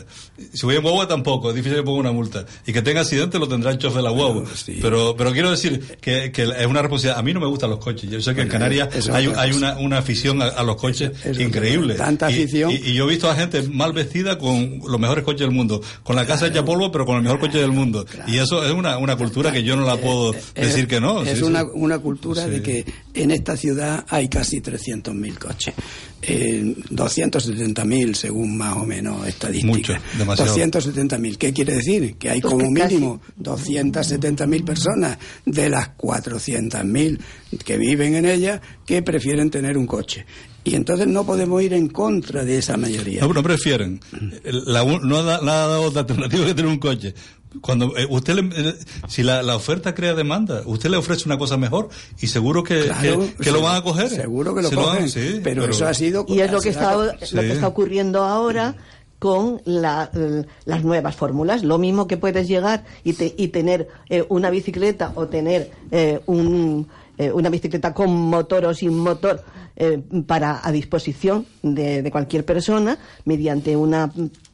Si 0.53 0.65
voy 0.65 0.75
en 0.75 0.81
guagua 0.81 1.07
tampoco, 1.07 1.49
es 1.49 1.55
difícil 1.55 1.77
que 1.77 1.83
ponga 1.83 1.99
una 1.99 2.11
multa. 2.11 2.45
Y 2.65 2.73
que 2.73 2.81
tenga 2.81 3.01
accidente 3.01 3.39
lo 3.39 3.47
tendrá 3.47 3.71
el 3.71 3.77
chofer 3.77 3.97
de 3.97 4.03
la 4.03 4.09
guagua. 4.11 4.43
Pero, 4.81 5.15
pero 5.17 5.31
quiero 5.31 5.51
decir 5.51 5.97
que, 6.01 6.31
que 6.31 6.43
es 6.43 6.65
una 6.67 6.81
responsabilidad. 6.81 7.19
A 7.19 7.23
mí 7.23 7.33
no 7.33 7.39
me 7.39 7.47
gustan 7.47 7.69
los 7.69 7.79
coches. 7.79 8.09
Yo 8.09 8.21
sé 8.21 8.33
que 8.35 8.41
en 8.41 8.49
Canarias 8.49 9.09
hay, 9.09 9.27
una, 9.51 9.77
una 9.77 9.97
afición 9.97 10.41
a, 10.41 10.45
a 10.47 10.63
los 10.63 10.75
coches 10.77 11.11
Eso 11.23 11.41
increíble. 11.41 11.95
Tanta 11.95 12.27
afición. 12.27 12.71
Y, 12.71 12.75
y 12.75 12.93
yo 12.93 13.05
he 13.05 13.09
visto 13.09 13.29
a 13.29 13.35
gente 13.35 13.61
mal 13.63 13.93
vestida 13.93 14.37
con 14.37 14.81
los 14.87 14.99
mejores 14.99 15.23
coches 15.23 15.41
del 15.41 15.51
mundo. 15.51 15.81
Con 16.03 16.15
la 16.15 16.25
casa 16.25 16.47
hecha 16.47 16.63
polvo, 16.63 16.91
pero 16.91 17.05
con 17.05 17.15
el 17.17 17.23
mejor 17.23 17.39
coche 17.39 17.59
del 17.59 17.71
mundo. 17.71 18.05
Y 18.27 18.37
eso 18.37 18.63
es 18.65 18.71
una, 18.71 18.97
una 18.97 19.15
cultura 19.15 19.51
que 19.51 19.63
yo 19.63 19.75
no 19.75 19.85
la 19.85 19.97
puedo 19.97 20.33
Es- 20.33 20.53
decir 20.55 20.87
que 20.87 20.99
no. 20.99 21.23
Es 21.23 21.37
Sí, 21.39 21.43
una, 21.43 21.61
sí. 21.61 21.67
una 21.73 21.99
cultura 21.99 22.47
de 22.47 22.61
que 22.61 22.85
en 23.21 23.31
esta 23.31 23.57
ciudad 23.57 24.05
hay 24.09 24.27
casi 24.29 24.61
300.000 24.61 25.37
coches. 25.37 25.73
Eh, 26.21 26.75
270.000 26.89 28.13
según 28.15 28.57
más 28.57 28.75
o 28.77 28.85
menos 28.85 29.25
estadísticas. 29.27 29.75
Mucho, 29.77 29.93
demasiado. 30.17 30.55
270.000. 30.57 31.37
¿Qué 31.37 31.53
quiere 31.53 31.75
decir? 31.75 32.15
Que 32.17 32.29
hay 32.31 32.41
Pues 32.41 32.53
como 32.53 32.73
que 32.73 32.81
casi- 32.81 32.95
mínimo 32.95 33.21
270.000 33.39 34.63
personas 34.65 35.17
de 35.45 35.69
las 35.69 35.89
400.000 35.97 37.19
que 37.63 37.77
viven 37.77 38.15
en 38.15 38.25
ella 38.25 38.61
que 38.85 39.01
prefieren 39.01 39.49
tener 39.49 39.77
un 39.77 39.85
coche. 39.87 40.25
Y 40.63 40.75
entonces 40.75 41.07
no 41.07 41.25
podemos 41.25 41.61
ir 41.63 41.73
en 41.73 41.87
contra 41.87 42.43
de 42.43 42.57
esa 42.57 42.75
mayoría. 42.75 43.21
No, 43.21 43.31
no 43.31 43.41
prefieren. 43.41 44.01
La, 44.43 44.83
un- 44.83 45.07
no 45.07 45.19
ha 45.19 45.23
dado 45.39 45.81
otra 45.83 46.01
alternativa 46.01 46.45
que 46.45 46.53
tener 46.53 46.69
un 46.69 46.77
coche. 46.79 47.13
Cuando 47.61 47.97
eh, 47.97 48.05
usted 48.09 48.35
le- 48.35 48.69
eh, 48.69 48.75
si 49.07 49.23
la, 49.23 49.41
la 49.41 49.55
oferta 49.55 49.95
crea 49.95 50.13
demanda, 50.13 50.61
usted 50.65 50.89
le 50.89 50.97
ofrece 50.97 51.23
una 51.25 51.37
cosa 51.37 51.57
mejor 51.57 51.89
y 52.19 52.27
seguro 52.27 52.63
que, 52.63 52.83
Claro, 52.83 53.19
que, 53.37 53.43
que 53.45 53.51
lo 53.51 53.61
van 53.61 53.77
a 53.77 53.81
coger. 53.83 54.09
seguro 54.09 54.53
que 54.53 54.61
lo 54.61 54.69
van- 54.71 55.09
sí, 55.09 55.39
pero 55.43 55.65
eso 55.65 55.87
ha 55.87 55.93
sido- 55.93 56.25
Y 56.27 56.39
es 56.41 56.51
lo 56.51 56.59
que 56.61 56.69
está, 56.69 56.95
lo 56.95 57.13
que 57.17 57.25
Sí. 57.25 57.37
está 57.39 57.67
ocurriendo 57.67 58.23
ahora 58.23 58.75
con 59.19 59.61
la, 59.65 60.11
eh, 60.13 60.43
las 60.65 60.83
nuevas 60.83 61.15
fórmulas. 61.15 61.63
Lo 61.63 61.77
mismo 61.79 62.05
que 62.07 62.17
puedes 62.17 62.47
llegar 62.47 62.83
y, 63.03 63.13
te- 63.13 63.33
y 63.37 63.47
tener 63.47 63.87
eh, 64.09 64.23
una 64.29 64.49
bicicleta 64.51 65.13
o 65.15 65.27
tener 65.27 65.71
eh, 65.89 66.19
un, 66.27 66.87
eh, 67.17 67.31
una 67.31 67.49
bicicleta 67.49 67.93
con 67.93 68.11
motor 68.13 68.65
o 68.65 68.73
sin 68.75 68.95
motor 68.99 69.43
eh, 69.75 69.99
para 70.27 70.59
a 70.63 70.71
disposición 70.71 71.45
de, 71.63 72.03
de 72.03 72.11
cualquier 72.11 72.45
persona 72.45 72.99
mediante 73.25 73.75
una 73.75 74.11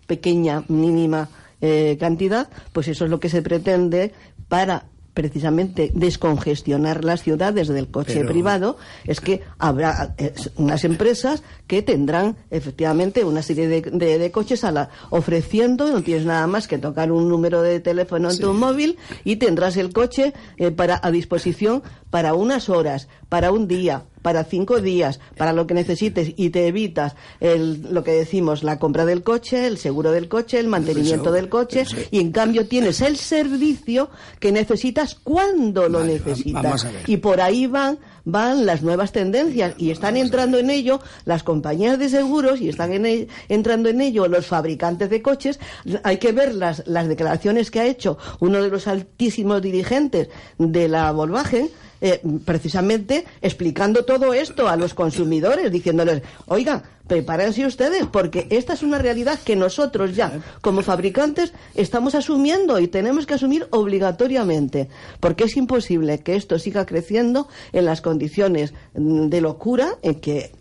pequeña 0.08 0.64
mínima 0.70 1.28
eh, 1.64 1.98
cantidad, 2.00 2.50
pues 2.74 2.88
eso 2.90 3.06
es 3.06 3.10
lo 3.10 3.20
que 3.20 3.30
se 3.30 3.42
pretende 3.42 4.12
para 4.48 4.86
precisamente 5.16 5.92
descongestionar 5.94 7.04
las 7.06 7.22
ciudades 7.22 7.68
del 7.68 7.88
coche 7.88 8.16
Pero- 8.16 8.30
privado. 8.30 8.78
Es 9.06 9.22
que 9.22 9.42
habrá 9.60 10.16
unas 10.56 10.84
empresas 10.86 11.44
que 11.68 11.84
tendrán 11.84 12.36
efectivamente 12.50 13.24
una 13.24 13.44
serie 13.44 13.68
de, 13.68 13.82
de- 13.82 14.18
de 14.18 14.32
coches 14.32 14.64
a 14.64 14.72
la, 14.72 14.90
ofreciendo, 15.12 15.92
no 15.92 16.02
tienes 16.02 16.26
nada 16.26 16.48
más 16.48 16.68
que 16.68 16.80
tocar 16.80 17.12
un 17.12 17.30
número 17.30 17.62
de 17.62 17.80
teléfono 17.80 18.32
en 18.32 18.40
tu 18.40 18.54
móvil 18.54 18.98
y 19.24 19.36
tendrás 19.36 19.78
el 19.78 19.94
coche 19.94 20.34
eh, 20.58 20.72
para 20.72 21.00
a 21.04 21.12
disposición 21.12 21.84
para 22.10 22.34
unas 22.34 22.68
horas, 22.70 23.08
para 23.30 23.52
un 23.52 23.68
día, 23.68 24.06
para 24.24 24.44
cinco 24.46 24.82
días, 24.82 25.20
para 25.38 25.54
lo 25.54 25.68
que 25.68 25.76
necesites 25.76 26.34
y 26.36 26.50
te 26.50 26.66
evitas 26.66 27.16
el, 27.40 27.94
lo 27.94 28.04
que 28.04 28.12
decimos, 28.14 28.64
la 28.64 28.80
compra 28.80 29.06
del 29.06 29.22
coche, 29.22 29.68
el 29.68 29.78
seguro 29.78 30.12
del 30.12 30.28
coche, 30.30 30.58
el 30.60 30.68
mantenimiento 30.68 31.32
del 31.32 31.50
coche 31.50 31.84
y 32.10 32.20
en 32.20 32.32
cambio 32.32 32.66
tienes 32.66 33.02
el 33.02 33.18
servicio 33.18 34.10
que 34.40 34.52
necesitas 34.52 35.16
cuando 35.24 35.88
lo 35.90 36.04
necesitas. 36.04 36.88
Y 37.08 37.18
por 37.18 37.40
ahí 37.42 37.68
van 37.68 38.00
van 38.26 38.66
las 38.66 38.82
nuevas 38.84 39.12
tendencias 39.12 39.74
y 39.78 39.92
están 39.92 40.16
entrando 40.16 40.58
en 40.58 40.70
ello 40.70 41.02
las 41.26 41.44
compañías 41.44 42.00
de 42.00 42.08
seguros 42.08 42.62
y 42.62 42.70
están 42.70 42.94
en 42.94 43.06
el- 43.06 43.28
entrando 43.50 43.90
en 43.90 44.00
ello 44.00 44.30
los 44.30 44.46
fabricantes 44.46 45.10
de 45.10 45.22
coches. 45.22 45.60
Hay 46.04 46.20
que 46.20 46.32
ver 46.32 46.56
las, 46.56 46.84
las 46.88 47.10
declaraciones 47.10 47.70
que 47.70 47.82
ha 47.82 47.86
hecho 47.86 48.18
uno 48.40 48.62
de 48.62 48.70
los 48.70 48.88
altísimos 48.88 49.62
dirigentes 49.62 50.30
de 50.58 50.88
la 50.88 51.12
Volkswagen 51.12 51.70
eh, 52.06 52.20
precisamente 52.44 53.24
explicando 53.42 54.04
todo 54.04 54.34
esto 54.34 54.68
a 54.68 54.76
los 54.76 54.94
consumidores, 54.94 55.72
diciéndoles, 55.72 56.22
oiga, 56.48 56.84
prepárense 57.08 57.66
ustedes, 57.66 58.06
porque 58.08 58.46
esta 58.50 58.74
es 58.74 58.84
una 58.84 58.98
realidad 58.98 59.40
que 59.40 59.56
nosotros 59.56 60.14
ya, 60.14 60.42
como 60.60 60.82
fabricantes, 60.82 61.54
estamos 61.76 62.14
asumiendo 62.14 62.78
y 62.82 62.90
tenemos 62.90 63.26
que 63.26 63.36
asumir 63.36 63.68
obligatoriamente, 63.70 64.90
porque 65.22 65.46
es 65.46 65.56
imposible 65.56 66.20
que 66.20 66.36
esto 66.36 66.60
siga 66.60 66.86
creciendo 66.86 67.48
en 67.72 67.86
las 67.86 68.02
condiciones 68.02 68.74
de 68.94 69.40
locura 69.40 69.96
en 70.02 70.16
que 70.16 70.52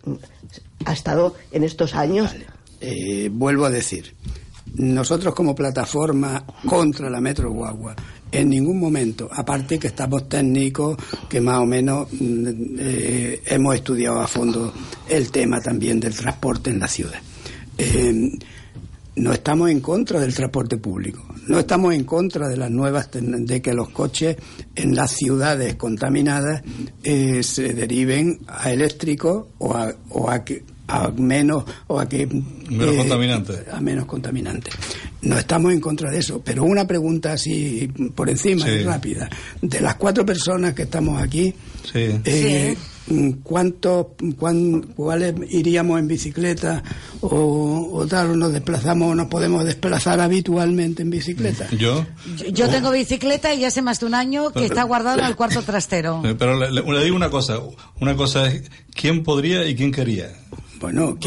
ha 0.85 0.93
estado 0.93 1.35
en 1.51 1.65
estos 1.65 1.93
años. 1.93 2.33
Eh, 2.79 3.29
vuelvo 3.29 3.65
a 3.65 3.69
decir, 3.69 4.15
nosotros 4.75 5.35
como 5.35 5.53
plataforma 5.53 6.45
contra 6.65 7.09
la 7.09 7.19
Metro 7.19 7.51
Guagua, 7.51 7.97
en 8.33 8.49
ningún 8.49 8.79
momento, 8.79 9.29
aparte 9.31 9.77
que 9.77 9.87
estamos 9.87 10.27
técnicos, 10.27 10.97
que 11.29 11.39
más 11.39 11.59
o 11.59 11.65
menos 11.65 12.07
mm, 12.11 12.47
eh, 12.79 13.41
hemos 13.45 13.75
estudiado 13.75 14.19
a 14.19 14.27
fondo 14.27 14.73
el 15.07 15.31
tema 15.31 15.61
también 15.61 15.99
del 15.99 16.15
transporte 16.15 16.71
en 16.71 16.79
la 16.79 16.87
ciudad. 16.87 17.21
Eh, 17.77 18.31
no 19.15 19.31
estamos 19.31 19.69
en 19.69 19.79
contra 19.79 20.19
del 20.19 20.33
transporte 20.33 20.77
público, 20.77 21.23
no 21.47 21.59
estamos 21.59 21.93
en 21.93 22.03
contra 22.03 22.47
de 22.47 22.57
las 22.57 22.71
nuevas 22.71 23.09
de 23.11 23.61
que 23.61 23.73
los 23.73 23.89
coches 23.89 24.37
en 24.75 24.95
las 24.95 25.11
ciudades 25.11 25.75
contaminadas 25.75 26.63
eh, 27.03 27.43
se 27.43 27.73
deriven 27.73 28.39
a 28.47 28.71
eléctricos 28.71 29.45
o 29.59 29.75
a, 29.75 29.93
o 30.09 30.31
a 30.31 30.43
a 30.93 31.09
menos 31.09 31.63
o 31.87 31.99
a 31.99 32.07
que 32.07 32.25
Menos 32.27 32.93
eh, 32.93 32.97
contaminante. 32.97 33.53
a 33.71 33.79
menos 33.81 34.05
contaminante. 34.05 34.69
No 35.21 35.37
estamos 35.37 35.71
en 35.73 35.79
contra 35.79 36.11
de 36.11 36.19
eso, 36.19 36.41
pero 36.43 36.63
una 36.63 36.85
pregunta 36.85 37.33
así 37.33 37.89
por 38.15 38.29
encima 38.29 38.65
Sí. 38.65 38.71
y 38.71 38.83
rápida. 38.83 39.29
De 39.61 39.79
las 39.81 39.95
cuatro 39.95 40.25
personas 40.25 40.73
que 40.73 40.83
estamos 40.83 41.21
aquí, 41.21 41.53
Sí. 41.91 42.19
eh, 42.25 42.75
¿cuántos, 43.43 44.07
cuán- 44.37 44.81
cuáles 44.95 45.33
iríamos 45.49 45.99
en 45.99 46.07
bicicleta 46.07 46.83
o, 47.21 47.89
o 47.93 48.07
tal, 48.07 48.31
o 48.31 48.35
nos 48.35 48.51
desplazamos 48.53 49.11
o 49.11 49.15
nos 49.15 49.27
podemos 49.27 49.63
desplazar 49.65 50.19
habitualmente 50.19 51.01
en 51.03 51.09
bicicleta? 51.09 51.69
Yo. 51.71 52.05
Yo- 52.37 52.47
Yo 52.49 52.69
tengo 52.69 52.91
bicicleta 52.91 53.53
y 53.53 53.63
hace 53.65 53.81
más 53.81 53.99
de 53.99 54.05
un 54.07 54.15
año 54.15 54.51
que 54.51 54.65
está 54.65 54.83
guardado 54.83 55.19
en 55.19 55.25
el 55.25 55.35
cuarto 55.35 55.61
trastero. 55.61 56.21
Pero 56.37 56.57
le, 56.59 56.71
le- 56.71 56.81
le 56.83 57.03
digo 57.03 57.15
una 57.15 57.29
cosa. 57.29 57.59
Una 57.99 58.15
cosa 58.15 58.47
es 58.47 58.63
quién 58.93 59.23
podría 59.23 59.65
y 59.67 59.75
quién 59.75 59.91
quería. 59.91 60.33
Bueno, 60.83 61.17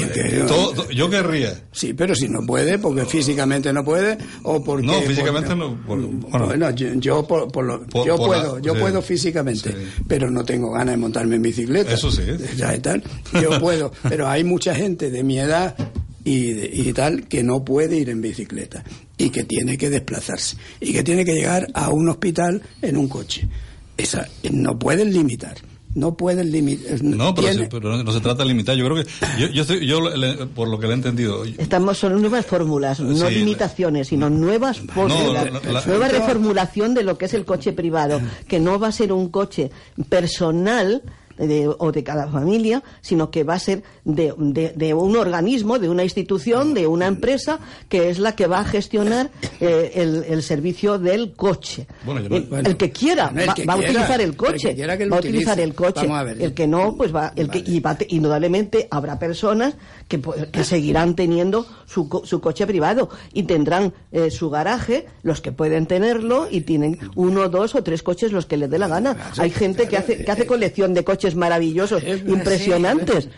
yo 0.94 1.08
querría. 1.08 1.62
Sí, 1.72 1.94
pero 1.94 2.14
si 2.14 2.28
no 2.28 2.44
puede, 2.44 2.78
porque 2.78 3.06
físicamente 3.06 3.72
no 3.72 3.82
puede, 3.84 4.18
o 4.42 4.62
porque... 4.62 4.86
No, 4.86 5.00
físicamente 5.00 5.56
no. 5.56 5.74
por- 5.86 5.98
bueno, 5.98 6.46
Bueno, 6.46 6.70
yo, 6.72 6.92
yo 6.94 7.26
por, 7.26 7.50
por 7.50 7.64
lo- 7.64 7.86
yo 8.04 8.16
la- 8.18 8.26
puedo, 8.26 8.58
yo 8.58 8.74
sí. 8.74 8.80
puedo 8.80 9.00
físicamente, 9.00 9.74
pero 10.06 10.30
no 10.30 10.44
tengo 10.44 10.70
ganas 10.72 10.92
de 10.92 10.96
montarme 10.98 11.36
en 11.36 11.42
bicicleta. 11.42 11.94
Eso 11.94 12.10
sí. 12.10 12.22
Ya 12.58 12.76
y 12.76 12.80
tal. 12.80 13.02
Yo 13.40 13.58
puedo, 13.58 13.90
pero 14.08 14.28
hay 14.28 14.44
mucha 14.44 14.74
gente 14.74 15.10
de 15.10 15.24
mi 15.24 15.38
edad 15.38 15.74
y, 16.22 16.52
de- 16.52 16.70
y 16.74 16.92
tal 16.92 17.26
que 17.26 17.42
no 17.42 17.64
puede 17.64 17.96
ir 17.96 18.10
en 18.10 18.20
bicicleta 18.20 18.84
y 19.16 19.30
que 19.30 19.44
tiene 19.44 19.78
que 19.78 19.88
desplazarse 19.88 20.58
y 20.80 20.92
que 20.92 21.02
tiene 21.02 21.24
que 21.24 21.32
llegar 21.34 21.66
a 21.72 21.88
un 21.88 22.10
hospital 22.10 22.60
en 22.82 22.98
un 22.98 23.08
coche. 23.08 23.48
Esa, 23.96 24.28
no 24.52 24.78
pueden 24.78 25.14
limitar. 25.14 25.56
No 25.96 26.14
pueden 26.14 26.52
limitar. 26.52 27.02
no, 27.02 27.34
pero, 27.34 27.48
tiene- 27.48 27.62
sí, 27.64 27.68
pero 27.70 27.96
no, 27.96 28.04
no 28.04 28.12
se 28.12 28.20
trata 28.20 28.42
de 28.42 28.48
limitar. 28.50 28.76
Yo 28.76 28.84
creo 28.84 29.02
que. 29.02 29.10
Yo, 29.40 29.48
yo, 29.48 29.62
estoy- 29.62 29.86
yo 29.86 30.00
le- 30.14 30.46
por 30.46 30.68
lo 30.68 30.78
que 30.78 30.86
le 30.86 30.92
he 30.92 30.96
entendido. 30.96 31.44
Estamos 31.44 31.96
son 31.98 32.20
nuevas 32.20 32.44
fórmulas, 32.44 33.00
no 33.00 33.28
Sí, 33.28 33.36
limitaciones, 33.36 34.08
sino 34.08 34.28
nuevas 34.30 34.78
fórmulas, 34.78 35.50
la- 35.50 35.72
la- 35.72 35.84
nueva 35.86 36.06
la- 36.08 36.12
reformulación 36.18 36.92
de 36.92 37.02
lo 37.02 37.16
que 37.16 37.24
es 37.24 37.34
el 37.34 37.44
coche 37.46 37.72
privado, 37.72 38.20
que 38.46 38.60
no 38.60 38.78
va 38.78 38.88
a 38.88 38.92
ser 38.92 39.10
un 39.12 39.30
coche 39.30 39.70
personal 40.08 41.02
de- 41.38 41.68
o 41.78 41.92
de 41.92 42.04
cada 42.04 42.28
familia, 42.28 42.82
sino 43.00 43.30
que 43.30 43.44
va 43.44 43.54
a 43.54 43.58
ser 43.58 43.82
de, 44.04 44.34
de- 44.38 44.72
de 44.74 44.94
un 44.94 45.16
organismo, 45.16 45.78
de 45.78 45.88
una 45.88 46.02
institución, 46.04 46.74
de 46.74 46.86
una 46.86 47.06
empresa, 47.06 47.58
que 47.88 48.08
es 48.10 48.18
la 48.18 48.34
que 48.36 48.46
va 48.46 48.60
a 48.60 48.64
gestionar 48.64 49.30
eh, 49.60 49.92
el, 49.94 50.24
el 50.28 50.42
servicio 50.42 50.98
del 50.98 51.32
coche. 51.34 51.86
Bueno, 52.04 52.20
yo 52.22 52.28
no- 52.28 52.36
el, 52.36 52.42
bueno. 52.44 52.68
el 52.68 52.76
que 52.76 52.90
quiera 52.90 53.32
el 53.36 53.48
va, 53.48 53.54
que 53.54 53.64
va 53.64 53.74
a 53.74 53.76
utilizar 53.76 54.20
el 54.20 54.36
coche, 54.36 54.74
que 54.74 54.86
que 54.86 55.08
va 55.08 55.16
a 55.16 55.20
utilizar 55.20 55.60
el 55.60 55.74
coche. 55.74 56.06
Ver. 56.06 56.40
El 56.42 56.54
que 56.54 56.66
no, 56.66 56.96
pues 56.96 57.14
va, 57.14 57.32
el 57.36 57.50
que 57.50 57.58
y 57.66 57.80
va 57.80 57.96
indudablemente 58.08 58.88
habrá 58.90 59.18
personas 59.18 59.74
que, 60.08 60.18
pues, 60.18 60.46
que 60.46 60.64
seguirán 60.64 61.14
teniendo 61.14 61.66
su, 61.86 62.08
su 62.24 62.40
coche 62.40 62.66
privado 62.66 63.08
y 63.32 63.44
tendrán 63.44 63.92
eh, 64.12 64.30
su 64.30 64.50
garaje, 64.50 65.06
los 65.22 65.40
que 65.40 65.52
pueden 65.52 65.86
tenerlo 65.86 66.48
y 66.50 66.62
tienen 66.62 66.98
uno, 67.14 67.48
dos 67.48 67.74
o 67.74 67.82
tres 67.82 68.02
coches 68.02 68.32
los 68.32 68.46
que 68.46 68.56
les 68.56 68.70
dé 68.70 68.78
la 68.78 68.88
gana. 68.88 69.16
Hay 69.38 69.50
gente 69.50 69.88
que 69.88 69.96
hace 69.96 70.24
que 70.24 70.30
hace 70.30 70.46
colección 70.46 70.94
de 70.94 71.04
coches 71.04 71.25
maravillosos, 71.34 72.02
impresionantes. 72.04 73.28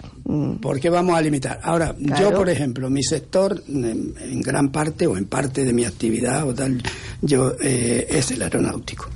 ¿Por 0.60 0.78
qué 0.78 0.90
vamos 0.90 1.16
a 1.16 1.23
limitar? 1.23 1.59
Ahora, 1.62 1.97
yo, 1.98 2.32
por 2.35 2.51
ejemplo, 2.51 2.90
mi 2.90 3.02
sector, 3.02 3.62
en, 3.66 4.15
en 4.20 4.43
gran 4.43 4.70
parte 4.70 5.06
o 5.06 5.16
en 5.16 5.24
parte 5.24 5.65
de 5.65 5.73
mi 5.73 5.85
actividad 5.85 6.47
o 6.47 6.55
tal, 6.55 6.82
yo 7.23 7.55
eh, 7.60 8.06
es 8.10 8.31
el 8.31 8.43
aeronáutico. 8.43 9.09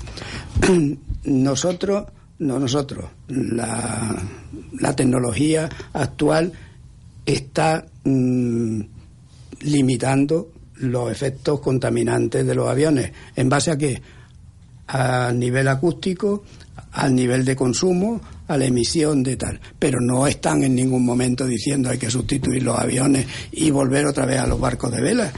nosotros, 1.24 2.06
no 2.38 2.58
nosotros, 2.58 3.10
la, 3.28 4.16
la 4.80 4.96
tecnología 4.96 5.68
actual 5.92 6.52
está 7.26 7.84
mm, 8.04 8.80
limitando 9.60 10.50
los 10.76 11.10
efectos 11.10 11.60
contaminantes 11.60 12.46
de 12.46 12.54
los 12.54 12.68
aviones. 12.68 13.12
¿En 13.36 13.48
base 13.48 13.70
a 13.70 13.76
qué? 13.76 14.02
A 14.88 15.30
nivel 15.32 15.68
acústico, 15.68 16.42
al 16.92 17.14
nivel 17.14 17.44
de 17.44 17.56
consumo, 17.56 18.20
a 18.48 18.56
la 18.58 18.64
emisión 18.64 19.22
de 19.22 19.36
tal. 19.36 19.60
Pero 19.78 19.98
no 20.00 20.26
están 20.26 20.62
en 20.64 20.74
ningún 20.74 21.04
momento 21.04 21.46
diciendo 21.46 21.90
hay 21.90 21.98
que 21.98 22.10
sustituir 22.10 22.62
los 22.62 22.78
aviones 22.78 23.26
y 23.52 23.70
volver 23.70 24.06
otra 24.06 24.26
vez 24.26 24.38
a 24.40 24.46
los 24.46 24.58
barcos 24.60 24.92
de 24.92 25.00
vela. 25.00 25.32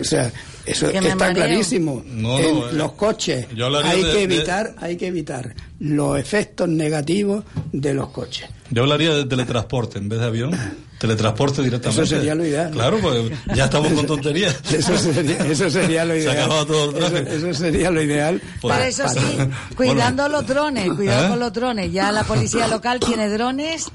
O 0.00 0.04
sea, 0.04 0.30
eso 0.66 0.88
está 0.88 1.14
mareo. 1.16 1.34
clarísimo. 1.34 2.02
No, 2.06 2.38
En 2.38 2.54
no, 2.54 2.68
eh, 2.68 2.72
los 2.74 2.92
coches 2.92 3.46
hay 3.84 4.02
de- 4.02 4.12
que 4.12 4.16
de- 4.18 4.22
evitar, 4.22 4.74
hay 4.78 4.96
que 4.96 5.06
evitar 5.08 5.54
los 5.80 6.18
efectos 6.18 6.68
negativos 6.68 7.44
de 7.72 7.94
los 7.94 8.10
coches. 8.10 8.48
Yo 8.70 8.82
hablaría 8.82 9.14
de 9.14 9.24
teletransporte 9.24 9.98
en 9.98 10.08
vez 10.08 10.20
de 10.20 10.26
avión. 10.26 10.50
Teletransporte 11.00 11.62
directamente. 11.62 12.02
Eso 12.02 12.14
sería 12.14 12.34
lo 12.34 12.44
ideal. 12.44 12.70
Claro, 12.72 12.98
pues 13.00 13.32
ya 13.56 13.64
estamos 13.64 13.90
con 13.94 14.04
tonterías. 14.06 14.54
Eso 14.70 14.98
sería, 14.98 15.36
eso 15.46 15.70
sería 15.70 16.04
lo 16.04 16.12
Se 16.12 16.20
ideal. 16.20 16.36
acababa 16.38 16.66
todo 16.66 16.90
el 16.90 16.96
eso, 17.02 17.10
traje. 17.10 17.36
eso 17.36 17.54
sería 17.54 17.90
lo 17.90 18.02
ideal. 18.02 18.42
Pues- 18.60 18.76
Pero 18.76 18.86
eso 18.88 19.08
sí, 19.08 19.38
cuidando 19.76 20.28
los 20.28 20.46
drones, 20.46 20.90
cuidado 20.92 21.24
¿Eh? 21.24 21.28
con 21.30 21.40
los 21.40 21.52
drones. 21.54 21.90
Ya 21.90 22.12
la 22.12 22.22
policía 22.24 22.68
local 22.68 23.00
tiene 23.00 23.30
drones. 23.30 23.86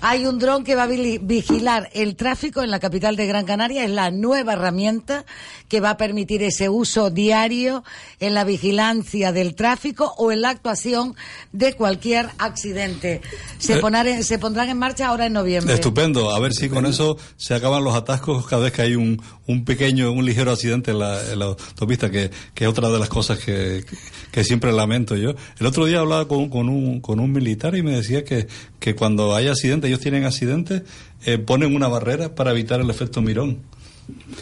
Hay 0.00 0.26
un 0.26 0.38
dron 0.38 0.64
que 0.64 0.74
va 0.74 0.84
a 0.84 0.86
vigilar 0.86 1.90
el 1.92 2.14
tráfico 2.16 2.62
en 2.62 2.70
la 2.70 2.78
capital 2.78 3.16
de 3.16 3.26
Gran 3.26 3.44
Canaria. 3.44 3.84
Es 3.84 3.90
la 3.90 4.10
nueva 4.10 4.52
herramienta 4.52 5.24
que 5.68 5.80
va 5.80 5.90
a 5.90 5.96
permitir 5.96 6.42
ese 6.42 6.68
uso 6.68 7.10
diario 7.10 7.82
en 8.20 8.34
la 8.34 8.44
vigilancia 8.44 9.32
del 9.32 9.54
tráfico 9.54 10.14
o 10.16 10.30
en 10.32 10.40
la 10.42 10.50
actuación 10.50 11.14
de 11.52 11.74
cualquier 11.74 12.28
accidente. 12.38 13.20
Se, 13.58 13.74
Eh. 13.74 13.80
ponar- 13.80 14.22
se 14.22 14.38
pondrán 14.38 14.68
en 14.68 14.78
marcha 14.78 15.08
ahora 15.08 15.26
en 15.26 15.32
noviembre. 15.32 15.74
Estupendo. 15.74 16.30
A 16.30 16.38
ver 16.40 16.52
si 16.54 16.68
con 16.68 16.86
eso 16.86 17.18
se 17.36 17.54
acaban 17.54 17.82
los 17.84 17.94
atascos 17.94 18.46
cada 18.46 18.62
vez 18.62 18.72
que 18.72 18.82
hay 18.82 18.94
un, 18.94 19.20
un 19.46 19.64
pequeño, 19.64 20.12
un 20.12 20.24
ligero 20.24 20.52
accidente 20.52 20.92
en 20.92 21.00
la, 21.00 21.32
en 21.32 21.38
la 21.38 21.44
autopista, 21.46 22.10
que, 22.10 22.30
que 22.54 22.64
es 22.64 22.70
otra 22.70 22.88
de 22.88 22.98
las 22.98 23.08
cosas 23.08 23.38
que, 23.38 23.84
que 24.30 24.44
siempre 24.44 24.72
lamento 24.72 25.16
yo. 25.16 25.34
El 25.58 25.66
otro 25.66 25.86
día 25.86 26.00
hablaba 26.00 26.28
con, 26.28 26.48
con, 26.48 26.68
un, 26.68 27.00
con 27.00 27.18
un 27.20 27.32
militar 27.32 27.74
y 27.76 27.82
me 27.82 27.92
decía 27.96 28.24
que, 28.24 28.46
que 28.78 28.94
cuando 28.94 29.34
hay 29.34 29.48
accidentes, 29.48 29.87
ellos 29.88 30.00
tienen 30.00 30.24
accidentes, 30.24 30.82
eh, 31.26 31.38
ponen 31.38 31.74
una 31.74 31.88
barrera 31.88 32.34
para 32.34 32.52
evitar 32.52 32.80
el 32.80 32.88
efecto 32.90 33.20
mirón. 33.20 33.58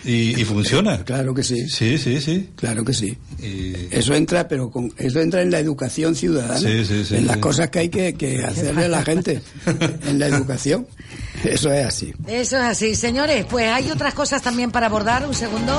Y, 0.04 0.40
y 0.40 0.44
funciona. 0.44 0.98
Claro 1.04 1.34
que 1.34 1.42
sí. 1.42 1.68
Sí, 1.68 1.98
sí, 1.98 2.20
sí. 2.20 2.50
Claro 2.54 2.84
que 2.84 2.92
sí. 2.94 3.18
Y- 3.42 3.72
Eso 3.90 4.14
entra, 4.14 4.46
pero 4.46 4.70
con, 4.70 4.92
eso 4.96 5.20
entra 5.20 5.42
en 5.42 5.50
la 5.50 5.58
educación 5.58 6.14
ciudadana, 6.14 6.56
Sí, 6.58 6.84
sí, 6.84 7.04
sí, 7.04 7.16
en 7.16 7.26
las 7.26 7.38
cosas 7.38 7.70
que 7.70 7.80
hay 7.80 7.88
que, 7.88 8.14
que 8.14 8.44
hacerle 8.44 8.84
a 8.84 8.88
la 8.88 9.02
gente 9.02 9.40
en 10.06 10.18
la 10.20 10.28
educación. 10.28 10.86
Eso 11.42 11.72
es 11.72 11.84
así. 11.84 12.12
Eso 12.28 12.56
es 12.58 12.62
así, 12.62 12.94
señores. 12.94 13.44
Pues 13.50 13.66
hay 13.68 13.90
otras 13.90 14.14
cosas 14.14 14.40
también 14.40 14.70
para 14.70 14.86
abordar. 14.86 15.26
Un 15.26 15.34
segundo. 15.34 15.76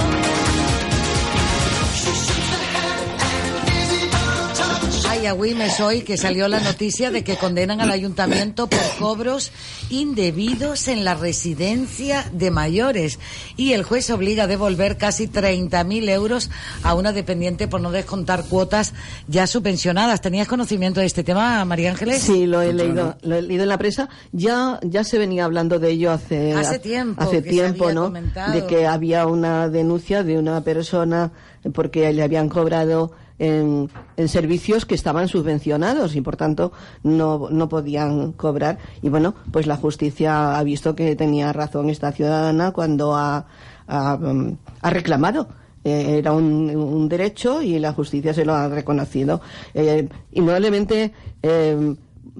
Ay, 5.18 5.26
agüí 5.26 5.56
me 5.56 5.72
soy 5.72 6.02
que 6.02 6.16
salió 6.16 6.48
la 6.48 6.60
noticia 6.60 7.10
de 7.10 7.24
que 7.24 7.38
condenan 7.38 7.82
al 7.82 7.90
ayuntamiento 7.90 8.68
por 8.68 8.80
cobros 9.00 9.52
indebidos 9.90 10.88
en 10.88 11.04
la 11.04 11.16
residencia 11.16 12.30
de 12.34 12.52
mayores 12.52 13.18
y 13.56 13.74
el 13.74 13.82
juez 13.82 14.12
obliga 14.12 14.44
a 14.44 14.48
devolver 14.48 14.96
casi 14.98 15.28
30.000 15.28 16.10
euros 16.10 16.52
a 16.84 16.94
una 16.94 17.14
dependiente 17.14 17.68
por 17.68 17.82
no 17.82 17.90
descontar 17.90 18.44
cuotas 18.46 18.94
ya 19.28 19.48
subvencionadas. 19.48 20.22
¿Tenías 20.22 20.48
conocimiento 20.48 21.00
de 21.00 21.08
este 21.08 21.24
tema, 21.24 21.66
María 21.66 21.90
Ángeles? 21.90 22.22
Sí, 22.22 22.46
lo 22.46 22.62
he 22.62 22.72
leído, 22.72 23.18
lo 23.24 23.38
he 23.38 23.42
leído 23.42 23.64
en 23.64 23.70
la 23.70 23.80
prensa. 23.80 24.10
Ya, 24.34 24.80
ya 24.84 25.04
se 25.04 25.18
venía 25.18 25.46
hablando 25.46 25.80
de 25.80 25.90
ello 25.90 26.12
hace, 26.12 26.54
Hace 26.54 26.78
tiempo 26.78 27.24
hace 27.24 27.42
tiempo, 27.42 27.92
¿no? 27.92 28.04
comentado. 28.06 28.54
De 28.54 28.68
que 28.68 28.86
había 28.86 29.26
una 29.26 29.68
denuncia 29.68 30.24
de 30.24 30.38
una 30.38 30.62
persona 30.62 31.32
porque 31.74 32.14
le 32.14 32.22
habían 32.22 32.50
cobrado 32.50 33.14
en, 33.40 33.90
servicios 34.28 34.86
que 34.86 34.96
estaban 34.96 35.28
subvencionados 35.28 36.16
y 36.16 36.22
por 36.22 36.38
tanto 36.38 36.72
no, 37.04 37.50
no 37.50 37.70
podían 37.70 38.32
cobrar. 38.34 38.78
Y 39.02 39.10
bueno, 39.10 39.36
pues 39.52 39.68
la 39.68 39.78
justicia 39.78 40.58
ha 40.58 40.64
visto 40.64 40.96
que 40.96 41.16
tenía 41.16 41.54
razón 41.54 41.90
esta 41.90 42.12
ciudadana 42.12 42.72
cuando 42.72 43.16
ha, 43.16 43.46
ha, 43.88 44.20
ha 44.82 44.90
reclamado 44.90 45.48
eh, 45.88 46.18
era 46.18 46.34
un, 46.34 47.08
derecho 47.08 47.62
y 47.62 47.80
la 47.80 47.94
justicia 47.94 48.34
se 48.34 48.44
lo 48.44 48.54
ha 48.54 48.68
reconocido. 48.68 49.42
Eh, 49.74 50.10
eh, 51.44 51.96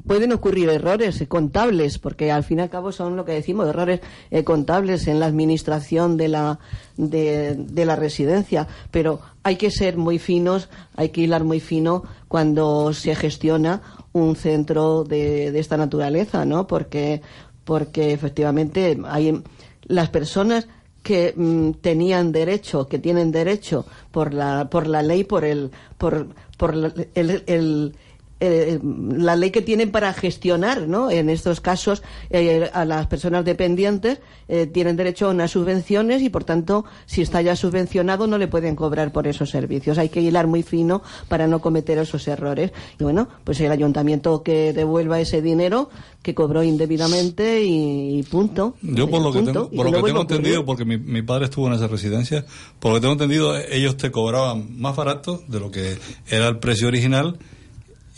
pueden 0.06 0.34
ocurrir 0.34 0.70
errores 0.70 1.24
contables, 1.28 1.98
porque 1.98 2.32
al 2.32 2.44
fin 2.44 2.60
y 2.60 2.62
al 2.64 2.70
cabo 2.70 2.92
son 2.92 3.16
lo 3.16 3.24
que 3.24 3.32
decimos, 3.32 3.68
errores 3.68 4.02
eh, 4.32 4.44
contables 4.44 5.08
en 5.08 5.20
la 5.20 5.28
administración 5.28 6.18
de 6.18 6.28
la, 6.28 6.60
de, 6.98 7.56
de 7.56 7.86
la 7.86 7.96
residencia, 7.96 8.68
pero 8.92 9.22
hay 9.48 9.56
que 9.56 9.72
ser 9.72 9.96
muy 9.96 10.20
finos, 10.20 10.68
hay 10.98 11.10
que 11.10 11.22
hilar 11.22 11.46
muy 11.46 11.62
fino 11.62 12.04
cuando 12.28 12.92
se 12.94 13.16
gestiona 13.16 13.82
un 14.12 14.36
centro 14.36 15.06
de, 15.06 15.52
de 15.54 15.60
esta 15.60 15.78
naturaleza, 15.78 16.44
¿no? 16.44 16.68
Porque, 16.68 17.22
porque 17.64 18.12
efectivamente 18.12 18.98
hay 19.06 19.42
las 19.86 20.10
personas 20.10 20.68
que 21.02 21.34
mm, 21.34 21.80
tenían 21.80 22.34
derecho, 22.34 22.90
que 22.90 23.00
tienen 23.00 23.32
derecho 23.32 23.86
por 24.12 24.34
la, 24.34 24.70
por 24.70 24.86
la 24.88 25.02
ley, 25.02 25.24
por 25.24 25.46
el, 25.46 25.72
por, 25.98 26.28
por 26.58 26.74
el, 27.16 27.44
el- 27.48 27.96
eh, 28.40 28.80
la 28.84 29.36
ley 29.36 29.50
que 29.50 29.62
tienen 29.62 29.92
para 29.92 30.14
gestionar, 30.14 30.88
¿no? 30.88 31.10
En 31.10 31.30
estos 31.30 31.60
casos, 31.60 32.04
eh, 32.30 32.70
a 32.72 32.86
las 32.86 33.08
personas 33.08 33.44
dependientes 33.46 34.20
eh, 34.48 34.68
tienen 34.68 34.96
derecho 34.96 35.28
a 35.28 35.32
unas 35.32 35.52
subvenciones 35.52 36.22
y, 36.22 36.30
por 36.30 36.44
tanto, 36.44 36.86
si 37.08 37.22
está 37.22 37.42
ya 37.42 37.56
subvencionado, 37.56 38.28
no 38.28 38.38
le 38.38 38.48
pueden 38.48 38.76
cobrar 38.76 39.12
por 39.12 39.28
esos 39.28 39.50
servicios. 39.50 39.98
Hay 39.98 40.10
que 40.10 40.22
hilar 40.22 40.46
muy 40.46 40.62
fino 40.62 41.02
para 41.28 41.48
no 41.48 41.60
cometer 41.62 41.98
esos 41.98 42.28
errores. 42.28 42.72
Y 43.00 43.04
bueno, 43.04 43.28
pues 43.44 43.60
el 43.62 43.72
ayuntamiento 43.72 44.44
que 44.44 44.72
devuelva 44.72 45.20
ese 45.20 45.42
dinero 45.42 45.90
que 46.22 46.36
cobró 46.36 46.62
indebidamente 46.62 47.64
y, 47.64 48.20
y 48.20 48.24
punto. 48.24 48.76
Yo 48.82 49.10
por 49.10 49.22
lo 49.22 49.32
que 49.32 49.42
tengo, 49.42 49.70
por 49.70 49.86
lo 49.86 49.92
que 49.92 50.04
tengo 50.04 50.22
entendido, 50.22 50.66
porque 50.66 50.86
mi, 50.86 50.98
mi 50.98 51.24
padre 51.24 51.46
estuvo 51.46 51.68
en 51.68 51.74
esa 51.74 51.88
residencia, 51.88 52.46
por 52.80 52.92
lo 52.92 52.98
que 52.98 53.02
tengo 53.02 53.14
entendido, 53.14 53.58
ellos 53.58 53.98
te 53.98 54.12
cobraban 54.12 54.80
más 54.80 54.96
barato 54.96 55.42
de 55.48 55.60
lo 55.60 55.72
que 55.72 55.98
era 56.30 56.48
el 56.48 56.60
precio 56.60 56.88
original 56.88 57.40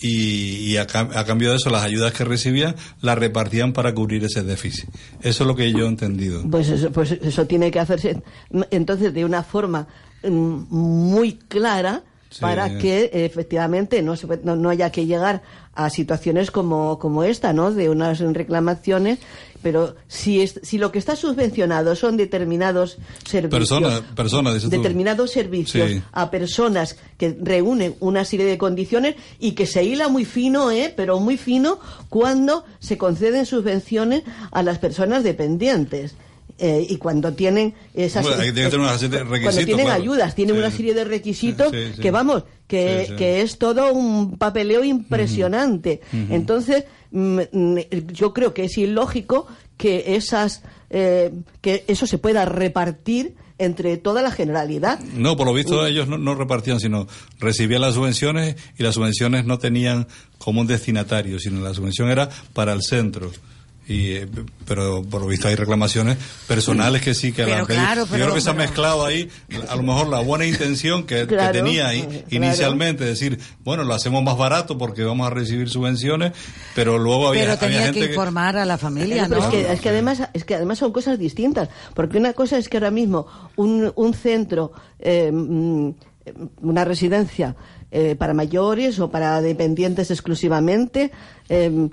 y, 0.02 0.72
y 0.72 0.78
a, 0.78 0.88
cam- 0.88 1.16
a 1.16 1.26
cambio 1.26 1.50
de 1.52 1.58
eso 1.58 1.70
las 1.70 1.84
ayudas 1.84 2.14
que 2.14 2.24
recibían 2.24 2.76
las 3.02 3.18
repartían 3.18 3.74
para 3.74 3.94
cubrir 3.94 4.24
ese 4.24 4.44
déficit. 4.44 4.90
Eso 5.22 5.44
es 5.44 5.48
lo 5.48 5.56
que 5.56 5.72
yo 5.72 5.86
he 5.86 5.88
entendido. 5.90 6.42
Pues 6.50 6.70
eso, 6.70 6.92
pues 6.92 7.12
eso 7.12 7.46
tiene 7.46 7.72
que 7.72 7.80
hacerse 7.80 8.22
mm, 8.52 8.62
entonces 8.72 9.14
de 9.14 9.26
una 9.26 9.44
forma 9.44 9.88
mm, 10.24 10.30
muy 10.70 11.34
clara 11.34 12.04
Sí. 12.30 12.42
para 12.42 12.78
que 12.78 13.10
efectivamente 13.14 14.02
no, 14.04 14.14
no, 14.44 14.56
no 14.56 14.70
haya 14.70 14.92
que 14.92 15.06
llegar 15.08 15.42
a 15.74 15.90
situaciones 15.90 16.52
como, 16.52 17.00
como 17.00 17.24
esta, 17.24 17.54
¿no? 17.54 17.72
De 17.72 17.90
unas 17.90 18.20
reclamaciones, 18.20 19.18
pero 19.64 19.96
si, 20.08 20.42
es, 20.42 20.60
si 20.62 20.78
lo 20.78 20.92
que 20.92 21.00
está 21.00 21.16
subvencionado 21.16 21.96
son 21.96 22.18
determinados 22.18 22.98
servicios, 23.26 24.04
determinados 24.70 25.32
servicios 25.32 25.90
Sí. 25.90 26.02
a 26.12 26.30
personas 26.32 26.98
que 27.18 27.38
reúnen 27.42 27.96
una 28.00 28.26
serie 28.26 28.46
de 28.46 28.58
condiciones 28.58 29.16
y 29.40 29.54
que 29.54 29.66
se 29.66 29.84
hila 29.84 30.08
muy 30.08 30.26
fino, 30.26 30.72
¿eh? 30.72 30.94
pero 30.96 31.20
muy 31.20 31.38
fino, 31.38 31.80
cuando 32.10 32.64
se 32.80 32.98
conceden 32.98 33.46
subvenciones 33.46 34.24
a 34.52 34.64
las 34.64 34.80
personas 34.80 35.24
dependientes. 35.24 36.16
Eh, 36.62 36.86
y 36.90 36.98
cuando 36.98 37.32
tienen 37.34 37.74
esas 37.94 38.24
Bueno, 38.24 38.42
hay 38.42 38.48
que 38.50 38.54
tener 38.54 38.72
cuando 38.72 39.52
tienen 39.66 39.86
claro. 39.86 40.02
ayudas 40.02 40.36
tienen 40.36 40.56
Sí, 40.56 40.60
una 40.60 40.72
serie 40.72 40.94
de 40.94 41.06
requisitos 41.06 41.72
Sí, 41.72 41.78
sí. 41.96 42.02
que 42.02 42.12
vamos 42.12 42.44
que, 42.68 43.14
que 43.18 43.42
es 43.42 43.58
todo 43.58 43.94
un 43.94 44.38
papeleo 44.38 44.84
impresionante 44.84 46.02
entonces 46.30 46.84
mm, 47.12 47.40
mm, 47.52 47.78
yo 48.12 48.34
creo 48.34 48.54
que 48.54 48.66
es 48.66 48.78
ilógico 48.78 49.48
que 49.78 50.16
esas 50.16 50.64
eh, 50.90 51.32
que 51.62 51.86
eso 51.88 52.06
se 52.08 52.18
pueda 52.18 52.44
repartir 52.46 53.36
entre 53.58 53.98
toda 53.98 54.22
la 54.22 54.32
generalidad 54.32 55.00
No, 55.16 55.36
por 55.38 55.46
lo 55.48 55.54
visto 55.54 55.82
Mm. 55.84 55.86
ellos 55.88 56.08
no, 56.08 56.18
no 56.18 56.36
repartían, 56.36 56.80
sino 56.80 57.08
recibían 57.40 57.82
las 57.82 57.94
subvenciones 57.96 58.56
y 58.78 58.84
las 58.84 58.96
subvenciones 58.96 59.46
no 59.46 59.60
tenían 59.60 60.08
como 60.38 60.62
un 60.62 60.68
destinatario, 60.68 61.40
sino 61.40 61.62
la 61.62 61.74
subvención 61.74 62.10
era 62.10 62.30
para 62.54 62.72
el 62.74 62.82
centro. 62.82 63.32
Y, 63.90 64.12
eh, 64.12 64.28
pero 64.68 65.02
por 65.02 65.22
lo 65.22 65.28
visto 65.28 65.48
hay 65.48 65.56
reclamaciones 65.56 66.18
personales 66.48 67.02
que 67.02 67.16
sí 67.16 67.32
que 67.34 67.42
la 67.42 67.48
Pero 67.48 67.60
han 67.62 67.66
pedido. 67.66 67.84
claro, 67.84 68.02
Yo 68.06 68.08
pero- 68.12 68.24
creo 68.26 68.36
que 68.36 68.42
se 68.42 68.50
ha 68.50 68.54
pero- 68.54 68.64
mezclado 68.66 69.06
ahí 69.06 69.30
a 69.68 69.76
lo 69.76 69.82
mejor 69.84 70.08
la 70.10 70.20
buena 70.20 70.46
intención 70.46 71.08
que, 71.08 71.26
que 71.26 71.36
tenía 71.52 71.94
i- 71.96 72.04
claro. 72.04 72.24
inicialmente, 72.30 73.04
decir, 73.04 73.40
bueno, 73.64 73.84
lo 73.84 73.96
hacemos 73.96 74.22
más 74.24 74.38
barato 74.38 74.78
porque 74.78 75.04
vamos 75.04 75.26
a 75.26 75.32
recibir 75.32 75.70
subvenciones, 75.70 76.34
pero 76.76 77.00
luego 77.00 77.28
había, 77.30 77.42
Pero 77.42 77.54
había 77.54 77.68
tenía 77.68 77.82
gente 77.86 78.00
que 78.02 78.06
informar 78.14 78.58
a 78.58 78.66
la 78.66 78.78
familia, 78.78 79.26
Pero 79.28 79.42
¿no? 79.42 79.48
es, 79.48 79.52
que, 79.52 79.74
es 79.74 79.82
que 79.82 79.90
además 79.90 80.22
es 80.34 80.44
que 80.46 80.54
además 80.56 80.78
son 80.78 80.92
cosas 80.92 81.18
distintas 81.18 81.70
porque 81.96 82.20
una 82.20 82.34
cosa 82.34 82.60
es 82.60 82.70
que 82.70 82.78
ahora 82.78 82.92
mismo 82.92 83.26
un, 83.56 83.92
un 83.96 84.14
centro 84.14 84.72
eh, 85.00 85.32
mm, 85.34 85.90
una 86.62 86.86
residencia 86.86 87.56
eh, 87.90 88.16
para 88.16 88.36
mayores 88.36 89.00
o 89.00 89.10
para 89.10 89.42
dependientes 89.42 90.12
exclusivamente 90.12 91.12
eh, 91.50 91.90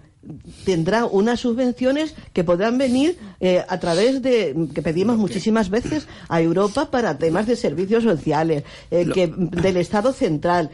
tendrá 0.64 1.04
unas 1.04 1.40
subvenciones 1.40 2.14
que 2.32 2.44
podrán 2.44 2.78
venir 2.78 3.18
eh, 3.40 3.64
a 3.68 3.78
través 3.78 4.22
de 4.22 4.68
que 4.74 4.82
pedimos 4.82 5.16
muchísimas 5.16 5.70
veces 5.70 6.06
a 6.28 6.40
Europa 6.40 6.90
para 6.90 7.18
temas 7.18 7.46
de 7.46 7.56
servicios 7.56 8.04
sociales 8.04 8.64
eh, 8.90 9.06
que 9.12 9.26
del 9.28 9.76
Estado 9.76 10.12
central 10.12 10.70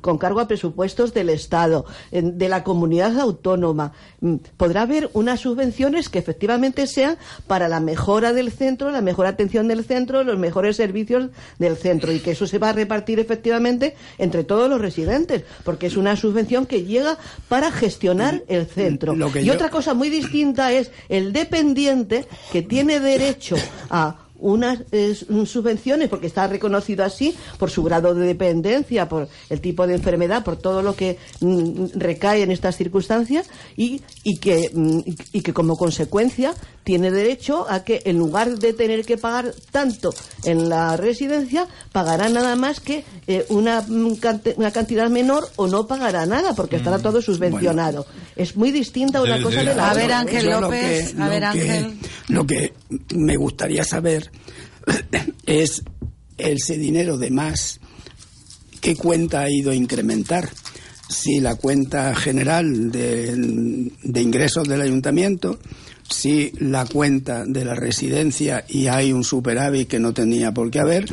con 0.00 0.18
cargo 0.18 0.40
a 0.40 0.48
presupuestos 0.48 1.14
del 1.14 1.30
Estado 1.30 1.84
de 2.10 2.48
la 2.48 2.62
comunidad 2.64 3.18
autónoma. 3.18 3.92
Mm, 4.20 4.36
podrá 4.56 4.82
haber 4.82 5.10
unas 5.12 5.40
subvenciones 5.40 6.08
que 6.08 6.18
efectivamente 6.18 6.86
sean 6.86 7.16
para 7.46 7.68
la 7.68 7.80
mejora 7.80 8.32
del 8.32 8.52
centro 8.52 8.90
la 8.90 9.00
mejor 9.00 9.26
atención 9.26 9.68
del 9.68 9.84
centro 9.84 10.24
los 10.24 10.38
mejores 10.38 10.76
servicios 10.76 11.30
del 11.58 11.76
centro 11.76 12.12
y 12.12 12.20
que 12.20 12.32
eso 12.32 12.46
se 12.46 12.58
va 12.58 12.70
a 12.70 12.72
repartir 12.72 13.18
efectivamente 13.18 13.94
entre 14.18 14.44
todos 14.44 14.68
los 14.68 14.80
residentes 14.80 15.44
porque 15.64 15.86
es 15.86 15.96
una 15.96 16.16
subvención 16.16 16.66
que 16.66 16.84
llega 16.84 17.18
para 17.48 17.70
gestionar 17.70 18.42
el 18.48 18.66
centro 18.66 18.83
Lo 19.14 19.32
que 19.32 19.42
y 19.42 19.44
yo- 19.46 19.54
otra 19.54 19.70
cosa 19.70 19.94
muy 19.94 20.10
distinta 20.10 20.72
es 20.72 20.90
el 21.08 21.32
dependiente 21.32 22.26
que 22.52 22.62
tiene 22.62 23.00
derecho 23.00 23.56
a 23.90 24.16
unas 24.44 24.80
eh, 24.92 25.14
subvenciones 25.46 26.08
porque 26.10 26.26
está 26.26 26.46
reconocido 26.46 27.02
así 27.02 27.34
por 27.58 27.70
su 27.70 27.82
grado 27.82 28.14
de 28.14 28.26
dependencia, 28.26 29.08
por 29.08 29.26
el 29.48 29.60
tipo 29.60 29.86
de 29.86 29.94
enfermedad, 29.94 30.44
por 30.44 30.56
todo 30.56 30.82
lo 30.82 30.94
que 30.94 31.16
mm, 31.40 31.86
recae 31.94 32.42
en 32.42 32.50
estas 32.50 32.76
circunstancias 32.76 33.48
y, 33.76 34.02
y 34.22 34.36
que 34.36 34.70
mm, 34.72 34.98
y 35.32 35.40
que 35.40 35.52
como 35.54 35.76
consecuencia 35.76 36.52
tiene 36.84 37.10
derecho 37.10 37.64
a 37.70 37.82
que 37.84 38.02
en 38.04 38.18
lugar 38.18 38.58
de 38.58 38.74
tener 38.74 39.06
que 39.06 39.16
pagar 39.16 39.54
tanto 39.72 40.12
en 40.44 40.68
la 40.68 40.98
residencia 40.98 41.66
pagará 41.92 42.28
nada 42.28 42.54
más 42.56 42.80
que 42.80 43.02
eh, 43.26 43.46
una, 43.48 43.80
mm, 43.80 44.16
cante- 44.20 44.54
una 44.58 44.70
cantidad 44.72 45.08
menor 45.08 45.48
o 45.56 45.66
no 45.68 45.86
pagará 45.86 46.26
nada 46.26 46.52
porque 46.54 46.76
estará 46.76 46.98
todo 46.98 47.22
subvencionado. 47.22 48.04
Es 48.36 48.56
muy 48.56 48.70
distinta 48.72 49.22
una 49.22 49.40
cosa 49.42 49.60
de 49.64 49.74
la 49.74 49.90
A 49.90 49.94
ver, 49.94 50.04
otra. 50.04 50.18
Ángel 50.20 50.50
lo 50.50 50.60
López, 50.60 51.12
que- 51.14 51.22
a 51.22 51.28
ver, 51.30 51.44
Ángel. 51.44 51.98
Lo 52.28 52.46
que 52.46 52.74
me 53.14 53.36
gustaría 53.36 53.84
saber 53.84 54.30
es 55.46 55.82
ese 56.36 56.78
dinero 56.78 57.18
de 57.18 57.30
más, 57.30 57.80
¿qué 58.80 58.96
cuenta 58.96 59.40
ha 59.40 59.50
ido 59.50 59.70
a 59.70 59.74
incrementar? 59.74 60.48
Si 61.08 61.40
la 61.40 61.54
cuenta 61.56 62.14
general 62.14 62.90
de, 62.90 64.20
ingresos 64.20 64.66
del 64.68 64.80
ayuntamiento, 64.80 65.58
si 66.08 66.52
la 66.58 66.86
cuenta 66.86 67.44
de 67.46 67.64
la 67.64 67.74
residencia 67.74 68.64
y 68.68 68.88
hay 68.88 69.12
un 69.12 69.22
superávit 69.22 69.88
que 69.88 70.00
no 70.00 70.12
tenía 70.12 70.52
por 70.52 70.70
qué 70.70 70.80
haber, 70.80 71.06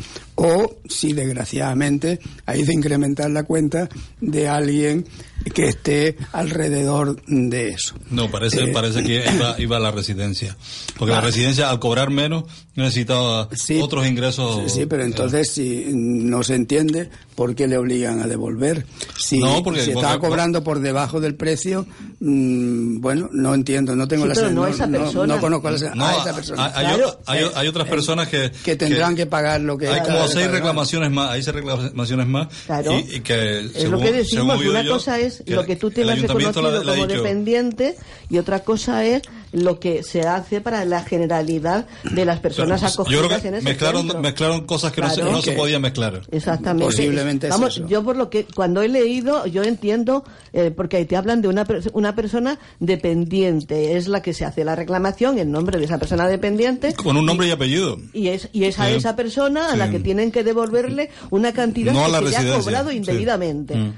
o 0.43 0.75
si 0.89 1.13
desgraciadamente 1.13 2.19
hay 2.47 2.63
de 2.63 2.73
incrementar 2.73 3.29
la 3.29 3.43
cuenta 3.43 3.87
de 4.19 4.47
alguien 4.47 5.05
que 5.53 5.65
esté 5.67 6.17
alrededor 6.31 7.21
de 7.27 7.69
eso. 7.69 7.95
No, 8.09 8.29
parece, 8.31 8.63
Eh, 8.63 8.67
parece 8.67 9.03
que 9.03 9.23
iba, 9.35 9.55
iba 9.59 9.77
a 9.77 9.79
la 9.79 9.91
residencia. 9.91 10.57
Porque 10.97 11.13
la 11.13 11.21
residencia, 11.21 11.69
al 11.69 11.79
cobrar 11.79 12.09
menos, 12.09 12.45
necesitaba 12.75 13.49
otros 13.81 14.07
ingresos. 14.07 14.71
Sí, 14.71 14.85
pero 14.87 15.03
entonces 15.03 15.51
si 15.51 15.85
no 15.93 16.41
se 16.43 16.55
entiende 16.55 17.09
por 17.35 17.55
qué 17.55 17.67
le 17.67 17.77
obligan 17.77 18.19
a 18.21 18.27
devolver. 18.27 18.85
Si, 19.19 19.39
No, 19.39 19.61
porque- 19.63 19.81
si 19.83 19.91
estaba 19.91 20.13
porque- 20.13 20.27
cobrando 20.27 20.63
por 20.63 20.79
debajo 20.79 21.19
del 21.19 21.35
precio, 21.35 21.85
mm, 22.19 22.99
bueno, 23.01 23.29
no 23.33 23.53
entiendo, 23.55 23.95
no 23.95 24.07
tengo 24.07 24.23
Sí, 24.23 24.29
la 24.29 24.35
pero 24.35 24.51
no 24.51 24.67
esa 24.67 24.87
persona. 24.87 25.35
no 25.35 25.41
conozco 25.41 25.67
a, 25.67 25.71
la, 25.71 25.95
No, 25.95 26.05
a 26.05 26.11
esa 26.21 26.35
persona. 26.35 26.71
hay, 26.75 26.85
hay 26.85 27.01
hay 27.25 27.45
hay 27.55 27.67
otras 27.67 27.87
personas 27.87 28.27
que, 28.27 28.51
que 28.63 28.75
tendrán 28.75 29.15
que, 29.15 29.25
pagar 29.25 29.61
lo 29.61 29.77
que 29.77 29.87
Hay 29.87 30.01
como 30.01 30.27
seis 30.33 30.45
pagar. 30.47 30.59
reclamaciones 30.61 31.11
más, 31.11 31.29
hay 31.31 31.43
seis 31.43 31.55
reclamaciones 31.55 32.27
más. 32.27 32.47
Claro. 32.65 32.93
Y, 32.93 33.15
y 33.15 33.19
que, 33.21 33.59
Es 33.59 33.71
según- 33.73 33.91
lo 33.91 33.99
que 33.99 34.11
decimos, 34.11 34.61
una 34.65 34.81
yo, 34.81 34.93
cosa 34.93 35.19
es 35.19 35.43
que 35.45 35.55
lo 35.55 35.65
que 35.65 35.75
tú 35.75 35.91
tienes 35.91 36.21
reconocido 36.21 36.71
le 36.71 36.77
ha 36.91 36.95
como 36.95 37.07
dicho- 37.07 37.21
dependiente 37.23 37.95
y 38.29 38.37
otra 38.37 38.59
cosa 38.63 39.05
es 39.05 39.21
lo 39.51 39.79
que 39.79 40.03
se 40.03 40.21
hace 40.21 40.61
para 40.61 40.85
la 40.85 41.03
generalidad 41.03 41.85
de 42.03 42.25
las 42.25 42.39
personas 42.39 42.81
Yo 42.81 42.87
acogidas 42.87 43.25
creo 43.27 43.41
que 43.41 43.47
en 43.49 43.55
ese 43.55 43.63
mezclaron, 43.65 44.01
centro. 44.03 44.21
mezclaron 44.21 44.65
cosas 44.65 44.91
que 44.93 45.01
no, 45.01 45.09
se, 45.09 45.21
Claro. 45.21 45.57
podían 45.57 45.81
mezclar. 45.81 46.21
Exactamente. 46.31 46.85
Posiblemente 46.85 47.47
es 47.47 47.51
Vamos, 47.51 47.77
eso. 47.77 47.87
yo 47.87 48.03
por 48.03 48.15
lo 48.15 48.29
que 48.29 48.45
cuando 48.45 48.81
he 48.81 48.87
leído, 48.87 49.45
yo 49.47 49.63
entiendo, 49.63 50.23
eh, 50.53 50.71
porque 50.75 50.97
ahí 50.97 51.05
te 51.05 51.15
hablan 51.17 51.41
de 51.41 51.47
una, 51.47 51.65
una 51.93 52.15
persona 52.15 52.57
dependiente, 52.79 53.97
es 53.97 54.07
la 54.07 54.21
que 54.21 54.33
se 54.33 54.45
hace 54.45 54.63
la 54.63 54.75
reclamación 54.75 55.37
en 55.39 55.51
nombre 55.51 55.77
de 55.79 55.85
esa 55.85 55.97
persona 55.97 56.27
dependiente 56.27 56.93
Con 56.93 57.17
un 57.17 57.25
nombre 57.25 57.47
y 57.47 57.51
apellido. 57.51 57.97
y 58.13 58.27
es, 58.29 58.49
y 58.53 58.65
es 58.65 58.79
a 58.79 58.87
Sí. 58.87 58.93
esa 58.95 59.15
persona 59.15 59.71
a 59.71 59.75
la 59.75 59.89
que 59.89 59.99
tienen 59.99 60.31
que 60.31 60.43
devolverle 60.43 61.09
una 61.29 61.51
cantidad 61.53 61.93
No 61.93 62.05
que 62.05 62.29
se 62.31 62.41
le 62.43 62.49
ha 62.51 62.57
cobrado 62.59 62.89
sí. 62.91 62.97
indebidamente. 62.97 63.75
Mm. 63.75 63.93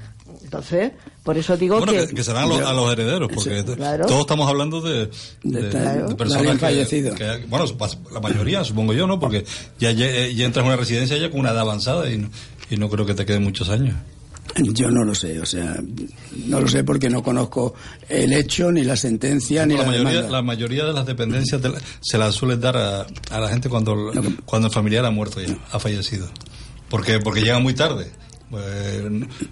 Entonces, 0.54 0.92
por 1.24 1.36
eso 1.38 1.58
digo 1.58 1.78
Bueno, 1.80 1.94
que... 1.94 2.08
que, 2.08 2.14
que 2.16 2.24
serán 2.24 2.48
los- 2.48 2.62
a 2.62 2.74
los 2.74 2.92
herederos, 2.92 3.30
porque 3.34 3.64
claro. 3.76 4.06
todos 4.06 4.22
estamos 4.22 4.48
hablando 4.48 4.82
de, 4.82 5.10
de- 5.44 5.62
de 5.64 5.70
Claro. 5.70 6.08
De 6.10 6.16
personas 6.16 6.40
alguien 6.42 6.58
que, 6.58 6.62
fallecido. 6.62 7.16
que- 7.16 7.46
bueno, 7.48 7.66
la 8.12 8.20
mayoría, 8.20 8.64
supongo 8.64 8.94
yo, 8.94 9.08
¿no? 9.08 9.20
Porque 9.20 9.44
ya, 9.80 9.92
ya, 9.92 10.06
ya 10.28 10.46
entras 10.46 10.64
a 10.64 10.68
una 10.68 10.76
residencia 10.76 11.18
ya 11.18 11.32
con 11.32 11.40
una 11.40 11.50
edad 11.52 11.62
avanzada 11.62 12.08
y 12.12 12.18
no, 12.20 12.30
y 12.70 12.78
no 12.78 12.88
creo 12.90 13.06
que 13.06 13.16
te 13.16 13.26
queden 13.26 13.44
muchos 13.44 13.70
años. 13.70 13.96
Yo 14.58 14.92
no 14.92 15.04
lo 15.06 15.16
sé, 15.16 15.40
o 15.40 15.46
sea, 15.46 15.78
no 16.46 16.60
lo 16.60 16.68
sé 16.68 16.84
porque 16.84 17.10
no 17.10 17.24
conozco 17.24 17.74
el 18.10 18.34
hecho, 18.34 18.72
ni 18.72 18.84
la 18.84 18.96
sentencia, 18.96 19.66
ni 19.66 19.74
la, 19.76 19.82
la, 19.84 19.88
mayoría, 19.88 20.10
demanda. 20.12 20.32
la 20.32 20.42
mayoría 20.44 20.86
de 20.86 20.94
las 20.94 21.06
dependencias 21.08 21.62
de 21.62 21.70
la- 21.70 21.82
se 22.02 22.18
las 22.20 22.36
suelen 22.36 22.60
dar 22.62 22.78
a, 22.78 23.08
a 23.32 23.40
la 23.40 23.50
gente 23.50 23.70
cuando, 23.70 24.12
cuando 24.46 24.68
el 24.68 24.74
familiar 24.74 25.04
ha 25.06 25.12
muerto 25.12 25.42
ya, 25.42 25.58
ha 25.72 25.80
fallecido. 25.80 26.28
Porque, 26.90 27.20
porque 27.20 27.42
llegan 27.42 27.64
muy 27.64 27.74
tarde. 27.74 28.12
Pues, 28.54 29.02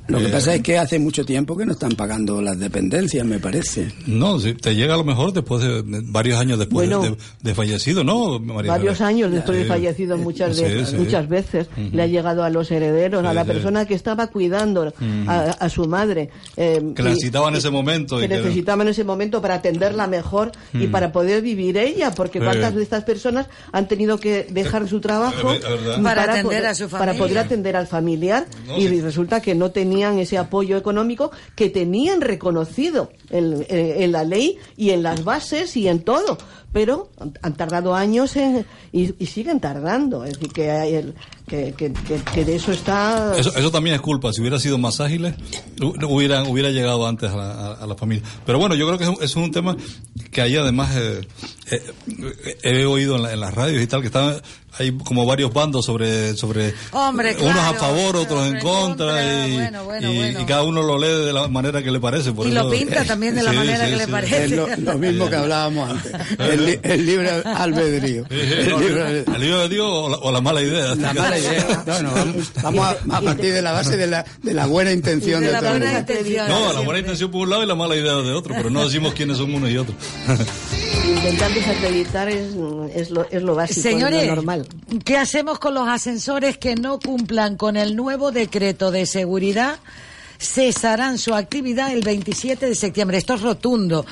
Lo 0.08 0.20
que 0.20 0.26
eh, 0.26 0.30
pasa 0.30 0.54
es 0.54 0.62
que 0.62 0.78
hace 0.78 1.00
mucho 1.00 1.26
tiempo 1.26 1.58
que 1.58 1.66
no 1.66 1.72
están 1.72 1.94
pagando 1.94 2.40
las 2.40 2.60
dependencias, 2.60 3.26
me 3.26 3.40
parece. 3.40 3.92
No, 4.06 4.38
te 4.40 4.76
llega 4.76 4.94
a 4.94 4.98
lo 4.98 5.04
mejor 5.04 5.34
después 5.34 5.64
de, 5.64 5.82
de- 5.82 6.02
varios 6.06 6.38
años 6.40 6.60
después 6.60 6.88
Bueno. 6.88 7.02
de, 7.02 7.18
de 7.42 7.56
fallecido, 7.56 8.04
¿no, 8.04 8.38
María? 8.38 8.72
Varios 8.74 9.02
años 9.02 9.32
después 9.32 9.58
de 9.58 9.66
fallecido 9.66 10.18
muchas, 10.20 10.56
Sí, 10.56 10.64
veces, 10.64 10.90
sí. 10.90 10.98
muchas 10.98 11.28
veces 11.28 11.68
le 11.92 12.04
ha 12.04 12.06
llegado 12.06 12.44
a 12.44 12.52
los 12.52 12.70
herederos, 12.70 13.26
a 13.26 13.34
la 13.34 13.44
sí. 13.44 13.48
persona 13.52 13.86
que 13.88 13.96
estaba 13.96 14.28
cuidando 14.28 14.94
a, 15.28 15.40
a 15.60 15.70
su 15.70 15.88
madre. 15.88 16.30
eh, 16.58 16.80
Que 16.96 17.02
la 17.02 17.10
necesitaba 17.10 17.50
en 17.50 17.56
ese 17.56 17.72
momento. 17.72 18.20
que 18.20 18.26
y 18.26 18.28
que- 18.28 18.36
necesitaban 18.36 18.86
en 18.88 18.92
ese 18.92 19.04
momento 19.04 19.42
para 19.42 19.56
atenderla 19.56 20.06
mejor 20.06 20.52
y 20.74 20.86
para 20.88 21.12
poder 21.12 21.42
vivir 21.42 21.76
ella, 21.78 22.12
porque 22.12 22.38
Sí. 22.38 22.46
cuántas 22.46 22.76
de 22.76 22.84
estas 22.84 23.04
personas 23.04 23.48
han 23.72 23.88
tenido 23.88 24.20
que 24.20 24.46
dejar 24.52 24.88
su 24.88 25.00
trabajo 25.02 25.54
Es 25.54 25.62
verdad. 25.62 26.04
Para 26.04 26.24
atender 26.24 26.44
poder, 26.44 26.66
a 26.68 26.76
su 26.76 26.88
para 26.88 27.14
poder 27.16 27.38
atender 27.40 27.76
al 27.76 27.88
familiar 27.88 28.46
No, 28.68 28.78
y 28.78 28.88
sí. 28.96 29.02
resulta 29.02 29.42
que 29.42 29.56
no 29.56 29.72
tenían 29.72 30.20
ese 30.20 30.38
apoyo 30.38 30.78
económico 30.78 31.32
que 31.56 31.70
tenían 31.70 32.22
reconocido 32.22 33.12
en, 33.30 33.66
en- 33.70 34.02
en 34.04 34.12
la 34.12 34.24
ley 34.24 34.58
y 34.78 34.92
en 34.92 35.04
las 35.04 35.24
bases 35.24 35.76
y 35.78 35.88
en 35.88 36.02
todo. 36.02 36.38
Pero 36.74 37.10
han, 37.42 37.54
tardado 37.56 37.96
años 37.96 38.36
en- 38.38 38.66
y, 38.94 39.14
y 39.22 39.26
siguen 39.26 39.60
tardando. 39.60 40.24
Es 40.24 40.34
decir, 40.34 40.54
que, 40.54 40.72
hay 40.72 40.94
el- 40.96 41.16
que, 41.52 41.74
que, 41.78 41.92
que- 41.92 42.22
que 42.34 42.46
de 42.46 42.56
eso 42.56 42.72
está... 42.72 43.34
Eso, 43.38 43.54
eso 43.58 43.72
también 43.72 43.94
es 43.98 44.02
culpa. 44.02 44.32
Si 44.32 44.40
hubiera 44.40 44.58
sido 44.58 44.78
más 44.78 45.02
ágiles, 45.02 45.36
hu- 45.80 46.08
hubieran, 46.10 46.48
hubiera 46.48 46.70
llegado 46.70 47.06
antes 47.06 47.30
a 47.30 47.36
la, 47.36 47.52
a- 47.52 47.74
a 47.74 47.86
la 47.88 47.96
familia. 47.96 48.24
Pero 48.46 48.58
bueno, 48.58 48.74
yo 48.76 48.88
creo 48.88 48.98
que 48.98 49.04
es 49.04 49.10
un, 49.10 49.18
es 49.22 49.36
un 49.36 49.52
tema 49.52 49.76
que 50.32 50.42
ahí 50.42 50.56
además 50.56 50.96
eh, 50.96 51.22
eh, 51.72 52.58
he 52.64 52.86
oído 52.86 53.18
en, 53.18 53.24
la- 53.24 53.34
en 53.34 53.40
las 53.42 53.54
radios 53.54 53.84
y 53.84 53.88
tal, 53.88 54.00
que 54.00 54.08
están, 54.08 54.42
hay 54.80 54.92
como 54.94 55.26
varios 55.26 55.54
bandos 55.54 55.86
sobre, 55.86 56.38
sobre 56.38 56.74
Hombre, 56.94 57.36
unos 57.42 57.52
claro, 57.52 57.70
a 57.70 57.74
favor, 57.80 58.16
otros 58.16 58.48
en 58.48 58.60
contra, 58.60 59.46
y, 59.48 59.54
bueno, 59.56 59.84
bueno, 59.84 60.10
y- 60.12 60.16
bueno. 60.16 60.42
y 60.42 60.46
cada 60.46 60.64
uno 60.64 60.82
lo 60.82 60.98
lee 60.98 61.26
de 61.26 61.34
la 61.34 61.50
manera 61.50 61.84
que 61.84 61.92
le 61.92 62.00
parece. 62.00 62.32
Por 62.32 62.48
Y 62.48 62.52
lo 62.52 62.62
eso- 62.62 62.70
pinta 62.70 63.04
también 63.04 63.36
de 63.36 63.44
la 63.44 63.52
Sí, 63.52 63.58
manera 63.58 63.86
sí, 63.86 63.92
que 63.92 63.98
le 63.98 64.06
sí. 64.06 64.12
parece. 64.12 64.46
Es 64.46 64.52
lo, 64.52 64.68
lo 64.78 64.98
mismo 64.98 65.30
que 65.30 65.36
hablábamos 65.36 65.90
antes. 65.92 66.14
El, 66.40 66.80
el 66.82 67.06
libre 67.06 67.30
albedrío. 67.44 68.26
El 68.30 68.80
libre 68.80 69.26
¿El 69.36 69.42
libro 69.42 69.60
de 69.62 69.70
Dios 69.70 69.88
o 69.90 70.10
la, 70.10 70.18
o 70.18 70.32
la 70.32 70.40
mala 70.42 70.62
idea? 70.62 70.96
La 70.96 71.14
mala 71.14 71.38
idea. 71.42 71.84
No, 71.86 72.02
no, 72.02 72.12
vamos, 72.12 72.52
vamos 72.62 72.86
a, 72.86 73.18
a 73.18 73.22
partir 73.22 73.54
de 73.54 73.62
la 73.62 73.72
base 73.72 73.98
de 73.98 74.08
la, 74.08 74.26
de 74.42 74.54
la 74.54 74.66
buena 74.68 74.92
intención 74.92 75.42
De 75.42 75.48
de, 75.48 75.58
todo 75.60 75.70
buena 75.70 76.00
intención. 76.00 76.48
No, 76.48 76.74
la 76.74 76.80
buena 76.82 77.00
intención 77.00 77.32
por 77.32 77.42
un 77.42 77.50
lado 77.50 77.64
y 77.64 77.68
la 77.68 77.76
mala 77.76 77.96
idea 77.96 78.16
de 78.16 78.32
otro, 78.32 78.54
pero 78.56 78.70
no 78.70 78.84
decimos 78.86 79.14
quiénes 79.14 79.38
son 79.38 79.54
unos 79.54 79.70
y 79.70 79.78
otros. 79.78 79.98
Intentar 81.08 81.54
desacreditar 81.54 82.30
es, 82.30 82.54
es, 82.96 83.10
lo, 83.10 83.30
es 83.30 83.44
lo 83.44 83.56
básico, 83.56 83.80
es 83.80 83.84
Señores, 83.84 84.28
lo 84.28 84.36
normal. 84.36 84.68
¿qué 85.04 85.18
hacemos 85.18 85.60
con 85.60 85.74
los 85.74 85.88
ascensores 85.88 86.58
que 86.58 86.76
no 86.76 87.00
cumplan 87.00 87.58
con 87.58 87.78
el 87.78 87.96
nuevo 87.96 88.32
decreto 88.32 88.92
de 88.92 89.06
seguridad? 89.06 89.80
Cesarán 90.40 91.20
su 91.20 91.36
actividad 91.36 91.92
el 91.94 92.02
27 92.02 92.66
de 92.66 92.74
septiembre. 92.76 93.18
Esto 93.18 93.36
es 93.36 93.42
rotundo. 93.42 94.08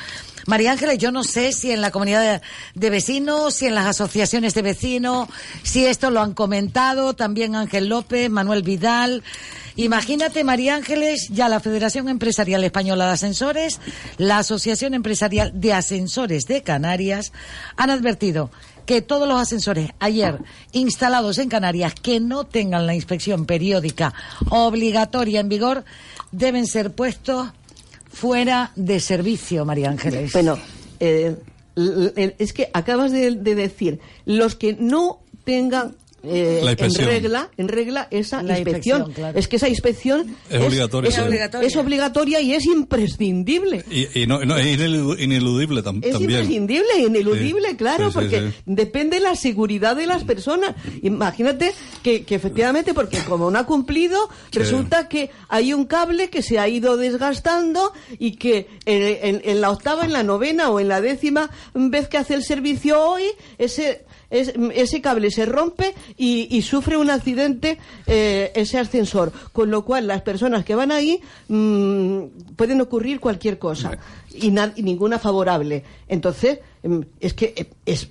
María 0.45 0.71
Ángeles, 0.71 0.97
yo 0.97 1.11
no 1.11 1.23
sé 1.23 1.51
si 1.51 1.71
en 1.71 1.81
la 1.81 1.91
comunidad 1.91 2.41
de, 2.73 2.89
vecinos, 2.89 3.55
si 3.55 3.67
en 3.67 3.75
las 3.75 3.85
asociaciones 3.85 4.53
de 4.53 4.61
vecinos, 4.61 5.27
si 5.63 5.85
esto 5.85 6.09
lo 6.09 6.21
han 6.21 6.33
comentado, 6.33 7.13
también 7.13 7.55
Ángel 7.55 7.87
López, 7.87 8.29
Manuel 8.29 8.63
Vidal. 8.63 9.23
Imagínate, 9.75 10.43
María 10.43 10.75
Ángeles, 10.75 11.29
ya 11.29 11.47
la 11.49 11.59
Federación 11.59 12.09
Empresarial 12.09 12.63
Española 12.63 13.05
de 13.07 13.11
Ascensores, 13.13 13.79
la 14.17 14.39
Asociación 14.39 14.93
Empresarial 14.93 15.51
de 15.53 15.73
Ascensores 15.73 16.45
de 16.47 16.63
Canarias, 16.63 17.31
han 17.77 17.89
advertido 17.89 18.51
que 18.89 19.03
todos 19.03 19.27
los 19.27 19.39
ascensores 19.39 19.91
ayer 19.99 20.39
instalados 20.71 21.37
en 21.37 21.47
Canarias 21.47 21.93
que 21.93 22.19
no 22.19 22.45
tengan 22.45 22.87
la 22.87 22.95
inspección 22.95 23.45
periódica 23.45 24.15
obligatoria 24.49 25.41
en 25.41 25.47
vigor 25.47 25.85
deben 26.31 26.65
ser 26.65 26.91
puestos 26.91 27.49
fuera 28.19 28.73
de 28.75 28.99
servicio, 28.99 29.63
María 29.63 29.89
Ángeles. 29.89 30.33
Bueno, 30.33 30.57
eh, 30.99 31.37
es 32.37 32.51
que 32.51 32.69
acabas 32.73 33.13
de, 33.13 33.31
de 33.31 33.55
decir, 33.55 33.99
los 34.25 34.55
que 34.55 34.73
no 34.73 35.21
tengan 35.45 35.95
eh, 36.23 36.61
La 36.63 36.71
en 36.71 36.93
regla, 36.95 37.49
en 37.57 37.67
regla 37.67 38.07
esa 38.11 38.43
La 38.43 38.57
inspección. 38.59 38.99
inspección, 38.99 39.13
claro. 39.13 39.39
Es 39.39 39.47
que 39.47 39.55
esa 39.55 39.69
inspección 39.69 40.35
Es 40.49 40.61
obligatoria, 40.61 41.09
Es, 41.09 41.15
sí. 41.15 41.21
obligatoria. 41.21 41.67
es 41.67 41.75
obligatoria 41.75 42.41
y 42.41 42.53
es 42.53 42.65
imprescindible. 42.65 43.83
Y, 43.89 44.21
y 44.23 44.27
no, 44.27 44.43
no, 44.45 44.57
es 44.57 44.65
inelu- 44.79 45.19
ineludible 45.19 45.83
tam- 45.83 46.03
Es 46.03 46.11
también. 46.11 46.31
imprescindible, 46.31 46.99
ineludible, 46.99 47.69
Sí, 47.71 47.75
claro, 47.77 48.05
sí, 48.05 48.11
sí, 48.11 48.13
porque 48.19 48.39
sí. 48.49 48.55
depende 48.65 49.17
de 49.17 49.23
la 49.23 49.35
seguridad 49.35 49.95
de 49.95 50.07
las 50.07 50.23
personas. 50.23 50.75
Imagínate 51.01 51.71
que, 52.03 52.23
que 52.23 52.35
efectivamente, 52.35 52.93
porque 52.93 53.19
como 53.27 53.49
no 53.51 53.59
ha 53.59 53.65
cumplido, 53.65 54.29
Sí. 54.51 54.59
resulta 54.59 55.07
que 55.07 55.29
hay 55.47 55.73
un 55.73 55.85
cable 55.85 56.29
que 56.29 56.41
se 56.41 56.59
ha 56.59 56.67
ido 56.67 56.97
desgastando 56.97 57.93
y 58.17 58.33
que 58.37 58.67
en, 58.85 59.35
en- 59.35 59.41
en 59.43 59.61
la 59.61 59.71
octava, 59.71 60.05
en 60.05 60.13
la 60.13 60.23
novena 60.23 60.69
o 60.69 60.79
en 60.79 60.87
la 60.87 61.01
décima 61.01 61.49
vez 61.73 62.07
que 62.07 62.17
hace 62.17 62.33
el 62.33 62.43
servicio 62.43 63.01
hoy, 63.01 63.23
ese 63.57 64.05
es- 64.29 64.53
ese 64.73 65.01
cable 65.01 65.31
se 65.31 65.45
rompe 65.45 65.93
y, 66.17 66.47
y 66.55 66.61
sufre 66.61 66.97
un 66.97 67.09
accidente 67.09 67.77
eh, 68.07 68.51
ese 68.55 68.77
ascensor, 68.77 69.31
con 69.53 69.71
lo 69.71 69.83
cual 69.85 70.07
las 70.07 70.21
personas 70.21 70.63
que 70.65 70.75
van 70.75 70.91
ahí 70.91 71.21
mm, 71.47 72.53
pueden 72.55 72.81
ocurrir 72.81 73.19
cualquier 73.19 73.57
cosa 73.59 73.97
y, 74.33 74.51
na- 74.51 74.73
y 74.75 74.83
ninguna 74.83 75.19
favorable. 75.19 75.83
Entonces, 76.07 76.59
mm, 76.83 76.99
es 77.19 77.33
que 77.33 77.53
eh, 77.55 77.69
es, 77.85 78.09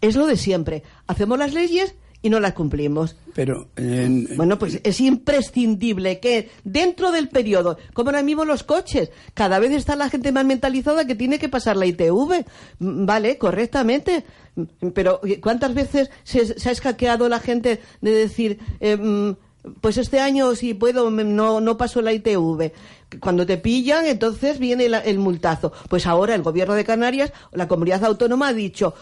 es 0.00 0.16
lo 0.16 0.26
de 0.26 0.36
siempre. 0.36 0.82
Hacemos 1.06 1.38
las 1.38 1.52
leyes 1.54 1.94
y 2.26 2.30
no 2.30 2.40
las 2.40 2.54
cumplimos. 2.54 3.16
Pero 3.34 3.68
en- 3.76 4.28
Bueno, 4.36 4.58
pues 4.58 4.80
es 4.82 5.00
imprescindible 5.00 6.18
que 6.20 6.50
dentro 6.64 7.12
del 7.12 7.28
periodo, 7.28 7.78
como 7.94 8.10
ahora 8.10 8.22
mismo 8.22 8.44
los 8.44 8.62
coches, 8.64 9.10
cada 9.34 9.58
vez 9.58 9.72
está 9.72 9.94
la 9.96 10.08
gente 10.10 10.32
más 10.32 10.44
mentalizada 10.44 11.06
que 11.06 11.14
tiene 11.14 11.38
que 11.38 11.48
pasar 11.48 11.76
la 11.76 11.86
ITV, 11.86 12.44
Mm, 12.78 13.06
vale, 13.06 13.38
correctamente, 13.38 14.24
Mm, 14.56 14.88
pero 14.94 15.20
¿cuántas 15.42 15.74
veces 15.74 16.10
se, 16.24 16.58
se 16.58 16.68
ha 16.68 16.72
escaqueado 16.72 17.28
la 17.28 17.40
gente 17.40 17.80
de 18.00 18.10
decir, 18.10 18.58
eh, 18.80 18.96
mm, 18.96 19.36
pues 19.80 19.96
este 19.98 20.20
año 20.20 20.54
si 20.54 20.74
puedo 20.74 21.10
no, 21.10 21.60
no 21.60 21.76
paso 21.76 22.00
la 22.02 22.12
ITV. 22.12 22.72
Cuando 23.20 23.46
te 23.46 23.56
pillan, 23.56 24.04
entonces 24.06 24.58
viene 24.58 24.88
la- 24.88 24.98
el 24.98 25.18
multazo. 25.18 25.72
Pues 25.88 26.06
ahora 26.06 26.34
el 26.34 26.42
gobierno 26.42 26.74
de 26.74 26.84
Canarias, 26.84 27.32
la 27.52 27.68
comunidad 27.68 28.04
autónoma 28.04 28.48
ha 28.48 28.52
dicho, 28.52 28.94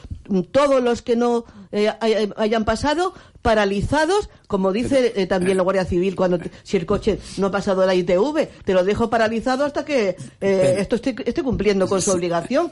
todos 0.52 0.82
los 0.82 1.00
que 1.02 1.16
no 1.16 1.44
eh, 1.72 1.90
hay- 2.00 2.30
hayan 2.36 2.64
pasado, 2.64 3.14
paralizados, 3.42 4.28
como 4.46 4.72
dice 4.72 5.12
eh, 5.16 5.26
también 5.26 5.56
la 5.56 5.62
Guardia 5.62 5.84
Civil, 5.84 6.14
cuando 6.16 6.38
te- 6.38 6.50
si 6.62 6.76
el 6.76 6.86
coche 6.86 7.18
no 7.38 7.46
ha 7.48 7.50
pasado 7.50 7.84
la 7.86 7.94
ITV, 7.94 8.48
te 8.64 8.74
lo 8.74 8.84
dejo 8.84 9.08
paralizado 9.10 9.64
hasta 9.64 9.84
que 9.84 10.16
eh, 10.40 10.76
esto 10.78 10.96
esté, 10.96 11.14
esté 11.24 11.42
cumpliendo 11.42 11.86
con 11.88 12.00
su 12.02 12.10
obligación. 12.12 12.70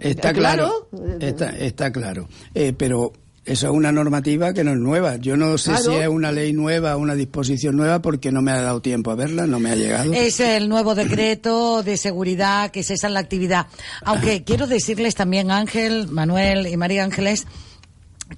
Está 0.00 0.30
Eh, 0.30 0.34
claro, 0.34 0.88
claro. 0.90 1.16
está, 1.20 1.50
está 1.50 1.92
claro. 1.92 2.28
Eh, 2.54 2.72
pero 2.76 3.12
eso 3.44 3.66
es 3.68 3.72
una 3.72 3.92
normativa 3.92 4.54
que 4.54 4.64
no 4.64 4.72
es 4.72 4.78
nueva. 4.78 5.16
Yo 5.16 5.36
no 5.36 5.58
sé 5.58 5.70
Claro. 5.72 5.84
si 5.84 5.94
es 5.96 6.08
una 6.08 6.32
ley 6.32 6.52
nueva, 6.52 6.96
una 6.96 7.14
disposición 7.14 7.76
nueva, 7.76 8.00
porque 8.00 8.32
no 8.32 8.40
me 8.42 8.52
ha 8.52 8.60
dado 8.62 8.80
tiempo 8.80 9.10
a 9.10 9.14
verla, 9.14 9.46
no 9.46 9.60
me 9.60 9.70
ha 9.70 9.76
llegado. 9.76 10.12
Es 10.14 10.40
el 10.40 10.68
nuevo 10.68 10.94
decreto 10.94 11.82
de 11.82 11.96
seguridad 11.96 12.70
que 12.70 12.82
cesa 12.82 13.08
la 13.08 13.20
actividad. 13.20 13.66
Aunque 14.02 14.42
quiero 14.46 14.66
decirles 14.66 15.14
también, 15.14 15.50
Ángel, 15.50 16.08
Manuel 16.08 16.66
y 16.66 16.76
María 16.76 17.04
Ángeles, 17.04 17.46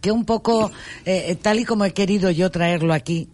que 0.01 0.11
un 0.11 0.25
poco, 0.25 0.73
eh, 1.05 1.37
tal 1.41 1.61
y 1.61 1.65
como 1.65 1.85
he 1.85 1.93
querido 1.95 2.31
yo 2.31 2.51
traerlo 2.51 2.93
aquí, 2.93 3.29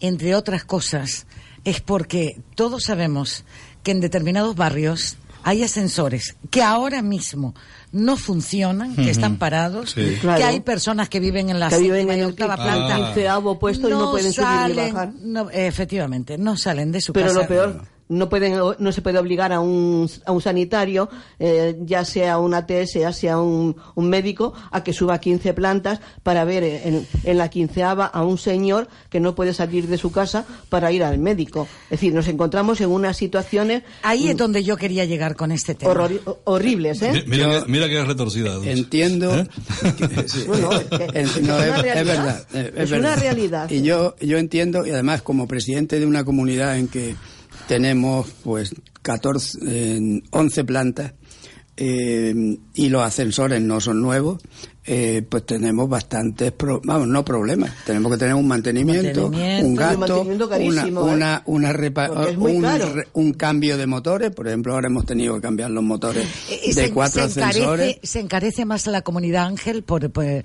entre 0.00 0.34
otras 0.34 0.64
cosas, 0.64 1.26
es 1.64 1.80
porque 1.80 2.40
todos 2.56 2.82
sabemos 2.84 3.44
que 3.84 3.92
en 3.92 4.00
determinados 4.00 4.56
barrios 4.56 5.16
hay 5.44 5.62
ascensores 5.62 6.36
que 6.50 6.62
ahora 6.62 7.02
mismo 7.02 7.54
no 7.92 8.16
funcionan, 8.16 8.96
que 8.96 9.10
están 9.10 9.36
parados, 9.36 9.90
Sí. 9.90 10.00
que 10.02 10.18
Claro. 10.20 10.46
hay 10.46 10.60
personas 10.60 11.08
que 11.08 11.20
viven 11.20 11.50
en 11.50 11.60
la 11.60 11.68
Que 11.68 11.78
viven 11.78 12.08
y 12.08 12.12
en 12.12 12.18
el 12.20 12.24
octava 12.26 12.56
planta, 12.56 12.96
quinceavo 12.96 13.58
puesto 13.58 13.88
y 13.88 13.90
no 13.92 14.10
pueden 14.10 14.32
subir 14.32 14.48
ni 14.48 14.54
salen, 14.54 14.94
bajar. 14.94 15.12
no, 15.22 15.50
efectivamente, 15.50 16.38
no 16.38 16.56
salen 16.56 16.90
de 16.92 17.00
su 17.00 17.12
Pero 17.12 17.26
casa. 17.28 17.40
lo 17.40 17.46
peor, 17.48 17.82
no 18.12 18.28
pueden, 18.28 18.54
no 18.78 18.92
se 18.92 19.02
puede 19.02 19.18
obligar 19.18 19.52
a 19.52 19.60
un, 19.60 20.08
a 20.26 20.32
un 20.32 20.40
sanitario, 20.42 21.08
eh, 21.38 21.76
ya 21.80 22.04
sea 22.04 22.38
un 22.38 22.54
ATS, 22.54 22.94
ya 22.94 23.12
sea 23.12 23.38
un, 23.38 23.76
un 23.94 24.08
médico, 24.08 24.52
a 24.70 24.82
que 24.84 24.92
suba 24.92 25.18
15 25.18 25.54
plantas 25.54 26.00
para 26.22 26.44
ver 26.44 26.62
en, 26.64 27.06
en 27.24 27.38
la 27.38 27.48
quinceava 27.48 28.06
a 28.06 28.24
un 28.24 28.38
señor 28.38 28.88
que 29.10 29.20
no 29.20 29.34
puede 29.34 29.54
salir 29.54 29.86
de 29.88 29.98
su 29.98 30.12
casa 30.12 30.44
para 30.68 30.92
ir 30.92 31.02
al 31.04 31.18
médico. 31.18 31.66
Es 31.84 31.90
decir, 32.00 32.14
nos 32.14 32.28
encontramos 32.28 32.80
en 32.80 32.90
unas 32.90 33.16
situaciones 33.16 33.82
Ahí 34.02 34.28
es 34.28 34.36
donde 34.36 34.62
yo 34.64 34.76
quería 34.76 35.04
llegar 35.04 35.36
con 35.36 35.52
este 35.52 35.74
tema. 35.74 36.08
horribles, 36.44 37.02
¿eh? 37.02 37.12
Mi- 37.12 37.22
Mira, 37.32 37.60
que- 37.64 37.70
mira 37.70 37.88
que 37.88 38.00
es 38.00 38.06
retorcida. 38.06 38.54
Entiendo. 38.64 39.34
¿Eh? 39.34 39.46
Bueno, 40.46 40.70
es 41.14 41.36
una 41.36 41.56
verdad. 41.56 42.46
Es, 42.52 42.64
Es 42.76 42.90
verdad. 42.90 42.98
una 43.00 43.16
realidad. 43.16 43.70
Y 43.70 43.82
yo, 43.82 44.14
yo 44.20 44.38
entiendo, 44.38 44.86
y 44.86 44.90
además 44.90 45.22
como 45.22 45.46
presidente 45.48 45.98
de 45.98 46.06
una 46.06 46.24
comunidad 46.24 46.76
en 46.78 46.88
que 46.88 47.14
tenemos 47.72 48.30
pues 48.44 48.74
14, 49.00 49.58
eh, 49.66 50.20
11 50.30 50.64
plantas 50.64 51.14
eh, 51.78 52.34
y 52.74 52.88
los 52.90 53.02
ascensores 53.02 53.62
no 53.62 53.80
son 53.80 54.02
nuevos, 54.02 54.42
eh, 54.84 55.22
pues 55.28 55.46
tenemos 55.46 55.88
bastantes, 55.88 56.50
pro- 56.52 56.80
vamos, 56.84 57.06
no 57.08 57.24
problemas. 57.24 57.70
Tenemos 57.86 58.10
que 58.12 58.18
tener 58.18 58.34
un 58.34 58.48
mantenimiento, 58.48 59.28
Mantenimiento. 59.30 59.64
un 59.66 59.70
un 59.72 59.74
gasto, 59.76 60.22
una, 60.22 60.48
carísimo, 60.48 61.08
¿eh? 61.08 61.12
una, 61.14 61.42
una 61.46 61.72
repa- 61.72 62.28
es 62.28 62.36
muy 62.36 62.56
un, 62.56 62.64
re- 62.64 63.08
un 63.12 63.32
cambio 63.34 63.76
de 63.76 63.86
motores. 63.86 64.30
Por 64.32 64.48
ejemplo, 64.48 64.74
ahora 64.74 64.88
hemos 64.88 65.06
tenido 65.06 65.34
que 65.36 65.40
cambiar 65.40 65.70
los 65.70 65.84
motores 65.84 66.26
Eh, 66.50 66.60
de 66.66 66.72
se, 66.72 66.90
cuatro 66.90 67.28
se 67.28 67.40
ascensores. 67.42 67.62
encarece, 67.86 68.00
se 68.02 68.20
encarece 68.20 68.64
más 68.64 68.86
la 68.88 69.02
comunidad 69.02 69.46
Ángel 69.46 69.82
por, 69.84 70.10
por, 70.10 70.42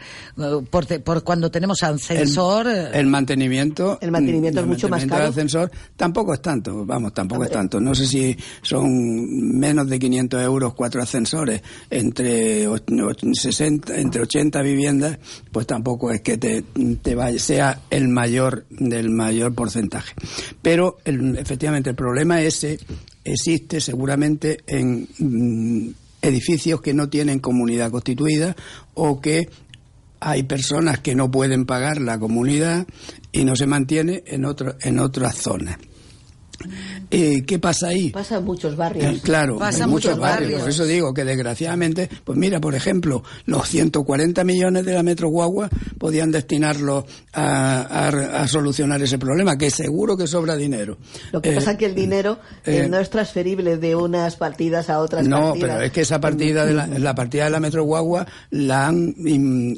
por- 0.70 1.02
por 1.04 1.24
cuando 1.24 1.50
tenemos 1.52 1.82
ascensor. 1.84 2.68
eh, 2.68 2.90
El 2.94 3.08
mantenimiento. 3.08 3.98
El 4.02 4.12
mantenimiento 4.12 4.60
es 4.62 4.68
mucho 4.68 4.88
más 4.90 5.04
caro. 5.06 5.22
del 5.24 5.32
ascensor 5.32 5.72
tampoco 5.96 6.34
es 6.34 6.42
tanto, 6.42 6.86
vamos, 6.86 7.14
tampoco 7.14 7.44
es 7.44 7.52
tanto. 7.52 7.80
No 7.80 7.96
sé 7.96 8.06
si 8.06 8.38
son 8.62 9.58
menos 9.58 9.88
de 9.90 9.98
500 10.00 10.42
euros 10.44 10.74
cuatro 10.74 11.02
ascensores 11.02 11.62
entre 11.90 12.68
och- 12.68 12.84
och- 12.88 13.34
60, 13.36 13.96
entre 13.98 14.27
80 14.28 14.62
viviendas, 14.62 15.20
pues 15.52 15.66
tampoco 15.66 16.12
es 16.12 16.22
que 16.22 16.38
te, 16.38 17.16
vaya, 17.16 17.40
sea 17.40 17.82
el 17.90 18.08
mayor 18.10 18.66
del 18.70 19.10
mayor 19.10 19.56
porcentaje. 19.56 20.14
Pero 20.62 20.98
efectivamente 21.06 21.90
el 21.90 21.96
problema 21.96 22.42
ese 22.42 22.80
existe 23.24 23.82
seguramente 23.82 24.60
en 24.68 25.08
mm, 25.20 25.90
edificios 26.22 26.82
que 26.82 26.94
no 26.94 27.10
tienen 27.10 27.40
comunidad 27.40 27.92
constituida 27.92 28.56
o 28.94 29.22
que 29.22 29.50
hay 30.20 30.44
personas 30.44 31.00
que 31.00 31.16
no 31.16 31.30
pueden 31.30 31.66
pagar 31.66 32.02
la 32.02 32.20
comunidad 32.20 32.88
y 33.32 33.46
no 33.46 33.56
se 33.56 33.68
mantiene 33.68 34.24
en 34.28 34.46
otro, 34.46 34.76
en 34.82 35.00
otras 35.00 35.38
zonas. 35.38 35.78
Eh, 37.12 37.44
¿Qué 37.46 37.60
pasa 37.60 37.88
ahí? 37.90 38.10
Pasa 38.10 38.38
en 38.38 38.46
muchos 38.46 38.76
barrios. 38.76 39.06
Eh, 39.06 39.20
claro, 39.24 39.58
Pasa 39.58 39.84
en 39.86 39.90
muchos 39.90 40.12
muchos 40.12 40.20
barrios. 40.20 40.42
barrios. 40.52 40.62
Por 40.62 40.70
eso 40.70 40.86
digo 40.86 41.14
que 41.14 41.24
desgraciadamente, 41.24 42.10
pues 42.24 42.38
mira, 42.38 42.60
por 42.60 42.76
ejemplo, 42.76 43.24
los 43.46 43.68
140 43.70 44.44
millones 44.44 44.86
de 44.86 44.94
la 44.94 45.04
Metro 45.04 45.30
Guagua 45.30 45.70
podían 45.98 46.32
destinarlos 46.32 47.06
a, 47.34 47.82
a- 47.82 48.42
a 48.44 48.48
solucionar 48.48 49.02
ese 49.02 49.18
problema, 49.18 49.58
que 49.58 49.70
seguro 49.70 50.18
que 50.18 50.28
sobra 50.28 50.56
dinero. 50.56 50.98
Lo 51.32 51.42
que 51.42 51.52
Eh, 51.52 51.56
pasa 51.56 51.72
es 51.72 51.78
que 51.78 51.86
el 51.86 51.96
dinero 51.96 52.40
eh, 52.66 52.88
no 52.90 52.98
es 53.00 53.10
transferible 53.10 53.78
de 53.78 53.96
unas 53.96 54.36
partidas 54.36 54.90
a 54.90 55.00
otras 55.00 55.28
no, 55.28 55.50
partidas. 55.50 55.70
pero 55.76 55.82
es 55.86 55.92
que 55.92 56.02
esa 56.02 56.20
partida 56.20 56.66
de 56.66 56.74
la, 56.74 56.88
la 56.88 57.16
partida 57.16 57.46
de 57.46 57.50
la 57.52 57.60
Metro 57.60 57.84
Guagua 57.84 58.26
la 58.52 58.88
han 58.88 59.14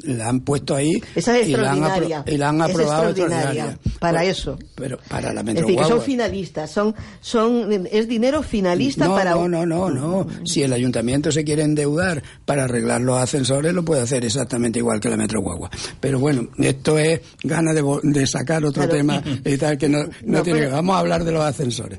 la 0.04 0.28
han 0.28 0.40
puesto 0.40 0.74
ahí 0.74 1.02
Esa 1.14 1.38
es 1.38 1.48
y 1.48 1.52
la 1.52 1.70
han, 1.72 1.78
extraordinaria. 1.78 2.24
y 2.26 2.36
la 2.36 2.48
han 2.48 2.56
Es 2.62 2.70
aprobado 2.70 3.08
extraordinaria 3.10 3.64
extraordinaria. 3.64 3.98
para 3.98 4.24
eso. 4.24 4.58
Pero 4.74 4.98
para 5.08 5.32
la 5.32 5.40
Es 5.40 5.46
Metro 5.46 5.66
decir, 5.66 5.78
que 5.80 5.84
son 5.88 6.00
finalistas, 6.02 6.69
son, 6.70 6.94
son, 7.20 7.86
es 7.90 8.08
dinero 8.08 8.42
finalista 8.42 9.06
no, 9.06 9.14
para 9.14 9.32
no, 9.32 9.48
no, 9.48 9.66
no, 9.66 9.90
no. 9.90 10.26
Si 10.44 10.62
el 10.62 10.72
ayuntamiento 10.72 11.30
se 11.30 11.44
quiere 11.44 11.62
endeudar 11.62 12.22
para 12.44 12.64
arreglar 12.64 13.00
los 13.00 13.18
ascensores, 13.18 13.72
lo 13.74 13.84
puede 13.84 14.02
hacer 14.02 14.24
exactamente 14.24 14.78
igual 14.78 15.00
que 15.00 15.08
la 15.10 15.16
Metro 15.16 15.40
Guagua. 15.42 15.70
Pero 16.00 16.18
bueno, 16.18 16.48
esto 16.58 16.98
es 16.98 17.20
ganas 17.42 17.74
de, 17.74 17.82
de 18.04 18.26
sacar 18.26 18.64
otro 18.64 18.88
tema 18.88 19.22
y 19.44 19.56
tal 19.56 19.76
que 19.76 19.88
no, 19.88 20.04
no 20.04 20.10
No, 20.24 20.42
tiene 20.42 20.60
pero- 20.60 20.70
que- 20.70 20.74
Vamos 20.76 20.96
a 20.96 20.98
hablar 21.00 21.24
de 21.24 21.32
los 21.32 21.42
ascensores. 21.44 21.98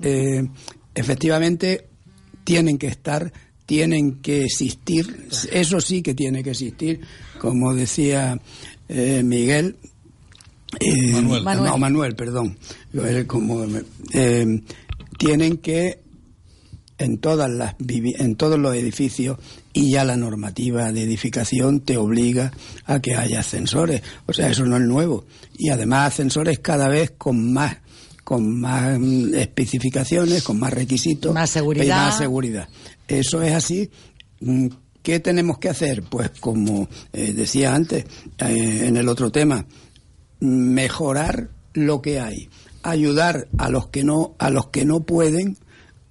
Eh, 0.00 0.46
efectivamente, 0.94 1.86
tienen 2.44 2.78
que 2.78 2.86
estar, 2.86 3.32
tienen 3.66 4.20
que 4.20 4.44
existir. 4.44 5.28
Eso 5.52 5.80
sí 5.80 6.02
que 6.02 6.14
tiene 6.14 6.42
que 6.42 6.50
existir, 6.50 7.00
como 7.38 7.74
decía 7.74 8.38
eh, 8.88 9.22
Miguel. 9.24 9.76
Eh, 10.80 11.12
Manuel. 11.12 11.42
Manuel. 11.42 11.70
No, 11.70 11.78
Manuel, 11.78 12.16
perdón. 12.16 12.58
Como, 13.26 13.64
eh, 14.12 14.62
tienen 15.18 15.58
que 15.58 16.00
en 16.98 17.18
todas 17.18 17.50
las 17.50 17.74
en 17.80 18.36
todos 18.36 18.58
los 18.58 18.74
edificios 18.74 19.38
y 19.72 19.92
ya 19.92 20.04
la 20.04 20.16
normativa 20.16 20.92
de 20.92 21.02
edificación 21.02 21.80
te 21.80 21.96
obliga 21.96 22.52
a 22.84 23.00
que 23.00 23.14
haya 23.14 23.40
ascensores. 23.40 24.02
O 24.26 24.32
sea, 24.32 24.48
eso 24.50 24.64
no 24.66 24.76
es 24.76 24.82
nuevo. 24.82 25.24
Y 25.58 25.70
además 25.70 26.12
ascensores 26.12 26.58
cada 26.60 26.88
vez 26.88 27.12
con 27.12 27.52
más 27.52 27.78
con 28.24 28.60
más 28.60 28.98
mm, 28.98 29.34
especificaciones, 29.34 30.42
con 30.42 30.58
más 30.58 30.72
requisitos, 30.72 31.34
Más 31.34 31.50
seguridad. 31.50 31.84
y 31.84 31.88
más 31.88 32.18
seguridad. 32.18 32.68
Eso 33.08 33.42
es 33.42 33.52
así. 33.52 33.90
Mm, 34.40 34.68
¿Qué 35.02 35.18
tenemos 35.18 35.58
que 35.58 35.68
hacer? 35.68 36.04
Pues 36.04 36.30
como 36.38 36.88
eh, 37.12 37.32
decía 37.32 37.74
antes 37.74 38.04
eh, 38.38 38.84
en 38.86 38.96
el 38.96 39.08
otro 39.08 39.32
tema, 39.32 39.66
mejorar 40.42 41.50
lo 41.72 42.02
que 42.02 42.18
hay, 42.18 42.48
ayudar 42.82 43.46
a 43.58 43.70
los 43.70 43.86
que 43.88 44.02
no 44.02 44.34
a 44.38 44.50
los 44.50 44.66
que 44.70 44.84
no 44.84 45.04
pueden 45.04 45.56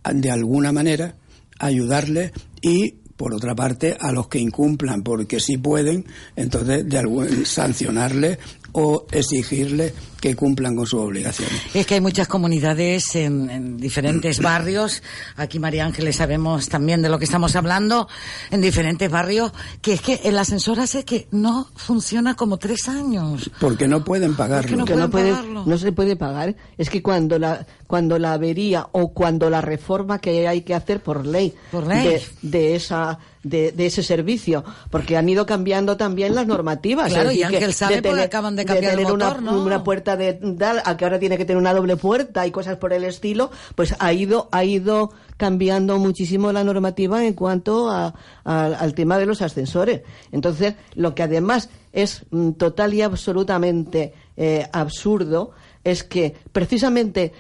de 0.09 0.31
alguna 0.31 0.71
manera 0.71 1.15
ayudarles 1.59 2.31
y 2.61 2.91
por 3.17 3.33
otra 3.33 3.53
parte 3.55 3.97
a 3.99 4.13
los 4.13 4.29
que 4.29 4.39
incumplan 4.39 5.03
porque 5.03 5.41
sí 5.41 5.57
pueden 5.57 6.05
entonces 6.37 6.87
de 6.87 6.97
algún, 6.97 7.45
sancionarles 7.45 8.39
o 8.71 9.05
exigirles 9.11 9.93
que 10.22 10.35
cumplan 10.35 10.76
con 10.76 10.85
sus 10.85 11.02
obligaciones. 11.02 11.61
Es 11.73 11.85
que 11.88 11.95
hay 11.95 12.02
muchas 12.02 12.27
comunidades 12.27 13.15
en, 13.15 13.49
en 13.49 13.77
diferentes 13.77 14.39
barrios. 14.41 15.02
Aquí, 15.35 15.60
María 15.60 15.85
Ángeles, 15.85 16.15
sabemos 16.15 16.69
también 16.69 17.02
de 17.02 17.10
lo 17.10 17.18
que 17.18 17.26
estamos 17.26 17.56
hablando. 17.56 18.07
En 18.52 18.61
diferentes 18.61 19.10
barrios, 19.10 19.52
que 19.81 19.93
es 19.93 20.02
que 20.02 20.22
el 20.23 20.38
ascensor 20.38 20.80
hace 20.80 21.03
que 21.03 21.27
no 21.31 21.68
funciona 21.76 22.35
como 22.35 22.57
tres 22.57 22.88
años. 22.88 23.49
Porque 23.60 23.88
no 23.88 24.03
pueden 24.03 24.35
pagarlo. 24.35 24.77
no 24.77 24.85
que 24.85 24.95
no, 24.95 25.10
pueden 25.10 25.11
puede, 25.11 25.31
pagarlo. 25.31 25.64
no 25.65 25.77
se 25.77 25.91
puede 25.91 26.15
pagar. 26.15 26.56
Es 26.77 26.91
que 26.91 27.02
cuando 27.02 27.39
la, 27.39 27.65
cuando 27.88 28.19
la 28.19 28.34
avería 28.34 28.88
o 28.91 29.14
cuando 29.14 29.49
la 29.49 29.61
reforma 29.61 30.19
que 30.19 30.48
hay 30.48 30.61
que 30.61 30.76
hacer 30.76 31.02
por 31.02 31.26
ley, 31.26 31.56
Por 31.72 31.88
ley. 31.88 32.07
De, 32.07 32.23
de 32.43 32.76
esa 32.76 33.18
de, 33.43 33.72
de 33.72 33.85
ese 33.88 34.03
servicio, 34.03 34.63
porque 34.89 35.18
han 35.18 35.27
ido 35.27 35.45
cambiando 35.45 35.97
también 35.97 36.35
las 36.35 36.45
normativas. 36.45 37.11
Claro, 37.11 37.30
Es 37.30 37.35
y 37.35 37.39
decir, 37.39 37.49
que 37.51 37.55
Ángel 37.57 37.73
sabe 37.73 37.95
de 37.95 38.01
porque 38.09 38.22
acaban 38.22 38.55
de 38.55 38.65
cambiar 38.65 38.93
el 38.93 38.99
tener 38.99 39.11
motor, 39.13 39.41
¿no? 39.41 39.63
una 39.63 39.84
puerta 39.84 40.15
de 40.15 40.34
tal 40.34 40.81
a 40.85 40.95
que 40.97 41.05
ahora 41.05 41.18
tiene 41.19 41.38
que 41.38 41.45
tener 41.45 41.57
una 41.57 41.73
doble 41.73 41.97
puerta 41.97 42.45
y 42.45 42.51
cosas 42.51 42.77
por 42.77 42.93
el 42.93 43.03
estilo, 43.03 43.49
pues 43.76 43.95
ha 43.99 44.13
ido 44.13 44.47
ha 44.51 44.63
ido 44.63 45.11
cambiando 45.38 45.97
muchísimo 45.97 46.51
la 46.51 46.63
normativa 46.63 47.26
en 47.26 47.34
cuanto 47.34 47.89
a- 47.89 48.13
a- 48.43 48.65
al 48.65 48.93
tema 48.93 49.18
de 49.18 49.26
los 49.26 49.41
ascensores. 49.41 50.01
Entonces, 50.31 50.76
lo 50.93 51.15
que 51.15 51.23
además 51.23 51.69
es 51.93 52.23
mm, 52.30 52.51
total 52.51 52.93
y 52.93 53.01
absolutamente 53.01 54.13
eh, 54.38 54.68
absurdo 54.72 55.51
es 55.84 56.03
que 56.03 56.35
precisamente 56.51 57.34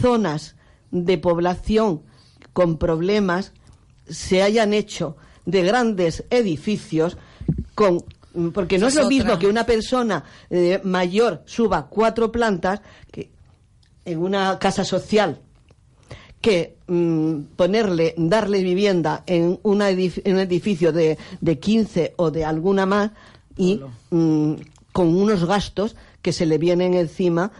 zonas 0.00 0.54
de 0.92 1.18
población 1.18 2.02
con 2.52 2.78
problemas 2.78 3.52
se 4.08 4.42
hayan 4.42 4.72
hecho 4.72 5.16
de 5.48 5.62
grandes 5.62 6.24
edificios 6.30 7.16
con 7.74 8.04
porque 8.52 8.78
no 8.78 8.86
es 8.88 8.94
lo 8.94 9.08
mismo 9.08 9.38
que 9.38 9.46
una 9.46 9.64
persona 9.64 10.22
eh, 10.50 10.80
mayor 10.84 11.42
suba 11.46 11.86
cuatro 11.88 12.30
plantas 12.30 12.80
que 13.10 13.30
en 14.04 14.18
una 14.18 14.58
casa 14.58 14.84
social 14.84 15.40
que 16.40 16.76
mm, 16.86 17.40
ponerle, 17.56 18.14
darle 18.16 18.62
vivienda 18.62 19.24
en, 19.26 19.58
una 19.62 19.90
edif- 19.90 20.20
en 20.24 20.34
un 20.34 20.40
edificio 20.40 20.92
de, 20.92 21.18
de 21.40 21.58
15 21.58 22.12
o 22.16 22.30
de 22.30 22.44
alguna 22.44 22.86
más 22.86 23.10
y 23.56 23.80
mm, 24.10 24.52
con 24.92 25.16
unos 25.16 25.44
gastos 25.46 25.96
que 26.22 26.32
se 26.32 26.46
le 26.46 26.58
vienen 26.58 26.94
encima 26.94 27.50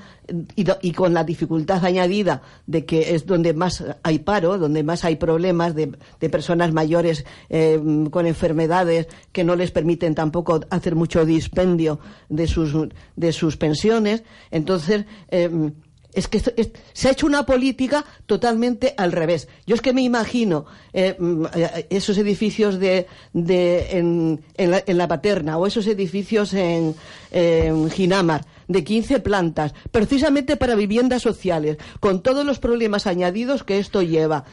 y, 0.56 0.92
con 0.92 1.14
la 1.14 1.24
dificultad 1.24 1.84
añadida 1.84 2.42
de 2.66 2.84
que 2.84 3.14
es 3.14 3.26
donde 3.26 3.54
más 3.54 3.84
hay 4.02 4.18
paro, 4.18 4.58
donde 4.58 4.82
más 4.82 5.04
hay 5.04 5.16
problemas 5.16 5.74
de, 5.74 5.96
personas 6.30 6.72
mayores 6.72 7.24
eh, 7.48 7.80
con 8.10 8.26
enfermedades 8.26 9.08
que 9.32 9.44
no 9.44 9.56
les 9.56 9.70
permiten 9.70 10.14
tampoco 10.14 10.60
hacer 10.70 10.94
mucho 10.94 11.24
dispendio 11.24 11.98
de 12.28 12.46
sus, 12.46 12.74
de 13.16 13.32
sus 13.32 13.56
pensiones. 13.56 14.22
Entonces, 14.50 15.06
eh, 15.30 15.70
es 16.12 16.28
que 16.28 16.40
se 16.40 17.08
ha 17.08 17.12
hecho 17.12 17.26
una 17.26 17.44
política 17.44 18.04
totalmente 18.26 18.94
al 18.96 19.12
revés. 19.12 19.48
Yo 19.66 19.74
es 19.74 19.80
que 19.80 19.92
me 19.92 20.02
imagino 20.02 20.66
eh, 20.92 21.16
mm, 21.18 21.46
eh, 21.54 21.86
esos 21.90 22.18
edificios 22.18 22.78
de, 22.78 23.06
en 23.32 24.40
la 24.86 25.08
Paterna 25.08 25.58
o 25.58 25.66
esos 25.66 25.86
edificios 25.86 26.54
en, 26.54 26.94
en 27.30 27.90
Ginamar 27.90 28.44
de 28.68 28.84
15 28.84 29.20
plantas, 29.20 29.74
precisamente 29.90 30.56
para 30.56 30.74
viviendas 30.74 31.22
sociales, 31.22 31.78
con 32.00 32.22
todos 32.22 32.44
los 32.44 32.58
problemas 32.58 33.06
añadidos 33.06 33.64
que 33.64 33.78
esto 33.78 34.02
lleva. 34.02 34.44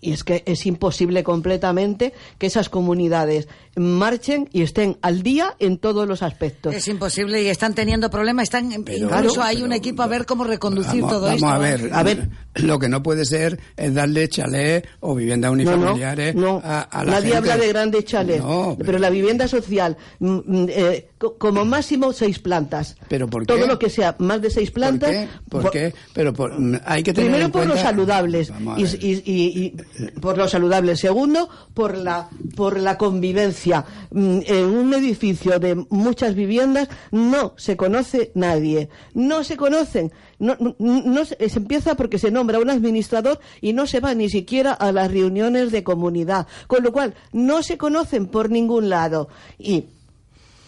Y 0.00 0.12
es 0.12 0.24
que 0.24 0.42
es 0.46 0.64
imposible 0.66 1.22
completamente 1.22 2.12
que 2.38 2.46
esas 2.46 2.68
comunidades 2.70 3.48
marchen 3.76 4.48
y 4.52 4.62
estén 4.62 4.96
al 5.02 5.22
día 5.22 5.54
en 5.58 5.78
todos 5.78 6.08
los 6.08 6.22
aspectos. 6.22 6.74
Es 6.74 6.88
imposible 6.88 7.42
y 7.42 7.48
están 7.48 7.74
teniendo 7.74 8.10
problemas. 8.10 8.44
Están, 8.44 8.72
incluso 8.72 9.08
claro, 9.08 9.42
hay 9.42 9.62
un 9.62 9.72
equipo 9.72 10.02
a 10.02 10.06
ver 10.06 10.26
cómo 10.26 10.44
reconducir 10.44 11.02
Vamos, 11.02 11.10
todo 11.10 11.20
vamos 11.26 11.34
esto. 11.36 11.48
a 11.48 11.56
¿eh? 11.56 11.76
ver, 11.76 11.90
A 11.92 12.02
ver. 12.02 12.28
lo 12.54 12.78
que 12.78 12.88
no 12.88 13.02
puede 13.02 13.24
ser 13.24 13.60
es 13.76 13.94
darle 13.94 14.28
chalet 14.28 14.86
o 15.00 15.14
viviendas 15.14 15.50
No, 15.52 15.56
no, 15.56 15.62
unifamiliares 15.70 16.34
no. 16.34 16.60
a, 16.64 16.80
a 16.82 17.04
la 17.04 17.12
Nadie 17.12 17.32
gente. 17.32 17.36
habla 17.38 17.56
de 17.58 17.68
grandes 17.68 18.04
chalets, 18.06 18.42
No, 18.42 18.76
pero... 18.84 18.98
la 18.98 19.10
vivienda 19.10 19.48
social, 19.48 19.96
mm, 20.18 20.26
mm, 20.46 20.66
eh, 20.70 21.09
como 21.38 21.64
máximo 21.66 22.12
seis 22.14 22.38
plantas. 22.38 22.96
¿Pero 23.08 23.28
por 23.28 23.42
qué? 23.46 23.52
Todo 23.54 23.66
lo 23.66 23.78
que 23.78 23.90
sea 23.90 24.16
más 24.18 24.40
de 24.40 24.48
seis 24.50 24.70
¿Por 24.70 24.74
plantas. 24.80 25.10
qué? 25.10 25.28
¿Por 25.50 25.62
por- 25.62 25.70
qué? 25.70 25.92
Pero 26.14 26.32
por- 26.32 26.58
mm, 26.58 26.76
hay 26.86 27.02
que 27.02 27.12
tener 27.12 27.28
Primero 27.28 27.44
en 27.46 27.52
por 27.52 27.60
cuenta... 27.60 27.74
los 27.74 27.82
saludables 27.82 28.50
y, 28.76 28.82
ver. 28.84 29.04
y- 29.04 29.22
y- 29.30 29.64
y- 29.64 30.20
por 30.20 30.38
los 30.38 30.50
saludables. 30.50 30.98
Segundo, 30.98 31.48
por 31.74 31.96
la 31.96 32.28
por 32.56 32.80
la 32.80 32.96
convivencia. 32.96 33.84
Mm, 34.10 34.40
En 34.46 34.64
un 34.64 34.94
edificio 34.94 35.58
de 35.58 35.74
muchas 35.90 36.34
viviendas 36.34 36.88
no 37.10 37.52
se 37.56 37.76
conoce 37.76 38.32
nadie, 38.34 38.88
no 39.14 39.44
se 39.44 39.56
conocen. 39.56 40.12
No, 40.38 40.56
no- 40.58 40.74
no 40.78 41.24
se, 41.26 41.36
se 41.50 41.58
empieza 41.58 41.96
porque 41.96 42.18
se 42.18 42.30
nombra 42.30 42.58
un 42.58 42.70
administrador 42.70 43.40
y 43.60 43.74
no 43.74 43.86
se 43.86 44.00
va 44.00 44.14
ni 44.14 44.30
siquiera 44.30 44.72
a 44.72 44.90
las 44.90 45.10
reuniones 45.10 45.70
de 45.70 45.84
comunidad, 45.84 46.46
con 46.66 46.82
lo 46.82 46.92
cual 46.92 47.14
no 47.32 47.62
se 47.62 47.76
conocen 47.76 48.26
por 48.26 48.48
ningún 48.48 48.88
lado 48.88 49.28
y 49.58 49.84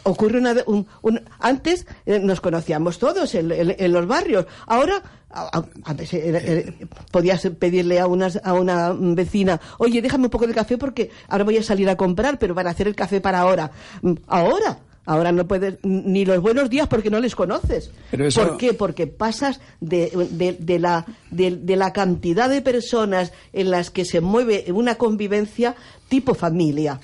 ocurre 0.05 0.39
una, 0.39 0.55
un, 0.67 0.87
un- 1.03 1.21
antes 1.39 1.87
eh, 2.07 2.19
nos 2.19 2.41
conocíamos 2.41 2.99
todos 2.99 3.35
en, 3.35 3.53
en- 3.53 3.77
en 3.79 3.93
los 3.93 4.07
barrios 4.07 4.47
ahora 4.67 5.03
a- 5.31 5.59
a- 5.59 5.65
antes 5.85 6.13
era- 6.15 6.39
era- 6.41 6.73
podías 7.11 7.43
pedirle 7.59 8.01
a 8.01 8.07
una 8.07 8.29
a 8.43 8.53
una 8.55 8.93
vecina 8.93 9.61
oye 9.79 10.03
déjame 10.03 10.25
un 10.25 10.31
poco 10.31 10.47
de 10.47 10.55
café 10.55 10.77
porque 10.79 11.11
ahora 11.29 11.45
voy 11.45 11.57
a 11.57 11.63
salir 11.63 11.89
a 11.89 11.97
comprar 11.97 12.39
pero 12.39 12.55
para 12.55 12.71
hacer 12.71 12.89
el 12.89 12.95
café 12.95 13.21
para 13.21 13.41
ahora 13.41 13.71
Mm, 14.03 14.15
ahora 14.27 14.79
Ahora 15.05 15.33
no 15.33 15.49
puedes 15.49 15.79
ni 15.83 16.25
los 16.25 16.41
buenos 16.41 16.71
días 16.71 16.87
porque 16.87 17.11
no 17.11 17.19
les 17.19 17.35
conoces. 17.35 17.91
Pero 18.13 18.25
eso- 18.25 18.47
¿Por 18.47 18.57
qué? 18.57 18.73
Porque 18.73 19.09
pasas 19.09 19.59
de, 19.81 20.13
de- 20.31 20.53
de 20.61 20.79
la, 20.79 21.05
de, 21.33 21.57
de 21.57 21.75
la 21.75 21.93
cantidad 21.93 22.49
de 22.49 22.63
personas 22.63 23.33
en 23.53 23.73
las 23.73 23.91
que 23.91 24.05
se 24.05 24.21
mueve 24.21 24.65
una 24.73 24.95
convivencia 24.95 25.75
tipo 26.09 26.35
familia. 26.37 27.01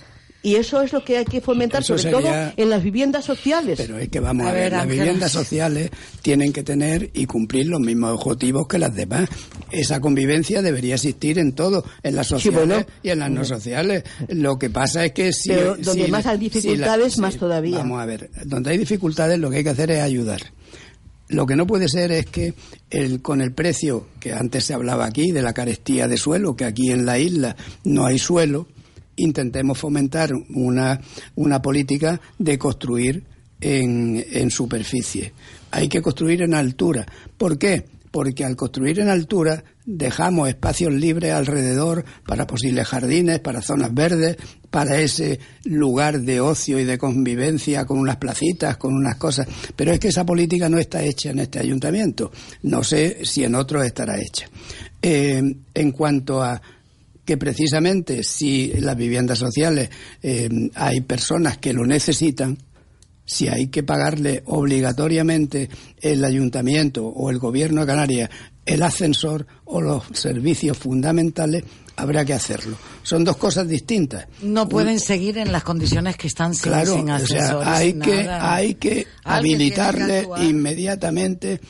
Y 0.48 0.56
eso 0.56 0.80
es 0.82 0.92
lo 0.92 1.04
que 1.04 1.18
hay 1.18 1.24
que 1.24 1.40
fomentar, 1.40 1.82
Eso 1.82 1.98
sobre 1.98 2.14
sería- 2.14 2.50
todo 2.50 2.52
en 2.56 2.70
las 2.70 2.82
viviendas 2.82 3.24
sociales. 3.24 3.74
Pero 3.76 3.98
es 3.98 4.08
que 4.08 4.20
vamos 4.20 4.46
A 4.46 4.50
a, 4.50 4.52
ver, 4.52 4.62
ver, 4.64 4.72
las 4.72 4.86
viviendas 4.88 5.32
sociales 5.32 5.90
tienen 6.22 6.52
que 6.52 6.62
tener 6.62 7.10
y 7.12 7.26
cumplir 7.26 7.66
los 7.66 7.80
mismos 7.80 8.12
objetivos 8.12 8.66
que 8.66 8.78
las 8.78 8.94
demás. 8.94 9.28
Esa 9.70 10.00
convivencia 10.00 10.62
debería 10.62 10.94
existir 10.94 11.38
en 11.38 11.52
todo, 11.52 11.84
en 12.02 12.16
las 12.16 12.28
sociales 12.28 12.66
bueno. 12.68 12.86
y 13.02 13.10
en 13.10 13.18
las 13.18 13.30
no 13.30 13.44
sociales. 13.44 14.04
Lo 14.28 14.58
que 14.58 14.70
pasa 14.70 15.04
es 15.04 15.12
que 15.12 15.32
si... 15.32 15.50
Pero 15.50 15.76
donde 15.76 16.06
si- 16.06 16.10
más 16.10 16.26
hay 16.26 16.36
si 16.38 16.44
la- 16.44 16.50
dificultades, 16.50 17.18
más 17.18 17.36
todavía. 17.36 17.78
Vamos 17.78 18.00
a 18.00 18.06
ver, 18.06 18.30
donde 18.44 18.70
hay 18.70 18.78
dificultades 18.78 19.38
lo 19.38 19.50
que 19.50 19.58
hay 19.58 19.64
que 19.64 19.70
hacer 19.70 19.90
es 19.90 20.00
ayudar. 20.00 20.40
Lo 21.28 21.44
que 21.44 21.56
no 21.56 21.66
puede 21.66 21.88
ser 21.88 22.10
es 22.10 22.24
que 22.24 22.54
el, 22.88 23.20
con 23.20 23.42
el 23.42 23.52
precio 23.52 24.06
que 24.18 24.32
antes 24.32 24.64
se 24.64 24.72
hablaba 24.72 25.04
aquí 25.04 25.30
de 25.30 25.42
la 25.42 25.52
carestía 25.52 26.08
de 26.08 26.16
suelo, 26.16 26.56
que 26.56 26.64
aquí 26.64 26.90
en 26.90 27.04
la 27.04 27.18
isla 27.18 27.54
no 27.84 28.06
hay 28.06 28.18
suelo, 28.18 28.66
intentemos 29.18 29.78
fomentar 29.78 30.32
una, 30.54 31.00
una 31.34 31.62
política 31.62 32.20
de 32.38 32.58
construir 32.58 33.24
en, 33.60 34.24
en 34.32 34.50
superficie. 34.50 35.32
Hay 35.70 35.88
que 35.88 36.00
construir 36.00 36.42
en 36.42 36.54
altura. 36.54 37.06
¿Por 37.36 37.58
qué? 37.58 37.84
Porque 38.10 38.44
al 38.44 38.56
construir 38.56 39.00
en 39.00 39.10
altura 39.10 39.62
dejamos 39.84 40.48
espacios 40.48 40.92
libres 40.92 41.32
alrededor 41.32 42.04
para 42.26 42.46
posibles 42.46 42.86
jardines, 42.86 43.40
para 43.40 43.62
zonas 43.62 43.92
verdes, 43.92 44.36
para 44.70 45.00
ese 45.00 45.40
lugar 45.64 46.20
de 46.20 46.40
ocio 46.40 46.78
y 46.78 46.84
de 46.84 46.98
convivencia 46.98 47.86
con 47.86 47.98
unas 47.98 48.16
placitas, 48.16 48.76
con 48.76 48.94
unas 48.94 49.16
cosas. 49.16 49.46
Pero 49.76 49.92
es 49.92 50.00
que 50.00 50.08
esa 50.08 50.26
política 50.26 50.68
no 50.68 50.78
está 50.78 51.02
hecha 51.02 51.30
en 51.30 51.38
este 51.40 51.58
ayuntamiento. 51.58 52.30
No 52.62 52.82
sé 52.82 53.24
si 53.24 53.44
en 53.44 53.54
otros 53.54 53.84
estará 53.84 54.18
hecha. 54.18 54.48
Eh, 55.00 55.42
en 55.74 55.92
cuanto 55.92 56.42
a 56.42 56.60
que 57.28 57.36
precisamente 57.36 58.24
si 58.24 58.72
las 58.80 58.96
viviendas 58.96 59.38
sociales 59.38 59.90
eh, 60.22 60.48
hay 60.74 61.02
personas 61.02 61.58
que 61.58 61.74
lo 61.74 61.84
necesitan, 61.84 62.56
si 63.26 63.48
hay 63.48 63.68
que 63.68 63.82
pagarle 63.82 64.42
obligatoriamente 64.46 65.68
el 66.00 66.24
ayuntamiento 66.24 67.06
o 67.06 67.28
el 67.28 67.38
gobierno 67.38 67.82
de 67.82 67.86
Canarias 67.86 68.30
el 68.64 68.82
ascensor 68.82 69.46
o 69.66 69.82
los 69.82 70.04
servicios 70.14 70.78
fundamentales, 70.78 71.64
habrá 71.96 72.24
que 72.24 72.32
hacerlo. 72.32 72.78
Son 73.02 73.24
dos 73.24 73.36
cosas 73.36 73.68
distintas. 73.68 74.26
No 74.40 74.66
pueden 74.66 74.98
seguir 74.98 75.36
en 75.36 75.52
las 75.52 75.64
condiciones 75.64 76.16
que 76.16 76.28
están 76.28 76.54
sin, 76.54 76.62
Claro, 76.62 76.94
sin 76.94 77.10
o 77.10 77.14
ascensores, 77.14 77.66
sea, 77.66 77.76
hay 77.76 77.92
que, 77.92 78.26
hay 78.26 78.74
que 78.76 79.06
habilitarle 79.22 80.26
inmediatamente 80.40 81.60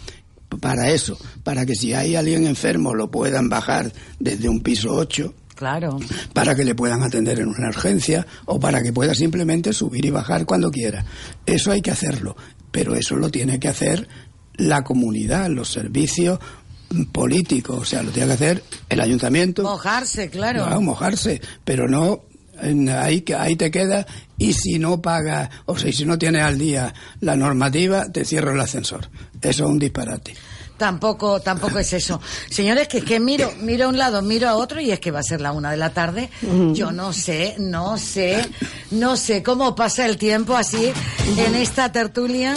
para 0.61 0.91
eso, 0.91 1.19
para 1.43 1.67
que 1.67 1.75
si 1.75 1.95
hay 1.95 2.15
alguien 2.15 2.47
enfermo 2.47 2.95
lo 2.95 3.11
puedan 3.11 3.49
bajar 3.49 3.93
desde 4.21 4.49
un 4.49 4.61
piso 4.61 4.95
8 4.95 5.35
Claro. 5.59 5.99
para 6.33 6.55
que 6.55 6.65
le 6.65 6.77
puedan 6.77 7.03
atender 7.03 7.41
en 7.41 7.49
una 7.49 7.71
urgencia 7.71 8.25
o 8.45 8.61
para 8.61 8.81
que 8.81 8.93
pueda 8.93 9.13
simplemente 9.13 9.73
subir 9.73 10.05
y 10.05 10.11
bajar 10.11 10.47
cuando 10.47 10.71
quiera. 10.71 11.05
Eso 11.47 11.73
hay 11.73 11.83
que 11.83 11.91
hacerlo, 11.91 12.37
pero 12.71 12.95
eso 12.95 13.17
lo 13.17 13.29
tiene 13.29 13.59
que 13.59 13.67
hacer 13.67 14.07
la 14.55 14.85
comunidad, 14.85 15.49
los 15.49 15.69
servicios 15.69 16.39
políticos, 17.11 17.77
o 17.77 17.85
sea, 17.85 18.05
lo 18.05 18.13
tiene 18.13 18.29
que 18.29 18.35
hacer 18.35 18.63
el 18.89 19.01
ayuntamiento. 19.01 19.65
Mojarse, 19.65 20.31
claro. 20.31 20.71
No, 20.71 20.81
mojarse, 20.81 21.41
pero 21.65 21.89
no 21.89 22.23
ahí 22.97 23.23
que 23.23 23.35
ahí 23.35 23.57
te 23.57 23.73
queda 23.73 24.07
y 24.37 24.53
si 24.53 24.79
no 24.79 25.01
pagas 25.01 25.49
o 25.67 25.77
sea, 25.77 25.93
si 25.93 26.05
no 26.05 26.19
tienes 26.19 26.43
al 26.43 26.59
día 26.59 26.93
la 27.21 27.37
normativa 27.37 28.11
te 28.13 28.25
cierro 28.25 28.53
el 28.53 28.61
ascensor. 28.61 29.09
Eso 29.41 29.65
es 29.65 29.71
un 29.71 29.79
disparate. 29.79 30.35
Tampoco, 30.79 31.41
tampoco 31.41 31.79
es 31.81 31.93
eso. 31.93 32.21
Señores, 32.49 32.89
que 32.89 32.99
es 32.99 33.05
que 33.05 33.21
miro, 33.21 33.53
miro 33.61 33.87
a 33.87 33.89
un 33.89 33.99
lado, 33.99 34.23
miro 34.23 34.49
a 34.49 34.55
otro 34.55 34.81
y 34.81 34.91
es 34.93 35.01
que 35.01 35.11
va 35.11 35.19
a 35.19 35.23
ser 35.25 35.41
la 35.41 35.53
una 35.53 35.71
de 35.73 35.77
la 35.77 35.91
tarde. 35.93 36.31
Yo 36.73 36.93
no 36.93 37.13
sé, 37.13 37.57
no 37.59 37.99
sé, 37.99 38.49
no 38.93 39.17
sé 39.17 39.43
cómo 39.43 39.75
pasa 39.75 40.07
el 40.07 40.17
tiempo 40.17 40.57
así 40.57 40.93
en 41.37 41.55
esta 41.57 41.91
tertulia. 41.93 42.55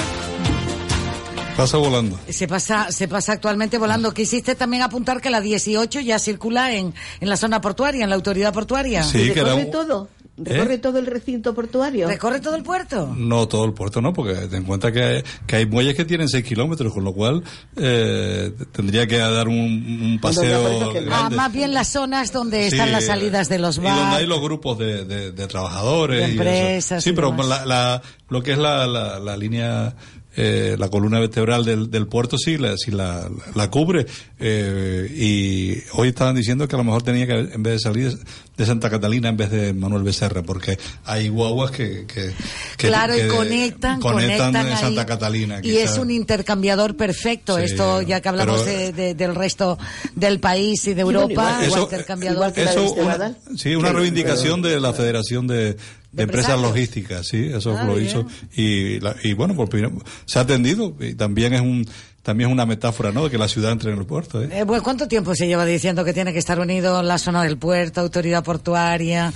Pasa 1.57 1.77
volando. 1.77 2.17
Se 2.29 2.47
pasa, 2.47 2.91
se 2.91 3.07
pasa 3.07 3.33
actualmente 3.33 3.77
volando. 3.77 4.13
Quisiste 4.13 4.55
también 4.55 4.83
apuntar 4.83 5.19
que 5.21 5.29
la 5.29 5.41
18 5.41 5.99
ya 5.99 6.17
circula 6.17 6.73
en, 6.73 6.93
en 7.19 7.29
la 7.29 7.35
zona 7.37 7.59
portuaria, 7.59 8.03
en 8.03 8.09
la 8.09 8.15
autoridad 8.15 8.53
portuaria. 8.53 9.03
Sí, 9.03 9.31
que 9.33 9.39
era 9.41 9.55
¿Recorre 9.55 9.65
un- 9.65 9.71
todo? 9.71 10.07
¿Recorre 10.43 10.73
¿Eh? 10.75 10.77
todo 10.79 10.99
el 10.99 11.05
recinto 11.05 11.53
portuario? 11.53 12.07
¿Recorre 12.07 12.39
todo 12.39 12.55
el 12.55 12.63
puerto? 12.63 13.13
No 13.17 13.47
todo 13.47 13.65
el 13.65 13.73
puerto, 13.73 14.01
no, 14.01 14.13
porque 14.13 14.33
ten 14.33 14.55
en 14.61 14.63
cuenta 14.63 14.91
que 14.91 15.03
hay, 15.03 15.23
que 15.47 15.55
hay 15.57 15.65
muelles 15.65 15.95
que 15.95 16.05
tienen 16.05 16.27
6 16.27 16.43
kilómetros, 16.43 16.93
con 16.93 17.03
lo 17.03 17.13
cual 17.13 17.43
eh, 17.75 18.51
tendría 18.71 19.07
que 19.07 19.17
dar 19.17 19.47
un, 19.47 19.55
un 19.55 20.19
paseo 20.21 20.91
Ah, 21.11 21.29
más 21.29 21.51
bien 21.51 21.73
las 21.73 21.87
zonas 21.89 22.31
donde 22.31 22.69
Sí, 22.69 22.75
están 22.75 22.91
las 22.91 23.05
salidas 23.05 23.49
de 23.49 23.59
los 23.59 23.77
Y 23.77 23.81
donde 23.81 23.91
hay 23.99 24.11
bares. 24.11 24.27
los 24.27 24.41
grupos 24.41 24.77
de, 24.77 25.05
de- 25.05 25.31
de 25.31 25.47
trabajadores. 25.47 26.19
De 26.21 26.27
y 26.27 26.31
eso. 26.31 26.41
empresas 26.41 27.03
Sí, 27.03 27.09
y 27.09 27.13
pero 27.13 27.35
la, 27.35 27.65
la- 27.65 28.01
lo 28.29 28.41
que 28.43 28.53
es 28.53 28.57
la, 28.57 28.87
la, 28.87 29.19
la 29.19 29.37
línea 29.37 29.95
eh, 30.35 30.75
la 30.79 30.89
columna 30.89 31.19
vertebral 31.19 31.65
del, 31.65 31.89
del 31.91 32.07
puerto 32.07 32.37
sí 32.37 32.57
la, 32.57 32.77
sí 32.77 32.91
la, 32.91 33.29
la 33.55 33.69
cubre. 33.69 34.05
Eh, 34.39 35.07
y 35.15 35.77
hoy 35.93 36.09
estaban 36.09 36.35
diciendo 36.35 36.67
que 36.67 36.75
a 36.75 36.77
lo 36.77 36.83
mejor 36.83 37.03
tenía 37.03 37.27
que, 37.27 37.33
en 37.33 37.63
vez 37.63 37.73
de 37.73 37.79
salir 37.79 38.17
de 38.57 38.65
Santa 38.65 38.89
Catalina 38.89 39.29
en 39.29 39.37
vez 39.37 39.49
de 39.49 39.73
Manuel 39.73 40.03
Becerra, 40.03 40.43
porque 40.43 40.77
hay 41.05 41.29
guaguas 41.29 41.71
que, 41.71 42.05
que, 42.05 42.31
que- 42.77 42.87
claro, 42.87 43.15
que 43.15 43.25
y 43.25 43.27
conectan, 43.27 43.99
conectan 43.99 44.37
conectan 44.53 44.67
en 44.67 44.73
ahí. 44.73 44.79
Santa 44.81 45.05
Catalina. 45.05 45.59
Y 45.63 45.77
es 45.77 45.97
un 45.97 46.11
intercambiador 46.11 46.95
perfecto. 46.95 47.57
Sí, 47.57 47.63
Esto, 47.63 48.01
ya 48.01 48.21
que 48.21 48.29
hablamos 48.29 48.61
pero- 48.61 48.77
de- 48.77 48.91
de- 48.93 49.13
del 49.15 49.35
resto 49.35 49.77
del 50.15 50.39
país 50.39 50.85
y 50.87 50.93
de 50.93 51.01
Europa, 51.01 51.59
Eso- 51.63 51.75
un 51.75 51.81
intercambiador. 51.83 52.53
eso, 52.55 52.93
una, 52.93 53.35
sí, 53.57 53.75
una 53.75 53.91
reivindicación 53.91 54.61
de 54.61 54.79
la 54.79 54.93
Federación 54.93 55.47
de, 55.47 55.77
de 56.11 56.23
Empresas. 56.23 56.59
Logísticas, 56.59 57.27
sí, 57.27 57.49
eso 57.53 57.77
Ah, 57.77 57.83
lo 57.85 57.95
bien. 57.95 58.07
hizo. 58.07 58.25
Y, 58.55 58.99
la- 58.99 59.15
y 59.23 59.33
bueno, 59.33 59.55
por 59.55 59.69
primera- 59.69 59.93
se 60.25 60.39
ha 60.39 60.41
atendido 60.43 60.95
y 60.99 61.13
también 61.15 61.53
es 61.53 61.61
un 61.61 61.87
también 62.23 62.49
es 62.51 62.53
una 62.53 62.67
metáfora, 62.67 63.11
¿no? 63.11 63.23
De 63.23 63.31
que 63.31 63.39
la 63.39 63.47
ciudad 63.47 63.71
entre 63.71 63.91
en 63.91 63.97
el 63.97 64.05
puerto, 64.05 64.43
¿eh? 64.43 64.49
Eh, 64.51 64.63
bueno, 64.63 64.83
¿Cuánto 64.83 65.07
tiempo 65.07 65.33
se 65.33 65.47
lleva 65.47 65.65
diciendo 65.65 66.05
que 66.05 66.13
tiene 66.13 66.31
que 66.33 66.37
estar 66.37 66.59
unido 66.59 67.01
la 67.01 67.17
zona 67.17 67.41
del 67.41 67.57
puerto, 67.57 67.99
autoridad 67.99 68.43
portuaria 68.43 69.33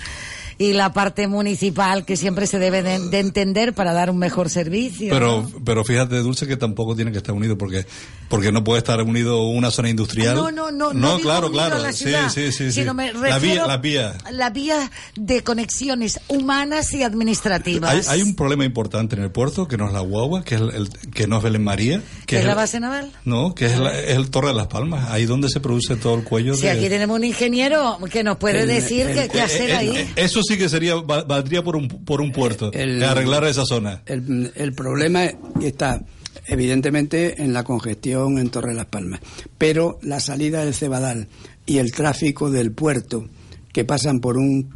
y 0.58 0.74
la 0.74 0.94
parte 0.94 1.28
municipal 1.28 2.06
que 2.06 2.16
siempre 2.18 2.48
se 2.48 2.60
debe 2.60 2.82
de, 2.84 3.00
de 3.10 3.20
entender 3.20 3.74
para 3.74 3.94
dar 3.94 4.10
un 4.10 4.18
mejor 4.18 4.50
servicio? 4.50 5.10
Pero, 5.14 5.50
pero 5.66 5.84
fíjate, 5.84 6.18
Dulce, 6.20 6.48
que 6.48 6.58
tampoco 6.58 6.96
tiene 6.96 7.12
que 7.12 7.18
estar 7.18 7.34
unido 7.36 7.58
porque, 7.58 7.86
porque 8.30 8.52
no 8.52 8.64
puede 8.64 8.80
estar 8.80 9.02
unido 9.02 9.44
una 9.48 9.72
zona 9.72 9.90
industrial. 9.90 10.36
No, 10.36 10.52
no, 10.52 10.72
no, 10.72 10.94
no, 10.94 11.20
claro, 11.20 11.52
claro. 11.52 11.78
la 11.80 11.92
sí, 11.94 12.06
ciudad, 12.06 12.30
sí, 12.30 12.52
sí, 12.52 12.66
sí. 12.66 12.72
sino 12.72 12.94
me 12.94 13.12
la 13.14 13.40
vía, 13.40 13.68
la 13.68 13.78
vía. 13.78 14.18
La 14.32 14.50
vía 14.50 14.90
de 15.16 15.44
conexiones 15.44 16.20
humanas 16.28 16.94
y 16.94 16.98
Hay, 16.98 17.04
administrativas. 17.04 18.08
hay 18.10 18.22
un 18.22 18.36
problema 18.36 18.66
importante 18.66 19.16
en 19.16 19.24
el 19.24 19.32
puerto 19.32 19.68
que 19.68 19.78
no 19.78 19.88
es 19.88 19.94
la 19.94 20.00
guagua, 20.02 20.44
que 20.44 20.56
es 20.56 20.62
el, 20.62 20.70
el- 20.72 20.90
que 21.12 21.28
no 21.28 21.38
es 21.38 21.44
Belén 21.44 21.64
María, 21.64 22.02
¿Que 22.26 22.36
es 22.38 22.42
es 22.42 22.48
la 22.48 22.56
base 22.56 22.80
naval? 22.80 23.12
no, 23.26 23.54
que 23.56 23.66
es, 23.68 23.78
la- 23.78 23.98
es 24.00 24.16
el 24.16 24.30
Torre 24.30 24.48
de 24.50 24.54
las 24.56 24.68
Palmas, 24.68 25.10
ahí 25.12 25.26
donde 25.26 25.50
se 25.50 25.60
produce 25.60 25.96
todo 25.96 26.16
el 26.16 26.24
cuello 26.24 26.56
Si 26.56 26.64
de 26.64 26.72
aquí 26.72 26.90
tenemos 26.90 27.18
un 27.18 27.24
ingeniero 27.24 27.98
que 28.12 28.24
nos 28.24 28.38
puede 28.38 28.62
El- 28.62 28.68
decir 28.68 29.08
el- 29.08 29.16
qué 29.16 29.30
qué 29.30 29.42
hacer 29.42 29.74
ahí. 29.76 30.10
Eso 30.16 30.42
sí 30.44 30.58
que 30.58 30.70
sería 30.70 30.96
va- 30.96 31.24
valdría 31.24 31.64
por 31.64 31.76
un 31.76 31.88
por 31.88 32.22
un 32.22 32.32
puerto, 32.32 32.72
arreglar 32.74 33.44
esa 33.46 33.66
zona. 33.66 34.02
El, 34.06 34.52
el 34.56 34.74
problema 34.74 35.26
está 35.62 36.02
evidentemente 36.48 37.42
en 37.42 37.54
la 37.54 37.64
congestión 37.64 38.38
en 38.38 38.50
Torre 38.50 38.70
de 38.70 38.76
las 38.76 38.86
Palmas, 38.88 39.20
pero 39.58 40.00
la 40.02 40.20
salida 40.20 40.64
del 40.64 40.74
Cebadal 40.74 41.28
y 41.66 41.78
el 41.80 41.92
tráfico 41.92 42.52
del 42.52 42.72
puerto 42.72 43.28
que 43.74 43.84
pasan 43.86 44.20
por 44.20 44.38
un 44.38 44.74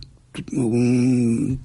un, 0.53 1.59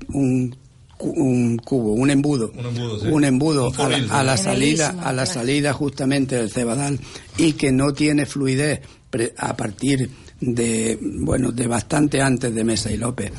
un 1.00 1.56
cubo, 1.58 1.92
un 1.92 2.10
embudo, 2.10 2.52
Un 2.56 2.66
embudo, 2.66 3.00
sí. 3.00 3.06
un 3.08 3.24
embudo 3.24 3.68
Un 3.70 3.74
a 3.80 3.88
la, 3.88 3.96
foril, 3.96 4.10
a 4.10 4.22
la 4.24 4.36
sí. 4.36 4.44
salida, 4.44 4.96
a 5.02 5.12
la 5.12 5.26
salida 5.26 5.72
justamente 5.72 6.36
del 6.36 6.50
Cebadal 6.50 6.98
y 7.36 7.52
que 7.54 7.72
no 7.72 7.92
tiene 7.92 8.26
fluidez 8.26 8.80
pre- 9.10 9.34
a 9.36 9.56
partir 9.56 10.08
de 10.40 10.98
bueno 11.00 11.52
de 11.52 11.66
bastante 11.66 12.20
antes 12.20 12.54
de 12.54 12.64
Mesa 12.64 12.90
y 12.92 12.96
López 12.96 13.32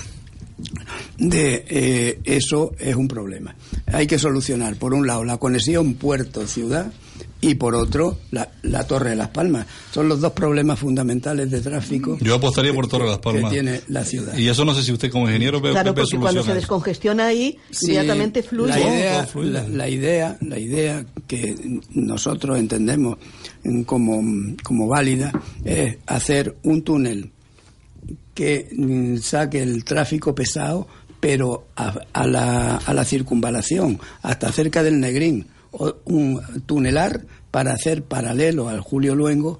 de 1.17 1.65
eh, 1.67 2.19
eso 2.23 2.73
es 2.79 2.95
un 2.95 3.07
problema. 3.07 3.55
Hay 3.87 4.07
que 4.07 4.17
solucionar, 4.19 4.75
por 4.77 4.93
un 4.93 5.05
lado, 5.05 5.23
la 5.23 5.37
conexión 5.37 5.95
puerto-ciudad 5.95 6.91
y 7.41 7.55
por 7.55 7.75
otro, 7.75 8.17
la, 8.31 8.49
la 8.63 8.87
Torre 8.87 9.11
de 9.11 9.15
las 9.17 9.29
Palmas. 9.29 9.67
Son 9.91 10.07
los 10.09 10.19
dos 10.21 10.31
problemas 10.33 10.79
fundamentales 10.79 11.51
de 11.51 11.61
tráfico 11.61 12.17
Yo 12.21 12.35
apostaría 12.35 12.73
por 12.73 12.87
Torre 12.87 13.03
de 13.03 13.09
las 13.11 13.19
que 13.19 13.23
Palmas. 13.23 13.51
tiene 13.51 13.81
la 13.89 14.03
ciudad. 14.03 14.35
Y 14.37 14.47
eso 14.47 14.65
no 14.65 14.73
sé 14.73 14.81
si 14.83 14.91
usted 14.91 15.11
como 15.11 15.27
ingeniero 15.27 15.61
ve, 15.61 15.71
Claro, 15.71 15.93
ve 15.93 16.01
porque 16.01 16.17
cuando 16.17 16.43
se 16.43 16.53
descongestiona 16.55 17.27
ahí, 17.27 17.57
Sí, 17.69 17.87
inmediatamente 17.91 18.41
fluye. 18.41 18.69
La 18.69 18.79
idea, 18.79 19.27
la, 19.35 19.67
la 19.67 19.89
idea, 19.89 20.37
la 20.41 20.57
idea 20.57 21.05
que 21.27 21.55
nosotros 21.91 22.57
entendemos 22.57 23.17
como, 23.85 24.21
como 24.63 24.87
válida 24.87 25.31
es 25.63 25.97
hacer 26.07 26.55
un 26.63 26.81
túnel 26.83 27.31
que 28.33 28.69
mm, 28.75 29.17
saque 29.17 29.61
el 29.61 29.83
tráfico 29.83 30.33
pesado, 30.35 30.87
pero 31.19 31.67
a, 31.75 31.95
a 32.13 32.27
la, 32.27 32.77
a 32.77 32.93
la 32.93 33.05
circunvalación, 33.05 33.99
hasta 34.21 34.51
cerca 34.51 34.83
del 34.83 34.99
Negrín, 34.99 35.47
un 36.05 36.41
tunelar 36.65 37.25
para 37.51 37.73
hacer 37.73 38.03
paralelo 38.03 38.69
al 38.69 38.81
Julio 38.81 39.15
Luengo 39.15 39.59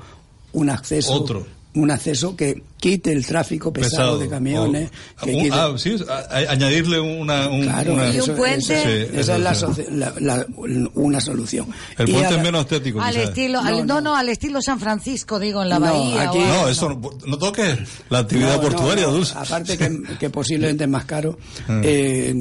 un 0.54 0.70
acceso 0.70 1.14
Otro. 1.14 1.46
un 1.74 1.92
acceso 1.92 2.36
que 2.36 2.64
quite 2.86 3.12
el 3.12 3.26
tráfico 3.26 3.74
pesado, 3.74 4.20
de 4.20 4.30
camiones 4.30 4.92
O- 5.20 5.26
que 5.26 5.34
un- 5.36 5.42
quite- 5.44 5.56
ah, 5.56 5.74
sí, 5.76 5.96
a- 6.08 6.14
a- 6.36 6.52
añadirle 6.52 7.00
una, 7.00 7.50
un, 7.50 7.64
Claro, 7.64 7.94
una- 7.94 8.10
eso- 8.10 8.36
eso- 8.46 8.60
Sí, 8.62 8.74
esa 9.14 9.36
es 9.38 9.42
la, 9.42 9.56
sí. 9.56 9.66
soci- 9.66 9.90
la- 9.90 10.14
la- 10.20 10.46
una 10.94 11.20
solución. 11.20 11.66
El 11.98 12.10
Y 12.10 12.12
puente 12.14 12.30
la- 12.32 12.38
es 12.38 12.44
menos 12.44 12.62
estético, 12.62 13.02
Al 13.02 13.14
quizás. 13.16 13.30
estilo, 13.30 13.60
al- 13.60 13.88
no, 13.88 14.02
no, 14.02 14.16
al 14.16 14.30
estilo 14.30 14.62
San 14.62 14.80
Francisco, 14.80 15.40
digo, 15.40 15.64
en 15.64 15.70
la 15.70 15.80
No, 15.80 15.86
bahía. 15.88 16.30
aquí- 16.30 16.38
o- 16.38 16.46
No, 16.46 16.68
eso 16.70 16.90
no, 16.90 17.02
no 17.26 17.38
toques 17.40 17.76
la 18.12 18.20
actividad 18.20 18.58
No, 18.58 18.62
no, 18.62 18.62
portuaria, 18.70 19.06
no, 19.08 19.14
Dulce. 19.14 19.34
Aparte 19.36 19.78
que, 19.80 20.02
que 20.20 20.30
posiblemente 20.30 20.84
es 20.84 20.90
más 20.92 21.06
caro, 21.06 21.40
Ah. 21.68 21.82
eh, 21.84 22.36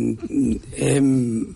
em, 0.76 1.46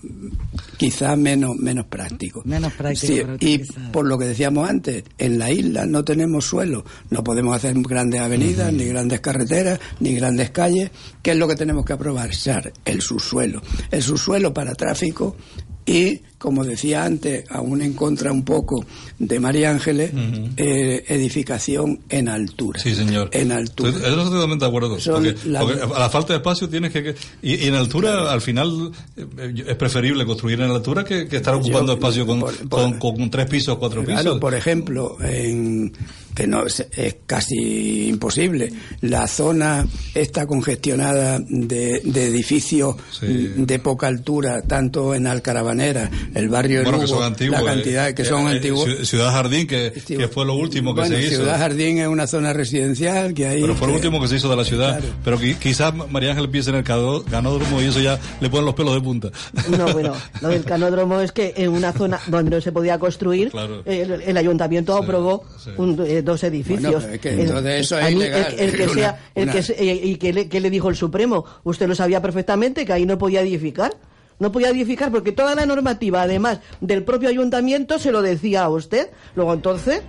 quizá 0.78 1.15
menos, 1.16 1.56
menos 1.56 1.86
práctico. 1.86 2.43
Menos 2.44 2.73
práctico 2.73 3.36
Sí, 3.39 3.47
y 3.47 3.59
por 3.93 4.06
lo 4.06 4.16
que 4.19 4.27
decíamos 4.27 4.69
antes, 4.69 5.05
en 5.19 5.39
la 5.39 5.51
isla 5.51 5.85
no 5.86 6.05
tenemos 6.05 6.47
suelo, 6.47 6.85
no 7.10 7.23
podemos 7.23 7.55
hacer 7.55 7.74
grandes 7.82 8.20
avenidas, 8.20 8.73
ni 8.78 8.86
grandes 8.86 9.20
carreteras, 9.20 9.78
ni 10.00 10.14
grandes 10.14 10.50
calles. 10.50 10.90
¿Qué 11.22 11.32
es 11.32 11.36
lo 11.36 11.48
que 11.48 11.56
tenemos 11.56 11.84
que 11.84 11.92
aprovechar? 11.92 12.72
El 12.84 13.02
subsuelo. 13.02 13.60
El 13.90 14.02
subsuelo 14.02 14.55
para 14.55 14.74
tráfico 14.74 15.36
y, 15.84 16.20
como 16.39 16.65
decía 16.65 17.05
antes, 17.05 17.44
aún 17.51 17.82
en 17.82 17.94
contra 17.94 18.31
un 18.32 18.44
poco 18.44 18.86
de 19.19 19.40
María 19.40 19.70
Ángeles, 19.70 20.12
eh, 20.56 21.05
edificación 21.09 21.98
en 22.09 22.28
altura. 22.28 22.78
Sí, 22.81 22.94
señor. 22.94 23.28
En 23.32 23.51
altura. 23.52 23.90
Eso 23.90 23.98
estoy 24.09 24.24
totalmente 24.24 24.65
de 24.65 24.69
acuerdo. 24.69 24.97
Porque, 25.05 25.35
la- 25.47 25.60
porque 25.60 25.81
a 25.82 25.98
la 25.98 26.09
falta 26.10 26.32
de 26.32 26.36
espacio 26.39 26.69
tienes 26.69 26.93
que... 26.93 27.02
que- 27.02 27.15
y, 27.43 27.56
y 27.56 27.66
en 27.66 27.74
altura, 27.74 28.32
al 28.32 28.40
final, 28.40 28.93
eh, 29.16 29.65
es 29.66 29.77
preferible 29.77 30.24
construir 30.24 30.60
en 30.60 30.70
altura 30.70 31.05
que, 31.05 31.27
que 31.27 31.36
estar 31.39 31.55
ocupando 31.55 31.93
espacio 31.94 32.27
con, 32.27 32.40
con, 32.69 32.98
con 32.98 33.31
tres 33.31 33.47
pisos, 33.47 33.77
cuatro 33.78 34.05
Claro, 34.05 34.20
pisos. 34.23 34.39
por 34.40 34.55
ejemplo, 34.55 35.16
en, 35.20 35.93
que 36.35 36.47
no 36.47 36.66
es, 36.66 36.86
es 36.97 37.16
casi 37.27 38.09
imposible, 38.09 38.73
la 39.01 39.27
zona 39.27 39.86
está 40.15 40.47
congestionada 40.47 41.40
de, 41.40 42.01
de 42.05 42.27
edificios 42.28 42.94
de 43.20 43.78
poca 43.81 44.06
altura, 44.06 44.62
tanto 44.62 45.15
en 45.15 45.27
Alcarabanera, 45.27 46.09
el 46.34 46.48
barrio 46.48 46.78
de 46.78 46.84
Bueno, 46.84 46.98
que 47.00 47.06
Lugo, 47.06 47.18
son 47.18 47.24
antiguos. 47.26 47.62
la 47.62 47.70
eh, 47.72 47.74
cantidad 47.74 48.12
que 48.14 48.22
eh, 48.22 48.24
son 48.24 48.46
eh, 48.48 48.50
antiguos. 48.56 48.88
Ciu- 48.88 49.05
Ciudad 49.05 49.30
Jardín, 49.32 49.66
que, 49.66 49.92
que 50.06 50.28
fue 50.28 50.44
lo 50.44 50.55
último 50.55 50.94
que 50.94 51.00
Bueno, 51.02 51.16
se 51.16 51.22
hizo. 51.22 51.36
Ciudad 51.36 51.59
Jardín 51.59 51.98
es 51.98 52.09
una 52.09 52.26
zona 52.26 52.52
residencial 52.52 53.34
que 53.34 53.46
hay. 53.46 53.60
Pero 53.60 53.74
fue 53.74 53.86
lo 53.88 53.92
que- 53.94 53.96
último 53.98 54.20
que 54.20 54.28
se 54.28 54.36
hizo 54.36 54.48
de 54.48 54.56
la 54.56 54.64
ciudad. 54.64 55.00
Pero 55.24 55.38
qui- 55.38 55.56
quizás 55.59 55.92
María 56.10 56.30
Ángel 56.32 56.48
piense 56.50 56.70
en 56.70 56.76
el 56.76 56.84
canódromo 56.84 57.80
y 57.80 57.86
eso 57.86 58.00
ya 58.00 58.18
le 58.40 58.50
ponen 58.50 58.66
los 58.66 58.74
pelos 58.74 58.94
de 58.94 59.00
punta. 59.00 59.30
No, 59.76 59.92
bueno, 59.92 60.14
lo 60.40 60.48
del 60.48 60.64
canódromo 60.64 61.20
es 61.20 61.32
que 61.32 61.55
en 61.56 61.70
una 61.70 61.92
zona 61.92 62.18
donde 62.26 62.50
no 62.56 62.60
se 62.60 62.72
podía 62.72 62.98
construir, 62.98 63.50
Claro. 63.50 63.82
el, 63.84 64.10
el 64.22 64.36
ayuntamiento 64.36 64.96
aprobó 64.96 65.44
un- 65.76 66.05
eh, 66.06 66.22
dos 66.22 66.42
edificios. 66.44 66.82
Bueno, 66.82 66.98
pero 67.00 67.14
es 67.14 67.20
que 67.20 67.42
entonces 67.42 67.80
eso 67.80 67.98
es 67.98 68.10
ilegal. 68.12 68.55
El, 68.59 68.60
el 68.70 68.76
que 68.76 68.88
sea, 68.88 69.18
el 69.34 69.42
una- 69.44 69.52
que 69.52 69.94
y 70.05 70.16
que 70.16 70.32
le, 70.32 70.48
que 70.48 70.60
le 70.60 70.70
dijo 70.70 70.88
el 70.88 70.96
Supremo, 70.96 71.44
usted 71.64 71.88
lo 71.88 71.94
sabía 71.94 72.20
perfectamente 72.22 72.84
que 72.84 72.92
ahí 72.92 73.06
no 73.06 73.18
podía 73.18 73.40
edificar. 73.42 73.96
No 74.39 74.52
podía 74.52 74.70
edificar 74.70 75.10
porque 75.10 75.32
toda 75.32 75.55
la 75.55 75.66
normativa, 75.66 76.23
además 76.23 76.60
del 76.81 77.05
propio 77.05 77.28
ayuntamiento, 77.28 77.98
se 77.98 78.12
lo 78.12 78.23
decía 78.23 78.62
a 78.65 78.69
usted. 78.69 79.10
Luego 79.35 79.52
entonces, 79.55 80.02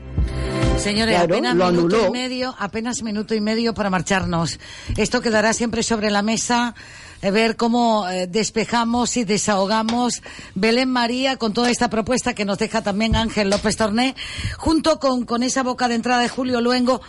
Señores, 0.77 1.15
Claro, 1.15 1.33
apenas 1.35 1.55
lo 1.57 1.71
minuto 1.71 1.95
anuló. 1.97 2.07
y 2.07 2.11
medio, 2.11 2.55
apenas 2.57 3.03
minuto 3.03 3.35
y 3.35 3.41
medio 3.41 3.73
para 3.73 3.89
marcharnos. 3.89 4.59
Esto 4.95 5.19
quedará 5.19 5.51
siempre 5.51 5.83
sobre 5.83 6.09
la 6.09 6.21
mesa, 6.21 6.73
ver 7.21 7.55
cómo 7.57 8.07
eh, 8.07 8.27
despejamos 8.27 9.17
y 9.17 9.23
desahogamos 9.25 10.21
Belén 10.55 10.89
María 10.89 11.37
con 11.37 11.53
toda 11.53 11.69
esta 11.69 11.89
propuesta 11.89 12.33
que 12.33 12.45
nos 12.45 12.57
deja 12.57 12.81
también 12.81 13.15
Ángel 13.15 13.49
López 13.49 13.75
Torné, 13.75 14.15
junto 14.57 14.99
con, 14.99 15.25
con 15.25 15.43
esa 15.43 15.63
boca 15.63 15.87
de 15.87 15.95
entrada 15.95 16.21
de 16.21 16.29
Julio 16.29 16.61
Luengo. 16.61 17.01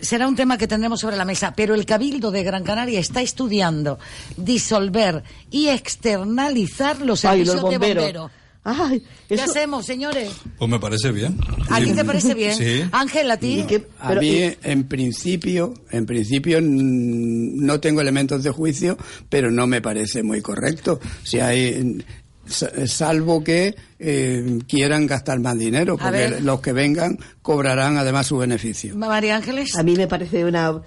Será 0.00 0.28
un 0.28 0.36
tema 0.36 0.58
que 0.58 0.66
tendremos 0.66 1.00
sobre 1.00 1.16
la 1.16 1.24
mesa, 1.24 1.54
pero 1.56 1.74
el 1.74 1.86
Cabildo 1.86 2.30
de 2.30 2.42
Gran 2.42 2.64
Canaria 2.64 3.00
está 3.00 3.22
estudiando 3.22 3.98
disolver 4.36 5.22
y 5.50 5.68
externalizar 5.68 7.00
los 7.00 7.24
Ay, 7.24 7.44
servicios 7.44 7.62
los 7.62 7.70
de 7.70 7.78
bomberos. 7.78 8.04
bombero. 8.04 8.43
Ay, 8.64 9.02
¿Qué 9.28 9.34
hacemos, 9.34 9.84
señores? 9.84 10.30
Pues 10.58 10.70
me 10.70 10.78
parece 10.80 11.12
bien. 11.12 11.38
¿A 11.70 11.78
ti 11.80 11.86
Sí. 11.90 11.94
te 11.94 12.04
parece 12.04 12.32
bien? 12.34 12.56
Sí. 12.56 12.82
Ángel, 12.92 13.30
¿a 13.30 13.36
ti? 13.36 13.64
A 14.00 14.14
mí, 14.14 14.52
en 14.62 14.84
principio, 14.88 15.74
en 15.90 16.06
principio 16.06 16.60
no 16.62 17.78
tengo 17.80 18.00
elementos 18.00 18.42
de 18.42 18.50
juicio, 18.50 18.96
pero 19.28 19.50
no 19.50 19.66
me 19.66 19.82
parece 19.82 20.22
muy 20.22 20.40
correcto. 20.40 20.98
Si 21.24 21.40
hay, 21.40 22.02
sa- 22.46 22.86
salvo 22.86 23.44
que 23.44 23.74
eh, 23.98 24.58
quieran 24.66 25.06
gastar 25.06 25.40
más 25.40 25.58
dinero, 25.58 25.96
porque 25.98 26.40
los 26.40 26.60
que 26.60 26.72
vengan 26.72 27.18
cobrarán 27.42 27.98
además 27.98 28.26
su 28.26 28.38
beneficio. 28.38 28.96
María 28.96 29.36
Ángeles. 29.36 29.76
A 29.76 29.82
mí 29.82 29.94
me 29.94 30.06
parece 30.06 30.44
una 30.44 30.80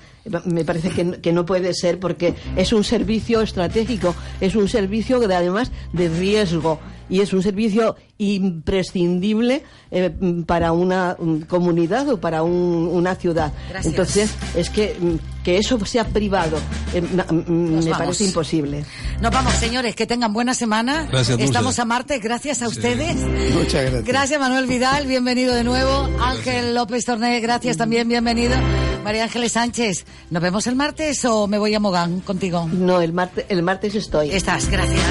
me 0.46 0.66
parece 0.66 0.90
que, 0.90 1.22
que 1.22 1.32
no 1.32 1.46
puede 1.46 1.74
ser 1.74 2.00
porque 2.00 2.34
es 2.56 2.74
un 2.74 2.84
servicio 2.84 3.42
estratégico, 3.42 4.16
es 4.42 4.56
un 4.56 4.68
servicio 4.68 5.20
de, 5.20 5.34
además 5.34 5.72
de 5.94 6.10
riesgo 6.10 6.80
y 7.10 7.22
es 7.22 7.34
un 7.34 7.42
servicio 7.44 7.96
imprescindible 8.18 9.64
eh, 9.92 10.12
para 10.46 10.72
una 10.72 11.16
mm, 11.20 11.42
comunidad 11.42 12.10
o 12.10 12.20
para 12.20 12.44
un- 12.44 12.90
una 12.92 13.16
ciudad. 13.16 13.52
Gracias. 13.70 13.86
Entonces, 13.94 14.32
es 14.56 14.70
que, 14.70 14.96
mm, 15.00 15.44
que 15.44 15.58
eso 15.58 15.84
sea 15.86 16.04
privado 16.06 16.58
eh, 16.94 17.02
mm, 17.02 17.76
Nos 17.76 17.86
me 17.86 17.92
vamos. 17.92 17.98
parece 17.98 18.26
imposible. 18.26 18.84
Nos 19.22 19.32
vamos, 19.32 19.54
señores, 19.54 19.96
que 19.96 20.06
tengan 20.06 20.34
buena 20.34 20.54
semana. 20.54 21.08
Gracias, 21.10 21.30
Dulce. 21.38 21.46
Estamos 21.46 21.80
a 21.80 21.86
martes, 21.86 22.22
gracias 22.22 22.62
a 22.62 22.68
ustedes. 22.68 23.16
Muchas 23.54 23.82
gracias. 23.84 24.04
Gracias, 24.06 24.40
Manuel 24.40 24.66
Vidal, 24.68 25.08
bienvenido 25.08 25.54
de 25.56 25.64
nuevo. 25.64 26.10
Ángel 26.22 26.76
López 26.76 27.06
Torné, 27.06 27.40
gracias 27.40 27.78
también, 27.78 28.08
bienvenido. 28.10 28.56
María 29.04 29.24
Ángeles 29.24 29.54
Sánchez, 29.54 30.06
¿nos 30.32 30.44
vemos 30.44 30.68
el 30.68 30.76
martes 30.76 31.24
o 31.24 31.48
me 31.48 31.58
voy 31.58 31.74
a 31.74 31.80
Mogán 31.80 32.20
contigo? 32.20 32.68
No, 32.72 33.00
el 33.00 33.14
martes, 33.14 33.46
el 33.48 33.64
martes 33.64 33.96
estoy. 33.96 34.32
Estás, 34.32 34.70
gracias. 34.70 35.02